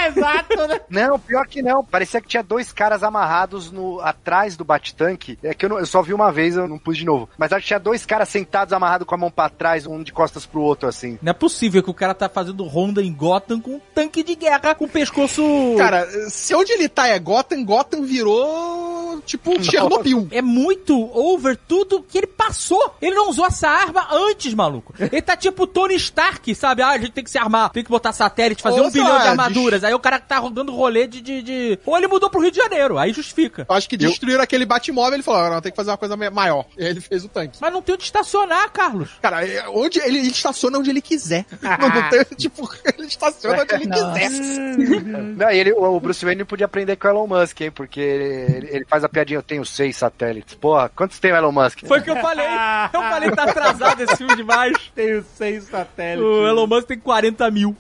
[0.08, 0.80] Exato, né?
[0.90, 1.84] Não, pior que não.
[1.84, 3.25] Parecia que tinha dois caras amarrados
[3.72, 5.38] no atrás do bate-tanque.
[5.44, 7.30] É que eu, não- eu só vi uma vez, eu não pus de novo.
[7.38, 10.12] Mas acho que tinha dois caras sentados amarrados com a mão pra trás, um de
[10.14, 11.18] costas pro outro, assim.
[11.22, 14.36] Não é possível que o cara tá fazendo ronda em Gotham com um tanque de
[14.36, 15.44] guerra com pescoço...
[15.78, 20.28] Cara, se onde ele tá é Gotham, Gotham virou tipo Chernobyl.
[20.32, 22.96] É muito over tudo que ele passou.
[23.02, 24.94] Ele não usou essa arma antes, maluco.
[25.00, 26.82] Ele tá tipo Tony Stark, sabe?
[26.82, 29.20] Ah, a gente tem que se armar, tem que botar satélite, fazer Ou um bilhão
[29.20, 29.84] de armaduras.
[29.84, 32.58] Aí o cara tá rodando rolê de, de, de- Ou ele mudou pro Rio de
[32.58, 33.66] Janeiro, aí justifica.
[33.68, 36.16] Eu acho que destruíram aquele Batmóvel ele falou, "Ah, não, tem que fazer uma coisa
[36.16, 36.66] maior.
[36.78, 37.58] E aí ele fez o tanque.
[37.60, 39.10] Mas não tem onde estacionar, Carlos.
[39.22, 41.46] Cara, é- onde ele, ele estaciona onde ele quiser.
[41.62, 44.30] não, não tem, tipo, ele estaciona onde ele quiser.
[45.36, 47.72] Não, e ele, o Bruce Wayne podia aprender com o Elon Musk, hein?
[47.72, 50.56] Porque ele, ele faz a piadinha, eu tenho seis satélites.
[50.56, 51.80] Porra, quantos tem o Elon Musk?
[51.88, 52.46] Foi o que eu falei.
[52.46, 54.78] Eu falei que tá atrasado esse filme demais.
[54.94, 56.24] Tenho seis satélites.
[56.26, 57.76] O Elon Musk tem 40 mil.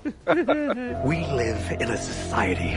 [1.06, 2.76] We live in a society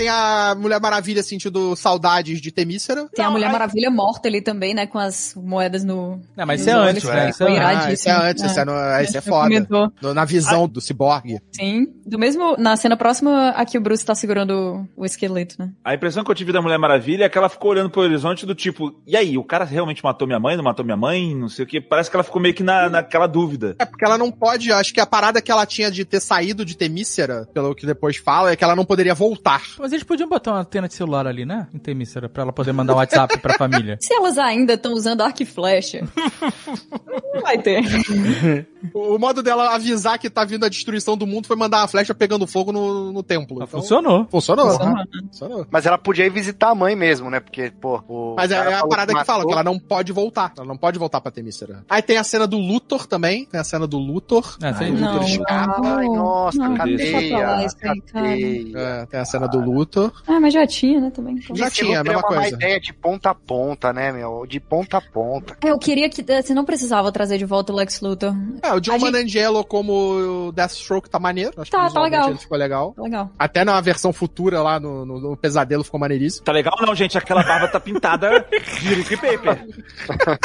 [0.00, 3.06] Tem a Mulher Maravilha sentindo saudades de Temícera.
[3.14, 4.86] Tem a Mulher Maravilha morta ali também, né?
[4.86, 6.18] Com as moedas no.
[6.34, 7.28] Não, mas isso é antes, né?
[7.28, 8.06] Isso é Foi antes.
[8.06, 9.66] Ah, é antes, isso é, no, isso é Você foda.
[10.00, 11.38] No- na visão do ciborgue.
[11.52, 11.86] Sim.
[12.06, 12.56] Do mesmo.
[12.56, 15.70] Na cena próxima, aqui o Bruce tá segurando o esqueleto, né?
[15.84, 18.46] A impressão que eu tive da Mulher Maravilha é que ela ficou olhando pro horizonte
[18.46, 21.50] do tipo, e aí, o cara realmente matou minha mãe, não matou minha mãe, não
[21.50, 21.78] sei o que.
[21.78, 23.76] Parece que ela ficou meio que na, naquela dúvida.
[23.78, 26.64] É porque ela não pode, acho que a parada que ela tinha de ter saído
[26.64, 29.60] de Temícera, pelo que depois fala, é que ela não poderia voltar.
[29.90, 31.66] Mas eles podiam botar uma antena de celular ali, né?
[31.82, 33.98] Temícera, pra ela poder mandar um WhatsApp pra família.
[34.00, 36.06] Se elas ainda estão usando arco e flecha.
[37.34, 37.82] não vai ter.
[38.94, 41.88] O, o modo dela avisar que tá vindo a destruição do mundo foi mandar uma
[41.88, 43.56] flecha pegando fogo no, no templo.
[43.56, 44.26] Então, Funcionou.
[44.30, 44.70] Funcionou.
[44.70, 44.94] Funcionou.
[44.96, 45.04] né?
[45.30, 45.66] Funcionou.
[45.70, 47.40] Mas ela podia ir visitar a mãe mesmo, né?
[47.40, 48.34] Porque, pô, o.
[48.36, 49.34] Mas é, cara é a parada que matou.
[49.34, 50.52] fala, que ela não pode voltar.
[50.56, 51.84] Ela não pode voltar pra Temícera.
[51.88, 53.44] Aí tem a cena do Luthor também.
[53.46, 54.56] Tem a cena do Luthor.
[54.62, 55.80] É, tem- Luthor Não, escapa.
[55.96, 57.56] Ai, nossa, não, cadeia.
[57.56, 57.94] aí, cara.
[58.12, 58.78] cadeia.
[58.78, 60.12] É, tem a cena do Luthor.
[60.26, 61.40] Ah, mas já tinha, né, também.
[61.54, 62.56] Já Esse tinha, a Luthor mesma é uma coisa.
[62.56, 64.46] ideia de ponta a ponta, né, meu?
[64.46, 65.56] De ponta a ponta.
[65.64, 66.24] É, eu queria que.
[66.26, 68.34] eh, Você não precisava trazer de volta o Lex Luthor.
[68.62, 71.52] É, É, o John A gente- Manangelo como o Deathstroke tá maneiro.
[71.56, 72.28] Acho Tá, que tá visualmente legal.
[72.30, 72.94] ele ficou legal.
[72.98, 73.30] Legal.
[73.38, 76.44] Até na versão futura lá no, no- no Pesadelo ficou maneiríssimo.
[76.44, 77.16] Tá legal não, gente?
[77.18, 78.44] Aquela barba tá pintada
[78.80, 79.66] de liquid paper.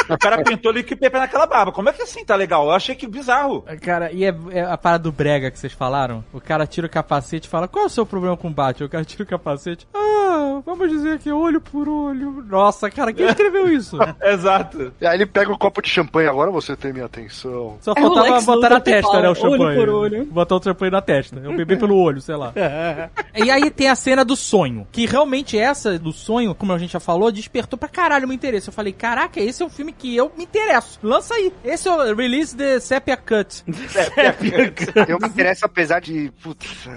[0.08, 1.72] O cara pintou liquid paper naquela barba.
[1.72, 2.64] Como é que assim tá legal?
[2.66, 3.64] Eu achei que bizarro.
[3.82, 6.24] Cara, e é, é a parada do brega que vocês falaram?
[6.32, 8.86] O cara tira o capacete e fala, qual é o seu problema com o Batman?
[8.86, 12.44] O cara tira o capacete, ah, vamos dizer que é olho por olho.
[12.48, 13.96] Nossa, cara, quem escreveu isso?
[14.22, 14.92] Exato.
[15.00, 17.76] E aí ele pega o copo de champanhe, agora você tem minha atenção.
[17.80, 19.78] Só É o faltava Lex botar na testa, fala, né, o olho champanhe.
[19.78, 20.24] por olho.
[20.26, 21.40] Botar o champanhe na testa.
[21.44, 22.52] É o bebê pelo olho, sei lá.
[23.34, 24.86] e aí tem a cena do sonho.
[24.90, 28.68] Que realmente essa do sonho, como a gente já falou, despertou pra caralho meu interesse.
[28.68, 30.98] Eu falei, caraca, esse é um filme que eu me interesso.
[31.02, 31.52] Lança aí.
[31.64, 33.64] Esse é o Release the Sepia Cut.
[35.08, 36.32] Eu me interesso, apesar de.
[36.42, 36.88] Putz,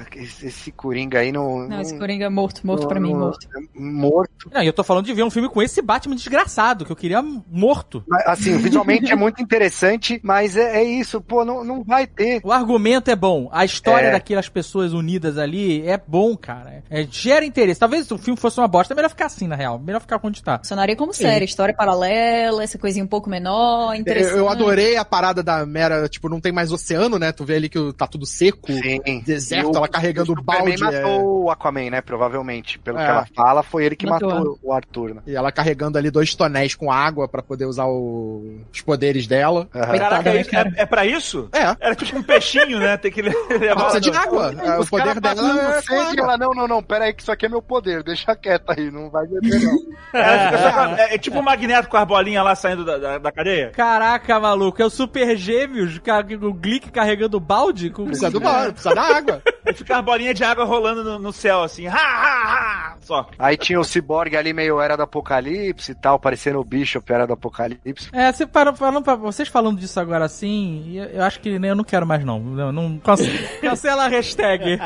[0.44, 1.68] esse, Coringa aí não.
[1.68, 3.48] Não, esse Coringa é morto, morto pra mim, morto.
[3.74, 4.50] Morto.
[4.52, 6.96] Não, e eu tô falando de ver um filme com esse Batman desgraçado, que eu
[6.96, 8.04] queria morto.
[8.26, 12.42] Assim, visualmente é muito interessante, mas é, é isso, pô, não, não vai ter.
[12.44, 13.50] O argumento é bom.
[13.52, 14.12] A história É.
[14.12, 16.84] daquelas pessoas unidas ali é bom, cara.
[16.90, 17.80] É, gera interesse.
[17.80, 19.80] Talvez se o filme fosse uma bosta, é melhor ficar assim, na real.
[19.80, 20.58] Melhor ficar onde tá.
[20.60, 24.38] Funcionaria como série, história paralela, essa coisinha um pouco menor, Eu, interessante.
[24.38, 27.32] eu adorei a parada da Mera, tipo, não tem mais oceano, né?
[27.32, 29.22] Tu vê ali que tá tudo seco, Sim.
[29.26, 30.74] deserto, E o- ela carregando o balde.
[30.74, 30.78] é.
[30.78, 32.02] matou o Aquaman, né?
[32.02, 32.80] Provavelmente.
[32.80, 33.06] Pelo É.
[33.06, 34.30] que ela fala, foi ele que Matou.
[34.30, 35.22] matou, o Arthur, né?
[35.28, 39.68] E ela carregando ali dois tonéis com água pra poder usar o- os poderes dela.
[39.74, 39.98] Aham.
[39.98, 41.50] Caraca, né, isso- é, é pra isso?
[41.54, 41.76] É.
[41.80, 42.98] Era tipo um peixinho, né?
[42.98, 43.76] Tem que levar.
[43.92, 44.54] precisa de água.
[44.64, 47.32] É, O Os poder caras dela é ela, não, não, não, pera aí que isso
[47.32, 49.76] aqui é meu poder, deixa quieto aí, não vai beber não.
[50.14, 53.18] É, fica só- é- é tipo um magneto com as bolinhas lá saindo da, da,
[53.18, 53.72] da cadeia.
[53.72, 54.82] Caraca, maluco.
[54.82, 56.00] É o Super Gêmeos,
[56.42, 57.90] o Glick carregando o balde.
[57.90, 58.06] Com...
[58.06, 59.42] Precisa do balde, precisa da água.
[59.70, 61.88] E bolinhas de água rolando no, no céu, assim.
[61.88, 62.98] Ha, ha, ha!
[63.02, 63.28] Só.
[63.38, 67.26] Aí tinha o Cyborg ali meio Era do Apocalipse e tal, parecendo o Bishop Era
[67.26, 68.10] do Apocalipse.
[68.14, 71.76] É, você parou, falando pra, vocês falando disso agora assim, eu, acho que nem eu
[71.76, 72.40] não quero mais não.
[72.40, 73.30] Não, não cance-
[73.62, 74.80] cancela a hashtag.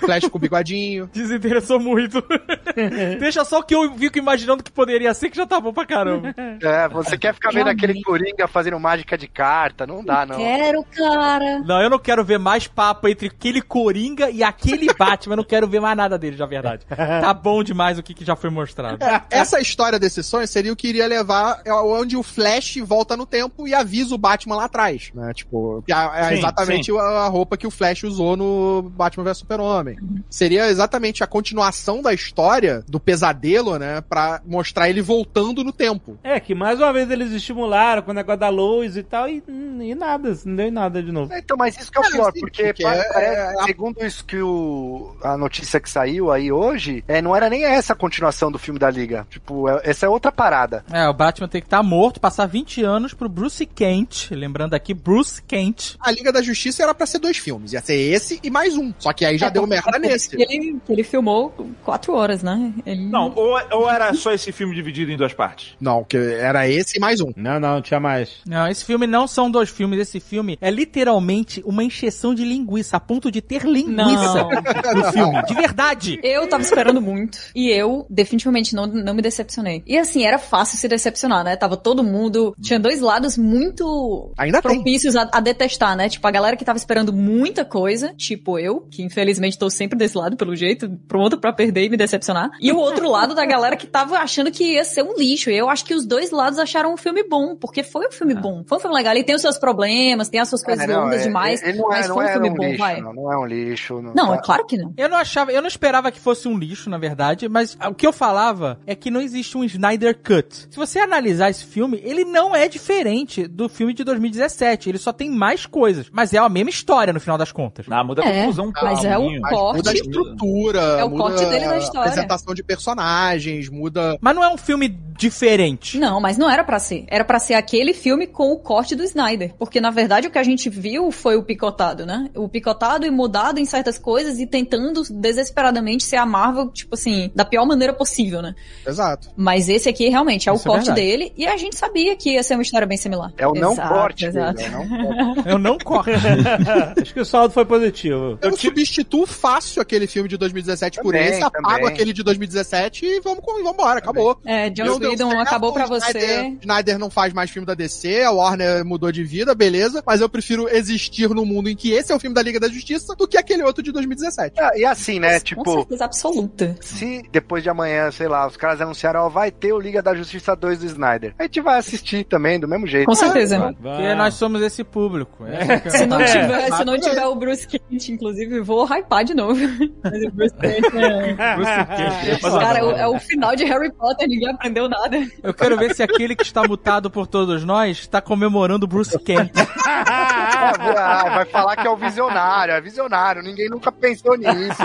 [0.00, 1.08] Flash com bigodinho.
[1.12, 2.22] Desinteressou muito.
[3.18, 5.86] Deixa só o que eu fico imaginando que poderia ser, que já tá bom pra
[5.86, 6.34] caramba.
[6.62, 7.84] É, você quer ficar vendo Realmente.
[7.84, 10.36] aquele Coringa fazendo mágica de carta, não dá não.
[10.36, 11.60] Quero, cara.
[11.60, 15.32] Não, eu não quero ver mais papo entre aquele Coringa e aquele Batman.
[15.34, 16.84] Eu não quero ver mais nada dele, na verdade.
[16.86, 18.98] Tá bom demais o que, que já foi mostrado.
[19.30, 23.66] Essa história desse sonho seria o que iria levar onde o Flash volta no tempo
[23.66, 25.32] e avisa o Batman lá atrás, né?
[25.34, 29.24] Tipo, que é, é Sim, exatamente a a roupa que o Flash usou no Batman
[29.24, 29.96] vs Super-Homem.
[30.30, 34.00] Seria exatamente a continuação da história do pesadelo, né?
[34.00, 36.18] Pra mostrar ele voltando no tempo.
[36.22, 39.42] É, que mais uma vez eles estimularam com o negócio da luz e tal, e,
[39.48, 41.32] hum, e nada, não deu em nada de novo.
[41.34, 43.18] Então, mas isso que é o É, pior, sim, porque, porque é- parece-
[43.60, 47.64] é- segundo isso que o, a notícia que saiu aí hoje, é, não era nem
[47.64, 49.26] essa a continuação do filme da Liga.
[49.30, 50.84] Tipo, é- essa é outra parada.
[50.92, 54.30] É, o Batman tem que estar morto, passar 20 anos pro Bruce Kent.
[54.30, 55.96] Lembrando aqui, Bruce Kent.
[56.00, 57.72] A Liga da Justiça era pra ser dois filmes.
[57.72, 58.92] Ia ser esse e mais um.
[58.98, 60.36] Só que aí já É, deu merda nesse.
[60.40, 61.50] Ele, ele filmou
[61.84, 62.72] quatro horas, né?
[62.84, 63.06] Ele...
[63.06, 65.74] Não, ou, ou era só esse filme dividido em duas partes?
[65.80, 67.32] Não, que era esse e mais um.
[67.36, 68.38] Não, não, tinha mais.
[68.46, 69.98] Não, esse filme não são dois filmes.
[70.00, 75.42] Esse filme é literalmente uma encheção de linguiça, a ponto de ter linguiça no filme.
[75.44, 76.20] De verdade.
[76.22, 77.38] Eu tava esperando muito.
[77.54, 79.82] E eu, definitivamente, não, não me decepcionei.
[79.86, 81.56] E assim, era fácil se decepcionar, né?
[81.56, 82.54] Tava todo mundo.
[82.60, 86.08] Tinha dois lados muito Ainda propícios a, a detestar, né?
[86.08, 90.16] Tipo, a galera que tava esperando muita coisa, tipo eu, que infelizmente tô sempre desse
[90.16, 92.50] lado, pelo jeito, pronta pra perder e me decepcionar.
[92.60, 95.50] E o outro lado da galera que tava achando que ia ser um lixo.
[95.50, 98.34] E eu acho que os dois lados acharam um filme bom, porque foi um filme
[98.34, 98.62] bom.
[98.66, 99.14] Foi um filme legal.
[99.14, 101.92] Ele tem os seus problemas, tem as suas coisas É, não, longas é- demais, não
[101.92, 103.00] é, mas não foi um é filme um bom, lixo, vai.
[103.00, 103.97] Não, não é um lixo.
[104.02, 104.92] Não, Não, tá- é claro que não.
[104.96, 108.06] Eu não achava, eu não esperava que fosse um lixo, na verdade, mas o que
[108.06, 110.66] eu falava é que não existe um Snyder Cut.
[110.70, 114.88] Se você analisar esse filme, ele não é diferente do filme de 2017.
[114.88, 117.86] Ele só tem mais coisas, mas é a mesma história no final das contas.
[117.90, 119.40] Ah, muda a É, conclusão um mas é o pouquinho.
[119.42, 119.96] Mas muda a corte.
[119.96, 122.10] estrutura, É o muda corte dele da a história.
[122.10, 125.98] apresentação de personagens, muda Mas não é um filme diferente.
[125.98, 127.04] Não, mas não era pra ser.
[127.08, 129.52] Era pra ser aquele filme com o corte do Snyder.
[129.58, 132.30] Porque, na verdade, o que a gente viu foi o picotado, né?
[132.34, 137.30] O picotado e mudado em certas coisas e tentando desesperadamente ser a Marvel, tipo assim,
[137.34, 138.54] da pior maneira possível, né?
[138.86, 139.28] Exato.
[139.36, 141.00] Mas esse aqui realmente é Isso o é corte verdade.
[141.06, 143.32] dele e a gente sabia que ia ser uma história bem similar.
[143.36, 144.24] É o não Exato, corte.
[144.30, 144.60] dele, Exato.
[144.62, 145.48] é o não corte.
[145.48, 146.10] Eu não corto.
[147.00, 148.38] Acho que o saldo foi positivo.
[148.42, 153.20] Eu substituo fácil aquele filme de 2017 por Também, esse, apago aquele de 2017 e
[153.20, 154.38] vamos, com- vamos embora, acabou.
[154.44, 156.08] É, John Whedon acabou pra você.
[156.18, 160.20] Snyder, Snyder não faz mais filme da DC, a Warner mudou de vida, beleza, mas
[160.20, 163.14] eu prefiro existir num mundo em que esse é o filme da Liga da Justiça
[163.14, 164.54] do que aquele outro de 2017.
[164.60, 165.38] Ah, E assim, né?
[165.38, 166.76] Com Tipo, certeza absoluta.
[166.80, 170.14] se depois de amanhã, sei lá, os caras anunciaram, ó, vai ter o Liga da
[170.14, 171.34] Justiça 2 do Snyder.
[171.38, 173.06] A gente vai assistir também, do mesmo jeito.
[173.06, 173.74] Com certeza.
[173.80, 175.44] Porque nós somos esse público.
[175.46, 175.88] É.
[175.90, 179.60] Se não, tiver, se não tiver o Bruce Kent, inclusive, vou hypar de novo.
[180.02, 181.54] Mas o Bruce Kent é...
[181.56, 182.40] Bruce Kent.
[182.58, 185.18] Cara, é o final de Harry Potter, ninguém aprendeu nada.
[185.42, 189.18] Eu quero ver se aquele que está mutado por todos nós está comemorando o Bruce
[189.18, 189.52] Kent.
[190.10, 193.42] Ah, vai falar que é o visionário, é visionário.
[193.42, 194.76] Ninguém nunca pensou nisso,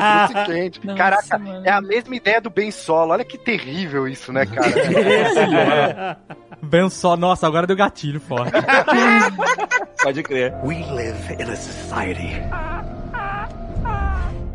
[0.46, 0.80] Kent.
[0.86, 1.66] Nossa, Caraca, mano.
[1.66, 3.12] é a mesma ideia do Ben Solo.
[3.12, 6.18] Olha que terrível isso, né, cara?
[6.64, 8.54] Ben só, nossa, agora deu gatilho forte.
[10.02, 10.54] Pode crer.
[10.64, 12.42] We live in a society.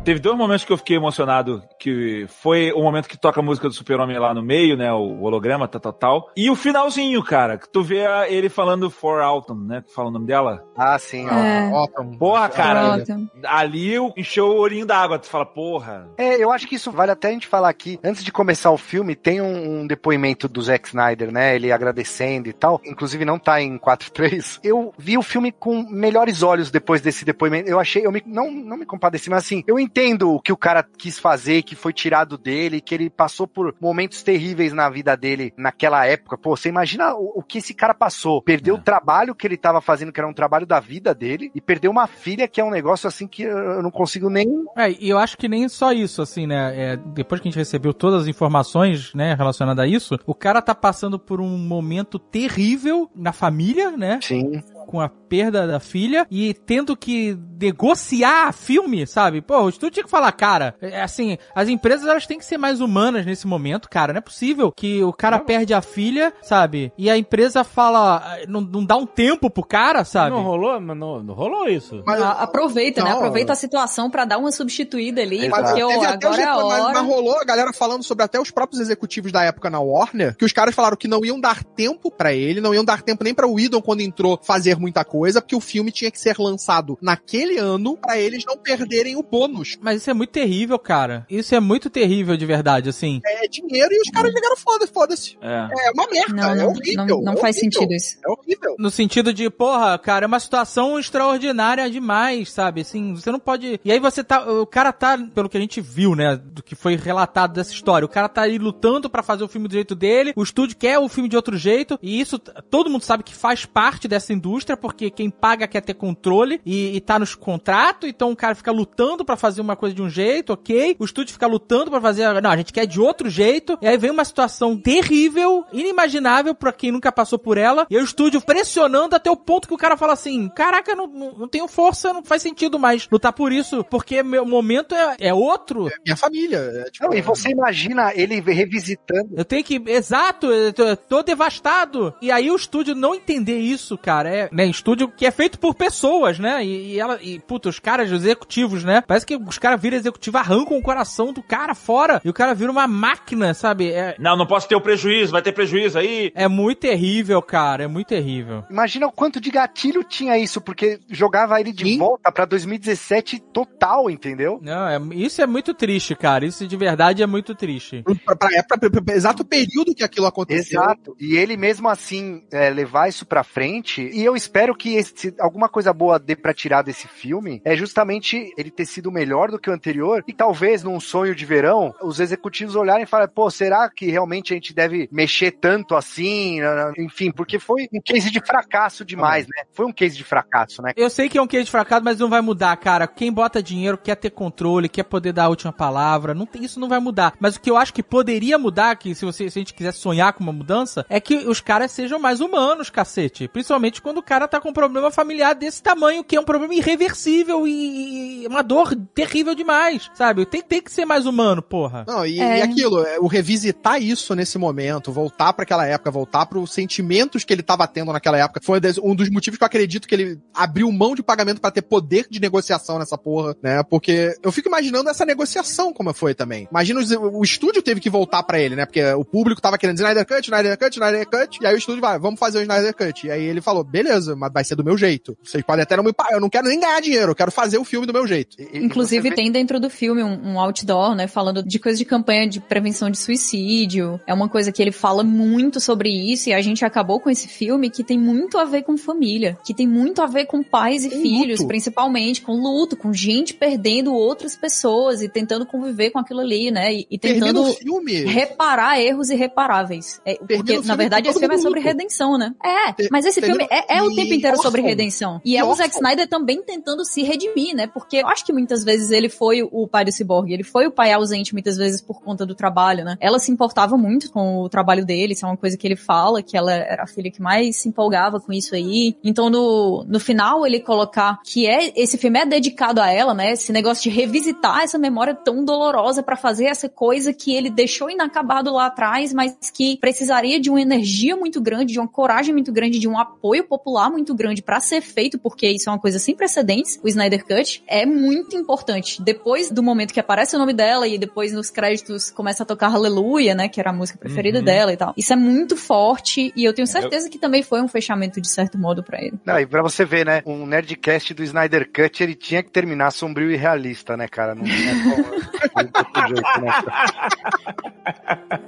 [0.03, 3.67] Teve dois momentos que eu fiquei emocionado, que foi o momento que toca a música
[3.67, 6.31] do Super-Homem lá no meio, né, o holograma, tal, tal, tal.
[6.35, 10.07] E o finalzinho, cara, que tu vê a- ele falando For Autumn, né, que fala
[10.07, 10.63] o nome dela.
[10.75, 11.33] Ah, sim, ó.
[11.33, 11.69] É.
[11.69, 12.17] Gotham.
[12.17, 13.29] Porra, cara, Pronto.
[13.45, 16.09] ali encheu o olhinho d'água, tu fala, porra.
[16.17, 17.99] É, eu acho que isso vale até a gente falar aqui.
[18.03, 21.55] Antes de começar o filme, tem um, um depoimento do Zack Snyder, né?
[21.55, 22.81] Ele agradecendo e tal.
[22.83, 24.59] Inclusive não tá em 4.3.
[24.63, 27.69] Eu vi o filme com melhores olhos depois desse depoimento.
[27.69, 30.57] Eu achei, eu me, não, não me compadeci, mas assim, eu entendo o que o
[30.57, 35.15] cara quis fazer, que foi tirado dele, que ele passou por momentos terríveis na vida
[35.15, 36.37] dele naquela época.
[36.37, 38.41] Pô, você imagina o, o que esse cara passou.
[38.41, 41.61] Perdeu o trabalho que ele tava fazendo, que era um trabalho da vida dele, e
[41.61, 44.91] perdeu uma filha que é um negócio assim que eu eu não consigo nem É,
[44.91, 46.73] e eu acho que nem só isso, assim, né?
[46.75, 50.61] É, depois que a gente recebeu todas as informações, né, relacionadas a isso, o cara
[50.61, 54.19] tá passando por um momento terrível na família, né?
[54.21, 54.61] Sim.
[54.87, 57.37] Com a perda da filha e tendo que
[57.79, 59.41] negociar filme, sabe?
[59.41, 62.57] Pô, o estúdio tinha que falar, cara, é assim, as empresas elas têm que ser
[62.57, 64.13] mais humanas nesse momento, cara.
[64.13, 66.91] Não é possível que o cara perde a filha, sabe?
[66.97, 70.31] E a empresa fala, não, não dá um tempo pro cara, sabe?
[70.35, 72.03] Não rolou, mas não, não rolou isso.
[72.05, 73.09] Mas- A- Aproveita, né?
[73.11, 73.17] Não.
[73.17, 75.63] Aproveita a situação pra dar uma substituída ali, Exato.
[75.63, 76.93] porque ó, até agora é a depois- mas, hora.
[76.93, 80.45] mas rolou a galera falando sobre até os próprios executivos da época na Warner, que
[80.45, 83.33] os caras falaram que não iam dar tempo pra ele, não iam dar tempo nem
[83.33, 86.97] pra o Whedon quando entrou fazer muita coisa, porque o filme tinha que ser lançado
[87.01, 89.77] naquele ano pra eles não perderem o bônus.
[89.81, 91.25] Mas isso é muito terrível, cara.
[91.29, 93.21] Isso é muito terrível de verdade, assim.
[93.25, 95.37] É dinheiro e os caras ligaram foda-se, foda-se.
[95.41, 95.69] É.
[95.87, 97.05] É uma merda, Não, é não, horrível.
[97.05, 98.17] não, não é faz horrível, sentido isso.
[98.25, 98.75] É horrível.
[98.77, 102.81] No sentido de, porra, cara, é uma situação extraordinária demais, sabe?
[102.81, 103.79] Assim, você não pode.
[103.83, 104.49] E aí você tá.
[104.49, 106.35] O cara tá, pelo que a gente viu, né?
[106.41, 108.05] Do que foi relatado dessa história.
[108.05, 110.33] O cara tá aí lutando pra fazer o filme do jeito dele.
[110.35, 111.97] O estúdio quer o filme de outro jeito.
[112.01, 115.93] E isso, todo mundo sabe que faz parte dessa indústria, porque quem paga quer ter
[115.93, 118.09] controle e, e tá nos contratos.
[118.09, 120.95] Então o cara fica lutando pra fazer uma coisa de um jeito, ok?
[120.99, 122.41] O estúdio fica lutando pra fazer.
[122.41, 123.77] Não, a gente quer de outro jeito.
[123.81, 127.85] E aí vem uma situação terrível, inimaginável pra quem nunca passou por ela.
[127.89, 131.07] E aí o estúdio pressionando até o ponto que o cara fala assim: Caraca, não,
[131.07, 135.15] não, não tenho força, não faz sentido mais lutar por isso, porque meu momento é,
[135.19, 135.89] é outro.
[136.05, 136.57] Minha família.
[136.57, 139.29] É, tipo, Não, e você imagina ele revisitando.
[139.35, 139.81] Eu tenho que.
[139.87, 142.13] Exato, eu tô, eu tô devastado.
[142.21, 144.29] E aí o estúdio não entender isso, cara.
[144.29, 144.65] É, né?
[144.65, 146.63] Estúdio que é feito por pessoas, né?
[146.63, 147.19] E, e ela.
[147.21, 149.01] E, puta, os caras, os executivos, né?
[149.01, 152.21] Parece que os caras viram executivo, arrancam o coração do cara fora.
[152.23, 153.89] E o cara vira uma máquina, sabe?
[153.91, 156.31] É, Não, não posso ter o prejuízo, vai ter prejuízo aí.
[156.35, 157.83] é muito terrível, cara.
[157.83, 158.63] É muito terrível.
[158.69, 161.97] Imagina o quanto de gatilho tinha isso, porque jogava ele de Sim.
[161.97, 164.59] volta pra 2017 total, entendeu?
[164.61, 166.45] Não, é, isso é muito triste, cara.
[166.45, 168.03] Isso de verdade é muito triste.
[168.25, 170.81] pra, pra, pra- pra- pra exato período que aquilo aconteceu.
[170.81, 171.15] Exato.
[171.19, 174.01] E ele mesmo assim é, levar isso pra frente.
[174.01, 178.53] E eu espero que esse- alguma coisa boa dê pra tirar desse filme é justamente
[178.57, 180.23] ele ter sido melhor do que o anterior.
[180.27, 184.53] E talvez num sonho de verão, os executivos olharem e falarem: pô, será que realmente
[184.53, 186.59] a gente deve mexer tanto assim?
[186.97, 189.63] Enfim, porque foi um case de fracasso demais, né?
[189.73, 190.93] Foi um case de fracasso, né?
[190.95, 193.07] Eu sei que é um queijo de fracasso, mas não vai mudar, cara.
[193.07, 196.33] Quem bota dinheiro quer ter controle, quer poder dar a última palavra.
[196.33, 197.33] Não tem, isso não vai mudar.
[197.39, 199.91] Mas o que eu acho que poderia mudar, que se, você, se a gente quiser
[199.93, 203.47] sonhar com uma mudança, é que os caras sejam mais humanos, cacete.
[203.47, 206.73] Principalmente quando o cara tá com um problema familiar desse tamanho, que é um problema
[206.75, 210.45] irreversível e, e uma dor terrível demais, sabe?
[210.45, 212.05] Tem, tem que ser mais humano, porra.
[212.07, 212.59] Não, e, É.
[212.59, 217.43] e aquilo, é, o revisitar isso nesse momento, voltar pra aquela época, voltar pros sentimentos
[217.43, 220.39] que ele tava tendo naquela época, foi um dos motivos que eu acredito que ele
[220.53, 223.81] abriu mão de pagamento pra ter poder de negociação nessa porra, né?
[223.89, 226.67] Porque eu fico imaginando essa negociação como foi também.
[226.69, 228.85] Imagina os- o estúdio teve que voltar pra ele, né?
[228.85, 232.01] Porque o público tava querendo Snyder Cut, Snyder Cut, Snyder Cut, e aí o estúdio
[232.01, 233.25] vai, vamos fazer o Snyder Cut.
[233.27, 235.37] E aí ele falou, beleza, mas vai ser do meu jeito.
[235.43, 237.77] Vocês podem até não me pagar, eu não quero nem ganhar dinheiro, eu quero fazer
[237.77, 238.57] o filme do meu jeito.
[238.73, 242.59] Inclusive tem dentro do filme um, um outdoor, né, falando de coisas de campanha de
[242.59, 244.19] prevenção de suicídio.
[244.27, 247.47] É uma coisa que ele fala muito sobre isso e a gente acabou com esse
[247.47, 251.05] filme que tem muito a ver com família, que tem muito a ver com pais
[251.05, 251.67] e Com filhos, luto.
[251.67, 256.93] principalmente com luto, com gente perdendo outras pessoas e tentando conviver com aquilo ali, né?
[256.93, 258.25] E, e tentando filme.
[258.25, 260.21] reparar erros irreparáveis.
[260.25, 261.87] É, porque, na filme verdade, esse filme é sobre luto.
[261.87, 262.53] redenção, né?
[262.63, 264.89] É, mas esse filme termina- é, é o tempo inteiro sobre órfão.
[264.89, 265.41] redenção.
[265.43, 265.95] E E é o Zack.
[265.95, 267.87] Snyder também tentando se redimir, né?
[267.87, 270.91] Porque eu acho que muitas vezes ele foi o pai do Cyborg, ele foi o
[270.91, 273.17] pai ausente muitas vezes por conta do trabalho, né?
[273.19, 276.43] Ela se importava muito com o trabalho dele, isso é uma coisa que ele fala,
[276.43, 279.15] que ela era a filha que mais se empolgava com isso aí.
[279.23, 283.53] Então, no, no final, ele colocar que é esse filme é dedicado a ela, né?
[283.53, 288.09] Esse negócio de revisitar essa memória tão dolorosa pra fazer essa coisa que ele deixou
[288.09, 292.71] inacabado lá atrás, mas que precisaria de uma energia muito grande, de uma coragem muito
[292.71, 296.19] grande, de um apoio popular muito grande pra ser feito, porque isso é uma coisa
[296.19, 299.19] sem precedentes, o Snyder Cut, é muito importante.
[299.23, 302.93] Depois do momento que aparece o nome dela e depois nos créditos começa a tocar
[302.93, 304.65] Aleluia, né, que era a música preferida Uhum.
[304.65, 305.11] dela e tal.
[305.17, 308.77] Isso é muito forte e eu tenho certeza que também foi um fechamento de certo
[308.77, 309.33] modo pra ele.
[309.43, 310.43] Não, e pra você ver, né?
[310.45, 314.53] Um Nerdcast do Snyder Cut, ele tinha que terminar sombrio e realista, né, cara?
[314.53, 315.23] Não como.
[315.23, 318.61] de outro jeito, né, cara?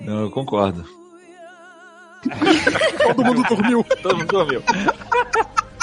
[0.00, 0.84] Não, eu concordo.
[3.06, 3.84] Todo mundo dormiu.
[4.02, 4.62] Todo mundo dormiu.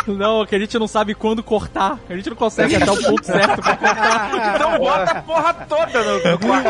[0.07, 1.99] Não, que a gente não sabe quando cortar.
[2.07, 4.55] A gente não consegue até o ponto certo pra cortar.
[4.55, 6.69] Então bota a porra toda no, no quarto.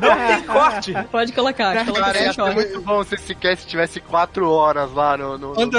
[0.00, 0.94] Não tem corte.
[1.10, 2.54] Pode colocar, coloca choque.
[2.54, 5.70] muito bom se esse cast tivesse quatro horas lá no, no, no.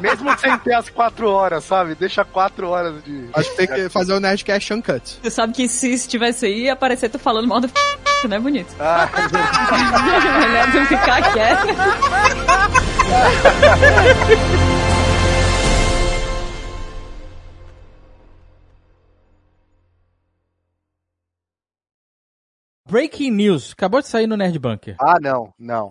[0.00, 1.94] Mesmo sem ter as quatro horas, sabe?
[1.94, 3.28] Deixa quatro horas de.
[3.34, 5.18] Acho que tem que fazer o Nerdcast Uncut.
[5.22, 7.70] Você sabe que se estivesse aí, ia aparecer tu falando mal do
[8.28, 8.74] não é bonito.
[8.80, 9.08] Ah,
[10.40, 11.68] Melhor tu ficar quieto.
[22.90, 23.72] Breaking News.
[23.72, 24.96] Acabou de sair no Nerd Bunker.
[24.98, 25.90] ah, não, não.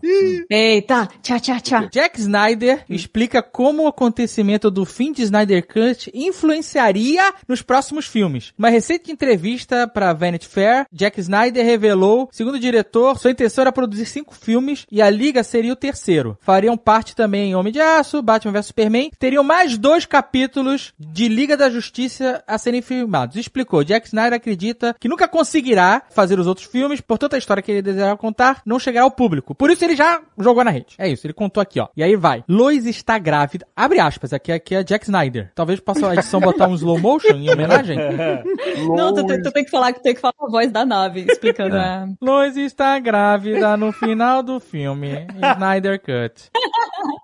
[0.49, 1.89] Eita, tchá, tchá, tchá.
[1.91, 8.53] Jack Snyder explica como o acontecimento do fim de Snyder Cut influenciaria nos próximos filmes.
[8.57, 13.71] Uma recente entrevista para Vanity Fair, Jack Snyder revelou, segundo o diretor, sua intenção era
[13.71, 16.37] produzir cinco filmes e a Liga seria o terceiro.
[16.41, 19.11] Fariam parte também Homem de Aço, Batman vs Superman.
[19.19, 23.35] Teriam mais dois capítulos de Liga da Justiça a serem filmados.
[23.35, 27.71] Explicou, Jack Snyder acredita que nunca conseguirá fazer os outros filmes, portanto a história que
[27.71, 29.53] ele desejava contar não chegará ao público.
[29.55, 30.95] Por isso ele já jogou na rede.
[30.97, 31.87] É isso, ele contou aqui, ó.
[31.95, 32.43] E aí vai.
[32.47, 33.65] Lois está grávida.
[33.75, 35.51] Abre aspas, aqui, aqui é Jack Snyder.
[35.55, 37.97] Talvez possa a edição botar um slow motion em homenagem.
[38.95, 41.25] Não, tu, tem- tu tem que falar que tem que falar a voz da nave,
[41.29, 42.07] explicando a...
[42.21, 46.49] Lois está grávida no final do filme Snyder Cut.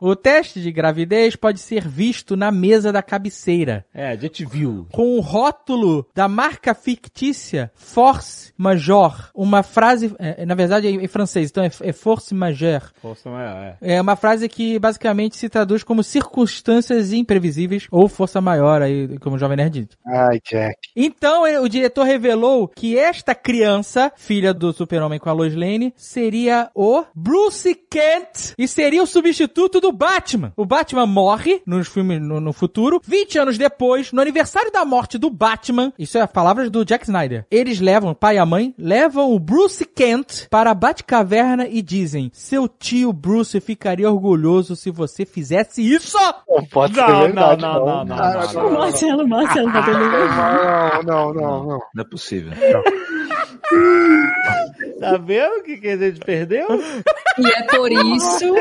[0.02, 3.86] O teste de gravidez pode ser visto na mesa da cabeceira.
[3.94, 4.88] É, a gente viu.
[4.92, 9.30] Com o rótulo da marca fictícia Force Major.
[9.34, 12.86] Uma frase, é, na verdade é em francês, então é, é Force Majeure.
[13.02, 13.96] Força maior, é.
[13.96, 19.36] É uma frase que basicamente se traduz como circunstâncias imprevisíveis ou força maior, aí, como
[19.36, 19.98] o Jovem Nerd diz.
[20.06, 20.78] Ai, Jack.
[20.96, 25.94] Então, eh, o diretor revelou que esta criança, filha do super-homem com a Lois Lane,
[25.96, 30.54] seria o Bruce Kent e seria o substituto do Batman.
[30.56, 33.02] O Batman morre nos filmes no, no futuro.
[33.04, 37.06] 20 anos depois, no aniversário da morte do Batman, isso é as palavras do Jack
[37.06, 41.68] Snyder, eles levam, o pai e a mãe, levam o Bruce Kent para a Batcaverna
[41.68, 46.18] e dizem, seu tio Bruce ficaria orgulhoso se você fizesse isso!
[46.48, 47.62] Não pode Não, ser não, verdade.
[47.62, 50.00] não, não, não, Cara, não, O Marcelo, Marcelo tá tendo...
[50.00, 51.80] Não, não, não, não.
[51.94, 52.54] Não é possível.
[55.00, 56.68] Tá vendo o que, que a gente perdeu?
[57.38, 58.56] E é por isso...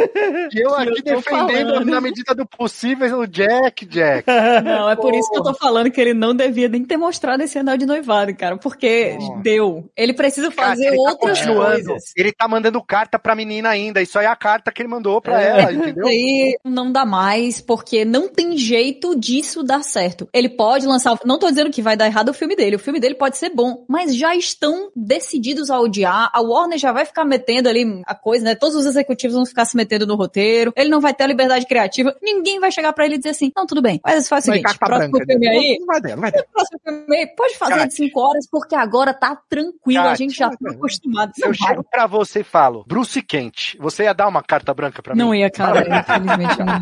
[0.53, 1.85] E eu aqui eu defendendo falando.
[1.85, 4.25] na medida do possível o Jack, Jack.
[4.65, 7.43] Não, é por isso que eu tô falando que ele não devia nem ter mostrado
[7.43, 9.89] esse anel de noivado, cara, porque deu.
[9.97, 12.03] Ele precisa Cara, fazer ele tá outras coisas.
[12.17, 14.03] Ele tá mandando carta pra menina ainda.
[14.03, 15.49] Isso aí é a carta que ele mandou pra É.
[15.49, 16.07] ela, entendeu?
[16.07, 20.29] Aí não dá mais, porque não tem jeito disso dar certo.
[20.33, 21.19] Ele pode lançar.
[21.25, 22.77] Não tô dizendo que vai dar errado o filme dele.
[22.77, 26.31] O filme dele pode ser bom, mas já estão decididos a odiar.
[26.33, 28.55] A Warner já vai ficar metendo ali a coisa, né?
[28.55, 30.73] Todos os executivos vão ficar se metendo no roteiro.
[30.77, 32.17] Ele não vai ter a liberdade criativa.
[32.23, 34.01] Ninguém vai chegar pra ele e dizer assim: não, tudo bem.
[34.05, 35.53] Mas faz o seguinte: próximo branca, filme né?
[35.53, 35.77] aí.
[35.79, 36.45] Não vai dar, não vai dar.
[36.53, 40.03] Próximo filme aí, pode fazer Cara, de 5 horas, porque agora tá tranquilo.
[40.03, 41.33] Cara, a gente já acostumado.
[41.39, 45.15] Eu chego pra você e falo, Bruce Kent, você ia dar uma carta branca pra
[45.15, 45.21] mim?
[45.21, 46.81] Não ia, cara, infelizmente não.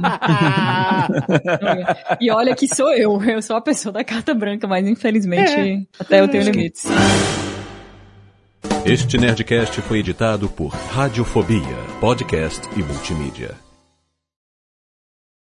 [1.60, 2.16] Não ia.
[2.20, 6.20] E olha que sou eu, eu sou a pessoa da carta branca, mas infelizmente até
[6.20, 6.86] eu tenho limites.
[8.84, 13.69] Este Nerdcast foi editado por Radiofobia, podcast e multimídia.